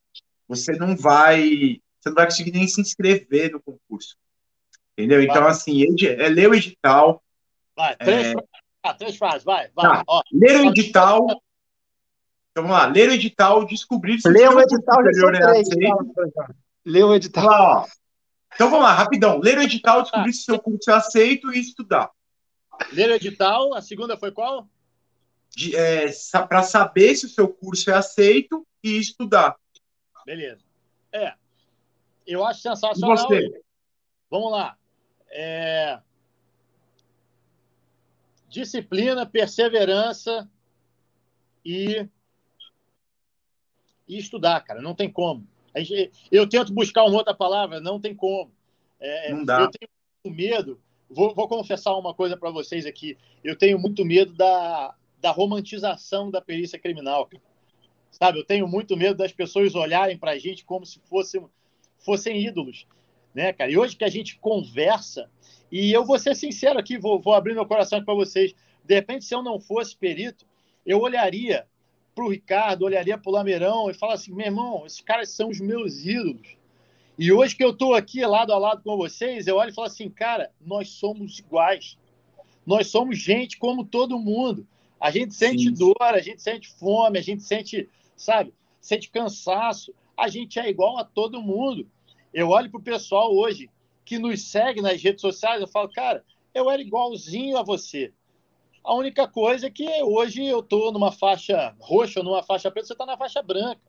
você 0.47 0.73
não 0.73 0.97
vai 0.97 1.81
você 2.01 2.11
não 2.11 2.15
vai 2.15 2.27
conseguir 2.27 2.53
nem 2.53 2.67
se 2.67 2.81
inscrever 2.81 3.53
no 3.53 3.61
concurso. 3.61 4.17
Entendeu? 4.93 5.23
Então, 5.23 5.47
assim, 5.47 5.85
é 6.05 6.29
ler 6.29 6.49
o 6.49 6.55
edital. 6.55 7.23
Vai, 7.77 7.97
três, 7.97 8.29
é... 8.29 8.35
ah, 8.83 8.95
três 8.95 9.17
frases, 9.17 9.45
vai. 9.45 9.69
vai. 9.75 9.85
Tá. 9.85 10.05
Ó, 10.07 10.23
ler 10.33 10.61
o 10.61 10.65
edital. 10.67 11.25
Então, 11.25 12.65
vamos 12.67 12.71
lá, 12.71 12.87
ler 12.87 13.11
o 13.11 13.13
edital, 13.13 13.65
descobrir 13.65 14.21
se 14.21 14.29
ler 14.29 14.49
o 14.49 14.61
edital 14.61 15.03
já 15.05 15.29
é 15.55 15.63
tá, 15.63 16.55
Ler 16.85 17.05
o 17.05 17.15
edital. 17.15 17.47
Ó, 17.47 17.87
então 18.55 18.71
vamos 18.71 18.85
lá, 18.85 18.93
rapidão. 18.93 19.39
Ler 19.39 19.59
o 19.59 19.63
edital, 19.63 20.03
descobrir 20.03 20.31
ah. 20.31 20.33
se 20.33 20.43
seu 20.43 20.59
curso 20.59 20.91
é 20.91 20.95
aceito 20.95 21.53
e 21.53 21.61
estudar. 21.61 22.11
Ler 22.93 23.11
o 23.11 23.15
edital, 23.15 23.75
a 23.75 23.83
segunda 23.83 24.17
foi 24.17 24.33
qual? 24.33 24.69
É, 25.75 26.07
Para 26.49 26.63
saber 26.63 27.15
se 27.17 27.27
o 27.27 27.29
seu 27.29 27.49
curso 27.49 27.91
é 27.91 27.95
aceito 27.95 28.67
e 28.83 28.99
estudar. 28.99 29.57
Beleza. 30.25 30.63
É, 31.13 31.35
eu 32.27 32.45
acho 32.45 32.61
sensacional. 32.61 33.17
E 33.17 33.19
você? 33.19 33.63
Vamos 34.31 34.53
lá. 34.53 34.77
É... 35.31 35.99
Disciplina, 38.49 39.27
perseverança 39.27 40.51
e... 41.65 42.07
e 44.07 44.19
estudar, 44.19 44.61
cara. 44.63 44.81
Não 44.81 44.95
tem 44.95 45.11
como. 45.11 45.47
Eu 46.31 46.49
tento 46.49 46.73
buscar 46.73 47.05
uma 47.05 47.17
outra 47.17 47.35
palavra, 47.35 47.81
não 47.81 48.01
tem 48.01 48.15
como. 48.15 48.51
É, 48.99 49.33
não 49.33 49.45
dá. 49.45 49.61
Eu 49.61 49.71
tenho 49.71 49.91
muito 50.25 50.37
medo. 50.37 50.81
Vou, 51.09 51.35
vou 51.35 51.49
confessar 51.49 51.97
uma 51.97 52.13
coisa 52.13 52.37
para 52.37 52.51
vocês 52.51 52.85
aqui. 52.85 53.17
Eu 53.43 53.57
tenho 53.57 53.79
muito 53.79 54.05
medo 54.05 54.33
da, 54.35 54.95
da 55.21 55.31
romantização 55.31 56.31
da 56.31 56.41
perícia 56.41 56.79
criminal. 56.79 57.29
Sabe, 58.11 58.39
eu 58.39 58.45
tenho 58.45 58.67
muito 58.67 58.97
medo 58.97 59.17
das 59.17 59.33
pessoas 59.33 59.75
olharem 59.75 60.19
para 60.19 60.33
a 60.33 60.39
gente 60.39 60.65
como 60.65 60.85
se 60.85 60.99
fosse 61.01 61.41
fossem 61.99 62.41
ídolos, 62.47 62.87
né, 63.39 63.53
cara? 63.53 63.71
E 63.71 63.79
hoje 63.79 63.97
que 63.97 64.05
a 64.05 64.09
gente 64.09 64.37
conversa, 64.41 65.31
e 65.71 65.93
eu 65.93 66.05
vou 66.05 66.19
ser 66.19 66.35
sincero 66.35 66.77
aqui, 66.77 66.99
vou, 66.99 67.21
vou 67.21 67.35
abrir 67.35 67.55
meu 67.55 67.65
coração 67.65 68.05
para 68.05 68.13
vocês. 68.13 68.53
De 68.85 68.95
repente, 68.97 69.25
se 69.25 69.33
eu 69.33 69.45
não 69.45 69.61
fosse 69.61 69.97
perito, 69.97 70.45
eu 70.85 70.99
olharia 71.01 71.65
para 72.17 72.25
o 72.25 72.31
Ricardo, 72.31 72.83
olharia 72.83 73.17
para 73.17 73.31
o 73.31 73.33
Lameirão 73.33 73.89
e 73.89 73.95
falaria 73.95 74.21
assim: 74.21 74.35
meu 74.35 74.47
irmão, 74.47 74.85
esses 74.85 75.01
caras 75.01 75.31
são 75.31 75.51
os 75.51 75.61
meus 75.61 76.05
ídolos. 76.05 76.57
E 77.17 77.31
hoje 77.31 77.55
que 77.55 77.63
eu 77.63 77.71
estou 77.71 77.95
aqui 77.95 78.27
lado 78.27 78.53
a 78.53 78.59
lado 78.59 78.83
com 78.83 78.97
vocês, 78.97 79.47
eu 79.47 79.55
olho 79.55 79.71
e 79.71 79.75
falo 79.75 79.87
assim: 79.87 80.11
cara, 80.11 80.51
nós 80.61 80.89
somos 80.89 81.39
iguais. 81.39 81.97
Nós 82.67 82.89
somos 82.89 83.19
gente 83.19 83.57
como 83.57 83.85
todo 83.85 84.19
mundo. 84.19 84.67
A 85.01 85.13
gente 85.13 85.33
sente 85.33 85.63
Sim. 85.63 85.75
dor, 85.75 85.97
a 86.01 86.21
gente 86.21 86.43
sente 86.43 86.69
fome, 86.69 87.21
a 87.21 87.23
gente 87.23 87.45
sente, 87.45 87.89
sabe, 88.17 88.53
sente 88.81 89.09
cansaço 89.11 89.95
a 90.19 90.27
gente 90.27 90.59
é 90.59 90.69
igual 90.69 90.99
a 90.99 91.05
todo 91.05 91.41
mundo. 91.41 91.89
Eu 92.39 92.51
olho 92.51 92.71
para 92.71 92.79
o 92.79 92.85
pessoal 92.85 93.35
hoje 93.35 93.69
que 94.05 94.17
nos 94.17 94.43
segue 94.43 94.81
nas 94.81 95.03
redes 95.03 95.21
sociais, 95.21 95.61
eu 95.61 95.67
falo, 95.67 95.91
cara, 95.91 96.25
eu 96.55 96.71
era 96.71 96.81
igualzinho 96.81 97.59
a 97.59 97.65
você. 97.65 98.13
A 98.85 98.95
única 98.95 99.27
coisa 99.27 99.67
é 99.67 99.71
que 99.71 99.85
hoje 100.05 100.47
eu 100.47 100.61
estou 100.61 100.93
numa 100.93 101.11
faixa 101.11 101.75
roxa 101.81 102.23
numa 102.23 102.41
faixa 102.41 102.71
preta, 102.71 102.87
você 102.87 102.93
está 102.93 103.05
na 103.05 103.19
faixa 103.19 103.43
branca. 103.43 103.81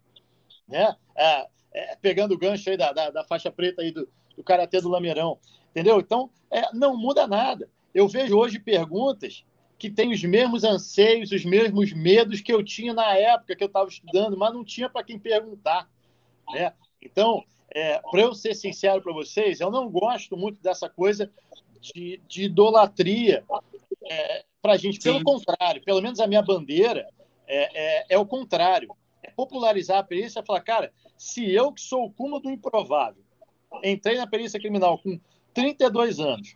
Né? 0.68 0.95
É, 1.16 1.47
é, 1.72 1.95
pegando 1.97 2.34
o 2.34 2.39
gancho 2.39 2.72
aí 2.72 2.76
da, 2.76 2.91
da, 2.91 3.12
da, 3.12 3.24
faixa 3.24 3.52
preta 3.52 3.84
aí 3.84 3.91
do, 3.91 4.10
do 4.36 4.43
Karatê 4.43 4.82
do 4.82 4.89
Lameirão. 4.89 5.38
Entendeu? 5.70 6.00
Então, 6.00 6.32
é, 6.50 6.74
não 6.74 6.97
muda 6.97 7.28
nada. 7.28 7.70
Eu 7.93 8.08
vejo 8.08 8.36
hoje 8.36 8.58
perguntas 8.58 9.45
que 9.78 9.91
têm 9.91 10.12
os 10.12 10.24
mesmos 10.24 10.64
anseios, 10.64 11.32
os 11.32 11.45
mesmos 11.45 11.93
medos 11.93 12.41
que 12.41 12.52
eu 12.52 12.64
tinha 12.64 12.95
na 12.95 13.14
época 13.14 13.56
que 13.56 13.64
eu 13.64 13.68
estava 13.68 13.88
estudando, 13.88 14.36
mas 14.36 14.52
não 14.52 14.66
tinha 14.66 14.89
para 14.89 15.04
quem 15.04 15.20
perguntar. 15.20 15.88
Né? 16.52 16.74
Então, 17.00 17.45
é, 17.72 17.99
para 17.99 18.22
eu 18.22 18.34
ser 18.34 18.55
sincero 18.55 19.01
para 19.01 19.13
vocês, 19.13 19.59
eu 19.59 19.70
não 19.70 19.89
gosto 19.89 20.36
muito 20.36 20.61
dessa 20.61 20.89
coisa 20.89 21.32
de, 21.80 22.22
de 22.28 22.43
idolatria 22.43 23.43
é, 24.09 24.45
para 24.61 24.74
a 24.74 24.78
gente. 24.78 24.99
Pelo 24.99 25.20
Sim. 25.20 25.24
contrário, 25.24 25.84
pelo 25.84 26.01
menos 26.01 26.20
a 26.20 26.28
minha 26.28 26.41
bandeira 26.41 27.07
é, 27.47 27.99
é, 27.99 28.05
é, 28.09 28.17
o 28.17 28.26
contrário. 28.26 28.89
É 29.22 29.30
popularizar 29.32 29.97
a 29.99 30.03
perícia 30.03 30.39
e 30.39 30.45
falar, 30.45 30.61
cara, 30.61 30.93
se 31.17 31.51
eu 31.51 31.74
que 31.74 31.82
sou 31.82 32.05
o 32.05 32.11
cúmulo 32.11 32.39
do 32.39 32.49
improvável, 32.49 33.22
entrei 33.84 34.17
na 34.17 34.26
perícia 34.26 34.59
criminal 34.59 34.97
com 34.97 35.20
32 35.53 36.22
anos, 36.22 36.55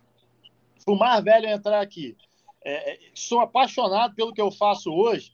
fumar 0.82 1.22
velho 1.22 1.46
entrar 1.46 1.80
aqui, 1.82 2.16
é, 2.64 2.94
é, 2.94 2.98
sou 3.14 3.40
apaixonado 3.40 4.14
pelo 4.14 4.32
que 4.32 4.40
eu 4.40 4.50
faço 4.50 4.90
hoje, 4.90 5.30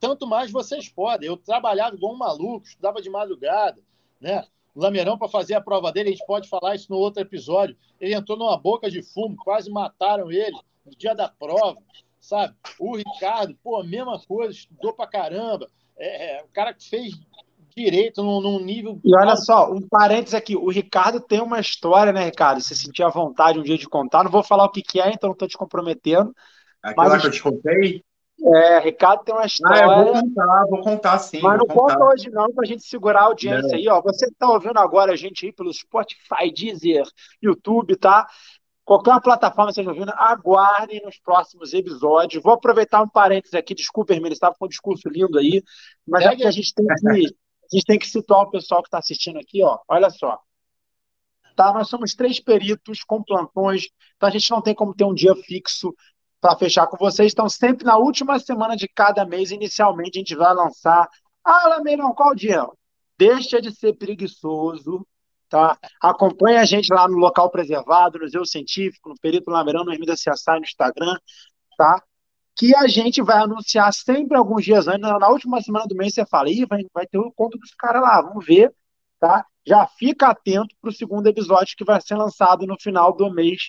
tanto 0.00 0.26
mais 0.26 0.50
vocês 0.50 0.88
podem. 0.88 1.28
Eu 1.28 1.36
trabalhava 1.36 1.94
igual 1.94 2.12
um 2.12 2.18
maluco, 2.18 2.66
estudava 2.66 3.00
de 3.00 3.08
madrugada, 3.08 3.80
né? 4.20 4.44
O 4.76 4.82
Lameirão, 4.82 5.16
para 5.16 5.26
fazer 5.26 5.54
a 5.54 5.60
prova 5.60 5.90
dele, 5.90 6.10
a 6.10 6.12
gente 6.12 6.26
pode 6.26 6.50
falar 6.50 6.74
isso 6.74 6.92
no 6.92 6.98
outro 6.98 7.22
episódio. 7.22 7.74
Ele 7.98 8.14
entrou 8.14 8.36
numa 8.36 8.58
boca 8.58 8.90
de 8.90 9.02
fumo, 9.02 9.34
quase 9.34 9.70
mataram 9.70 10.30
ele 10.30 10.54
no 10.84 10.92
dia 10.94 11.14
da 11.14 11.30
prova, 11.30 11.78
sabe? 12.20 12.54
O 12.78 12.94
Ricardo, 12.94 13.56
pô, 13.64 13.82
mesma 13.82 14.20
coisa, 14.28 14.52
estudou 14.52 14.92
pra 14.92 15.06
caramba. 15.06 15.66
É, 15.96 16.36
é, 16.36 16.44
o 16.44 16.48
cara 16.48 16.74
que 16.74 16.86
fez 16.90 17.14
direito 17.74 18.22
num, 18.22 18.38
num, 18.42 18.60
nível. 18.60 19.00
E 19.02 19.16
olha 19.16 19.34
só, 19.36 19.72
um 19.72 19.80
parênteses 19.80 20.34
aqui: 20.34 20.54
o 20.54 20.68
Ricardo 20.68 21.20
tem 21.20 21.40
uma 21.40 21.58
história, 21.58 22.12
né, 22.12 22.26
Ricardo? 22.26 22.60
Se 22.60 22.76
sentir 22.76 23.02
à 23.02 23.08
vontade 23.08 23.58
um 23.58 23.62
dia 23.62 23.78
de 23.78 23.88
contar, 23.88 24.24
não 24.24 24.30
vou 24.30 24.42
falar 24.42 24.66
o 24.66 24.70
que, 24.70 24.82
que 24.82 25.00
é, 25.00 25.08
então 25.08 25.28
não 25.28 25.32
estou 25.32 25.48
te 25.48 25.56
comprometendo. 25.56 26.36
Aquela 26.82 27.08
mas, 27.08 27.22
que 27.22 27.28
eu 27.28 27.32
te 27.32 27.42
contei? 27.42 28.04
É, 28.44 28.78
Ricardo 28.80 29.24
tem 29.24 29.34
uma 29.34 29.46
história. 29.46 29.86
Ah, 29.86 29.98
eu 29.98 30.04
vou 30.04 30.12
contar, 30.12 30.66
vou 30.68 30.80
contar 30.82 31.18
sim. 31.18 31.40
Mas 31.40 31.58
não 31.58 31.66
conta 31.66 32.04
hoje, 32.04 32.30
não, 32.30 32.52
para 32.52 32.64
a 32.64 32.66
gente 32.66 32.82
segurar 32.84 33.20
a 33.20 33.24
audiência 33.24 33.68
não. 33.68 33.76
aí, 33.76 33.88
ó. 33.88 34.00
Você 34.02 34.26
que 34.26 34.32
está 34.32 34.48
ouvindo 34.48 34.78
agora 34.78 35.12
a 35.12 35.16
gente 35.16 35.46
aí 35.46 35.52
pelo 35.52 35.72
Spotify, 35.72 36.52
Deezer, 36.54 37.04
YouTube, 37.42 37.96
tá? 37.96 38.26
Qualquer 38.84 39.20
plataforma 39.20 39.66
que 39.66 39.80
esteja 39.80 39.90
ouvindo, 39.90 40.12
aguardem 40.16 41.02
nos 41.02 41.18
próximos 41.18 41.72
episódios. 41.72 42.42
Vou 42.42 42.52
aproveitar 42.52 43.02
um 43.02 43.08
parênteses 43.08 43.54
aqui, 43.54 43.74
desculpa, 43.74 44.12
Hermínio, 44.12 44.34
estava 44.34 44.54
com 44.56 44.66
um 44.66 44.68
discurso 44.68 45.08
lindo 45.08 45.38
aí, 45.38 45.62
mas 46.06 46.24
é, 46.24 46.28
é 46.28 46.36
que 46.36 46.46
a 46.46 46.50
gente 46.50 46.72
tem 46.72 46.86
que, 46.86 46.94
a 47.02 47.76
gente 47.76 47.84
tem 47.84 47.98
que 47.98 48.06
situar 48.06 48.42
o 48.42 48.50
pessoal 48.50 48.82
que 48.82 48.88
está 48.88 48.98
assistindo 48.98 49.38
aqui, 49.38 49.62
ó. 49.64 49.78
Olha 49.88 50.10
só. 50.10 50.38
Tá, 51.56 51.72
nós 51.72 51.88
somos 51.88 52.14
três 52.14 52.38
peritos 52.38 53.02
com 53.02 53.22
plantões, 53.22 53.88
então 54.14 54.28
a 54.28 54.32
gente 54.32 54.50
não 54.50 54.60
tem 54.60 54.74
como 54.74 54.94
ter 54.94 55.04
um 55.04 55.14
dia 55.14 55.34
fixo 55.34 55.92
para 56.40 56.56
fechar 56.56 56.86
com 56.86 56.96
vocês. 56.96 57.32
Então, 57.32 57.48
sempre 57.48 57.84
na 57.84 57.96
última 57.96 58.38
semana 58.38 58.76
de 58.76 58.88
cada 58.88 59.24
mês, 59.24 59.50
inicialmente, 59.50 60.18
a 60.18 60.20
gente 60.20 60.34
vai 60.34 60.52
lançar. 60.54 61.08
Ah, 61.44 61.68
Lameirão, 61.68 62.14
qual 62.14 62.34
dia? 62.34 62.66
Deixa 63.18 63.60
de 63.60 63.74
ser 63.74 63.94
preguiçoso, 63.94 65.06
tá? 65.48 65.78
Acompanhe 66.02 66.58
a 66.58 66.64
gente 66.64 66.92
lá 66.92 67.08
no 67.08 67.16
local 67.16 67.50
preservado, 67.50 68.18
no 68.18 68.24
Museu 68.24 68.44
Científico, 68.44 69.08
no 69.08 69.14
Perito 69.20 69.50
Lameirão, 69.50 69.84
no 69.84 69.92
Ermida 69.92 70.14
CSI, 70.14 70.58
no 70.58 70.64
Instagram, 70.64 71.16
tá? 71.78 72.02
Que 72.56 72.74
a 72.74 72.86
gente 72.86 73.22
vai 73.22 73.38
anunciar 73.38 73.92
sempre 73.92 74.36
alguns 74.36 74.64
dias 74.64 74.88
antes. 74.88 75.02
Na 75.02 75.28
última 75.28 75.60
semana 75.60 75.86
do 75.86 75.94
mês 75.94 76.14
você 76.14 76.26
fala, 76.26 76.50
Ih, 76.50 76.66
vai, 76.66 76.82
vai 76.92 77.06
ter 77.06 77.18
o 77.18 77.32
conto 77.32 77.58
dos 77.58 77.74
caras 77.74 78.02
lá, 78.02 78.22
vamos 78.22 78.44
ver, 78.44 78.74
tá? 79.20 79.44
Já 79.66 79.86
fica 79.86 80.28
atento 80.28 80.74
para 80.80 80.90
o 80.90 80.92
segundo 80.92 81.26
episódio 81.26 81.76
que 81.76 81.84
vai 81.84 82.00
ser 82.00 82.16
lançado 82.16 82.66
no 82.66 82.76
final 82.80 83.12
do 83.12 83.30
mês 83.32 83.68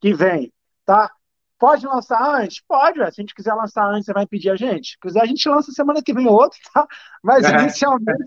que 0.00 0.12
vem, 0.12 0.52
tá? 0.84 1.10
Pode 1.58 1.86
lançar 1.86 2.22
antes? 2.40 2.62
Pode, 2.66 3.00
ué. 3.00 3.10
se 3.10 3.20
a 3.20 3.22
gente 3.22 3.34
quiser 3.34 3.54
lançar 3.54 3.86
antes, 3.88 4.06
você 4.06 4.12
vai 4.12 4.26
pedir 4.26 4.50
a 4.50 4.56
gente. 4.56 4.92
Se 4.92 4.98
quiser, 5.00 5.22
a 5.22 5.26
gente 5.26 5.48
lança 5.48 5.72
semana 5.72 6.02
que 6.02 6.12
vem 6.12 6.28
outro, 6.28 6.58
tá? 6.72 6.86
Mas 7.22 7.44
é. 7.44 7.60
inicialmente 7.60 8.24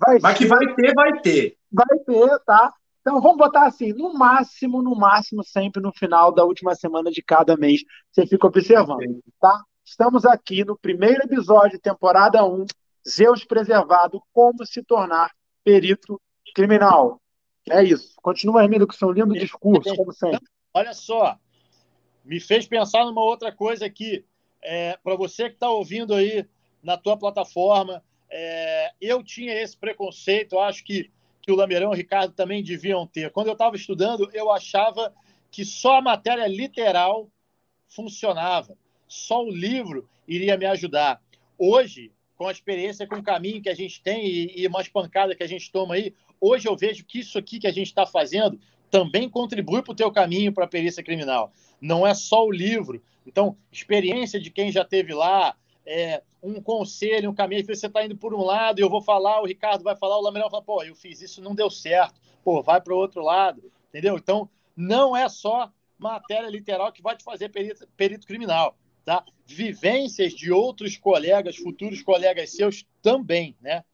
vai 0.00 0.18
Mas 0.20 0.38
que 0.38 0.46
vai 0.46 0.74
ter, 0.74 0.94
vai 0.94 1.20
ter. 1.20 1.56
Vai 1.72 1.98
ter, 2.00 2.38
tá? 2.44 2.72
Então 3.00 3.20
vamos 3.20 3.36
botar 3.36 3.66
assim, 3.66 3.92
no 3.92 4.14
máximo, 4.14 4.82
no 4.82 4.96
máximo, 4.96 5.44
sempre 5.44 5.82
no 5.82 5.92
final 5.92 6.32
da 6.32 6.44
última 6.44 6.74
semana 6.74 7.10
de 7.10 7.22
cada 7.22 7.56
mês. 7.56 7.82
Você 8.10 8.26
fica 8.26 8.46
observando, 8.46 9.20
tá? 9.40 9.62
Estamos 9.84 10.24
aqui 10.24 10.64
no 10.64 10.76
primeiro 10.78 11.22
episódio, 11.22 11.78
temporada 11.78 12.42
1, 12.44 12.64
Zeus 13.06 13.44
Preservado, 13.44 14.22
como 14.32 14.64
se 14.64 14.82
tornar 14.82 15.30
perito 15.62 16.18
criminal. 16.54 17.20
É 17.68 17.84
isso. 17.84 18.14
Continua, 18.22 18.64
Emílio, 18.64 18.86
com 18.86 18.94
seu 18.94 19.10
lindo 19.10 19.34
discurso, 19.34 19.94
como 19.94 20.12
sempre. 20.12 20.40
Olha 20.72 20.94
só, 20.94 21.38
me 22.24 22.40
fez 22.40 22.66
pensar 22.66 23.04
numa 23.04 23.22
outra 23.22 23.52
coisa 23.52 23.84
aqui. 23.84 24.24
É, 24.62 24.96
Para 25.02 25.14
você 25.16 25.48
que 25.48 25.56
está 25.56 25.68
ouvindo 25.68 26.14
aí 26.14 26.46
na 26.82 26.96
tua 26.96 27.16
plataforma, 27.16 28.02
é, 28.30 28.92
eu 29.00 29.22
tinha 29.22 29.52
esse 29.54 29.76
preconceito, 29.76 30.58
acho 30.58 30.84
que, 30.84 31.10
que 31.42 31.52
o 31.52 31.56
Lameirão 31.56 31.90
e 31.90 31.94
o 31.94 31.96
Ricardo 31.96 32.34
também 32.34 32.62
deviam 32.62 33.06
ter. 33.06 33.30
Quando 33.30 33.48
eu 33.48 33.52
estava 33.52 33.76
estudando, 33.76 34.30
eu 34.32 34.50
achava 34.50 35.14
que 35.50 35.64
só 35.64 35.98
a 35.98 36.02
matéria 36.02 36.46
literal 36.46 37.30
funcionava, 37.88 38.76
só 39.06 39.44
o 39.44 39.50
livro 39.50 40.08
iria 40.26 40.56
me 40.56 40.66
ajudar. 40.66 41.22
Hoje, 41.56 42.10
com 42.36 42.48
a 42.48 42.52
experiência, 42.52 43.06
com 43.06 43.16
o 43.16 43.22
caminho 43.22 43.62
que 43.62 43.68
a 43.68 43.74
gente 43.74 44.02
tem 44.02 44.26
e, 44.26 44.62
e 44.62 44.66
umas 44.66 44.88
pancadas 44.88 45.36
que 45.36 45.42
a 45.42 45.46
gente 45.46 45.70
toma 45.70 45.94
aí, 45.94 46.12
hoje 46.40 46.68
eu 46.68 46.76
vejo 46.76 47.04
que 47.04 47.20
isso 47.20 47.38
aqui 47.38 47.58
que 47.58 47.66
a 47.66 47.72
gente 47.72 47.86
está 47.86 48.04
fazendo 48.04 48.58
também 48.90 49.28
contribui 49.28 49.82
para 49.82 49.92
o 49.92 49.96
teu 49.96 50.10
caminho 50.10 50.52
para 50.52 50.64
a 50.64 50.68
perícia 50.68 51.02
criminal. 51.02 51.52
Não 51.84 52.06
é 52.06 52.14
só 52.14 52.46
o 52.46 52.50
livro. 52.50 53.02
Então, 53.26 53.58
experiência 53.70 54.40
de 54.40 54.50
quem 54.50 54.72
já 54.72 54.82
teve 54.82 55.12
lá, 55.12 55.54
é, 55.84 56.22
um 56.42 56.58
conselho, 56.58 57.28
um 57.28 57.34
caminho. 57.34 57.62
Você 57.62 57.86
está 57.86 58.02
indo 58.02 58.16
por 58.16 58.32
um 58.32 58.42
lado 58.42 58.80
e 58.80 58.82
eu 58.82 58.88
vou 58.88 59.02
falar, 59.02 59.42
o 59.42 59.46
Ricardo 59.46 59.84
vai 59.84 59.94
falar, 59.94 60.16
o 60.16 60.22
Lamerão 60.22 60.46
vai 60.46 60.52
falar, 60.52 60.62
pô, 60.62 60.82
eu 60.82 60.94
fiz 60.94 61.20
isso, 61.20 61.42
não 61.42 61.54
deu 61.54 61.68
certo. 61.68 62.18
Pô, 62.42 62.62
vai 62.62 62.80
para 62.80 62.94
o 62.94 62.96
outro 62.96 63.22
lado, 63.22 63.70
entendeu? 63.90 64.16
Então, 64.16 64.48
não 64.74 65.14
é 65.14 65.28
só 65.28 65.70
matéria 65.98 66.48
literal 66.48 66.90
que 66.90 67.02
vai 67.02 67.18
te 67.18 67.22
fazer 67.22 67.50
perito, 67.50 67.86
perito 67.98 68.26
criminal, 68.26 68.78
tá? 69.04 69.22
Vivências 69.44 70.32
de 70.32 70.50
outros 70.50 70.96
colegas, 70.96 71.54
futuros 71.54 72.00
colegas 72.02 72.50
seus 72.50 72.86
também, 73.02 73.54
né? 73.60 73.84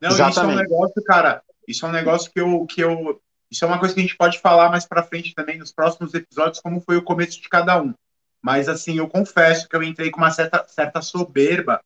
Não, 0.00 0.10
Exatamente. 0.10 0.32
isso 0.32 0.40
é 0.40 0.46
um 0.46 0.56
negócio, 0.56 1.04
cara, 1.04 1.42
isso 1.68 1.86
é 1.86 1.88
um 1.88 1.92
negócio 1.92 2.32
que 2.32 2.40
eu, 2.40 2.66
que 2.66 2.80
eu 2.80 3.22
isso 3.52 3.66
é 3.66 3.68
uma 3.68 3.78
coisa 3.78 3.94
que 3.94 4.00
a 4.00 4.02
gente 4.02 4.16
pode 4.16 4.38
falar 4.38 4.70
mais 4.70 4.86
para 4.86 5.02
frente 5.02 5.34
também 5.34 5.58
nos 5.58 5.70
próximos 5.70 6.14
episódios, 6.14 6.58
como 6.58 6.80
foi 6.80 6.96
o 6.96 7.04
começo 7.04 7.38
de 7.38 7.50
cada 7.50 7.80
um. 7.82 7.92
Mas, 8.40 8.66
assim, 8.66 8.96
eu 8.96 9.06
confesso 9.06 9.68
que 9.68 9.76
eu 9.76 9.82
entrei 9.82 10.10
com 10.10 10.22
uma 10.22 10.30
certa, 10.30 10.66
certa 10.66 11.02
soberba, 11.02 11.78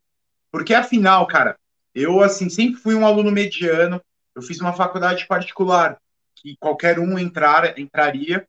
porque, 0.53 0.73
afinal, 0.73 1.27
cara, 1.27 1.59
eu, 1.93 2.23
assim, 2.23 2.49
sempre 2.49 2.81
fui 2.81 2.95
um 2.95 3.05
aluno 3.05 3.33
mediano, 3.33 4.01
eu 4.33 4.43
fiz 4.43 4.61
uma 4.61 4.73
faculdade 4.73 5.27
particular, 5.27 5.99
que 6.37 6.57
qualquer 6.61 7.01
um 7.01 7.19
entrar, 7.19 7.77
entraria, 7.77 8.47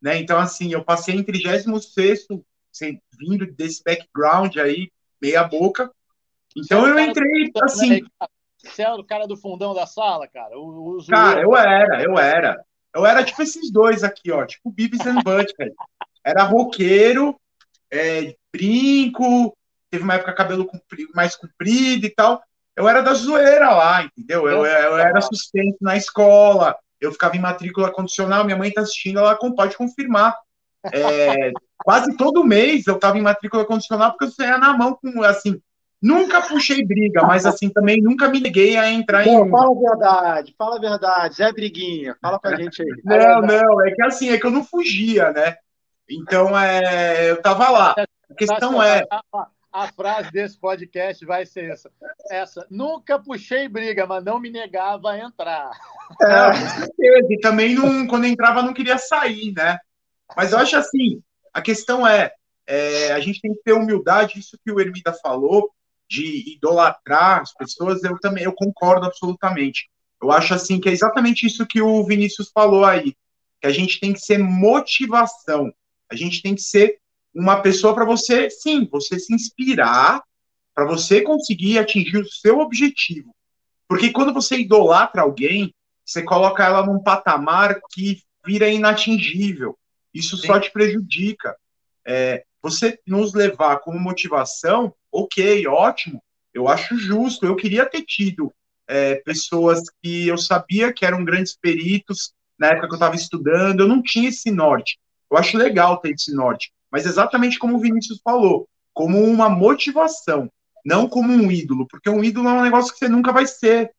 né? 0.00 0.16
Então, 0.16 0.38
assim, 0.38 0.72
eu 0.72 0.82
passei 0.82 1.14
em 1.14 1.22
36 1.22 1.66
vindo 3.18 3.46
desse 3.52 3.84
background 3.84 4.56
aí, 4.56 4.90
meia 5.20 5.44
boca. 5.44 5.90
Então, 6.56 6.88
eu 6.88 6.98
entrei, 6.98 7.50
assim... 7.62 8.02
Você 8.66 8.82
era 8.82 8.94
o 8.94 9.04
cara 9.04 9.26
do 9.26 9.36
fundão 9.36 9.74
da 9.74 9.86
sala, 9.86 10.26
cara? 10.28 10.58
O, 10.58 10.98
o 10.98 11.06
cara, 11.06 11.40
eu 11.40 11.56
era, 11.56 12.02
eu 12.02 12.18
era. 12.18 12.64
Eu 12.94 13.04
era 13.04 13.22
tipo 13.22 13.42
esses 13.42 13.70
dois 13.70 14.02
aqui, 14.02 14.30
ó, 14.30 14.44
tipo 14.46 14.70
Beavis 14.70 15.06
and 15.06 15.22
Butthead. 15.22 15.74
Era 16.24 16.44
roqueiro, 16.44 17.38
é, 17.90 18.34
brinco, 18.52 19.56
teve 19.90 20.02
uma 20.02 20.14
época 20.14 20.32
cabelo 20.32 20.66
comprido, 20.66 21.10
mais 21.14 21.36
comprido 21.36 22.06
e 22.06 22.10
tal. 22.10 22.42
Eu 22.74 22.88
era 22.88 23.02
da 23.02 23.14
zoeira 23.14 23.70
lá, 23.70 24.02
entendeu? 24.02 24.48
Eu, 24.48 24.64
eu 24.64 24.98
era 24.98 25.20
sustento 25.20 25.76
na 25.80 25.96
escola, 25.96 26.76
eu 27.00 27.12
ficava 27.12 27.36
em 27.36 27.40
matrícula 27.40 27.90
condicional, 27.92 28.44
minha 28.44 28.56
mãe 28.56 28.72
tá 28.72 28.82
assistindo, 28.82 29.18
ela 29.18 29.36
pode 29.36 29.76
confirmar. 29.76 30.36
É, 30.92 31.50
quase 31.78 32.16
todo 32.16 32.44
mês 32.44 32.86
eu 32.86 32.98
tava 32.98 33.18
em 33.18 33.22
matrícula 33.22 33.64
condicional 33.64 34.12
porque 34.12 34.24
eu 34.24 34.30
saía 34.30 34.58
na 34.58 34.76
mão 34.76 34.94
com, 34.94 35.22
assim, 35.22 35.60
Nunca 36.02 36.42
puxei 36.42 36.84
briga, 36.84 37.22
mas 37.22 37.46
assim, 37.46 37.70
também 37.70 38.02
nunca 38.02 38.28
me 38.28 38.38
neguei 38.38 38.76
a 38.76 38.90
entrar 38.90 39.24
Pô, 39.24 39.46
em. 39.46 39.50
Fala 39.50 39.70
a 39.70 39.80
verdade, 39.80 40.54
fala 40.56 40.76
a 40.76 40.80
verdade, 40.80 41.36
Zé 41.36 41.52
Briguinha, 41.52 42.16
fala 42.20 42.38
pra 42.38 42.56
gente 42.56 42.82
aí. 42.82 42.88
Não, 43.02 43.40
não, 43.40 43.86
é 43.86 43.90
que 43.92 44.02
assim, 44.02 44.28
é 44.28 44.38
que 44.38 44.46
eu 44.46 44.50
não 44.50 44.62
fugia, 44.62 45.32
né? 45.32 45.56
Então, 46.08 46.58
é, 46.58 47.30
eu 47.30 47.42
tava 47.42 47.68
lá. 47.70 47.94
A 48.30 48.34
questão 48.34 48.82
é. 48.82 49.02
A, 49.10 49.48
a, 49.72 49.88
frase 49.88 50.30
desse 50.30 50.58
podcast 50.58 51.24
vai 51.24 51.46
ser 51.46 51.70
essa. 51.70 51.90
essa. 52.30 52.66
Nunca 52.70 53.18
puxei 53.18 53.68
briga, 53.68 54.06
mas 54.06 54.22
não 54.22 54.38
me 54.38 54.50
negava 54.50 55.10
a 55.10 55.18
entrar. 55.18 55.70
É, 56.22 56.50
com 56.50 56.68
certeza. 56.68 57.26
E 57.30 57.40
também, 57.40 57.74
não, 57.74 58.06
quando 58.06 58.26
entrava, 58.26 58.62
não 58.62 58.74
queria 58.74 58.98
sair, 58.98 59.52
né? 59.56 59.78
Mas 60.36 60.52
eu 60.52 60.58
acho 60.58 60.76
assim, 60.76 61.22
a 61.52 61.60
questão 61.60 62.06
é, 62.06 62.32
é, 62.66 63.12
a 63.12 63.20
gente 63.20 63.40
tem 63.40 63.54
que 63.54 63.62
ter 63.62 63.72
humildade, 63.72 64.38
isso 64.38 64.58
que 64.64 64.70
o 64.70 64.80
Ermida 64.80 65.12
falou, 65.12 65.70
de 66.08 66.54
idolatrar 66.54 67.40
as 67.40 67.52
pessoas, 67.52 68.02
eu 68.04 68.18
também 68.18 68.44
eu 68.44 68.52
concordo 68.52 69.06
absolutamente. 69.06 69.88
Eu 70.22 70.30
acho 70.30 70.54
assim 70.54 70.80
que 70.80 70.88
é 70.88 70.92
exatamente 70.92 71.46
isso 71.46 71.66
que 71.66 71.82
o 71.82 72.04
Vinícius 72.04 72.50
falou 72.52 72.84
aí, 72.84 73.14
que 73.60 73.66
a 73.66 73.70
gente 73.70 74.00
tem 74.00 74.12
que 74.12 74.20
ser 74.20 74.38
motivação. 74.38 75.72
A 76.10 76.14
gente 76.14 76.42
tem 76.42 76.54
que 76.54 76.62
ser 76.62 76.98
uma 77.34 77.60
pessoa 77.60 77.94
para 77.94 78.04
você, 78.04 78.48
sim, 78.48 78.88
você 78.90 79.18
se 79.18 79.34
inspirar 79.34 80.22
para 80.74 80.86
você 80.86 81.22
conseguir 81.22 81.78
atingir 81.78 82.18
o 82.18 82.28
seu 82.28 82.60
objetivo. 82.60 83.34
Porque 83.88 84.10
quando 84.10 84.32
você 84.32 84.58
idolatra 84.58 85.22
alguém, 85.22 85.74
você 86.04 86.22
coloca 86.22 86.64
ela 86.64 86.84
num 86.84 87.02
patamar 87.02 87.80
que 87.90 88.22
vira 88.44 88.68
inatingível. 88.68 89.76
Isso 90.14 90.36
sim. 90.36 90.46
só 90.46 90.60
te 90.60 90.70
prejudica. 90.70 91.56
É, 92.06 92.44
você 92.62 92.98
nos 93.06 93.34
levar 93.34 93.78
como 93.78 93.98
motivação 93.98 94.94
ok, 95.22 95.66
ótimo, 95.66 96.22
eu 96.52 96.68
acho 96.68 96.96
justo. 96.96 97.46
Eu 97.46 97.56
queria 97.56 97.86
ter 97.86 98.02
tido 98.02 98.52
é, 98.86 99.16
pessoas 99.16 99.82
que 100.02 100.28
eu 100.28 100.38
sabia 100.38 100.92
que 100.92 101.04
eram 101.04 101.24
grandes 101.24 101.56
peritos 101.56 102.32
na 102.58 102.68
época 102.68 102.88
que 102.88 102.92
eu 102.94 102.96
estava 102.96 103.16
estudando, 103.16 103.80
eu 103.80 103.88
não 103.88 104.02
tinha 104.02 104.28
esse 104.28 104.50
norte. 104.50 104.98
Eu 105.30 105.36
acho 105.36 105.58
legal 105.58 105.98
ter 105.98 106.12
esse 106.12 106.34
norte, 106.34 106.72
mas 106.90 107.04
exatamente 107.04 107.58
como 107.58 107.76
o 107.76 107.80
Vinícius 107.80 108.20
falou, 108.22 108.68
como 108.94 109.22
uma 109.22 109.48
motivação, 109.48 110.50
não 110.84 111.08
como 111.08 111.32
um 111.32 111.50
ídolo, 111.50 111.86
porque 111.88 112.08
um 112.08 112.22
ídolo 112.22 112.48
é 112.48 112.52
um 112.52 112.62
negócio 112.62 112.92
que 112.92 112.98
você 112.98 113.08
nunca 113.08 113.32
vai 113.32 113.46
ser. 113.46 113.90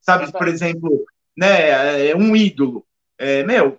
Sabe, 0.00 0.30
por 0.32 0.48
exemplo, 0.48 1.04
né, 1.36 2.08
é 2.10 2.16
um 2.16 2.34
ídolo. 2.34 2.84
É, 3.18 3.44
meu, 3.44 3.78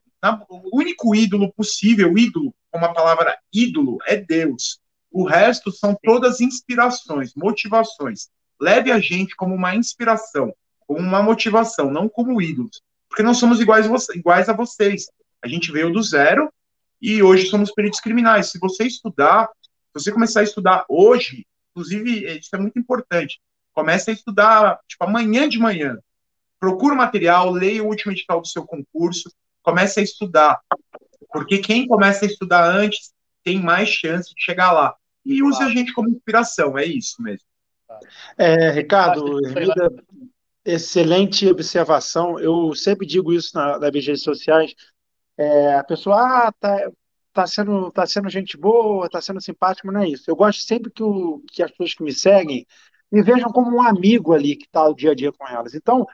o 0.49 0.78
único 0.78 1.13
ídolo 1.15 1.51
possível, 1.53 2.17
ídolo, 2.17 2.53
como 2.71 2.86
a 2.86 2.93
palavra 2.93 3.38
ídolo, 3.51 3.97
é 4.05 4.15
Deus. 4.17 4.80
O 5.16 5.24
resto 5.24 5.72
são 5.72 5.97
todas 6.03 6.41
inspirações, 6.41 7.32
motivações. 7.38 8.28
Leve 8.59 8.91
a 8.91 8.99
gente 8.99 9.34
como 9.34 9.55
uma 9.55 9.74
inspiração, 9.74 10.53
como 10.86 10.99
uma 10.99 11.24
motivação, 11.24 11.89
não 11.89 12.09
como 12.09 12.41
ídolos. 12.41 12.82
Porque 13.07 13.24
nós 13.24 13.38
somos 13.38 13.61
iguais, 13.61 13.88
iguais 14.13 14.49
a 14.49 14.53
vocês. 14.53 15.05
A 15.41 15.47
gente 15.47 15.72
veio 15.72 15.89
do 15.89 16.03
zero 16.03 16.51
e 17.01 17.24
hoje 17.24 17.47
somos 17.47 17.72
peritos 17.72 18.01
criminais. 18.01 18.51
Se 18.51 18.59
você 18.59 18.84
estudar, 18.84 19.47
se 19.63 20.03
você 20.03 20.11
começar 20.11 20.41
a 20.41 20.43
estudar 20.43 20.84
hoje, 20.89 21.47
inclusive, 21.72 22.38
isso 22.38 22.53
é 22.53 22.59
muito 22.59 22.78
importante, 22.78 23.39
comece 23.72 24.11
a 24.11 24.13
estudar, 24.13 24.82
tipo, 24.86 25.05
amanhã 25.05 25.47
de 25.47 25.57
manhã. 25.57 25.97
Procura 26.59 26.93
o 26.93 26.97
material, 26.97 27.51
leia 27.51 27.82
o 27.82 27.88
último 27.88 28.11
edital 28.11 28.41
do 28.41 28.47
seu 28.49 28.66
concurso, 28.66 29.32
comece 29.63 30.01
a 30.01 30.03
estudar. 30.03 30.59
Porque 31.32 31.59
quem 31.59 31.88
começa 31.88 32.26
a 32.26 32.28
estudar 32.28 32.70
antes 32.70 33.13
tem 33.45 33.61
mais 33.61 33.88
chance 33.88 34.36
de 34.36 34.43
chegar 34.43 34.74
lá. 34.74 34.93
E 35.26 35.41
use 35.41 35.61
a 35.63 35.69
gente 35.69 35.93
como 35.93 36.09
inspiração, 36.09 36.78
é 36.78 36.86
isso 36.86 37.21
mesmo. 37.21 37.47
É, 38.38 38.71
Ricardo, 38.71 39.38
vida, 39.53 39.91
excelente 40.63 41.47
observação. 41.47 42.39
Eu 42.39 42.73
sempre 42.76 43.05
digo 43.05 43.34
isso 43.34 43.55
na, 43.55 43.80
nas 43.80 43.91
redes 43.93 44.23
sociais. 44.23 44.73
É, 45.38 45.76
a 45.76 45.84
pessoa, 45.84 46.47
ah, 46.47 46.51
tá, 46.51 46.91
tá 47.34 47.47
sendo, 47.47 47.91
tá 47.91 48.05
sendo 48.05 48.30
gente 48.30 48.57
boa, 48.57 49.09
tá 49.09 49.21
sendo 49.21 49.41
simpático, 49.41 49.88
mas 49.88 49.93
não 49.93 50.01
é 50.01 50.09
isso. 50.09 50.30
Eu 50.30 50.36
gosto 50.36 50.61
sempre 50.61 50.91
que, 50.91 51.03
o, 51.03 51.41
que 51.51 51.61
as 51.61 51.71
pessoas 51.71 51.93
que 51.93 52.03
me 52.03 52.13
seguem 52.13 52.65
me 53.11 53.21
vejam 53.21 53.49
como 53.49 53.76
um 53.76 53.82
amigo 53.82 54.34
ali 54.34 54.55
que 54.55 54.65
está 54.65 54.88
o 54.88 54.93
dia 54.93 55.11
a 55.11 55.15
dia 55.15 55.32
com 55.32 55.47
elas. 55.47 55.73
Então, 55.73 56.05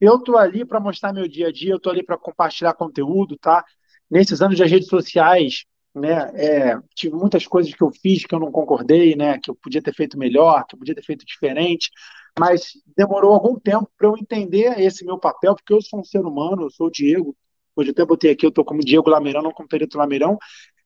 eu 0.00 0.18
tô 0.18 0.36
ali 0.36 0.64
para 0.64 0.80
mostrar 0.80 1.12
meu 1.12 1.28
dia 1.28 1.48
a 1.48 1.52
dia, 1.52 1.72
eu 1.72 1.80
tô 1.80 1.90
ali 1.90 2.02
para 2.02 2.18
compartilhar 2.18 2.74
conteúdo, 2.74 3.36
tá? 3.36 3.64
Nesses 4.10 4.40
anos 4.42 4.58
das 4.58 4.70
redes 4.70 4.88
sociais, 4.88 5.64
né, 5.94 6.30
é, 6.34 6.78
tive 6.94 7.16
muitas 7.16 7.46
coisas 7.46 7.74
que 7.74 7.82
eu 7.82 7.90
fiz 7.90 8.24
que 8.24 8.34
eu 8.34 8.38
não 8.38 8.52
concordei, 8.52 9.16
né, 9.16 9.38
que 9.38 9.50
eu 9.50 9.54
podia 9.54 9.82
ter 9.82 9.94
feito 9.94 10.18
melhor, 10.18 10.64
que 10.66 10.74
eu 10.74 10.78
podia 10.78 10.94
ter 10.94 11.02
feito 11.02 11.24
diferente, 11.24 11.90
mas 12.38 12.72
demorou 12.96 13.32
algum 13.32 13.58
tempo 13.58 13.90
para 13.98 14.08
eu 14.08 14.16
entender 14.16 14.78
esse 14.80 15.04
meu 15.04 15.18
papel, 15.18 15.54
porque 15.54 15.72
eu 15.72 15.82
sou 15.82 16.00
um 16.00 16.04
ser 16.04 16.20
humano, 16.20 16.62
eu 16.62 16.70
sou 16.70 16.86
o 16.86 16.90
Diego, 16.90 17.36
hoje 17.74 17.90
até 17.90 18.04
botei 18.04 18.30
aqui, 18.30 18.46
eu 18.46 18.50
estou 18.50 18.64
como 18.64 18.84
Diego 18.84 19.10
Lameirão, 19.10 19.42
não 19.42 19.52
como 19.52 19.68
Perito 19.68 19.98
Lameirão, 19.98 20.38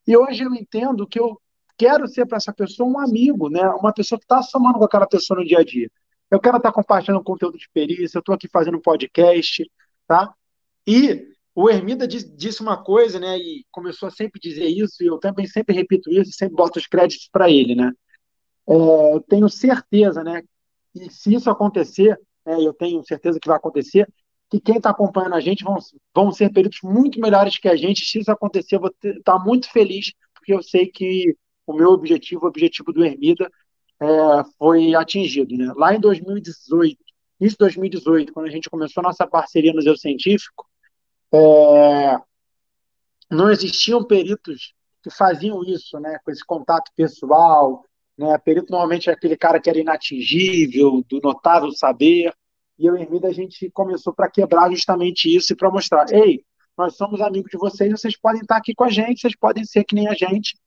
e 0.07 0.17
hoje 0.17 0.43
eu 0.43 0.53
entendo 0.53 1.07
que 1.07 1.19
eu 1.19 1.39
quero 1.77 2.07
ser 2.07 2.25
para 2.25 2.37
essa 2.37 2.53
pessoa 2.53 2.89
um 2.89 2.99
amigo, 2.99 3.49
né, 3.49 3.67
uma 3.69 3.93
pessoa 3.93 4.17
que 4.17 4.25
está 4.25 4.41
somando 4.41 4.79
com 4.79 4.85
aquela 4.85 5.07
pessoa 5.07 5.39
no 5.39 5.45
dia 5.45 5.59
a 5.59 5.63
dia. 5.63 5.89
Eu 6.31 6.39
quero 6.39 6.57
estar 6.57 6.69
tá 6.69 6.75
compartilhando 6.75 7.23
conteúdo 7.23 7.57
de 7.57 7.69
perícia, 7.71 8.17
eu 8.17 8.19
estou 8.19 8.33
aqui 8.33 8.47
fazendo 8.47 8.77
um 8.77 8.81
podcast, 8.81 9.69
tá? 10.07 10.33
E 10.87 11.34
o 11.55 11.69
Ermida 11.69 12.05
disse 12.05 12.61
uma 12.61 12.83
coisa, 12.83 13.19
né, 13.19 13.37
e 13.37 13.65
começou 13.71 14.07
a 14.07 14.11
sempre 14.11 14.39
dizer 14.41 14.67
isso, 14.67 15.01
e 15.01 15.07
eu 15.07 15.17
também 15.17 15.47
sempre 15.47 15.73
repito 15.73 16.11
isso, 16.11 16.29
e 16.29 16.33
sempre 16.33 16.55
boto 16.55 16.77
os 16.77 16.85
créditos 16.85 17.29
para 17.31 17.49
ele, 17.49 17.73
né? 17.73 17.91
É, 18.67 19.19
tenho 19.29 19.47
certeza, 19.47 20.21
né, 20.23 20.43
e 20.93 21.09
se 21.09 21.33
isso 21.33 21.49
acontecer, 21.49 22.19
é, 22.45 22.61
eu 22.61 22.73
tenho 22.73 23.03
certeza 23.05 23.39
que 23.39 23.47
vai 23.47 23.57
acontecer, 23.57 24.07
que 24.49 24.59
quem 24.59 24.77
está 24.77 24.89
acompanhando 24.89 25.35
a 25.35 25.39
gente 25.39 25.63
vão, 25.63 25.77
vão 26.13 26.31
ser 26.31 26.51
peritos 26.51 26.79
muito 26.83 27.19
melhores 27.19 27.57
que 27.57 27.67
a 27.67 27.75
gente. 27.75 28.05
Se 28.05 28.19
isso 28.19 28.31
acontecer, 28.31 28.75
eu 28.75 28.81
vou 28.81 28.93
estar 29.03 29.37
tá 29.37 29.39
muito 29.39 29.69
feliz, 29.71 30.13
porque 30.33 30.53
eu 30.53 30.61
sei 30.61 30.87
que 30.87 31.35
o 31.65 31.73
meu 31.73 31.89
objetivo, 31.89 32.45
o 32.45 32.47
objetivo 32.47 32.93
do 32.93 33.03
Ermida, 33.03 33.49
é, 33.99 34.05
foi 34.57 34.93
atingido. 34.93 35.55
Né? 35.57 35.73
Lá 35.75 35.95
em 35.95 35.99
2018, 35.99 36.97
início 37.39 37.55
de 37.55 37.59
2018, 37.59 38.33
quando 38.33 38.47
a 38.47 38.51
gente 38.51 38.69
começou 38.69 39.01
a 39.01 39.07
nossa 39.07 39.25
parceria 39.25 39.71
no 39.71 39.77
Museu 39.77 39.97
Científico, 39.97 40.65
é, 41.33 42.17
não 43.29 43.49
existiam 43.49 44.03
peritos 44.03 44.73
que 45.01 45.09
faziam 45.09 45.63
isso, 45.63 45.99
né, 45.99 46.17
com 46.23 46.31
esse 46.31 46.43
contato 46.45 46.91
pessoal. 46.95 47.83
Né, 48.17 48.37
perito 48.37 48.71
normalmente 48.71 49.09
é 49.09 49.13
aquele 49.13 49.35
cara 49.35 49.59
que 49.59 49.69
era 49.69 49.79
inatingível, 49.79 51.03
do 51.07 51.19
notável 51.21 51.71
saber. 51.71 52.33
E 52.77 52.85
eu 52.85 52.97
e 52.97 53.01
Hermida, 53.01 53.27
a 53.27 53.33
gente 53.33 53.69
começou 53.71 54.13
para 54.13 54.29
quebrar 54.29 54.69
justamente 54.71 55.33
isso 55.33 55.53
e 55.53 55.55
para 55.55 55.71
mostrar: 55.71 56.05
ei, 56.11 56.43
nós 56.77 56.95
somos 56.95 57.21
amigos 57.21 57.49
de 57.51 57.57
vocês, 57.57 57.91
vocês 57.91 58.17
podem 58.17 58.41
estar 58.41 58.57
aqui 58.57 58.73
com 58.73 58.83
a 58.83 58.89
gente, 58.89 59.21
vocês 59.21 59.35
podem 59.35 59.63
ser 59.63 59.83
que 59.83 59.95
nem 59.95 60.07
a 60.07 60.13
gente. 60.13 60.57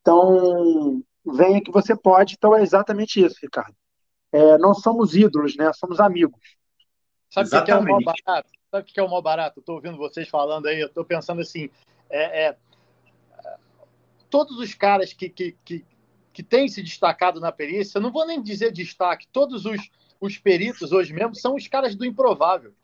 Então, 0.00 1.02
venha 1.24 1.62
que 1.62 1.70
você 1.70 1.96
pode. 1.96 2.34
Então, 2.34 2.54
é 2.54 2.62
exatamente 2.62 3.24
isso, 3.24 3.36
Ricardo. 3.42 3.74
É, 4.32 4.58
não 4.58 4.74
somos 4.74 5.14
ídolos, 5.14 5.56
né? 5.56 5.72
Somos 5.72 5.98
amigos. 5.98 6.40
Sabe 7.30 7.48
o 7.48 7.64
que 7.64 7.70
é 7.70 7.76
o 7.76 7.82
mal 7.82 8.00
barato? 8.02 8.50
Sabe 8.76 8.90
o 8.90 8.92
que 8.92 9.00
é 9.00 9.02
o 9.02 9.08
mal 9.08 9.22
barato? 9.22 9.60
Estou 9.60 9.76
ouvindo 9.76 9.96
vocês 9.96 10.28
falando 10.28 10.66
aí, 10.66 10.78
eu 10.78 10.88
estou 10.88 11.02
pensando 11.02 11.40
assim, 11.40 11.70
é, 12.10 12.48
é, 12.48 12.56
todos 14.28 14.58
os 14.58 14.74
caras 14.74 15.14
que, 15.14 15.30
que, 15.30 15.56
que, 15.64 15.84
que 16.30 16.42
têm 16.42 16.68
se 16.68 16.82
destacado 16.82 17.40
na 17.40 17.50
perícia, 17.50 18.00
não 18.00 18.12
vou 18.12 18.26
nem 18.26 18.42
dizer 18.42 18.70
destaque, 18.70 19.26
todos 19.28 19.64
os, 19.64 19.90
os 20.20 20.36
peritos 20.36 20.92
hoje 20.92 21.14
mesmo 21.14 21.34
são 21.34 21.54
os 21.54 21.66
caras 21.66 21.94
do 21.94 22.04
improvável. 22.04 22.74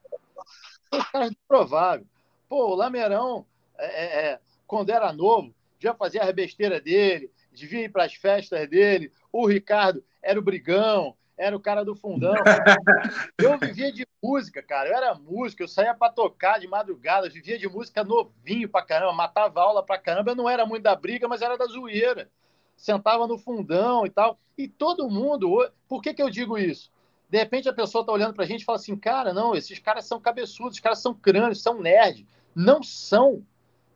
São 0.88 1.00
os 1.00 1.10
caras 1.10 1.28
do 1.28 1.36
improvável. 1.44 2.06
Pô, 2.48 2.70
o 2.70 2.74
Lameirão, 2.74 3.44
é, 3.76 3.86
é, 3.86 4.26
é 4.30 4.40
quando 4.66 4.88
era 4.88 5.12
novo, 5.12 5.54
já 5.78 5.92
fazia 5.92 6.22
a 6.22 6.32
besteira 6.32 6.80
dele, 6.80 7.30
devia 7.52 7.84
ir 7.84 7.92
para 7.92 8.04
as 8.04 8.14
festas 8.14 8.66
dele. 8.66 9.12
O 9.30 9.46
Ricardo 9.46 10.02
era 10.22 10.38
o 10.38 10.42
brigão, 10.42 11.14
era 11.42 11.56
o 11.56 11.60
cara 11.60 11.84
do 11.84 11.96
fundão. 11.96 12.32
eu 13.36 13.58
vivia 13.58 13.92
de 13.92 14.06
música, 14.22 14.62
cara. 14.62 14.88
Eu 14.88 14.96
era 14.96 15.14
músico, 15.14 15.62
eu 15.62 15.68
saía 15.68 15.92
para 15.92 16.12
tocar 16.12 16.60
de 16.60 16.68
madrugada, 16.68 17.26
eu 17.26 17.32
vivia 17.32 17.58
de 17.58 17.68
música 17.68 18.04
novinho 18.04 18.68
pra 18.68 18.80
caramba, 18.80 19.12
matava 19.12 19.60
aula 19.60 19.82
pra 19.82 19.98
caramba. 19.98 20.30
Eu 20.30 20.36
não 20.36 20.48
era 20.48 20.64
muito 20.64 20.84
da 20.84 20.94
briga, 20.94 21.26
mas 21.26 21.42
era 21.42 21.58
da 21.58 21.66
zoeira. 21.66 22.30
Sentava 22.76 23.26
no 23.26 23.36
fundão 23.36 24.06
e 24.06 24.10
tal. 24.10 24.38
E 24.56 24.68
todo 24.68 25.10
mundo. 25.10 25.68
Por 25.88 26.00
que, 26.00 26.14
que 26.14 26.22
eu 26.22 26.30
digo 26.30 26.56
isso? 26.56 26.92
De 27.28 27.38
repente 27.38 27.68
a 27.68 27.72
pessoa 27.72 28.06
tá 28.06 28.12
olhando 28.12 28.34
pra 28.34 28.46
gente 28.46 28.62
e 28.62 28.64
fala 28.64 28.78
assim: 28.78 28.96
cara, 28.96 29.34
não, 29.34 29.54
esses 29.54 29.80
caras 29.80 30.04
são 30.04 30.20
cabeçudos, 30.20 30.74
esses 30.74 30.80
caras 30.80 31.00
são 31.00 31.12
crânios, 31.12 31.60
são 31.60 31.80
nerd. 31.80 32.24
Não 32.54 32.84
são. 32.84 33.44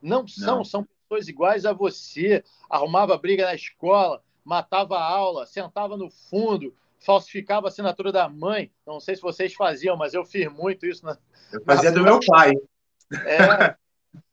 Não 0.03 0.27
são, 0.27 0.57
não. 0.59 0.65
são 0.65 0.85
pessoas 0.85 1.29
iguais 1.29 1.65
a 1.65 1.73
você. 1.73 2.43
Arrumava 2.69 3.17
briga 3.17 3.45
na 3.47 3.55
escola, 3.55 4.21
matava 4.45 4.99
a 4.99 5.05
aula, 5.05 5.47
sentava 5.47 5.97
no 5.97 6.11
fundo, 6.11 6.75
falsificava 7.07 7.69
a 7.69 7.71
assinatura 7.71 8.11
da 8.11 8.29
mãe. 8.29 8.73
Não 8.85 8.99
sei 8.99 9.15
se 9.15 9.23
vocês 9.23 9.55
faziam, 9.55 9.97
mas 9.97 10.13
eu 10.13 10.25
fiz 10.25 10.53
muito 10.53 10.85
isso. 10.85 11.07
Na, 11.07 11.17
eu 11.53 11.63
fazia 11.63 11.93
na... 11.93 11.97
do 11.97 12.03
meu 12.03 12.19
pai. 12.27 12.53
É. 13.25 13.77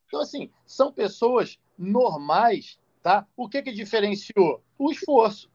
Então, 0.08 0.20
assim, 0.22 0.50
são 0.66 0.92
pessoas 0.92 1.60
normais, 1.78 2.80
tá? 3.04 3.28
O 3.38 3.48
que 3.48 3.62
que 3.62 3.72
diferenciou? 3.72 4.64
O 4.78 4.92
esforço. 4.92 5.48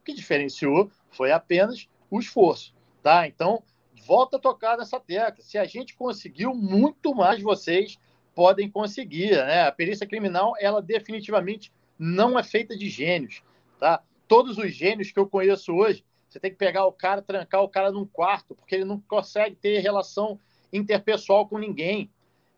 O 0.00 0.04
que 0.04 0.12
diferenciou 0.12 0.90
foi 1.10 1.30
apenas 1.30 1.88
o 2.10 2.18
esforço, 2.18 2.74
tá? 3.02 3.28
Então, 3.28 3.62
volta 4.04 4.36
a 4.36 4.40
tocar 4.40 4.76
nessa 4.76 4.98
tecla. 4.98 5.44
Se 5.44 5.56
a 5.58 5.64
gente 5.64 5.96
conseguiu, 5.96 6.52
muito 6.52 7.14
mais 7.14 7.40
vocês 7.40 7.96
podem 8.34 8.68
conseguir, 8.68 9.30
né? 9.30 9.62
A 9.62 9.72
perícia 9.72 10.06
criminal, 10.06 10.54
ela 10.58 10.82
definitivamente 10.82 11.72
não 11.96 12.36
é 12.38 12.42
feita 12.42 12.76
de 12.76 12.88
gênios, 12.88 13.42
tá? 13.78 14.02
Todos 14.26 14.58
os 14.58 14.72
gênios 14.72 15.12
que 15.12 15.18
eu 15.18 15.28
conheço 15.28 15.72
hoje, 15.72 16.04
você 16.36 16.40
tem 16.40 16.50
que 16.50 16.58
pegar 16.58 16.84
o 16.84 16.92
cara, 16.92 17.22
trancar 17.22 17.62
o 17.62 17.68
cara 17.68 17.90
num 17.90 18.04
quarto, 18.04 18.54
porque 18.54 18.74
ele 18.74 18.84
não 18.84 19.00
consegue 19.00 19.56
ter 19.56 19.78
relação 19.78 20.38
interpessoal 20.70 21.48
com 21.48 21.58
ninguém. 21.58 22.10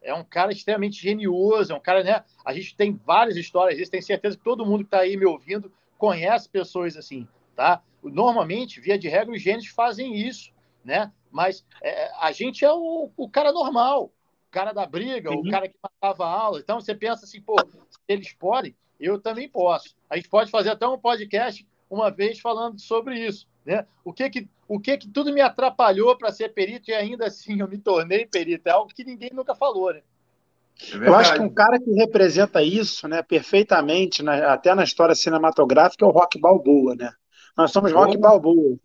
É 0.02 0.12
um 0.12 0.24
cara 0.24 0.52
extremamente 0.52 1.00
genioso, 1.00 1.72
é 1.72 1.76
um 1.76 1.80
cara, 1.80 2.02
né? 2.02 2.24
A 2.44 2.52
gente 2.52 2.74
tem 2.76 2.92
várias 2.92 3.36
histórias 3.36 3.78
disso, 3.78 3.90
tenho 3.90 4.02
certeza 4.02 4.36
que 4.36 4.42
todo 4.42 4.66
mundo 4.66 4.80
que 4.80 4.86
está 4.86 5.00
aí 5.00 5.16
me 5.16 5.26
ouvindo 5.26 5.72
conhece 5.96 6.48
pessoas 6.48 6.96
assim, 6.96 7.26
tá? 7.55 7.82
Normalmente, 8.02 8.80
via 8.80 8.98
de 8.98 9.09
regra, 9.09 9.32
os 9.32 9.42
gênios 9.42 9.68
fazem 9.68 10.16
isso, 10.16 10.52
né? 10.84 11.12
Mas 11.30 11.64
é, 11.80 12.10
a 12.20 12.32
gente 12.32 12.64
é 12.64 12.72
o, 12.72 13.10
o 13.16 13.28
cara 13.28 13.52
normal, 13.52 14.06
o 14.06 14.50
cara 14.50 14.72
da 14.72 14.86
briga, 14.86 15.30
o 15.30 15.48
cara 15.48 15.68
que 15.68 15.76
matava 15.80 16.26
a 16.26 16.30
aula. 16.30 16.59
Então 16.59 16.80
você 16.80 16.94
pensa 16.94 17.24
assim, 17.24 17.40
pô, 17.40 17.55
se 17.90 17.98
eles 18.09 18.32
podem, 18.32 18.74
eu 18.98 19.20
também 19.20 19.48
posso. 19.48 19.94
A 20.10 20.16
gente 20.16 20.28
pode 20.28 20.50
fazer 20.50 20.70
até 20.70 20.86
um 20.86 20.98
podcast 20.98 21.66
uma 21.90 22.10
vez 22.10 22.40
falando 22.40 22.78
sobre 22.81 23.19
isso. 23.19 23.47
Né? 23.65 23.86
O 24.05 24.12
que 24.12 24.28
que, 24.31 24.48
o 24.66 24.81
que 24.81 24.97
que 24.97 25.09
tudo 25.09 25.32
me 25.32 25.40
atrapalhou 25.40 26.16
para 26.16 26.32
ser 26.32 26.51
perito 26.51 26.90
e 26.90 26.94
ainda 26.94 27.27
assim 27.27 27.60
eu 27.60 27.69
me 27.69 27.78
tornei 27.78 28.27
perito? 28.27 28.66
É 28.66 28.73
algo 28.73 28.93
que 28.93 29.05
ninguém 29.05 29.31
nunca 29.32 29.55
falou, 29.55 29.93
né? 29.93 30.02
É 30.93 31.09
eu 31.09 31.15
acho 31.15 31.35
que 31.35 31.40
um 31.40 31.52
cara 31.52 31.78
que 31.78 31.90
representa 31.93 32.62
isso, 32.62 33.09
né, 33.09 33.20
perfeitamente, 33.20 34.23
né, 34.23 34.44
até 34.47 34.74
na 34.74 34.85
história 34.85 35.15
cinematográfica, 35.15 36.05
é 36.05 36.09
o 36.09 36.12
Rock 36.12 36.39
Balboa, 36.40 36.94
né? 36.94 37.12
Nós 37.56 37.73
somos 37.73 37.93
Rock. 37.93 38.16
Balboa. 38.16 38.78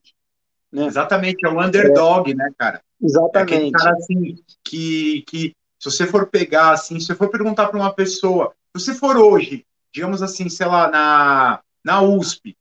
Né? 0.71 0.88
Exatamente, 0.88 1.45
é 1.45 1.49
o 1.49 1.61
underdog, 1.61 2.31
é. 2.31 2.34
né, 2.34 2.49
cara? 2.57 2.81
Exatamente. 2.99 3.53
É 3.53 3.55
aquele 3.57 3.71
cara 3.71 3.95
assim 3.95 4.35
que, 4.63 5.23
que 5.27 5.55
se 5.80 5.91
você 5.91 6.07
for 6.07 6.27
pegar 6.27 6.71
assim, 6.71 6.99
se 6.99 7.05
você 7.05 7.15
for 7.15 7.30
perguntar 7.30 7.67
para 7.67 7.77
uma 7.77 7.93
pessoa, 7.93 8.55
se 8.75 8.84
você 8.84 8.95
for 8.95 9.15
hoje, 9.15 9.63
digamos 9.93 10.23
assim, 10.23 10.49
sei 10.49 10.65
lá, 10.65 10.89
na, 10.89 11.59
na 11.84 12.01
USP, 12.01 12.57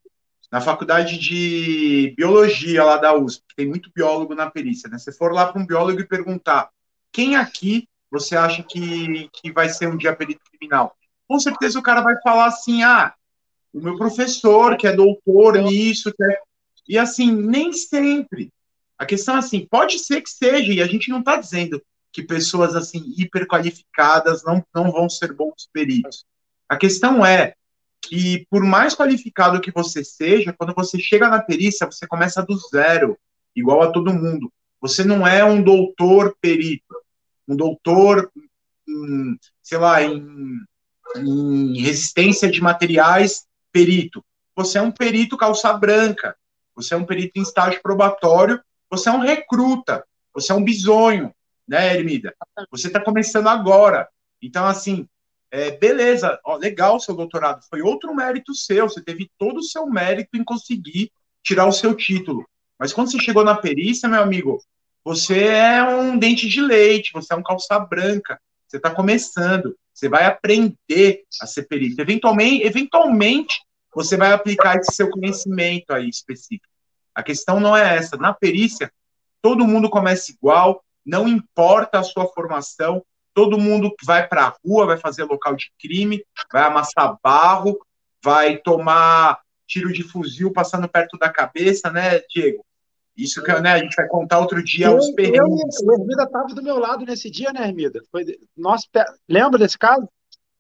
na 0.53 0.61
faculdade 0.61 1.19
de 1.19 2.12
biologia 2.15 2.85
lá 2.85 2.99
da 2.99 3.16
USP, 3.16 3.43
tem 3.57 3.66
muito 3.66 3.91
biólogo 3.95 4.35
na 4.35 4.51
perícia, 4.51 4.87
né? 4.87 4.99
Se 4.99 5.11
for 5.11 5.33
lá 5.33 5.51
para 5.51 5.59
um 5.61 5.65
biólogo 5.65 5.99
e 5.99 6.07
perguntar 6.07 6.69
quem 7.11 7.37
aqui 7.37 7.89
você 8.11 8.37
acha 8.37 8.62
que, 8.62 9.31
que 9.33 9.51
vai 9.51 9.70
ser 9.70 9.89
um 9.89 9.97
dia 9.97 10.15
perito 10.15 10.43
criminal? 10.51 10.95
Com 11.27 11.41
certeza 11.41 11.79
o 11.79 11.83
cara 11.83 12.03
vai 12.03 12.20
falar 12.23 12.45
assim, 12.45 12.83
ah, 12.83 13.15
o 13.73 13.81
meu 13.81 13.97
professor, 13.97 14.77
que 14.77 14.87
é 14.87 14.93
doutor 14.93 15.57
nisso, 15.57 16.12
que 16.12 16.23
é... 16.23 16.39
e 16.87 16.99
assim, 16.99 17.33
nem 17.33 17.73
sempre. 17.73 18.53
A 18.99 19.07
questão 19.07 19.37
é 19.37 19.39
assim, 19.39 19.66
pode 19.70 19.99
ser 20.01 20.20
que 20.20 20.29
seja, 20.29 20.70
e 20.70 20.83
a 20.83 20.87
gente 20.87 21.09
não 21.09 21.20
está 21.20 21.37
dizendo 21.37 21.83
que 22.12 22.23
pessoas 22.23 22.77
assim 22.77 23.03
hiperqualificadas 23.16 24.45
não, 24.45 24.62
não 24.74 24.93
vão 24.93 25.09
ser 25.09 25.33
bons 25.33 25.66
peritos. 25.73 26.27
A 26.69 26.77
questão 26.77 27.24
é 27.24 27.55
que, 28.03 28.47
por 28.51 28.62
mais 28.65 28.95
qualificado 28.95 29.61
que 29.61 29.70
você 29.70 30.05
seja, 30.05 30.53
quando 30.53 30.74
você 30.74 30.99
chega 30.99 31.29
na 31.29 31.41
perícia, 31.41 31.87
você 31.87 32.07
começa 32.07 32.43
do 32.43 32.57
zero, 32.57 33.16
igual 33.55 33.83
a 33.83 33.93
todo 33.93 34.12
mundo. 34.12 34.53
Você 34.81 35.05
não 35.05 35.27
é 35.27 35.45
um 35.45 35.62
doutor 35.62 36.37
perito, 36.41 36.95
um 37.47 37.55
doutor, 37.55 38.31
em, 38.89 39.39
sei 39.62 39.79
lá, 39.79 40.03
em, 40.03 40.59
em 41.16 41.81
resistência 41.81 42.51
de 42.51 42.61
materiais 42.61 43.47
perito. 43.70 44.24
Você 44.57 44.79
é 44.79 44.83
um 44.83 44.91
perito 44.91 45.37
calça 45.37 45.73
branca, 45.73 46.37
você 46.74 46.95
é 46.95 46.97
um 46.97 47.07
perito 47.07 47.39
em 47.39 47.43
estágio 47.43 47.81
probatório, 47.83 48.61
você 48.91 49.09
é 49.09 49.12
um 49.12 49.20
recruta, 49.20 50.05
você 50.35 50.53
é 50.53 50.55
um 50.55 50.65
bisonho, 50.65 51.33
né, 51.66 51.97
Ermida? 51.97 52.35
Você 52.70 52.89
está 52.89 53.01
começando 53.01 53.47
agora. 53.47 54.09
Então, 54.43 54.66
assim, 54.66 55.09
é, 55.53 55.70
beleza, 55.70 56.41
ó, 56.45 56.57
legal 56.57 56.99
seu 56.99 57.15
doutorado, 57.15 57.62
foi 57.69 57.83
outro 57.83 58.15
mérito 58.15 58.55
seu, 58.55 58.89
você 58.89 59.03
teve 59.03 59.31
todo 59.39 59.59
o 59.59 59.62
seu 59.62 59.87
mérito 59.87 60.31
em 60.35 60.43
conseguir 60.43 61.12
tirar 61.43 61.66
o 61.66 61.73
seu 61.73 61.95
título. 61.95 62.49
Mas 62.79 62.91
quando 62.91 63.11
você 63.11 63.20
chegou 63.20 63.45
na 63.45 63.55
perícia, 63.55 64.09
meu 64.09 64.23
amigo, 64.23 64.59
você 65.05 65.45
é 65.45 65.83
um 65.85 66.19
dente 66.19 66.49
de 66.49 66.59
leite, 66.59 67.12
você 67.12 67.35
é 67.35 67.37
um 67.37 67.43
calça 67.43 67.79
branca, 67.79 68.41
você 68.66 68.79
está 68.79 68.89
começando, 68.91 69.77
você 69.93 70.09
vai 70.09 70.24
aprender 70.24 71.24
a 71.41 71.47
ser 71.47 71.65
perito. 71.65 72.01
Eventualmente, 72.01 72.65
eventualmente, 72.65 73.61
você 73.95 74.16
vai 74.16 74.33
aplicar 74.33 74.79
esse 74.79 74.95
seu 74.95 75.11
conhecimento 75.11 75.93
aí 75.93 76.09
específico. 76.09 76.73
A 77.15 77.23
questão 77.23 77.61
não 77.61 77.77
é 77.77 77.99
essa. 77.99 78.16
Na 78.16 78.33
perícia, 78.33 78.91
todo 79.43 79.66
mundo 79.66 79.91
começa 79.91 80.33
igual, 80.33 80.83
não 81.05 81.29
importa 81.29 81.99
a 81.99 82.03
sua 82.03 82.27
formação, 82.29 83.05
todo 83.34 83.59
mundo 83.59 83.94
vai 84.04 84.26
para 84.26 84.46
a 84.46 84.54
rua, 84.64 84.86
vai 84.86 84.96
fazer 84.96 85.24
local 85.24 85.54
de 85.56 85.72
crime, 85.80 86.24
vai 86.52 86.64
amassar 86.64 87.16
barro, 87.22 87.78
vai 88.22 88.56
tomar 88.59 89.40
tiro 89.66 89.92
de 89.92 90.02
fuzil 90.02 90.52
passando 90.52 90.88
perto 90.88 91.16
da 91.18 91.30
cabeça, 91.30 91.90
né, 91.90 92.20
Diego? 92.28 92.64
Isso 93.16 93.42
que 93.42 93.52
né, 93.60 93.72
a 93.72 93.78
gente 93.78 93.94
vai 93.94 94.06
contar 94.09 94.38
outro 94.38 94.62
dia 94.62 94.86
eu, 94.86 94.96
os 94.96 95.10
perrengues. 95.10 95.80
o 95.82 95.92
Hermida 95.92 96.24
estava 96.24 96.46
do 96.48 96.62
meu 96.62 96.78
lado 96.78 97.04
nesse 97.04 97.30
dia, 97.30 97.52
né, 97.52 97.66
Hermida? 97.66 98.02
Foi 98.10 98.24
lembra 99.28 99.59
desse 99.59 99.78
caso? 99.78 100.09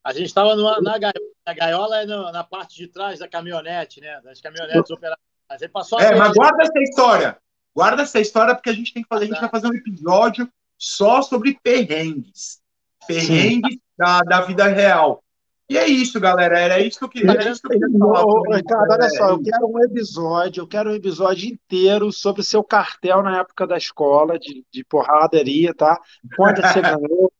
A 0.04 0.12
gente 0.12 0.26
estava 0.26 0.54
na, 0.80 0.98
gaiola, 0.98 1.12
na 1.46 1.54
gaiola 1.54 2.06
no, 2.06 2.32
na 2.32 2.44
parte 2.44 2.76
de 2.76 2.88
trás 2.88 3.20
da 3.20 3.28
caminhonete, 3.28 4.00
né? 4.00 4.20
Das 4.22 4.40
caminhonetes 4.40 4.90
operacionais. 4.90 5.72
passou 5.72 6.00
é, 6.00 6.14
mas 6.16 6.32
guarda 6.32 6.62
essa 6.62 6.78
história. 6.78 7.38
Guarda 7.74 8.02
essa 8.02 8.20
história, 8.20 8.54
porque 8.54 8.68
a 8.68 8.74
gente 8.74 8.92
tem 8.92 9.02
que 9.02 9.08
fazer, 9.08 9.24
a 9.24 9.28
gente 9.28 9.40
vai 9.40 9.48
fazer 9.48 9.68
um 9.68 9.74
episódio 9.74 10.50
só 10.76 11.22
sobre 11.22 11.58
perrengues. 11.62 12.60
Perrengues 13.06 13.78
da, 13.96 14.20
da 14.20 14.40
vida 14.42 14.66
real. 14.66 15.22
E 15.68 15.78
é 15.78 15.86
isso, 15.86 16.20
galera. 16.20 16.58
Era 16.58 16.80
isso 16.80 16.98
que 16.98 17.04
eu 17.04 17.08
queria, 17.08 17.30
era 17.30 17.50
isso 17.50 17.62
que 17.62 17.74
eu 17.74 17.80
queria 17.80 17.98
falar. 17.98 18.24
Ô, 18.24 18.42
Ricardo, 18.54 18.92
olha 18.92 19.08
só, 19.08 19.30
eu 19.30 19.42
quero 19.42 19.66
um 19.66 19.82
episódio, 19.82 20.60
eu 20.60 20.66
quero 20.66 20.90
um 20.90 20.94
episódio 20.94 21.50
inteiro 21.50 22.12
sobre 22.12 22.42
o 22.42 22.44
seu 22.44 22.62
cartel 22.62 23.22
na 23.22 23.40
época 23.40 23.66
da 23.66 23.76
escola, 23.76 24.38
de, 24.38 24.64
de 24.70 24.84
porradaria, 24.84 25.72
tá? 25.72 25.98
Quantas 26.36 26.72
você 26.72 26.82
ganhou, 26.82 27.32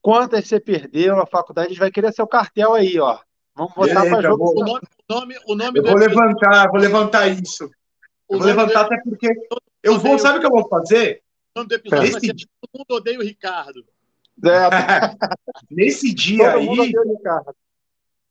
quantas 0.00 0.46
você 0.46 0.58
perdeu 0.58 1.16
na 1.16 1.26
faculdade, 1.26 1.66
a 1.66 1.70
gente 1.70 1.80
vai 1.80 1.90
querer 1.90 2.12
seu 2.12 2.26
cartel 2.26 2.72
aí, 2.72 2.98
ó. 2.98 3.18
Vamos 3.54 3.74
botar 3.74 4.02
para 4.08 4.22
jogo. 4.22 4.50
O 4.50 4.64
nome, 4.64 4.80
o 5.08 5.14
nome, 5.14 5.34
o 5.46 5.54
nome 5.54 5.78
eu 5.78 5.84
vou 5.84 5.96
levantar, 5.96 6.70
vou 6.70 6.80
levantar 6.80 7.28
isso. 7.28 7.70
Vou 8.28 8.40
levantar 8.40 8.86
até 8.86 8.96
porque 9.02 9.28
eu 9.82 9.98
vou, 9.98 10.18
sabe 10.18 10.38
o 10.38 10.40
que 10.40 10.46
eu 10.46 10.50
vou 10.50 10.66
fazer? 10.68 11.22
O 11.54 11.60
nome 11.60 11.68
do 11.68 11.74
episódio 11.74 12.04
Esse... 12.04 12.12
vai 12.12 12.20
ser 12.20 12.34
Todo 12.34 12.78
mundo 12.78 12.98
odeia 12.98 13.18
o 13.18 13.22
Ricardo. 13.22 13.84
É. 14.42 14.48
Nesse 15.70 16.12
dia 16.12 16.52
Todo 16.52 16.82
aí. 16.82 16.92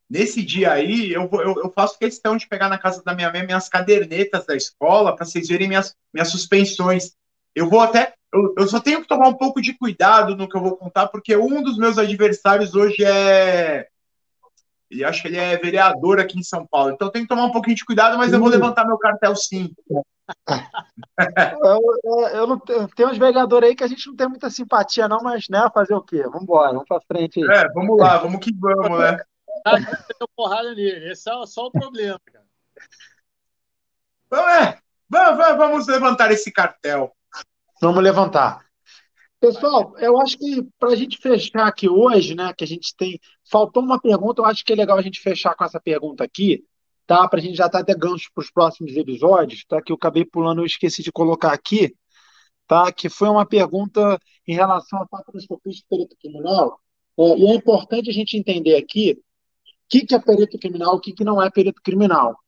Nesse 0.09 0.43
dia 0.43 0.71
aí, 0.71 1.11
eu, 1.11 1.29
eu, 1.31 1.55
eu, 1.63 1.71
faço 1.71 1.97
questão 1.97 2.37
de 2.37 2.47
pegar 2.47 2.69
na 2.69 2.77
casa 2.77 3.01
da 3.03 3.15
minha 3.15 3.31
mãe 3.31 3.45
minhas 3.45 3.67
cadernetas 3.67 4.45
da 4.45 4.55
escola 4.55 5.15
para 5.15 5.25
vocês 5.25 5.47
verem 5.47 5.67
minhas, 5.67 5.95
minhas 6.13 6.29
suspensões. 6.29 7.13
Eu 7.55 7.69
vou 7.69 7.79
até. 7.79 8.13
Eu, 8.31 8.53
eu, 8.57 8.67
só 8.67 8.79
tenho 8.79 9.01
que 9.01 9.07
tomar 9.07 9.27
um 9.27 9.33
pouco 9.33 9.61
de 9.61 9.73
cuidado 9.73 10.35
no 10.35 10.47
que 10.47 10.55
eu 10.55 10.61
vou 10.61 10.77
contar, 10.77 11.07
porque 11.07 11.35
um 11.35 11.63
dos 11.63 11.77
meus 11.77 11.97
adversários 11.97 12.75
hoje 12.75 13.03
é. 13.03 13.87
Ele 14.89 15.03
acho 15.03 15.21
que 15.21 15.27
ele 15.27 15.37
é 15.37 15.57
vereador 15.57 16.19
aqui 16.19 16.37
em 16.37 16.43
São 16.43 16.65
Paulo. 16.65 16.91
Então 16.91 17.07
eu 17.07 17.11
tenho 17.11 17.25
que 17.25 17.29
tomar 17.29 17.45
um 17.45 17.51
pouquinho 17.51 17.75
de 17.75 17.85
cuidado, 17.85 18.17
mas 18.17 18.31
eu 18.31 18.39
vou 18.39 18.49
levantar 18.49 18.85
meu 18.85 18.97
cartel 18.97 19.35
sim. 19.35 19.73
eu, 21.63 21.81
eu, 22.03 22.27
eu, 22.29 22.47
não 22.47 22.59
tenho, 22.59 22.87
tem 22.89 23.05
uns 23.05 23.17
vereadores 23.17 23.69
aí 23.69 23.75
que 23.75 23.83
a 23.83 23.87
gente 23.87 24.07
não 24.07 24.15
tem 24.15 24.27
muita 24.27 24.49
simpatia, 24.49 25.07
não, 25.07 25.19
mas 25.21 25.47
né, 25.49 25.67
fazer 25.73 25.93
o 25.93 26.01
quê? 26.01 26.23
Vamos 26.23 26.43
embora, 26.43 26.71
vamos 26.71 26.87
para 26.87 27.01
frente. 27.01 27.39
Aí. 27.43 27.57
É, 27.57 27.69
vamos 27.73 27.97
lá, 27.97 28.17
vamos 28.17 28.39
que 28.39 28.53
vamos, 28.55 28.99
né? 28.99 29.17
Ah, 29.65 29.77
deu 29.77 30.27
porrada 30.35 30.73
nele. 30.73 31.11
Esse 31.11 31.29
é 31.29 31.45
só 31.45 31.67
o 31.67 31.71
problema, 31.71 32.19
cara. 32.31 32.45
Então, 34.27 34.49
é, 34.49 34.77
vamos, 35.09 35.57
vamos 35.57 35.87
levantar 35.87 36.31
esse 36.31 36.51
cartel. 36.51 37.15
Vamos 37.81 38.03
levantar. 38.03 38.65
Pessoal, 39.43 39.93
eu 39.97 40.17
acho 40.21 40.37
que 40.37 40.63
para 40.79 40.91
a 40.91 40.95
gente 40.95 41.17
fechar 41.17 41.67
aqui 41.67 41.89
hoje, 41.89 42.33
né, 42.33 42.53
que 42.53 42.63
a 42.63 42.67
gente 42.67 42.95
tem. 42.95 43.19
Faltou 43.51 43.83
uma 43.83 43.99
pergunta, 43.99 44.41
eu 44.41 44.45
acho 44.45 44.63
que 44.63 44.71
é 44.71 44.75
legal 44.75 44.97
a 44.97 45.01
gente 45.01 45.19
fechar 45.19 45.53
com 45.53 45.65
essa 45.65 45.81
pergunta 45.81 46.23
aqui, 46.23 46.63
tá? 47.05 47.27
Para 47.27 47.39
a 47.39 47.41
gente 47.41 47.57
já 47.57 47.65
estar 47.65 47.79
tá 47.79 47.81
até 47.81 47.93
gancho 47.93 48.29
para 48.33 48.41
os 48.41 48.49
próximos 48.49 48.95
episódios, 48.95 49.65
tá? 49.65 49.81
Que 49.81 49.91
eu 49.91 49.97
acabei 49.97 50.23
pulando, 50.23 50.61
eu 50.61 50.65
esqueci 50.65 51.03
de 51.03 51.11
colocar 51.11 51.51
aqui, 51.51 51.93
tá? 52.65 52.89
Que 52.89 53.09
foi 53.09 53.27
uma 53.27 53.45
pergunta 53.45 54.17
em 54.47 54.55
relação 54.55 55.01
à 55.01 55.05
patologista 55.05 55.57
perito 55.89 56.15
criminal. 56.21 56.79
É, 57.19 57.37
e 57.37 57.47
é 57.47 57.53
importante 57.53 58.09
a 58.09 58.13
gente 58.13 58.37
entender 58.37 58.77
aqui 58.77 59.21
que, 59.89 60.05
que 60.05 60.15
é 60.15 60.19
perito 60.19 60.57
criminal, 60.57 60.95
o 60.95 61.01
que, 61.01 61.11
que 61.11 61.25
não 61.25 61.43
é 61.43 61.49
perito 61.51 61.81
criminal. 61.83 62.39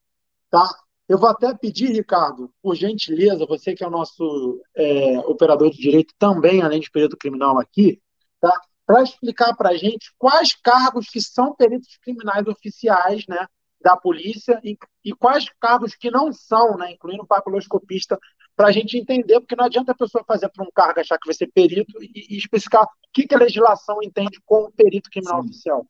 Tá? 0.50 0.66
Eu 1.08 1.20
vou 1.20 1.30
até 1.30 1.54
pedir, 1.54 1.92
Ricardo, 1.92 2.52
por 2.62 2.76
gentileza, 2.76 3.46
você 3.46 3.76
que 3.76 3.84
é 3.84 3.88
o 3.88 3.92
nosso 3.92 4.62
é, 4.76 5.20
operador 5.20 5.70
de 5.70 5.78
direito 5.78 6.14
também, 6.18 6.62
além 6.62 6.80
de 6.80 6.90
perito 6.90 7.16
criminal 7.16 7.60
aqui, 7.60 8.02
tá? 8.42 8.60
para 8.86 9.04
explicar 9.04 9.56
para 9.56 9.70
a 9.70 9.78
gente 9.78 10.14
quais 10.18 10.54
cargos 10.56 11.10
que 11.10 11.22
são 11.22 11.56
peritos 11.56 11.98
criminais 11.98 12.48
oficiais 12.48 13.26
né, 13.28 13.48
da 13.82 13.96
polícia 13.96 14.60
e, 14.64 14.78
e 15.04 15.14
quais 15.14 15.46
cargos 15.60 15.96
que 15.96 16.10
não 16.10 16.32
são, 16.32 16.78
né, 16.78 16.92
incluindo 16.92 17.24
o 17.24 17.28
papiloscopista, 17.28 18.20
para 18.56 18.68
a 18.68 18.72
gente 18.72 18.98
entender, 18.98 19.40
porque 19.40 19.56
não 19.56 19.66
adianta 19.66 19.92
a 19.92 19.96
pessoa 19.96 20.24
fazer 20.26 20.50
para 20.50 20.64
um 20.64 20.72
cargo 20.74 21.00
achar 21.00 21.18
que 21.20 21.28
vai 21.28 21.36
ser 21.36 21.52
perito 21.54 22.02
e, 22.02 22.36
e 22.36 22.38
especificar 22.38 22.84
o 22.84 22.88
que, 23.12 23.28
que 23.28 23.36
a 23.36 23.40
legislação 23.40 24.02
entende 24.02 24.40
como 24.46 24.72
perito 24.72 25.10
criminal 25.10 25.42
Sim. 25.42 25.50
oficial. 25.50 25.88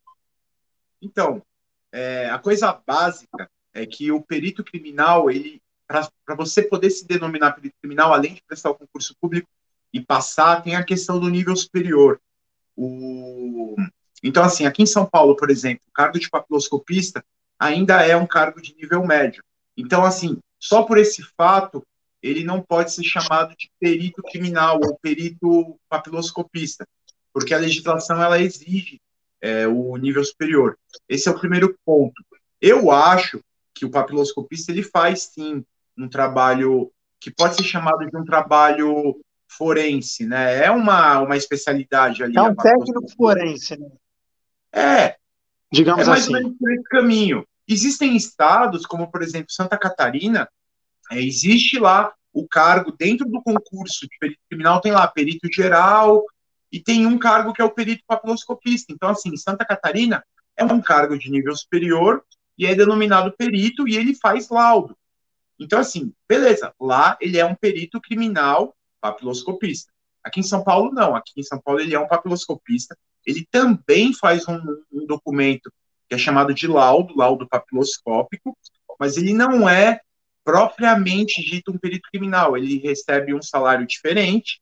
Então, 1.01 1.41
é, 1.91 2.29
a 2.29 2.39
coisa 2.39 2.73
básica 2.85 3.49
é 3.75 3.85
que 3.85 4.11
o 4.11 4.21
perito 4.21 4.63
criminal, 4.63 5.29
ele 5.29 5.61
para 5.87 6.35
você 6.35 6.63
poder 6.63 6.89
se 6.89 7.05
denominar 7.05 7.51
perito 7.51 7.75
criminal, 7.79 8.11
além 8.11 8.33
de 8.33 8.41
prestar 8.41 8.71
o 8.71 8.75
concurso 8.75 9.15
público 9.21 9.47
e 9.93 10.01
passar, 10.01 10.63
tem 10.63 10.75
a 10.75 10.83
questão 10.83 11.19
do 11.19 11.29
nível 11.29 11.55
superior. 11.55 12.19
O... 12.75 13.75
Então, 14.23 14.43
assim, 14.43 14.65
aqui 14.65 14.81
em 14.81 14.87
São 14.87 15.05
Paulo, 15.05 15.35
por 15.35 15.51
exemplo, 15.51 15.83
o 15.87 15.91
cargo 15.91 16.17
de 16.17 16.27
papiloscopista 16.27 17.23
ainda 17.59 18.01
é 18.01 18.17
um 18.17 18.25
cargo 18.25 18.59
de 18.59 18.75
nível 18.75 19.05
médio. 19.05 19.43
Então, 19.77 20.03
assim, 20.03 20.39
só 20.59 20.81
por 20.81 20.97
esse 20.97 21.21
fato, 21.37 21.85
ele 22.19 22.43
não 22.43 22.61
pode 22.61 22.91
ser 22.91 23.03
chamado 23.03 23.55
de 23.55 23.69
perito 23.79 24.23
criminal 24.23 24.79
ou 24.83 24.97
perito 24.97 25.79
papiloscopista, 25.87 26.87
porque 27.31 27.53
a 27.53 27.59
legislação 27.59 28.21
ela 28.21 28.41
exige 28.41 28.99
é, 29.39 29.67
o 29.67 29.95
nível 29.97 30.23
superior. 30.23 30.79
Esse 31.07 31.29
é 31.29 31.31
o 31.31 31.39
primeiro 31.39 31.77
ponto. 31.85 32.25
Eu 32.59 32.89
acho 32.89 33.39
que 33.75 33.85
o 33.85 33.91
papiloscopista 33.91 34.71
ele 34.71 34.81
faz 34.81 35.31
sim 35.33 35.63
um 35.97 36.07
trabalho 36.07 36.91
que 37.19 37.29
pode 37.29 37.55
ser 37.55 37.63
chamado 37.63 38.07
de 38.09 38.17
um 38.17 38.23
trabalho 38.23 39.19
forense, 39.47 40.25
né? 40.25 40.63
É 40.65 40.71
uma, 40.71 41.19
uma 41.19 41.37
especialidade 41.37 42.23
ali. 42.23 42.37
É 42.37 42.41
um 42.41 42.55
técnico 42.55 43.05
forense, 43.15 43.77
né? 43.77 43.89
É. 44.71 45.15
Digamos 45.71 46.07
é 46.07 46.09
mais 46.09 46.23
assim. 46.23 46.33
ou 46.33 46.41
menos 46.41 46.57
por 46.57 46.71
esse 46.71 46.83
caminho. 46.83 47.47
Existem 47.67 48.15
estados, 48.15 48.85
como 48.85 49.11
por 49.11 49.21
exemplo 49.21 49.51
Santa 49.51 49.77
Catarina, 49.77 50.47
é, 51.11 51.21
existe 51.21 51.79
lá 51.79 52.13
o 52.31 52.47
cargo 52.47 52.91
dentro 52.91 53.27
do 53.27 53.41
concurso 53.41 54.01
de 54.01 54.17
perito 54.19 54.41
criminal, 54.49 54.81
tem 54.81 54.91
lá 54.91 55.07
perito 55.07 55.47
geral, 55.51 56.23
e 56.71 56.79
tem 56.79 57.05
um 57.05 57.17
cargo 57.17 57.53
que 57.53 57.61
é 57.61 57.65
o 57.65 57.71
perito 57.71 58.03
papiloscopista. 58.05 58.91
Então, 58.91 59.09
assim, 59.09 59.35
Santa 59.37 59.65
Catarina 59.65 60.23
é 60.57 60.63
um 60.63 60.81
cargo 60.81 61.17
de 61.17 61.29
nível 61.31 61.55
superior 61.55 62.23
e 62.57 62.65
é 62.65 62.75
denominado 62.75 63.35
perito 63.37 63.87
e 63.87 63.95
ele 63.95 64.15
faz 64.15 64.49
laudo. 64.49 64.97
Então, 65.59 65.79
assim, 65.79 66.13
beleza, 66.27 66.73
lá 66.79 67.17
ele 67.21 67.37
é 67.37 67.45
um 67.45 67.55
perito 67.55 67.99
criminal 68.01 68.75
papiloscopista. 68.99 69.91
Aqui 70.23 70.39
em 70.39 70.43
São 70.43 70.63
Paulo, 70.63 70.91
não. 70.91 71.15
Aqui 71.15 71.33
em 71.37 71.43
São 71.43 71.59
Paulo 71.59 71.79
ele 71.79 71.93
é 71.93 71.99
um 71.99 72.07
papiloscopista. 72.07 72.97
Ele 73.25 73.47
também 73.49 74.13
faz 74.13 74.47
um, 74.47 74.59
um 74.91 75.05
documento 75.05 75.71
que 76.07 76.15
é 76.15 76.17
chamado 76.17 76.53
de 76.53 76.67
laudo, 76.67 77.15
laudo 77.15 77.47
papiloscópico, 77.47 78.57
mas 78.99 79.17
ele 79.17 79.33
não 79.33 79.67
é 79.67 80.01
propriamente 80.43 81.41
dito 81.41 81.71
um 81.71 81.77
perito 81.77 82.09
criminal. 82.11 82.57
Ele 82.57 82.77
recebe 82.79 83.33
um 83.33 83.41
salário 83.41 83.85
diferente 83.87 84.59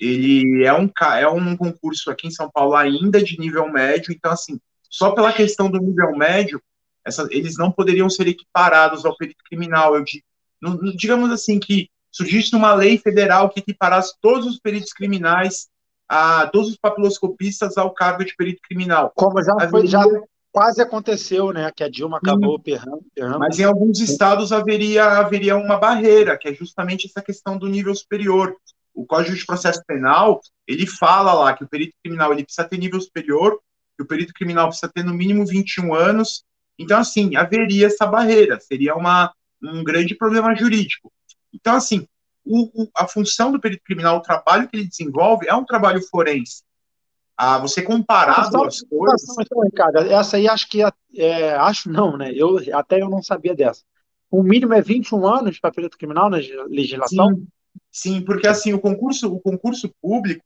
ele 0.00 0.64
é 0.64 0.72
um, 0.74 0.90
é 1.16 1.28
um 1.28 1.56
concurso 1.56 2.10
aqui 2.10 2.26
em 2.26 2.30
São 2.30 2.50
Paulo 2.50 2.74
ainda 2.74 3.22
de 3.22 3.38
nível 3.38 3.70
médio, 3.70 4.12
então, 4.12 4.32
assim, 4.32 4.58
só 4.90 5.12
pela 5.12 5.32
questão 5.32 5.70
do 5.70 5.78
nível 5.78 6.16
médio, 6.16 6.60
essa, 7.06 7.26
eles 7.30 7.56
não 7.56 7.70
poderiam 7.70 8.10
ser 8.10 8.26
equiparados 8.26 9.04
ao 9.04 9.16
perito 9.16 9.44
criminal. 9.44 9.96
Eu 9.96 10.04
digamos 10.96 11.30
assim 11.30 11.60
que 11.60 11.88
surgisse 12.10 12.56
uma 12.56 12.74
lei 12.74 12.98
federal 12.98 13.50
que 13.50 13.60
equiparasse 13.60 14.14
todos 14.20 14.46
os 14.46 14.58
peritos 14.58 14.92
criminais 14.92 15.68
a 16.08 16.46
todos 16.48 16.70
os 16.70 16.76
papiloscopistas 16.76 17.76
ao 17.76 17.92
cargo 17.92 18.24
de 18.24 18.34
perito 18.34 18.60
criminal. 18.66 19.12
Como 19.14 19.42
já 19.42 19.54
foi, 19.68 19.86
já 19.86 20.02
quase 20.56 20.80
aconteceu, 20.80 21.52
né? 21.52 21.70
Que 21.74 21.84
a 21.84 21.90
Dilma 21.90 22.16
acabou 22.16 22.58
perrando, 22.58 23.04
perrando. 23.14 23.38
Mas 23.40 23.58
em 23.58 23.64
alguns 23.64 24.00
estados 24.00 24.52
haveria, 24.52 25.04
haveria 25.04 25.56
uma 25.56 25.76
barreira, 25.76 26.38
que 26.38 26.48
é 26.48 26.54
justamente 26.54 27.06
essa 27.06 27.20
questão 27.20 27.58
do 27.58 27.68
nível 27.68 27.94
superior. 27.94 28.56
O 28.94 29.04
Código 29.04 29.36
de 29.36 29.44
Processo 29.44 29.82
Penal, 29.86 30.40
ele 30.66 30.86
fala 30.86 31.34
lá 31.34 31.52
que 31.52 31.64
o 31.64 31.68
perito 31.68 31.94
criminal 32.02 32.32
ele 32.32 32.44
precisa 32.44 32.66
ter 32.66 32.78
nível 32.78 32.98
superior, 32.98 33.60
que 33.94 34.02
o 34.02 34.06
perito 34.06 34.32
criminal 34.32 34.68
precisa 34.68 34.90
ter 34.90 35.04
no 35.04 35.12
mínimo 35.12 35.44
21 35.44 35.92
anos. 35.92 36.42
Então, 36.78 36.98
assim, 36.98 37.36
haveria 37.36 37.86
essa 37.86 38.06
barreira, 38.06 38.60
seria 38.60 38.94
uma, 38.94 39.32
um 39.62 39.82
grande 39.82 40.14
problema 40.14 40.54
jurídico. 40.54 41.12
Então, 41.52 41.74
assim, 41.74 42.06
o, 42.44 42.82
o, 42.82 42.88
a 42.94 43.08
função 43.08 43.50
do 43.50 43.60
perito 43.60 43.82
criminal, 43.84 44.18
o 44.18 44.22
trabalho 44.22 44.68
que 44.68 44.76
ele 44.76 44.86
desenvolve, 44.86 45.48
é 45.48 45.54
um 45.54 45.64
trabalho 45.64 46.02
forense. 46.02 46.62
Ah, 47.36 47.58
você 47.58 47.82
comparar 47.82 48.40
as 48.40 48.50
duas 48.50 48.80
coisas. 48.82 49.22
Então, 49.38 49.62
Ricardo, 49.62 49.98
essa 49.98 50.38
aí 50.38 50.48
acho 50.48 50.68
que 50.68 50.82
é, 50.82 50.90
é, 51.16 51.54
acho 51.54 51.90
não, 51.90 52.16
né? 52.16 52.32
Eu 52.34 52.58
até 52.72 53.02
eu 53.02 53.10
não 53.10 53.22
sabia 53.22 53.54
dessa. 53.54 53.82
O 54.30 54.42
mínimo 54.42 54.72
é 54.72 54.80
21 54.80 55.26
anos 55.26 55.60
para 55.60 55.70
perito 55.70 55.98
criminal 55.98 56.30
na 56.30 56.38
legislação? 56.68 57.34
Sim, 57.34 57.46
sim, 57.90 58.20
porque 58.22 58.46
assim, 58.46 58.72
o 58.72 58.80
concurso, 58.80 59.32
o 59.32 59.38
concurso 59.38 59.90
público 60.00 60.44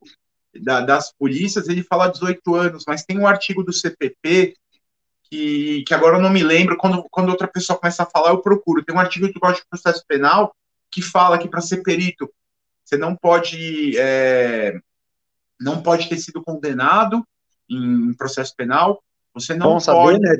da, 0.61 0.81
das 0.81 1.13
polícias, 1.13 1.69
ele 1.69 1.81
fala 1.81 2.09
18 2.09 2.55
anos, 2.55 2.83
mas 2.85 3.05
tem 3.05 3.17
um 3.17 3.27
artigo 3.27 3.63
do 3.63 3.71
CPP 3.71 4.55
que, 5.31 5.83
que 5.87 5.93
agora 5.93 6.17
eu 6.17 6.21
não 6.21 6.29
me 6.29 6.43
lembro, 6.43 6.77
quando, 6.77 7.05
quando 7.09 7.29
outra 7.29 7.47
pessoa 7.47 7.79
começa 7.79 8.03
a 8.03 8.05
falar, 8.05 8.31
eu 8.31 8.41
procuro. 8.41 8.83
Tem 8.83 8.93
um 8.93 8.99
artigo 8.99 9.31
do 9.31 9.39
Código 9.39 9.61
de 9.63 9.69
Processo 9.69 10.05
Penal 10.05 10.53
que 10.91 11.01
fala 11.01 11.37
que 11.37 11.47
para 11.47 11.61
ser 11.61 11.81
perito 11.81 12.29
você 12.83 12.97
não 12.97 13.15
pode 13.15 13.97
é, 13.97 14.77
não 15.57 15.81
pode 15.81 16.09
ter 16.09 16.17
sido 16.17 16.43
condenado 16.43 17.25
em 17.69 18.13
processo 18.15 18.53
penal. 18.57 19.01
Você 19.33 19.53
não 19.53 19.67
Bom 19.67 19.79
pode, 19.79 19.81
saber, 19.81 20.19
né, 20.19 20.35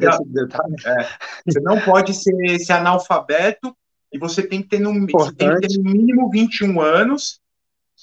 é, 0.85 1.09
você 1.45 1.61
não 1.61 1.79
pode 1.79 2.13
ser, 2.13 2.59
ser, 2.59 2.73
analfabeto 2.73 3.73
e 4.11 4.19
você 4.19 4.43
tem 4.43 4.61
que 4.61 4.67
ter 4.67 4.79
no, 4.79 4.91
tem 5.37 5.55
que 5.55 5.67
ter 5.67 5.77
no 5.77 5.89
mínimo 5.89 6.29
21 6.29 6.81
anos 6.81 7.39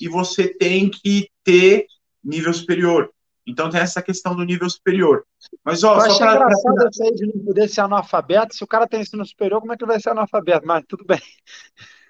e 0.00 0.08
você 0.08 0.48
tem 0.48 0.88
que 0.88 1.28
ter 1.44 1.86
nível 2.24 2.54
superior. 2.54 3.12
Então 3.48 3.70
tem 3.70 3.80
essa 3.80 4.02
questão 4.02 4.36
do 4.36 4.44
nível 4.44 4.68
superior. 4.68 5.24
Mas 5.64 5.82
ó, 5.82 5.94
Eu 5.94 6.10
só 6.10 6.18
para 6.18 6.34
engraçado 6.34 6.88
isso 6.90 7.02
aí 7.02 7.14
de 7.14 7.26
não 7.26 7.44
poder 7.44 7.68
ser 7.68 7.80
analfabeto. 7.80 8.54
Se 8.54 8.62
o 8.62 8.66
cara 8.66 8.86
tem 8.86 9.00
ensino 9.00 9.24
superior, 9.24 9.60
como 9.60 9.72
é 9.72 9.76
que 9.76 9.82
ele 9.82 9.92
vai 9.92 10.00
ser 10.00 10.10
analfabeto? 10.10 10.66
Mas 10.66 10.84
tudo 10.86 11.04
bem. 11.04 11.20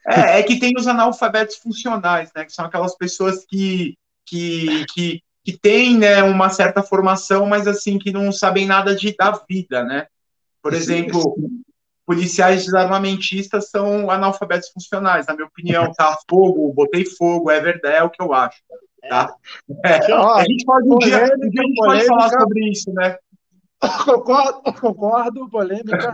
É, 0.06 0.40
é, 0.40 0.42
que 0.42 0.58
tem 0.58 0.72
os 0.76 0.88
analfabetos 0.88 1.56
funcionais, 1.56 2.30
né? 2.34 2.44
Que 2.44 2.52
são 2.52 2.64
aquelas 2.64 2.96
pessoas 2.96 3.44
que, 3.46 3.94
que, 4.26 4.84
que, 4.92 5.22
que 5.44 5.56
têm 5.56 5.96
né, 5.98 6.22
uma 6.22 6.50
certa 6.50 6.82
formação, 6.82 7.46
mas 7.46 7.66
assim, 7.66 7.98
que 7.98 8.10
não 8.10 8.32
sabem 8.32 8.66
nada 8.66 8.96
de, 8.96 9.14
da 9.14 9.30
vida, 9.48 9.84
né? 9.84 10.06
Por 10.60 10.74
exemplo, 10.74 11.36
policiais 12.04 12.64
desarmamentistas 12.64 13.70
são 13.70 14.10
analfabetos 14.10 14.70
funcionais, 14.70 15.26
na 15.26 15.34
minha 15.34 15.46
opinião, 15.46 15.92
tá? 15.92 16.16
Fogo, 16.28 16.72
botei 16.72 17.04
fogo, 17.04 17.50
é 17.50 17.60
verdade, 17.60 17.96
é 17.96 18.02
o 18.02 18.10
que 18.10 18.22
eu 18.22 18.32
acho. 18.32 18.58
Tá? 19.00 19.34
É. 19.84 20.10
É. 20.10 20.12
a 20.12 20.44
gente 20.44 20.64
pode 20.64 20.88
um 20.88 20.98
dia, 20.98 21.24
um 21.24 21.48
dia 21.50 21.62
a 21.62 21.66
gente 21.66 21.76
pode 21.76 22.06
falar 22.06 22.30
sobre 22.30 22.70
isso, 22.70 22.92
né? 22.92 23.16
Concordo, 24.04 24.72
concordo, 24.80 25.48
polêmica. 25.48 26.12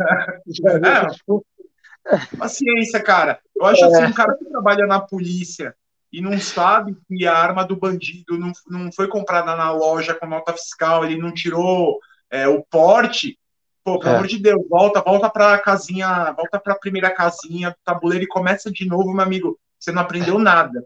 É, 2.06 2.36
Paciência, 2.36 3.02
cara. 3.02 3.40
Eu 3.56 3.64
acho 3.64 3.84
assim, 3.84 4.02
é. 4.02 4.06
um 4.06 4.12
cara 4.12 4.36
que 4.36 4.44
trabalha 4.44 4.86
na 4.86 5.00
polícia 5.00 5.74
e 6.12 6.20
não 6.20 6.38
sabe 6.38 6.96
que 7.08 7.26
a 7.26 7.34
arma 7.34 7.64
do 7.64 7.74
bandido 7.74 8.38
não, 8.38 8.52
não 8.68 8.92
foi 8.92 9.08
comprada 9.08 9.56
na 9.56 9.72
loja 9.72 10.14
com 10.14 10.26
nota 10.26 10.52
fiscal, 10.52 11.04
ele 11.04 11.16
não 11.16 11.32
tirou 11.32 11.98
é, 12.30 12.46
o 12.46 12.62
porte. 12.62 13.38
Pô, 13.82 13.98
pelo 13.98 14.12
é. 14.12 14.16
amor 14.16 14.26
de 14.26 14.38
Deus, 14.38 14.62
volta, 14.68 15.00
volta 15.00 15.28
pra 15.28 15.58
casinha, 15.58 16.32
volta 16.32 16.58
pra 16.60 16.74
primeira 16.74 17.10
casinha 17.10 17.70
do 17.70 17.76
tabuleiro 17.84 18.24
e 18.24 18.28
começa 18.28 18.70
de 18.70 18.86
novo, 18.86 19.12
meu 19.12 19.22
amigo. 19.22 19.58
Você 19.78 19.90
não 19.90 20.02
aprendeu 20.02 20.38
nada. 20.38 20.84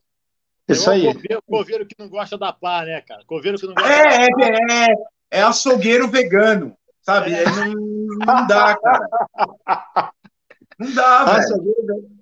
Isso 0.68 0.90
aí. 0.90 1.14
Coveiro, 1.14 1.42
coveiro 1.42 1.86
que 1.86 1.94
não 1.98 2.08
gosta 2.08 2.36
da 2.36 2.52
pá, 2.52 2.84
né, 2.84 3.00
cara? 3.00 3.24
Coveiro 3.24 3.58
que 3.58 3.66
não 3.66 3.74
gosta 3.74 3.90
é, 3.90 4.28
da 4.28 4.46
é, 4.46 4.90
É, 5.30 5.38
é 5.38 5.42
açougueiro 5.42 6.08
vegano, 6.08 6.76
sabe? 7.00 7.32
É. 7.32 7.44
Não, 7.44 7.74
não 8.26 8.46
dá, 8.46 8.76
cara. 8.76 10.12
Não 10.78 10.94
dá, 10.94 11.24
velho. 11.24 12.18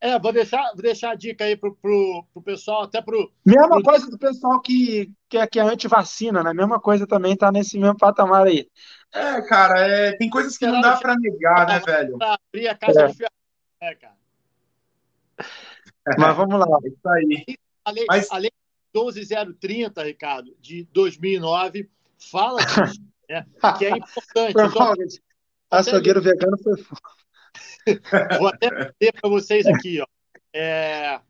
É, 0.00 0.18
vou 0.18 0.32
deixar, 0.32 0.72
vou 0.72 0.82
deixar 0.82 1.12
a 1.12 1.14
dica 1.14 1.44
aí 1.44 1.56
pro, 1.56 1.76
pro, 1.76 2.26
pro 2.32 2.42
pessoal, 2.42 2.82
até 2.82 3.00
pro. 3.00 3.32
Mesma 3.46 3.68
pro... 3.68 3.84
coisa 3.84 4.10
do 4.10 4.18
pessoal 4.18 4.60
que, 4.60 5.12
que, 5.28 5.38
é, 5.38 5.46
que 5.46 5.60
é 5.60 5.62
anti-vacina, 5.62 6.42
né? 6.42 6.52
Mesma 6.52 6.80
coisa 6.80 7.06
também 7.06 7.36
tá 7.36 7.52
nesse 7.52 7.78
mesmo 7.78 7.96
patamar 7.96 8.48
aí. 8.48 8.68
É, 9.14 9.40
cara, 9.42 9.78
é, 9.78 10.16
tem 10.16 10.28
coisas 10.28 10.58
que 10.58 10.66
não 10.66 10.80
dá 10.80 10.96
para 10.96 11.14
negar, 11.14 11.68
né, 11.68 11.78
velho? 11.78 12.18
Pra 12.18 12.36
abrir 12.48 12.66
a 12.66 12.74
casa 12.76 13.02
é. 13.02 13.06
de 13.06 13.14
ferro. 13.14 13.30
É, 13.80 13.94
cara. 13.94 14.16
Mas 16.18 16.36
vamos 16.36 16.58
lá. 16.58 16.78
É 16.84 16.88
isso 16.88 17.08
aí. 17.08 17.44
A 17.84 17.90
lei, 17.90 18.04
Mas... 18.08 18.30
a 18.30 18.38
lei 18.38 18.50
12030, 18.92 20.02
Ricardo, 20.02 20.54
de 20.60 20.84
2009, 20.92 21.88
fala 22.18 22.62
disso, 22.64 23.00
né, 23.28 23.46
que 23.78 23.86
é 23.86 23.90
importante. 23.90 24.50
Então, 24.50 25.18
açougueiro 25.70 26.20
vegano 26.20 26.58
foi 26.58 26.76
Vou 28.38 28.48
até 28.48 28.68
dizer 28.68 29.12
para 29.20 29.30
vocês 29.30 29.66
aqui, 29.66 30.00
ó. 30.00 30.06
É, 30.54 31.20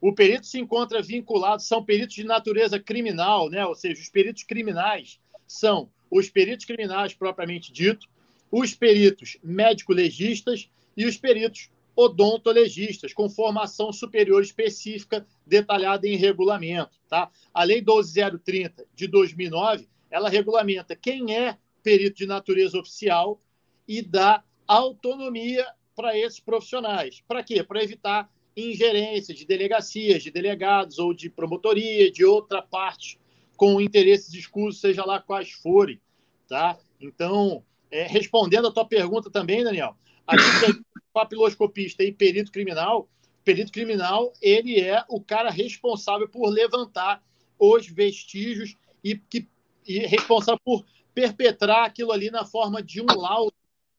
o 0.00 0.12
perito 0.12 0.46
se 0.46 0.58
encontra 0.58 1.00
vinculado, 1.00 1.62
são 1.62 1.84
peritos 1.84 2.14
de 2.14 2.24
natureza 2.24 2.78
criminal, 2.78 3.48
né? 3.48 3.64
Ou 3.64 3.74
seja, 3.74 4.00
os 4.02 4.08
peritos 4.08 4.42
criminais 4.42 5.18
são 5.46 5.90
os 6.10 6.28
peritos 6.28 6.66
criminais 6.66 7.14
propriamente 7.14 7.72
dito, 7.72 8.06
os 8.50 8.74
peritos 8.74 9.38
médico-legistas 9.42 10.68
e 10.96 11.06
os 11.06 11.16
peritos 11.16 11.70
odontologistas, 11.96 13.12
com 13.12 13.28
formação 13.28 13.92
superior 13.92 14.42
específica 14.42 15.26
detalhada 15.46 16.06
em 16.06 16.16
regulamento. 16.16 16.98
Tá? 17.08 17.30
A 17.52 17.64
Lei 17.64 17.80
12030 17.80 18.86
de 18.94 19.06
2009, 19.06 19.88
ela 20.10 20.28
regulamenta 20.28 20.96
quem 20.96 21.36
é 21.36 21.56
perito 21.82 22.16
de 22.16 22.26
natureza 22.26 22.78
oficial 22.78 23.40
e 23.86 24.02
dá 24.02 24.42
autonomia 24.66 25.66
para 25.94 26.18
esses 26.18 26.40
profissionais. 26.40 27.22
Para 27.28 27.42
quê? 27.42 27.62
Para 27.62 27.82
evitar 27.82 28.30
ingerência 28.56 29.34
de 29.34 29.44
delegacias, 29.44 30.22
de 30.22 30.30
delegados 30.30 30.98
ou 30.98 31.12
de 31.12 31.28
promotoria, 31.28 32.10
de 32.10 32.24
outra 32.24 32.62
parte 32.62 33.18
com 33.56 33.80
interesses 33.80 34.32
escusos, 34.34 34.80
seja 34.80 35.04
lá 35.04 35.20
quais 35.20 35.52
forem. 35.52 36.00
Tá? 36.48 36.78
Então, 37.00 37.64
é, 37.90 38.04
respondendo 38.04 38.68
a 38.68 38.72
tua 38.72 38.84
pergunta 38.84 39.30
também, 39.30 39.62
Daniel, 39.62 39.96
a 40.26 40.36
gente 40.36 40.82
papiloscopista 41.12 42.02
e 42.02 42.12
perito 42.12 42.50
criminal, 42.50 43.08
perito 43.44 43.70
criminal, 43.70 44.32
ele 44.42 44.80
é 44.80 45.04
o 45.08 45.20
cara 45.20 45.50
responsável 45.50 46.28
por 46.28 46.48
levantar 46.48 47.22
os 47.58 47.86
vestígios 47.86 48.76
e, 49.02 49.16
que, 49.16 49.46
e 49.86 49.98
responsável 50.00 50.60
por 50.64 50.84
perpetrar 51.14 51.84
aquilo 51.84 52.10
ali 52.10 52.30
na 52.30 52.44
forma 52.44 52.82
de 52.82 53.00
um 53.00 53.06
laudo 53.06 53.54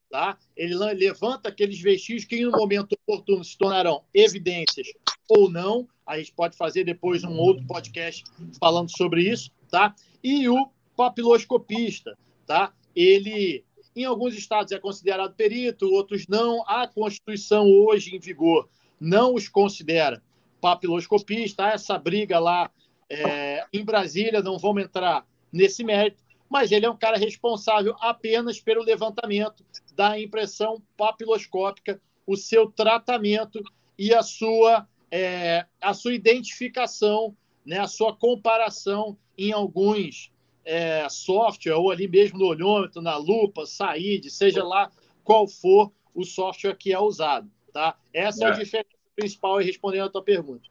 Tá? 0.10 0.38
Ele 0.56 0.76
levanta 0.93 1.49
aqueles 1.49 1.81
vestígios 1.81 2.23
que, 2.23 2.38
em 2.38 2.47
um 2.47 2.52
momento 2.52 2.93
oportuno, 2.93 3.43
se 3.43 3.57
tornarão 3.57 4.02
evidências 4.14 4.88
ou 5.27 5.49
não. 5.52 5.88
A 6.06 6.18
gente 6.18 6.31
pode 6.31 6.56
fazer 6.56 6.85
depois 6.85 7.23
um 7.26 7.38
outro 7.38 7.65
podcast 7.65 8.23
falando 8.57 8.89
sobre 8.95 9.30
isso. 9.30 9.52
Tá? 9.69 9.93
E 10.23 10.47
o 10.47 10.69
papiloscopista, 10.95 12.18
tá? 12.45 12.72
ele, 12.95 13.65
em 13.96 14.04
alguns 14.06 14.36
estados, 14.36 14.72
é 14.72 14.80
considerado 14.80 15.34
perito, 15.36 15.92
outros 15.94 16.28
não. 16.28 16.64
A 16.68 16.88
Constituição, 16.88 17.68
hoje 17.68 18.16
em 18.16 18.20
vigor, 18.20 18.68
não 19.00 19.34
os 19.34 19.48
considera 19.48 20.22
papiloscopista. 20.60 21.66
Há 21.66 21.72
essa 21.72 21.98
briga 21.98 22.40
lá 22.40 22.70
é, 23.10 23.66
em 23.72 23.84
Brasília, 23.84 24.42
não 24.42 24.58
vamos 24.58 24.84
entrar 24.84 25.26
nesse 25.52 25.84
mérito 25.84 26.26
mas 26.50 26.72
ele 26.72 26.86
é 26.86 26.90
um 26.90 26.98
cara 26.98 27.18
responsável 27.18 27.96
apenas 28.00 28.60
pelo 28.60 28.84
levantamento 28.84 29.66
da 29.96 30.20
impressão 30.20 30.82
papiloscópica, 30.96 32.00
o 32.26 32.36
seu 32.36 32.70
tratamento 32.72 33.62
e 33.98 34.14
a 34.14 34.22
sua, 34.22 34.88
é, 35.12 35.66
a 35.82 35.94
sua 35.94 36.14
identificação, 36.14 37.36
né, 37.66 37.80
a 37.80 37.88
sua 37.88 38.16
comparação 38.16 39.18
em 39.38 39.52
alguns 39.52 40.32
é, 40.66 41.08
software, 41.10 41.76
ou 41.76 41.92
ali 41.92 42.08
mesmo 42.08 42.40
no 42.40 42.46
olhômetro, 42.46 43.02
na 43.02 43.16
lupa, 43.18 43.66
SAID, 43.66 44.30
seja 44.30 44.64
lá 44.64 44.92
qual 45.24 45.48
for 45.48 45.92
o 46.14 46.24
software 46.24 46.76
que 46.76 46.92
é 46.92 47.00
usado. 47.00 47.50
Tá? 47.72 47.96
Essa 48.14 48.46
é, 48.46 48.48
é 48.48 48.52
a 48.52 48.54
diferença 48.54 48.90
principal 49.16 49.58
respondendo 49.58 50.06
a 50.06 50.10
tua 50.10 50.24
pergunta. 50.24 50.68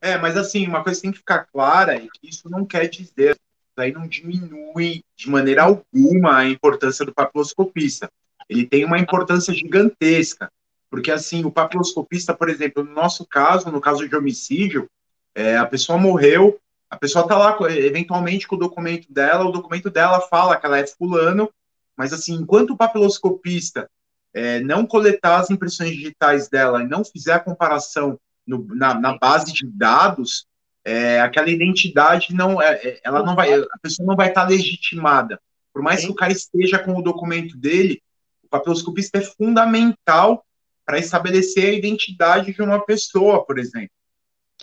É, 0.00 0.18
mas 0.18 0.36
assim, 0.36 0.66
uma 0.66 0.82
coisa 0.84 0.98
que 0.98 1.02
tem 1.02 1.12
que 1.12 1.18
ficar 1.18 1.46
clara 1.46 1.94
é 1.94 2.00
que 2.00 2.28
isso 2.28 2.48
não 2.50 2.66
quer 2.66 2.88
dizer 2.88 3.38
aí 3.76 3.92
não 3.92 4.06
diminui 4.06 5.02
de 5.16 5.28
maneira 5.28 5.64
alguma 5.64 6.38
a 6.38 6.48
importância 6.48 7.04
do 7.04 7.12
papiloscopista. 7.12 8.08
Ele 8.48 8.66
tem 8.66 8.84
uma 8.84 8.98
importância 8.98 9.52
gigantesca, 9.52 10.50
porque 10.90 11.10
assim, 11.10 11.44
o 11.44 11.50
papiloscopista, 11.50 12.34
por 12.34 12.48
exemplo, 12.48 12.84
no 12.84 12.92
nosso 12.92 13.26
caso, 13.26 13.70
no 13.70 13.80
caso 13.80 14.08
de 14.08 14.14
homicídio, 14.14 14.88
é, 15.34 15.56
a 15.56 15.66
pessoa 15.66 15.98
morreu, 15.98 16.60
a 16.90 16.96
pessoa 16.96 17.24
está 17.24 17.36
lá, 17.36 17.56
eventualmente, 17.70 18.46
com 18.46 18.56
o 18.56 18.58
documento 18.58 19.12
dela, 19.12 19.44
o 19.44 19.52
documento 19.52 19.90
dela 19.90 20.20
fala 20.20 20.56
que 20.56 20.66
ela 20.66 20.78
é 20.78 20.86
fulano, 20.86 21.50
mas 21.96 22.12
assim, 22.12 22.34
enquanto 22.34 22.70
o 22.70 22.76
papiloscopista 22.76 23.88
é, 24.32 24.60
não 24.60 24.84
coletar 24.84 25.38
as 25.38 25.50
impressões 25.50 25.90
digitais 25.90 26.48
dela 26.48 26.82
e 26.82 26.88
não 26.88 27.04
fizer 27.04 27.32
a 27.32 27.40
comparação 27.40 28.18
no, 28.46 28.66
na, 28.74 28.94
na, 28.94 29.16
base 29.16 29.52
de 29.52 29.66
dados, 29.66 30.46
é, 30.84 31.20
aquela 31.20 31.48
identidade 31.48 32.34
não, 32.34 32.60
é, 32.60 32.74
é 32.74 33.00
ela 33.04 33.22
não 33.22 33.34
vai, 33.34 33.54
a 33.54 33.78
pessoa 33.80 34.06
não 34.06 34.16
vai 34.16 34.28
estar 34.28 34.48
legitimada. 34.48 35.40
Por 35.72 35.82
mais 35.82 36.04
que 36.04 36.10
o 36.10 36.14
cara 36.14 36.32
esteja 36.32 36.78
com 36.78 36.96
o 36.96 37.02
documento 37.02 37.56
dele, 37.56 38.02
o 38.42 38.48
papiloscopista 38.48 39.18
é 39.18 39.22
fundamental 39.22 40.44
para 40.84 40.98
estabelecer 40.98 41.66
a 41.66 41.72
identidade 41.72 42.52
de 42.52 42.62
uma 42.62 42.84
pessoa, 42.84 43.44
por 43.44 43.58
exemplo. 43.58 43.90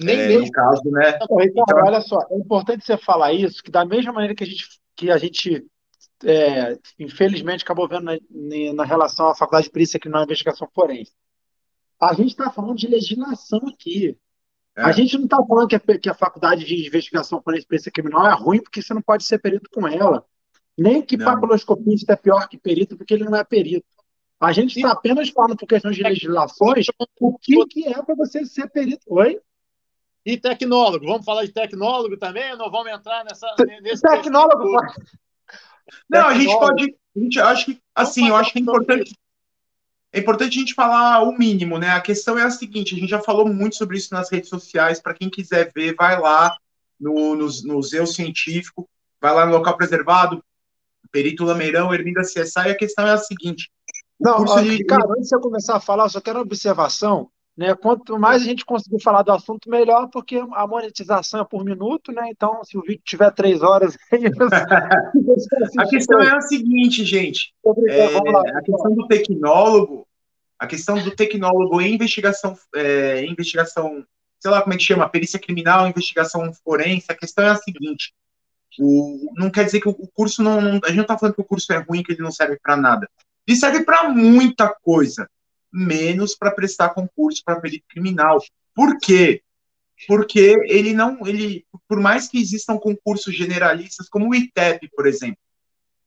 Nem 0.03 0.19
é, 0.19 0.27
mesmo. 0.27 0.45
No 0.45 0.51
caso, 0.51 0.91
né? 0.91 1.19
Então, 1.21 1.41
então, 1.41 1.65
olha 1.85 2.01
só, 2.01 2.19
é 2.29 2.37
importante 2.37 2.85
você 2.85 2.97
falar 2.97 3.33
isso, 3.33 3.63
que 3.63 3.71
da 3.71 3.85
mesma 3.85 4.11
maneira 4.13 4.35
que 4.35 4.43
a 4.43 4.47
gente, 4.47 4.65
que 4.95 5.11
a 5.11 5.17
gente 5.17 5.65
é, 6.23 6.77
infelizmente, 6.99 7.63
acabou 7.63 7.87
vendo 7.87 8.03
na, 8.03 8.17
na, 8.73 8.83
relação 8.83 9.29
à 9.29 9.35
faculdade 9.35 9.65
de 9.65 9.71
perícia 9.71 9.99
criminal 9.99 10.23
e 10.23 10.25
investigação 10.25 10.67
forense. 10.73 11.11
A 11.99 12.13
gente 12.13 12.29
está 12.29 12.49
falando 12.49 12.75
de 12.75 12.87
legislação 12.87 13.59
aqui. 13.67 14.17
É. 14.75 14.83
A 14.83 14.91
gente 14.91 15.17
não 15.17 15.25
está 15.25 15.37
falando 15.43 15.67
que 15.67 15.75
a, 15.75 15.79
que 15.79 16.09
a, 16.09 16.13
faculdade 16.13 16.65
de 16.65 16.87
investigação 16.87 17.41
forense 17.41 17.65
e 17.65 17.67
perícia 17.67 17.91
criminal 17.91 18.27
é 18.27 18.33
ruim 18.33 18.61
porque 18.61 18.81
você 18.81 18.93
não 18.93 19.01
pode 19.01 19.23
ser 19.23 19.39
perito 19.39 19.69
com 19.71 19.87
ela. 19.87 20.25
Nem 20.77 21.01
que 21.01 21.17
papiloscopista 21.17 22.13
é 22.13 22.15
pior 22.15 22.47
que 22.47 22.57
perito 22.57 22.97
porque 22.97 23.13
ele 23.13 23.25
não 23.25 23.35
é 23.35 23.43
perito. 23.43 23.85
A 24.39 24.51
gente 24.51 24.75
está 24.75 24.91
apenas 24.91 25.29
falando 25.29 25.55
por 25.55 25.67
questões 25.67 25.95
de 25.95 26.01
legislações 26.01 26.87
o 27.19 27.37
que, 27.37 27.65
que 27.67 27.87
é 27.87 28.01
para 28.01 28.15
você 28.15 28.43
ser 28.45 28.67
perito. 28.69 29.03
Oi? 29.07 29.39
E 30.25 30.37
tecnólogo, 30.37 31.05
vamos 31.05 31.25
falar 31.25 31.45
de 31.45 31.51
tecnólogo 31.51 32.15
também? 32.17 32.55
Não 32.55 32.69
vamos 32.69 32.91
entrar 32.91 33.23
nessa. 33.25 33.47
Nesse 33.81 34.01
tecnólogo, 34.01 34.77
não, 36.09 36.27
a 36.27 36.33
gente 36.33 36.53
pode. 36.53 36.95
A 37.15 37.19
gente 37.19 37.39
acho 37.39 37.65
que 37.65 37.81
assim, 37.95 38.29
eu 38.29 38.35
acho 38.35 38.51
que 38.51 38.59
é 38.59 38.61
importante. 38.61 39.15
É 40.13 40.19
importante 40.19 40.57
a 40.57 40.59
gente 40.59 40.73
falar 40.73 41.23
o 41.23 41.37
mínimo, 41.37 41.77
né? 41.77 41.89
A 41.91 42.01
questão 42.01 42.37
é 42.37 42.43
a 42.43 42.51
seguinte: 42.51 42.95
a 42.95 42.99
gente 42.99 43.09
já 43.09 43.21
falou 43.21 43.47
muito 43.47 43.75
sobre 43.75 43.97
isso 43.97 44.13
nas 44.13 44.31
redes 44.31 44.49
sociais. 44.49 44.99
Para 44.99 45.13
quem 45.13 45.29
quiser 45.29 45.71
ver, 45.73 45.95
vai 45.95 46.19
lá 46.19 46.55
no, 46.99 47.35
no, 47.35 47.47
no 47.63 47.73
Museu 47.75 48.05
Científico, 48.05 48.87
vai 49.19 49.33
lá 49.33 49.45
no 49.45 49.53
local 49.53 49.75
preservado, 49.75 50.43
Perito 51.11 51.43
Lameirão, 51.43 51.93
Ermida 51.93 52.21
CSA, 52.21 52.67
e 52.67 52.71
a 52.71 52.77
questão 52.77 53.07
é 53.07 53.11
a 53.11 53.17
seguinte. 53.17 53.71
Não, 54.19 54.43
ó, 54.43 54.61
de... 54.61 54.83
cara, 54.85 55.05
antes 55.17 55.29
de 55.29 55.35
eu 55.35 55.41
começar 55.41 55.77
a 55.77 55.81
falar, 55.81 56.05
eu 56.05 56.09
só 56.09 56.21
quero 56.21 56.39
uma 56.39 56.45
observação. 56.45 57.29
Né? 57.61 57.75
Quanto 57.75 58.17
mais 58.17 58.41
a 58.41 58.45
gente 58.45 58.65
conseguir 58.65 58.99
falar 59.03 59.21
do 59.21 59.31
assunto, 59.31 59.69
melhor, 59.69 60.07
porque 60.07 60.37
a 60.53 60.65
monetização 60.65 61.41
é 61.41 61.45
por 61.45 61.63
minuto, 61.63 62.11
né? 62.11 62.23
Então, 62.31 62.63
se 62.63 62.75
o 62.75 62.81
vídeo 62.81 63.03
tiver 63.05 63.29
três 63.29 63.61
horas. 63.61 63.95
a 65.77 65.85
questão 65.85 66.19
é 66.19 66.35
a 66.35 66.41
seguinte, 66.41 67.05
gente. 67.05 67.53
É, 67.87 68.05
a 68.17 68.61
questão 68.63 68.95
do 68.95 69.07
tecnólogo, 69.07 70.07
a 70.57 70.65
questão 70.65 71.03
do 71.03 71.11
tecnólogo 71.11 71.79
em 71.79 71.93
investigação, 71.93 72.57
é, 72.73 73.23
investigação, 73.25 74.03
sei 74.39 74.49
lá 74.49 74.63
como 74.63 74.73
é 74.73 74.77
que 74.77 74.83
chama, 74.83 75.07
perícia 75.07 75.37
criminal, 75.37 75.87
investigação 75.87 76.51
forense, 76.63 77.11
a 77.11 77.15
questão 77.15 77.45
é 77.45 77.51
a 77.51 77.55
seguinte. 77.57 78.11
O, 78.79 79.31
não 79.35 79.51
quer 79.51 79.65
dizer 79.65 79.81
que 79.81 79.89
o, 79.89 79.93
curso 79.93 80.41
não, 80.41 80.59
não. 80.59 80.79
A 80.83 80.87
gente 80.87 80.95
não 80.95 81.03
está 81.03 81.15
falando 81.15 81.35
que 81.35 81.41
o 81.41 81.45
curso 81.45 81.71
é 81.73 81.77
ruim, 81.77 82.01
que 82.01 82.13
ele 82.13 82.23
não 82.23 82.31
serve 82.31 82.57
para 82.59 82.75
nada. 82.75 83.07
Ele 83.45 83.55
serve 83.55 83.83
para 83.83 84.09
muita 84.09 84.67
coisa 84.81 85.29
menos 85.71 86.35
para 86.35 86.51
prestar 86.51 86.89
concurso 86.89 87.41
para 87.43 87.59
perito 87.59 87.85
criminal. 87.87 88.39
Por 88.73 88.97
quê? 88.99 89.41
Porque 90.07 90.59
ele 90.65 90.93
não, 90.93 91.25
ele, 91.27 91.65
por 91.87 91.99
mais 91.99 92.27
que 92.27 92.39
existam 92.39 92.77
concursos 92.77 93.35
generalistas, 93.35 94.09
como 94.09 94.29
o 94.29 94.35
ITEP, 94.35 94.89
por 94.95 95.05
exemplo. 95.05 95.37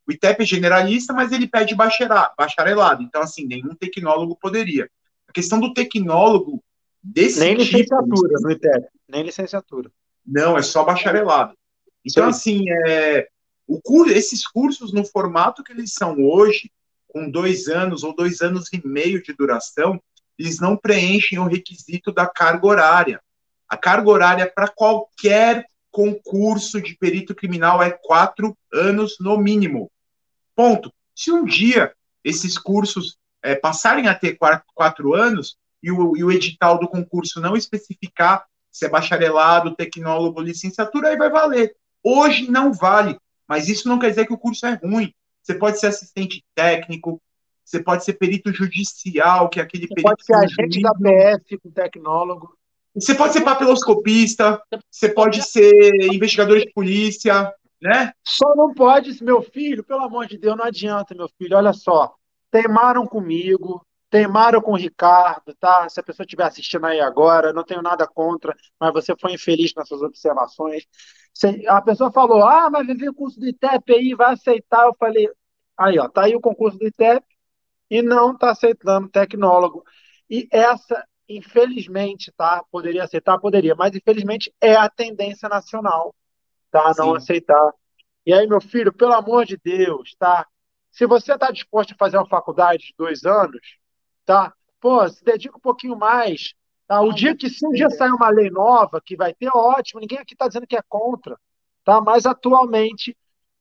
O 0.06 0.12
ITEP 0.12 0.42
é 0.42 0.46
generalista, 0.46 1.12
mas 1.12 1.32
ele 1.32 1.48
pede 1.48 1.74
bacharelado. 1.74 3.02
Então, 3.02 3.22
assim, 3.22 3.46
nenhum 3.46 3.74
tecnólogo 3.74 4.36
poderia. 4.36 4.90
A 5.26 5.32
questão 5.32 5.58
do 5.58 5.72
tecnólogo 5.72 6.62
desse 7.02 7.40
Nem 7.40 7.56
tipo, 7.56 7.62
licenciatura 7.62 8.40
no 8.40 8.50
ITEP, 8.50 8.86
nem 9.08 9.22
licenciatura. 9.22 9.90
Não, 10.26 10.58
é 10.58 10.62
só 10.62 10.84
bacharelado. 10.84 11.56
Então, 12.04 12.30
Sim. 12.32 12.60
assim, 12.60 12.70
é, 12.86 13.28
o, 13.66 13.80
esses 14.06 14.46
cursos 14.46 14.92
no 14.92 15.04
formato 15.04 15.62
que 15.62 15.72
eles 15.72 15.92
são 15.92 16.16
hoje, 16.20 16.70
com 17.14 17.30
dois 17.30 17.68
anos 17.68 18.02
ou 18.02 18.12
dois 18.12 18.40
anos 18.40 18.68
e 18.72 18.82
meio 18.84 19.22
de 19.22 19.32
duração, 19.32 20.02
eles 20.36 20.58
não 20.58 20.76
preenchem 20.76 21.38
o 21.38 21.46
requisito 21.46 22.10
da 22.10 22.26
carga 22.26 22.66
horária. 22.66 23.20
A 23.68 23.76
carga 23.76 24.10
horária 24.10 24.52
para 24.52 24.66
qualquer 24.66 25.64
concurso 25.92 26.82
de 26.82 26.96
perito 26.96 27.32
criminal 27.32 27.80
é 27.80 27.92
quatro 27.92 28.58
anos 28.72 29.14
no 29.20 29.38
mínimo. 29.38 29.88
Ponto. 30.56 30.92
Se 31.14 31.30
um 31.30 31.44
dia 31.44 31.92
esses 32.24 32.58
cursos 32.58 33.16
é, 33.40 33.54
passarem 33.54 34.08
a 34.08 34.14
ter 34.14 34.34
quatro, 34.34 34.66
quatro 34.74 35.14
anos 35.14 35.56
e 35.80 35.92
o, 35.92 36.16
e 36.16 36.24
o 36.24 36.32
edital 36.32 36.80
do 36.80 36.88
concurso 36.88 37.40
não 37.40 37.56
especificar 37.56 38.44
se 38.72 38.86
é 38.86 38.88
bacharelado, 38.88 39.76
tecnólogo, 39.76 40.40
licenciatura, 40.40 41.10
aí 41.10 41.16
vai 41.16 41.30
valer. 41.30 41.76
Hoje 42.02 42.50
não 42.50 42.72
vale, 42.72 43.16
mas 43.46 43.68
isso 43.68 43.88
não 43.88 44.00
quer 44.00 44.10
dizer 44.10 44.26
que 44.26 44.32
o 44.32 44.38
curso 44.38 44.66
é 44.66 44.74
ruim. 44.74 45.14
Você 45.44 45.54
pode 45.54 45.78
ser 45.78 45.88
assistente 45.88 46.42
técnico, 46.54 47.20
você 47.62 47.82
pode 47.82 48.02
ser 48.02 48.14
perito 48.14 48.50
judicial, 48.50 49.50
que 49.50 49.60
é 49.60 49.62
aquele 49.62 49.86
você 49.86 49.94
perito. 49.94 50.08
Pode 50.08 50.24
ser 50.24 50.34
agente 50.34 50.80
da 50.80 50.94
PF, 50.94 51.58
com 51.58 51.70
tecnólogo. 51.70 52.56
Você 52.94 53.14
pode 53.14 53.34
ser 53.34 53.42
papiloscopista, 53.42 54.62
você 54.90 55.08
pode 55.08 55.42
ser 55.42 55.82
investigador 56.12 56.58
de 56.58 56.72
polícia, 56.72 57.52
né? 57.82 58.12
Só 58.24 58.54
não 58.54 58.72
pode, 58.72 59.22
meu 59.22 59.42
filho, 59.42 59.84
pelo 59.84 60.02
amor 60.02 60.26
de 60.26 60.38
Deus, 60.38 60.56
não 60.56 60.64
adianta, 60.64 61.14
meu 61.14 61.28
filho. 61.36 61.56
Olha 61.56 61.72
só, 61.74 62.14
teimaram 62.50 63.06
comigo, 63.06 63.84
teimaram 64.14 64.62
com 64.62 64.70
o 64.70 64.76
Ricardo, 64.76 65.52
tá? 65.58 65.88
Se 65.88 65.98
a 65.98 66.02
pessoa 66.04 66.22
estiver 66.22 66.44
assistindo 66.44 66.86
aí 66.86 67.00
agora, 67.00 67.52
não 67.52 67.64
tenho 67.64 67.82
nada 67.82 68.06
contra, 68.06 68.54
mas 68.78 68.92
você 68.92 69.12
foi 69.20 69.32
infeliz 69.32 69.74
nas 69.74 69.88
suas 69.88 70.02
observações. 70.02 70.84
A 71.66 71.82
pessoa 71.82 72.12
falou, 72.12 72.44
ah, 72.44 72.70
mas 72.70 72.86
viver 72.86 73.08
o 73.08 73.14
curso 73.14 73.40
do 73.40 73.48
ITEP 73.48 73.92
aí, 73.92 74.14
vai 74.14 74.34
aceitar. 74.34 74.86
Eu 74.86 74.94
falei, 74.94 75.28
aí, 75.76 75.98
ó, 75.98 76.08
tá 76.08 76.26
aí 76.26 76.36
o 76.36 76.40
concurso 76.40 76.78
do 76.78 76.86
ITEP 76.86 77.26
e 77.90 78.02
não 78.02 78.38
tá 78.38 78.52
aceitando 78.52 79.08
tecnólogo. 79.08 79.82
E 80.30 80.46
essa, 80.52 81.04
infelizmente, 81.28 82.32
tá? 82.36 82.62
Poderia 82.70 83.02
aceitar, 83.02 83.36
poderia, 83.40 83.74
mas 83.74 83.96
infelizmente 83.96 84.54
é 84.60 84.76
a 84.76 84.88
tendência 84.88 85.48
nacional, 85.48 86.14
tá? 86.70 86.92
Não 86.96 87.10
Sim. 87.10 87.16
aceitar. 87.16 87.72
E 88.24 88.32
aí, 88.32 88.46
meu 88.46 88.60
filho, 88.60 88.92
pelo 88.92 89.14
amor 89.14 89.44
de 89.44 89.56
Deus, 89.56 90.14
tá? 90.16 90.46
Se 90.92 91.04
você 91.04 91.34
está 91.34 91.50
disposto 91.50 91.94
a 91.94 91.98
fazer 91.98 92.16
uma 92.16 92.28
faculdade 92.28 92.84
de 92.84 92.94
dois 92.96 93.24
anos, 93.24 93.58
tá? 94.24 94.52
Pô, 94.80 95.09
se 95.09 95.24
dedica 95.24 95.56
um 95.56 95.60
pouquinho 95.60 95.96
mais, 95.96 96.55
Tá? 96.86 97.01
O 97.01 97.12
dia 97.12 97.34
que 97.34 97.48
se 97.48 97.66
um 97.66 97.70
dia 97.70 97.88
sair 97.90 98.12
uma 98.12 98.28
lei 98.28 98.51
nova, 98.51 99.01
que 99.01 99.16
vai 99.16 99.32
ter, 99.32 99.48
ótimo, 99.55 100.01
ninguém 100.01 100.18
aqui 100.18 100.34
está 100.34 100.46
dizendo 100.46 100.66
que 100.66 100.76
é 100.76 100.82
contra. 100.88 101.38
Tá? 101.84 102.01
Mas 102.01 102.26
atualmente 102.26 103.16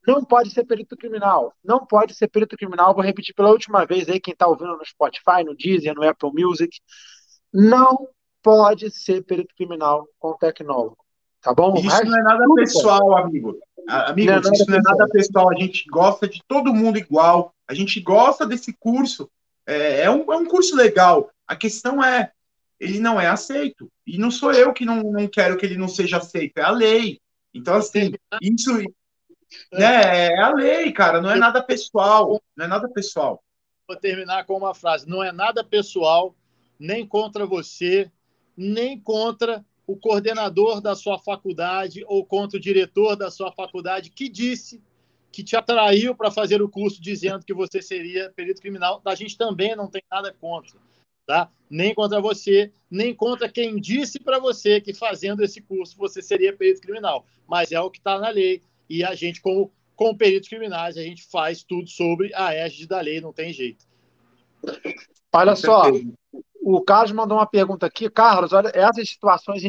não 0.05 0.23
pode 0.23 0.51
ser 0.51 0.65
perito 0.65 0.97
criminal. 0.97 1.53
Não 1.63 1.85
pode 1.85 2.13
ser 2.13 2.27
perito 2.27 2.57
criminal. 2.57 2.93
Vou 2.93 3.03
repetir 3.03 3.33
pela 3.33 3.49
última 3.49 3.85
vez 3.85 4.09
aí, 4.09 4.19
quem 4.19 4.33
está 4.33 4.47
ouvindo 4.47 4.75
no 4.75 4.85
Spotify, 4.85 5.43
no 5.45 5.55
Deezer, 5.55 5.95
no 5.95 6.07
Apple 6.07 6.31
Music. 6.33 6.77
Não 7.53 8.07
pode 8.41 8.91
ser 8.91 9.23
perito 9.23 9.55
criminal 9.55 10.05
com 10.19 10.35
tecnólogo. 10.35 10.97
Tá 11.41 11.53
bom? 11.53 11.75
Isso 11.75 12.05
não 12.05 12.17
é 12.17 12.23
nada 12.23 12.45
pessoal, 12.55 13.17
amigo. 13.17 13.57
Amigo, 13.87 14.31
não 14.31 14.37
é 14.37 14.53
isso 14.53 14.69
não 14.69 14.77
é 14.77 14.81
nada 14.81 15.07
pessoal. 15.09 15.49
A 15.49 15.55
gente 15.55 15.85
gosta 15.89 16.27
de 16.27 16.41
todo 16.45 16.73
mundo 16.73 16.97
igual. 16.97 17.53
A 17.67 17.73
gente 17.73 18.01
gosta 18.01 18.45
desse 18.45 18.73
curso. 18.73 19.29
É, 19.65 20.01
é, 20.01 20.11
um, 20.11 20.31
é 20.31 20.37
um 20.37 20.45
curso 20.45 20.75
legal. 20.75 21.29
A 21.47 21.55
questão 21.55 22.03
é, 22.03 22.31
ele 22.79 22.99
não 22.99 23.19
é 23.19 23.27
aceito. 23.27 23.91
E 24.05 24.17
não 24.17 24.31
sou 24.31 24.51
eu 24.51 24.73
que 24.73 24.85
não, 24.85 25.03
não 25.03 25.27
quero 25.27 25.57
que 25.57 25.65
ele 25.65 25.77
não 25.77 25.87
seja 25.87 26.17
aceito, 26.17 26.57
é 26.57 26.61
a 26.61 26.71
lei. 26.71 27.19
Então, 27.53 27.75
assim, 27.75 28.13
isso 28.41 28.73
né, 29.71 30.27
é 30.27 30.39
a 30.39 30.53
lei, 30.53 30.91
cara, 30.91 31.21
não 31.21 31.29
é 31.29 31.35
nada 31.35 31.61
pessoal. 31.61 32.41
Não 32.55 32.65
é 32.65 32.67
nada 32.67 32.89
pessoal. 32.89 33.43
Vou 33.87 33.97
terminar 33.97 34.45
com 34.45 34.57
uma 34.57 34.73
frase: 34.73 35.07
não 35.07 35.23
é 35.23 35.31
nada 35.31 35.63
pessoal, 35.63 36.35
nem 36.79 37.05
contra 37.05 37.45
você, 37.45 38.11
nem 38.57 38.99
contra 38.99 39.63
o 39.85 39.97
coordenador 39.97 40.81
da 40.81 40.95
sua 40.95 41.19
faculdade 41.19 42.03
ou 42.07 42.25
contra 42.25 42.57
o 42.57 42.61
diretor 42.61 43.15
da 43.15 43.29
sua 43.29 43.51
faculdade 43.51 44.09
que 44.09 44.29
disse 44.29 44.81
que 45.33 45.43
te 45.43 45.57
atraiu 45.57 46.15
para 46.15 46.31
fazer 46.31 46.61
o 46.61 46.69
curso 46.69 47.01
dizendo 47.01 47.43
que 47.43 47.53
você 47.53 47.81
seria 47.81 48.31
perito 48.35 48.61
criminal. 48.61 49.01
A 49.03 49.15
gente 49.15 49.37
também 49.37 49.75
não 49.75 49.89
tem 49.89 50.01
nada 50.09 50.31
contra 50.31 50.79
tá? 51.25 51.49
Nem 51.69 51.93
contra 51.93 52.21
você, 52.21 52.71
nem 52.89 53.15
contra 53.15 53.49
quem 53.49 53.79
disse 53.79 54.19
para 54.19 54.39
você 54.39 54.79
que 54.79 54.93
fazendo 54.93 55.43
esse 55.43 55.61
curso 55.61 55.97
você 55.97 56.21
seria 56.21 56.55
perito 56.55 56.81
criminal. 56.81 57.25
Mas 57.47 57.71
é 57.71 57.79
o 57.79 57.89
que 57.89 57.97
está 57.97 58.19
na 58.19 58.29
lei, 58.29 58.61
e 58.89 59.03
a 59.03 59.15
gente, 59.15 59.41
como, 59.41 59.71
como 59.95 60.17
peritos 60.17 60.49
criminais, 60.49 60.97
a 60.97 61.01
gente 61.01 61.23
faz 61.23 61.63
tudo 61.63 61.87
sobre 61.89 62.33
a 62.35 62.53
égide 62.53 62.87
da 62.87 63.01
lei, 63.01 63.21
não 63.21 63.33
tem 63.33 63.51
jeito. 63.51 63.85
Olha 65.33 65.55
só, 65.55 65.83
o 66.61 66.81
Carlos 66.81 67.11
mandou 67.11 67.37
uma 67.37 67.47
pergunta 67.47 67.85
aqui. 67.85 68.09
Carlos, 68.09 68.53
olha, 68.53 68.71
essas 68.73 69.09
situações 69.09 69.63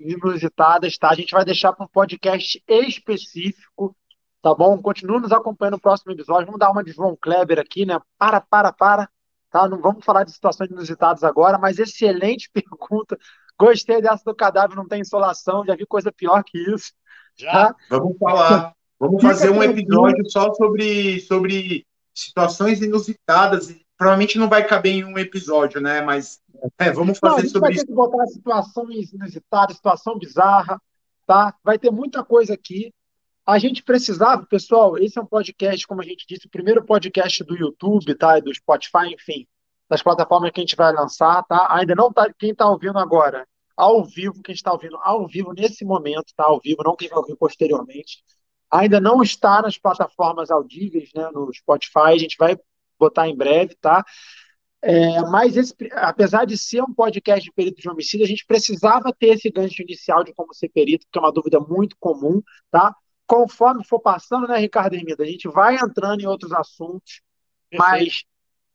inusitadas, 0.00 0.96
tá? 0.96 1.10
A 1.10 1.14
gente 1.14 1.32
vai 1.32 1.44
deixar 1.44 1.72
para 1.72 1.84
um 1.84 1.88
podcast 1.88 2.62
específico, 2.66 3.94
tá 4.42 4.54
bom? 4.54 4.80
Continua 4.80 5.20
nos 5.20 5.32
acompanhando 5.32 5.74
no 5.74 5.80
próximo 5.80 6.12
episódio. 6.12 6.46
Vamos 6.46 6.58
dar 6.58 6.70
uma 6.70 6.84
de 6.84 6.92
João 6.92 7.16
Kleber 7.20 7.58
aqui, 7.58 7.84
né? 7.84 7.98
Para, 8.18 8.40
para, 8.40 8.72
para. 8.72 9.08
Tá? 9.50 9.68
Não 9.68 9.80
vamos 9.80 10.04
falar 10.04 10.24
de 10.24 10.32
situações 10.32 10.70
inusitadas 10.70 11.24
agora, 11.24 11.58
mas 11.58 11.78
excelente 11.78 12.50
pergunta. 12.54 13.18
Gostei 13.58 14.00
dessa 14.00 14.24
do 14.24 14.34
cadáver, 14.34 14.76
não 14.76 14.88
tem 14.88 15.02
insolação, 15.02 15.64
já 15.66 15.76
vi 15.76 15.84
coisa 15.84 16.10
pior 16.10 16.42
que 16.42 16.58
isso. 16.58 16.92
Já? 17.36 17.72
Tá? 17.72 17.76
Vamos 17.90 18.16
falar. 18.18 18.74
Vamos 18.98 19.22
fazer 19.22 19.50
um 19.50 19.62
episódio 19.62 20.30
só 20.30 20.52
sobre, 20.54 21.20
sobre 21.20 21.86
situações 22.14 22.82
inusitadas 22.82 23.74
provavelmente 24.00 24.38
não 24.38 24.48
vai 24.48 24.66
caber 24.66 24.94
em 24.94 25.04
um 25.04 25.18
episódio, 25.18 25.78
né? 25.78 26.00
Mas 26.00 26.40
é, 26.78 26.90
vamos 26.90 27.18
fazer 27.18 27.42
não, 27.42 27.48
sobre 27.50 27.60
vai 27.60 27.72
isso. 27.72 27.80
Ter 27.82 27.88
que 27.88 27.94
botar 27.94 28.26
situações 28.28 29.12
inusitadas, 29.12 29.76
situação 29.76 30.18
bizarra, 30.18 30.80
tá? 31.26 31.54
Vai 31.62 31.78
ter 31.78 31.90
muita 31.90 32.24
coisa 32.24 32.54
aqui. 32.54 32.94
A 33.50 33.58
gente 33.58 33.82
precisava, 33.82 34.46
pessoal, 34.46 34.96
esse 34.96 35.18
é 35.18 35.22
um 35.22 35.26
podcast, 35.26 35.84
como 35.84 36.00
a 36.00 36.04
gente 36.04 36.24
disse, 36.24 36.46
o 36.46 36.50
primeiro 36.50 36.84
podcast 36.84 37.42
do 37.42 37.56
YouTube, 37.56 38.14
tá? 38.14 38.38
E 38.38 38.40
do 38.40 38.54
Spotify, 38.54 39.12
enfim, 39.12 39.44
das 39.88 40.00
plataformas 40.00 40.52
que 40.52 40.60
a 40.60 40.62
gente 40.62 40.76
vai 40.76 40.92
lançar, 40.92 41.42
tá? 41.48 41.66
Ainda 41.70 41.96
não 41.96 42.12
tá, 42.12 42.32
quem 42.38 42.52
está 42.52 42.70
ouvindo 42.70 42.96
agora, 42.96 43.44
ao 43.76 44.04
vivo, 44.04 44.40
quem 44.40 44.54
está 44.54 44.72
ouvindo 44.72 44.96
ao 45.02 45.26
vivo 45.26 45.52
nesse 45.52 45.84
momento, 45.84 46.32
tá? 46.36 46.44
Ao 46.44 46.60
vivo, 46.60 46.84
não 46.84 46.94
quem 46.94 47.08
vai 47.08 47.18
ouvir 47.18 47.34
posteriormente. 47.34 48.22
Ainda 48.70 49.00
não 49.00 49.20
está 49.20 49.60
nas 49.60 49.76
plataformas 49.76 50.48
audíveis, 50.48 51.10
né? 51.12 51.28
No 51.32 51.52
Spotify, 51.52 52.12
a 52.14 52.18
gente 52.18 52.36
vai 52.38 52.56
botar 53.00 53.28
em 53.28 53.36
breve, 53.36 53.74
tá? 53.80 54.04
É, 54.80 55.22
mas 55.22 55.56
esse, 55.56 55.74
apesar 55.94 56.44
de 56.44 56.56
ser 56.56 56.82
um 56.84 56.94
podcast 56.94 57.44
de 57.44 57.52
perito 57.52 57.82
de 57.82 57.88
homicídio, 57.88 58.24
a 58.24 58.28
gente 58.28 58.46
precisava 58.46 59.12
ter 59.12 59.30
esse 59.30 59.50
gancho 59.50 59.82
inicial 59.82 60.22
de 60.22 60.32
como 60.34 60.54
ser 60.54 60.68
perito, 60.68 61.04
que 61.10 61.18
é 61.18 61.20
uma 61.20 61.32
dúvida 61.32 61.58
muito 61.58 61.96
comum, 61.98 62.40
tá? 62.70 62.94
Conforme 63.30 63.84
for 63.84 64.00
passando, 64.00 64.48
né, 64.48 64.58
Ricardo 64.58 64.94
Hermida, 64.94 65.22
a 65.22 65.26
gente 65.26 65.46
vai 65.46 65.76
entrando 65.76 66.20
em 66.20 66.26
outros 66.26 66.50
assuntos, 66.50 67.22
mais 67.72 68.24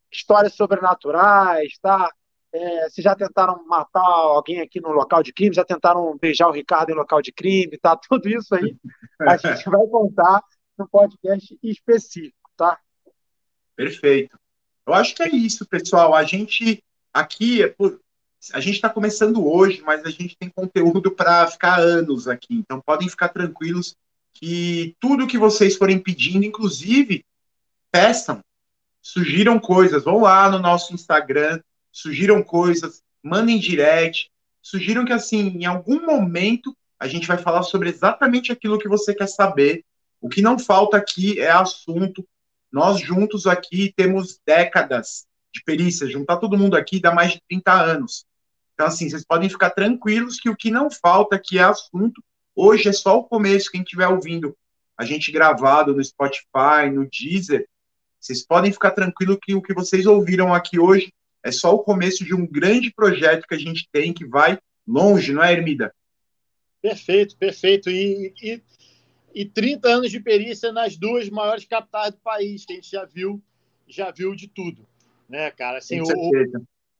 histórias 0.10 0.53
sobrenaturais, 0.53 1.77
tá? 1.82 2.10
É, 2.53 2.90
se 2.90 3.02
já 3.02 3.14
tentaram 3.14 3.68
matar 3.68 3.99
alguém 3.99 4.61
aqui 4.61 4.80
no 4.80 4.94
local 4.94 5.22
de 5.22 5.34
crime, 5.34 5.53
já 5.53 5.65
tentaram 5.65 6.18
beijar 6.18 6.48
o 6.48 6.53
Ricardo 6.53 6.90
em 6.90 6.95
local 6.95 7.22
de 7.22 7.34
crime, 7.34 7.77
tá? 7.77 7.98
Tudo 7.98 8.30
isso 8.30 8.56
aí 8.56 8.77
a 9.27 9.36
gente 9.36 9.69
vai 9.69 9.86
contar 9.88 10.41
no 10.77 10.88
podcast 10.88 11.60
específico, 11.61 12.49
tá? 12.56 12.80
Perfeito. 13.76 14.40
Eu 14.88 14.94
acho 14.94 15.15
que 15.15 15.23
é 15.23 15.36
isso, 15.36 15.65
pessoal. 15.65 16.15
A 16.15 16.23
gente 16.23 16.82
aqui 17.14 17.61
é 17.61 17.68
por... 17.68 17.99
a 18.53 18.61
gente 18.61 18.76
está 18.76 18.90
começando 18.90 19.45
hoje, 19.45 19.82
mas 19.82 20.06
a 20.06 20.10
gente 20.10 20.38
tem 20.38 20.49
conteúdo 20.49 21.11
para 21.11 21.45
ficar 21.48 21.77
anos 21.77 22.26
aqui. 22.30 22.56
Então 22.56 22.80
podem 22.80 23.10
ficar 23.10 23.27
tranquilos 23.27 23.98
que 24.36 24.95
tudo 24.99 25.26
que 25.26 25.38
vocês 25.38 25.76
forem 25.76 25.98
pedindo, 25.98 26.45
inclusive, 26.45 27.26
peçam, 27.91 28.44
sugiram 29.02 29.60
coisas, 29.60 30.03
vão 30.03 30.22
lá 30.22 30.49
no 30.49 30.60
nosso 30.60 30.94
Instagram, 30.94 31.60
sugiram 31.91 32.44
coisas, 32.44 33.02
mandem 33.24 33.57
direct, 33.57 34.30
sugiram 34.62 35.06
que 35.06 35.14
assim, 35.14 35.57
em 35.57 35.66
algum 35.66 36.06
momento 36.06 36.76
a 36.99 37.07
gente 37.07 37.28
vai 37.28 37.38
falar 37.38 37.64
sobre 37.64 37.90
exatamente 37.90 38.52
aquilo 38.52 38.78
que 38.78 38.88
você 38.88 39.16
quer 39.16 39.28
saber. 39.28 39.84
O 40.22 40.30
que 40.30 40.41
não 40.41 40.60
falta 40.60 40.98
aqui 40.98 41.40
é 41.40 41.49
assunto 41.49 42.24
nós 42.76 42.99
juntos 42.99 43.48
aqui 43.48 43.94
temos 43.95 44.38
décadas 44.45 45.26
de 45.53 45.64
perícia, 45.64 46.10
juntar 46.10 46.36
todo 46.36 46.57
mundo 46.57 46.76
aqui 46.76 46.99
dá 46.99 47.14
mais 47.14 47.32
de 47.32 47.41
30 47.48 47.72
anos. 47.72 48.26
Então, 48.74 48.88
assim, 48.88 49.10
vocês 49.10 49.24
podem 49.24 49.48
ficar 49.48 49.70
tranquilos 49.70 50.41
que 50.41 50.49
o 50.49 50.56
que 50.57 50.70
não 50.70 50.91
falta 50.91 51.38
aqui 51.38 51.57
é 51.57 51.64
assunto. 51.64 52.22
Hoje 52.56 52.90
é 52.90 52.94
só 52.94 53.19
o 53.19 53.23
começo, 53.23 53.72
quem 53.72 53.82
estiver 53.82 54.07
ouvindo 54.07 54.56
a 54.98 55.03
gente 55.03 55.32
gravado 55.32 55.94
no 55.94 56.03
Spotify, 56.03 56.90
no 56.91 57.07
Deezer, 57.10 57.68
vocês 58.19 58.45
podem 58.45 58.72
ficar 58.72 58.91
tranquilo 58.91 59.38
que 59.40 59.53
o 59.53 59.61
que 59.61 59.73
vocês 59.73 60.06
ouviram 60.06 60.53
aqui 60.53 60.80
hoje 60.80 61.14
é 61.44 61.52
só 61.52 61.76
o 61.76 61.84
começo 61.84 62.23
de 62.23 62.34
um 62.34 62.48
grande 62.48 62.91
projeto 62.91 63.45
que 63.48 63.53
a 63.53 63.60
gente 63.60 63.88
tem 63.91 64.14
que 64.14 64.26
vai 64.26 64.57
longe, 64.88 65.34
não 65.34 65.44
é, 65.44 65.53
Ermida? 65.53 65.94
Perfeito, 66.82 67.36
perfeito. 67.38 67.90
E, 67.90 68.34
e 68.41 68.61
e 69.36 69.44
30 69.44 69.90
anos 69.90 70.10
de 70.10 70.19
perícia 70.22 70.72
nas 70.72 70.95
duas 70.95 71.30
maiores 71.30 71.65
capitais 71.65 72.11
do 72.11 72.19
país, 72.19 72.65
que 72.65 72.72
a 72.72 72.76
gente 72.77 72.90
já 72.90 73.03
viu, 73.03 73.44
já 73.86 74.10
viu 74.10 74.34
de 74.34 74.48
tudo. 74.48 74.88
Né, 75.27 75.52
cara? 75.52 75.80
Assim, 75.80 75.99
o, 75.99 76.06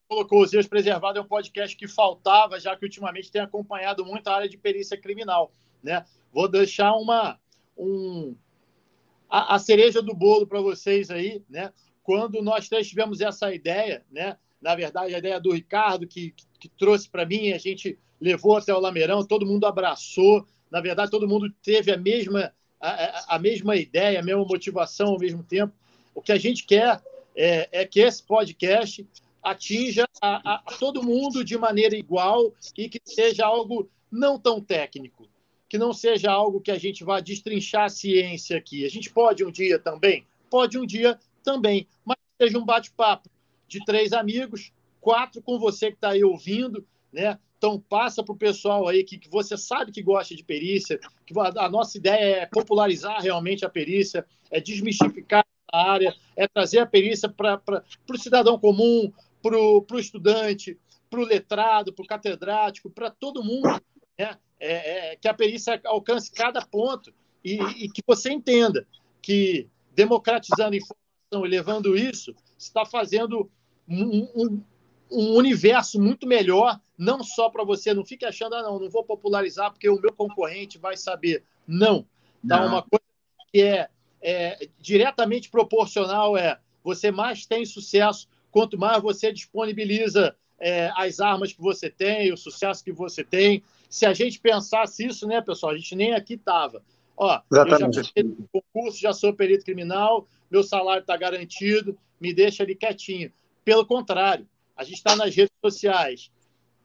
colocou 0.07 0.41
os 0.41 0.53
Erros 0.53 0.68
Preservados 0.68 1.19
é 1.19 1.23
um 1.23 1.27
podcast 1.27 1.76
que 1.76 1.88
faltava, 1.88 2.60
já 2.60 2.76
que 2.76 2.86
ultimamente 2.86 3.32
tem 3.32 3.41
acompanhado 3.41 4.06
muito 4.06 4.27
a 4.27 4.36
área 4.36 4.49
de 4.49 4.57
perícia 4.57 4.98
criminal. 4.98 5.52
Né? 5.84 6.06
Vou 6.32 6.48
deixar 6.48 6.94
uma 6.94 7.40
um, 7.77 8.36
a, 9.30 9.56
a 9.56 9.60
cereja 9.60 10.02
do 10.02 10.14
bolo 10.14 10.48
para 10.48 10.61
vocês 10.61 11.10
aí, 11.10 11.44
né? 11.49 11.72
Quando 12.03 12.41
nós 12.41 12.69
três 12.69 12.88
tivemos 12.88 13.19
essa 13.19 13.53
ideia, 13.53 14.06
né? 14.11 14.38
Na 14.61 14.76
verdade, 14.76 15.14
a 15.14 15.18
ideia 15.18 15.40
do 15.40 15.52
Ricardo 15.52 16.07
que, 16.07 16.32
que, 16.32 16.45
que 16.60 16.69
trouxe 16.69 17.10
para 17.10 17.26
mim, 17.26 17.52
a 17.52 17.57
gente 17.57 17.99
levou 18.19 18.57
até 18.57 18.73
o 18.73 18.80
Lameirão, 18.80 19.26
todo 19.26 19.45
mundo 19.45 19.65
abraçou, 19.65 20.45
na 20.72 20.82
verdade, 20.82 21.11
todo 21.11 21.27
mundo 21.27 21.53
teve 21.61 21.91
a 21.91 21.98
mesma, 21.98 22.53
a, 22.80 23.36
a 23.36 23.40
mesma 23.40 23.76
ideia, 23.76 24.19
a 24.19 24.23
mesma 24.23 24.44
motivação 24.45 25.07
ao 25.07 25.19
mesmo 25.19 25.44
tempo. 25.44 25.73
O 26.14 26.22
que 26.22 26.32
a 26.32 26.38
gente 26.38 26.65
quer 26.65 27.02
é, 27.36 27.68
é 27.72 27.86
que 27.86 27.99
esse 27.99 28.23
podcast 28.23 29.06
atinja 29.45 30.07
a, 30.22 30.55
a, 30.55 30.57
todo 30.80 31.03
mundo 31.03 31.43
de 31.43 31.57
maneira 31.57 31.95
igual 31.95 32.51
e 32.76 32.89
que 32.89 32.99
seja 33.05 33.45
algo 33.45 33.89
não 34.11 34.39
tão 34.39 34.59
técnico, 34.59 35.27
que 35.69 35.77
não 35.77 35.93
seja 35.93 36.31
algo 36.31 36.59
que 36.59 36.72
a 36.72 36.77
gente 36.77 37.03
vá 37.03 37.19
destrinchar 37.19 37.85
a 37.85 37.89
ciência 37.89 38.57
aqui. 38.57 38.85
A 38.85 38.89
gente 38.89 39.11
pode 39.11 39.45
um 39.45 39.51
dia 39.51 39.77
também? 39.77 40.26
Pode 40.49 40.80
um 40.80 40.85
dia 40.85 41.19
também, 41.43 41.88
mas 42.03 42.17
seja 42.41 42.57
um 42.57 42.65
bate-papo 42.65 43.30
de 43.67 43.84
três 43.85 44.13
amigos, 44.13 44.72
quatro 44.99 45.41
com 45.41 45.59
você 45.59 45.91
que 45.91 45.97
está 45.97 46.09
aí 46.09 46.23
ouvindo, 46.23 46.85
né? 47.13 47.38
Então, 47.57 47.80
passa 47.80 48.23
para 48.23 48.34
o 48.34 48.38
pessoal 48.38 48.88
aí 48.88 49.03
que, 49.03 49.17
que 49.17 49.30
você 49.30 49.57
sabe 49.57 49.91
que 49.91 50.01
gosta 50.01 50.35
de 50.35 50.43
perícia, 50.43 50.99
que 51.26 51.34
a, 51.39 51.65
a 51.65 51.69
nossa 51.69 51.97
ideia 51.97 52.41
é 52.41 52.45
popularizar 52.45 53.22
realmente 53.22 53.65
a 53.65 53.69
perícia, 53.69 54.26
é 54.51 54.59
desmistificar 54.59 55.45
a 55.72 55.91
área, 55.91 56.15
é 56.35 56.47
trazer 56.47 56.80
a 56.80 56.85
perícia 56.85 57.27
para 57.30 57.84
o 58.09 58.17
cidadão 58.17 58.59
comum, 58.59 59.11
para 59.45 59.95
o 59.95 59.99
estudante, 59.99 60.80
para 61.07 61.19
o 61.19 61.23
letrado, 61.23 61.93
para 61.93 62.03
o 62.03 62.07
catedrático, 62.07 62.89
para 62.89 63.11
todo 63.11 63.43
mundo, 63.43 63.80
né? 64.17 64.38
É, 64.59 65.11
é, 65.11 65.15
que 65.17 65.27
a 65.27 65.34
perícia 65.34 65.80
alcance 65.84 66.31
cada 66.31 66.65
ponto 66.65 67.13
e, 67.43 67.61
e, 67.84 67.89
que 67.89 68.01
você 68.07 68.31
entenda 68.31 68.88
que 69.22 69.67
democratizando 69.93 70.76
informação 70.76 71.45
e 71.45 71.49
levando 71.49 71.95
isso, 71.95 72.34
está 72.57 72.85
fazendo 72.85 73.51
um, 73.88 74.30
um, 74.34 74.63
um 75.11 75.35
universo 75.35 76.01
muito 76.01 76.26
melhor, 76.26 76.80
não 76.97 77.22
só 77.22 77.49
para 77.49 77.65
você. 77.65 77.93
Não 77.93 78.05
fique 78.05 78.26
achando, 78.26 78.55
ah, 78.55 78.63
não, 78.63 78.80
não 78.80 78.89
vou 78.89 79.03
popularizar 79.03 79.72
porque 79.72 79.89
o 79.89 79.99
meu 79.99 80.13
concorrente 80.13 80.80
vai 80.80 80.97
saber. 80.97 81.43
Não. 81.67 82.07
Dá 82.41 82.59
tá? 82.59 82.65
uma 82.65 82.81
coisa 82.81 83.05
que 83.51 83.61
é, 83.61 83.89
é 84.22 84.69
diretamente 84.80 85.49
proporcional 85.49 86.35
é 86.35 86.59
você 86.84 87.11
mais 87.11 87.45
tem 87.45 87.65
sucesso, 87.65 88.27
quanto 88.56 88.77
mais 88.77 89.03
você 89.03 89.34
disponibiliza 89.34 90.34
é, 90.57 90.90
as 90.95 91.19
armas 91.19 91.52
que 91.52 91.60
você 91.60 91.90
tem, 91.90 92.32
o 92.32 92.38
sucesso 92.38 92.82
que 92.82 92.91
você 92.94 93.22
tem. 93.22 93.61
Se 93.90 94.06
a 94.06 94.14
gente 94.14 94.40
pensasse 94.40 95.06
isso, 95.06 95.27
né, 95.27 95.41
pessoal, 95.41 95.73
a 95.73 95.77
gente 95.77 95.94
nem 95.94 96.14
aqui 96.14 96.36
estava. 96.36 96.82
Ó, 97.18 97.38
Exatamente. 97.52 97.98
eu 97.98 98.03
já 98.03 98.11
fiz 98.14 98.26
concurso, 98.53 98.98
já 98.98 99.11
sou 99.11 99.34
perito 99.34 99.65
criminal, 99.65 100.26
meu 100.49 100.64
salário 100.64 101.02
está 101.02 101.18
garantido, 101.18 101.98
me 102.18 102.34
deixa 102.34 102.64
ali 102.64 102.76
quietinho. 102.76 103.30
Pelo 103.65 103.86
contrário, 103.86 104.48
a 104.73 104.86
gente 104.86 104.99
está 104.99 105.18
nas 105.18 105.36
redes 105.36 105.52
sociais 105.61 106.32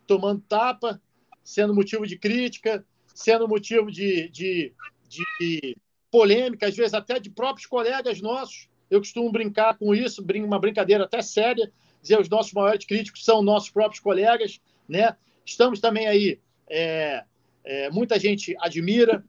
tomando 0.08 0.42
tapa, 0.48 1.00
sendo 1.44 1.72
motivo 1.72 2.04
de 2.04 2.18
crítica, 2.18 2.84
sendo 3.14 3.46
motivo 3.46 3.92
de, 3.92 4.28
de, 4.30 4.72
de 5.08 5.76
polêmica, 6.10 6.66
às 6.66 6.74
vezes 6.74 6.94
até 6.94 7.20
de 7.20 7.30
próprios 7.30 7.66
colegas 7.66 8.20
nossos. 8.20 8.68
Eu 8.90 8.98
costumo 8.98 9.30
brincar 9.30 9.78
com 9.78 9.94
isso, 9.94 10.24
uma 10.44 10.58
brincadeira 10.58 11.04
até 11.04 11.22
séria, 11.22 11.72
dizer 12.02 12.18
os 12.20 12.28
nossos 12.28 12.52
maiores 12.52 12.84
críticos 12.84 13.24
são 13.24 13.42
nossos 13.42 13.70
próprios 13.70 14.00
colegas, 14.00 14.60
né? 14.88 15.16
Estamos 15.44 15.80
também 15.80 16.06
aí, 16.06 16.40
é, 16.68 17.24
é, 17.64 17.90
muita 17.90 18.18
gente 18.18 18.56
admira, 18.60 19.24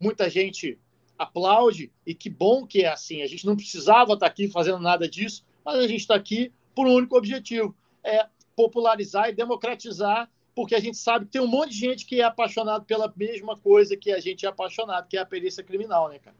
muita 0.00 0.28
gente 0.28 0.78
aplaude, 1.18 1.90
e 2.06 2.14
que 2.14 2.28
bom 2.28 2.66
que 2.66 2.82
é 2.82 2.88
assim. 2.88 3.22
A 3.22 3.26
gente 3.26 3.46
não 3.46 3.56
precisava 3.56 4.12
estar 4.12 4.26
aqui 4.26 4.48
fazendo 4.48 4.78
nada 4.78 5.08
disso, 5.08 5.44
mas 5.64 5.76
a 5.76 5.88
gente 5.88 6.00
está 6.00 6.14
aqui 6.14 6.52
por 6.74 6.86
um 6.86 6.94
único 6.94 7.16
objetivo, 7.16 7.74
é 8.04 8.26
popularizar 8.54 9.28
e 9.30 9.32
democratizar 9.32 10.28
porque 10.56 10.74
a 10.74 10.80
gente 10.80 10.96
sabe 10.96 11.26
que 11.26 11.32
tem 11.32 11.40
um 11.42 11.46
monte 11.46 11.72
de 11.72 11.78
gente 11.78 12.06
que 12.06 12.18
é 12.18 12.24
apaixonado 12.24 12.86
pela 12.86 13.12
mesma 13.14 13.58
coisa 13.58 13.94
que 13.94 14.10
a 14.10 14.18
gente 14.18 14.46
é 14.46 14.48
apaixonado, 14.48 15.06
que 15.06 15.18
é 15.18 15.20
a 15.20 15.26
perícia 15.26 15.62
criminal, 15.62 16.08
né, 16.08 16.18
cara? 16.18 16.34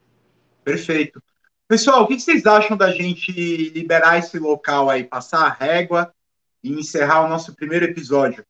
Perfeito. 0.65 1.23
Pessoal, 1.69 2.05
o 2.05 2.07
que 2.07 2.19
vocês 2.19 2.47
acham 2.47 2.77
da 2.77 2.93
gente 2.93 3.33
liberar 3.71 4.19
esse 4.19 4.39
local 4.39 4.89
aí, 4.89 5.03
passar 5.03 5.47
a 5.47 5.51
régua 5.51 6.15
e 6.63 6.71
encerrar 6.71 7.25
o 7.25 7.29
nosso 7.29 7.57
primeiro 7.57 7.87
episódio? 7.87 8.47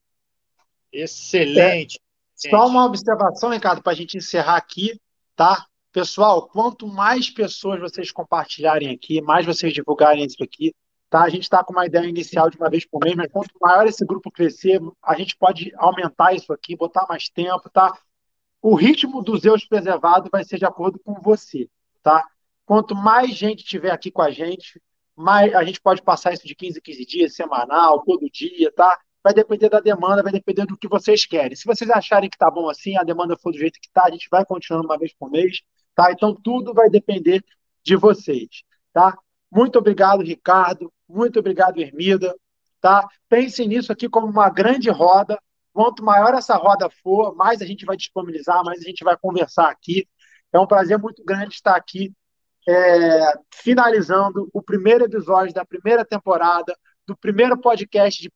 Excelente. 0.92 1.98
É. 2.44 2.50
Só 2.50 2.66
uma 2.66 2.84
observação, 2.84 3.50
Ricardo, 3.50 3.82
para 3.82 3.92
a 3.92 3.96
gente 3.96 4.18
encerrar 4.18 4.56
aqui, 4.56 5.00
tá? 5.34 5.66
Pessoal, 5.90 6.46
quanto 6.46 6.86
mais 6.86 7.30
pessoas 7.30 7.80
vocês 7.80 8.12
compartilharem 8.12 8.90
aqui, 8.90 9.22
mais 9.22 9.46
vocês 9.46 9.72
divulgarem 9.72 10.24
isso 10.26 10.44
aqui, 10.44 10.74
tá? 11.08 11.22
A 11.22 11.30
gente 11.30 11.44
está 11.44 11.64
com 11.64 11.72
uma 11.72 11.86
ideia 11.86 12.04
inicial 12.04 12.50
de 12.50 12.58
uma 12.58 12.68
vez 12.68 12.84
por 12.84 13.02
mês, 13.02 13.16
mas 13.16 13.32
quanto 13.32 13.50
maior 13.58 13.86
esse 13.86 14.04
grupo 14.04 14.30
crescer, 14.30 14.78
a 15.02 15.16
gente 15.16 15.34
pode 15.38 15.72
aumentar 15.76 16.34
isso 16.34 16.52
aqui, 16.52 16.76
botar 16.76 17.06
mais 17.08 17.30
tempo, 17.30 17.70
tá? 17.70 17.98
O 18.60 18.74
ritmo 18.74 19.22
do 19.22 19.38
Zeus 19.38 19.64
preservado 19.64 20.28
vai 20.30 20.44
ser 20.44 20.58
de 20.58 20.66
acordo 20.66 20.98
com 20.98 21.14
você 21.14 21.66
tá? 22.06 22.24
Quanto 22.66 22.94
mais 22.94 23.30
gente 23.30 23.64
tiver 23.64 23.90
aqui 23.90 24.10
com 24.10 24.20
a 24.20 24.30
gente, 24.30 24.82
mais 25.16 25.54
a 25.54 25.64
gente 25.64 25.80
pode 25.80 26.02
passar 26.02 26.34
isso 26.34 26.46
de 26.46 26.54
15 26.54 26.78
em 26.78 26.82
15 26.82 27.06
dias, 27.06 27.34
semanal, 27.34 28.02
todo 28.04 28.28
dia, 28.30 28.70
tá? 28.72 28.98
Vai 29.24 29.32
depender 29.32 29.70
da 29.70 29.80
demanda, 29.80 30.22
vai 30.22 30.32
depender 30.32 30.66
do 30.66 30.76
que 30.76 30.88
vocês 30.88 31.24
querem. 31.24 31.56
Se 31.56 31.64
vocês 31.64 31.88
acharem 31.90 32.28
que 32.28 32.36
tá 32.36 32.50
bom 32.50 32.68
assim, 32.68 32.96
a 32.98 33.02
demanda 33.02 33.36
for 33.38 33.52
do 33.52 33.58
jeito 33.58 33.78
que 33.80 33.90
tá, 33.90 34.02
a 34.04 34.10
gente 34.10 34.28
vai 34.30 34.44
continuando 34.44 34.86
uma 34.86 34.98
vez 34.98 35.14
por 35.14 35.30
mês, 35.30 35.62
tá? 35.94 36.12
Então 36.12 36.34
tudo 36.34 36.74
vai 36.74 36.90
depender 36.90 37.42
de 37.82 37.96
vocês, 37.96 38.48
tá? 38.92 39.16
Muito 39.50 39.78
obrigado, 39.78 40.22
Ricardo. 40.22 40.92
Muito 41.08 41.38
obrigado, 41.38 41.78
Ermida. 41.78 42.34
Tá? 42.80 43.08
Pensem 43.28 43.68
nisso 43.68 43.92
aqui 43.92 44.08
como 44.08 44.26
uma 44.26 44.50
grande 44.50 44.90
roda. 44.90 45.40
Quanto 45.72 46.04
maior 46.04 46.34
essa 46.34 46.56
roda 46.56 46.90
for, 47.02 47.34
mais 47.34 47.60
a 47.60 47.66
gente 47.66 47.84
vai 47.84 47.96
disponibilizar, 47.96 48.64
mais 48.64 48.80
a 48.80 48.84
gente 48.84 49.04
vai 49.04 49.16
conversar 49.16 49.70
aqui. 49.70 50.06
É 50.52 50.58
um 50.58 50.66
prazer 50.66 50.98
muito 50.98 51.24
grande 51.24 51.54
estar 51.54 51.76
aqui, 51.76 52.12
é, 52.68 53.32
finalizando 53.54 54.48
o 54.52 54.62
primeiro 54.62 55.04
episódio 55.04 55.54
da 55.54 55.64
primeira 55.64 56.04
temporada, 56.04 56.76
do 57.06 57.16
primeiro 57.16 57.58
podcast 57.60 58.20
de, 58.20 58.30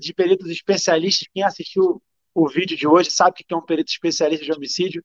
de 0.00 0.14
peritos 0.14 0.50
especialistas. 0.50 1.28
Quem 1.32 1.44
assistiu 1.44 2.02
o 2.34 2.48
vídeo 2.48 2.76
de 2.76 2.86
hoje 2.86 3.10
sabe 3.10 3.36
que 3.36 3.54
é 3.54 3.56
um 3.56 3.64
perito 3.64 3.90
especialista 3.90 4.44
de 4.44 4.52
homicídio 4.52 5.02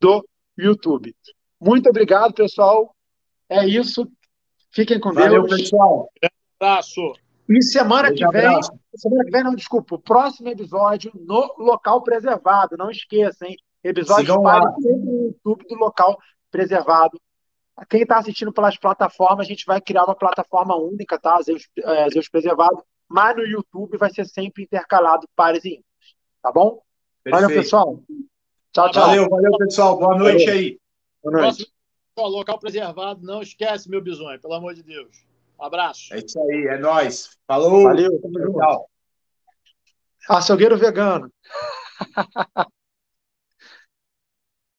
do 0.00 0.26
YouTube. 0.56 1.14
Muito 1.60 1.88
obrigado, 1.88 2.34
pessoal. 2.34 2.94
É 3.48 3.66
isso. 3.66 4.10
Fiquem 4.70 4.98
com 4.98 5.12
Valeu, 5.12 5.44
Deus. 5.44 5.60
pessoal. 5.62 6.10
Abraço. 6.58 7.12
E 7.48 7.62
semana 7.62 8.10
que 8.10 8.26
vem, 8.28 8.46
abraço. 8.46 8.72
semana 8.96 9.24
que 9.24 9.30
vem, 9.30 9.44
não, 9.44 9.54
desculpa, 9.54 9.94
o 9.94 9.98
próximo 9.98 10.48
episódio 10.48 11.12
no 11.14 11.54
local 11.58 12.02
preservado, 12.02 12.76
não 12.76 12.90
esqueça, 12.90 13.46
hein? 13.46 13.56
Episódio 13.84 14.34
sempre 14.34 14.98
no 15.04 15.26
YouTube 15.26 15.66
do 15.68 15.74
local 15.74 16.18
preservado. 16.50 17.20
Quem 17.88 18.02
está 18.02 18.18
assistindo 18.18 18.52
pelas 18.52 18.76
plataformas, 18.76 19.46
a 19.46 19.48
gente 19.48 19.64
vai 19.64 19.80
criar 19.80 20.04
uma 20.04 20.14
plataforma 20.14 20.76
única, 20.76 21.18
tá? 21.18 21.40
Zeus, 21.42 21.68
é, 21.78 22.10
Zeus 22.10 22.28
Preservado, 22.28 22.82
mas 23.08 23.36
no 23.36 23.44
YouTube 23.44 23.96
vai 23.96 24.12
ser 24.12 24.26
sempre 24.26 24.64
intercalado 24.64 25.26
pares 25.34 25.64
e 25.64 25.70
ímpares, 25.70 26.14
tá 26.42 26.52
bom? 26.52 26.82
Perfeito. 27.22 27.42
Valeu, 27.42 27.62
pessoal. 27.62 28.02
Tchau, 28.72 28.90
tchau. 28.90 29.06
Valeu, 29.06 29.28
valeu, 29.28 29.58
pessoal. 29.58 29.98
Boa 29.98 30.18
noite 30.18 30.44
valeu. 30.44 30.60
aí. 30.60 30.80
Boa 31.22 31.40
noite. 31.40 31.72
Próximo, 32.14 32.38
local 32.38 32.58
preservado, 32.58 33.22
não 33.22 33.42
esquece, 33.42 33.88
meu 33.88 34.02
bisonho, 34.02 34.40
pelo 34.40 34.54
amor 34.54 34.74
de 34.74 34.82
Deus. 34.82 35.24
Um 35.58 35.64
abraço. 35.64 36.12
É 36.12 36.18
isso 36.18 36.40
aí, 36.40 36.66
é 36.68 36.78
nóis. 36.78 37.36
Falou. 37.46 37.84
Valeu. 37.84 38.20
Tchau. 38.20 38.90
Açougueiro 40.28 40.76
vegano. 40.76 41.32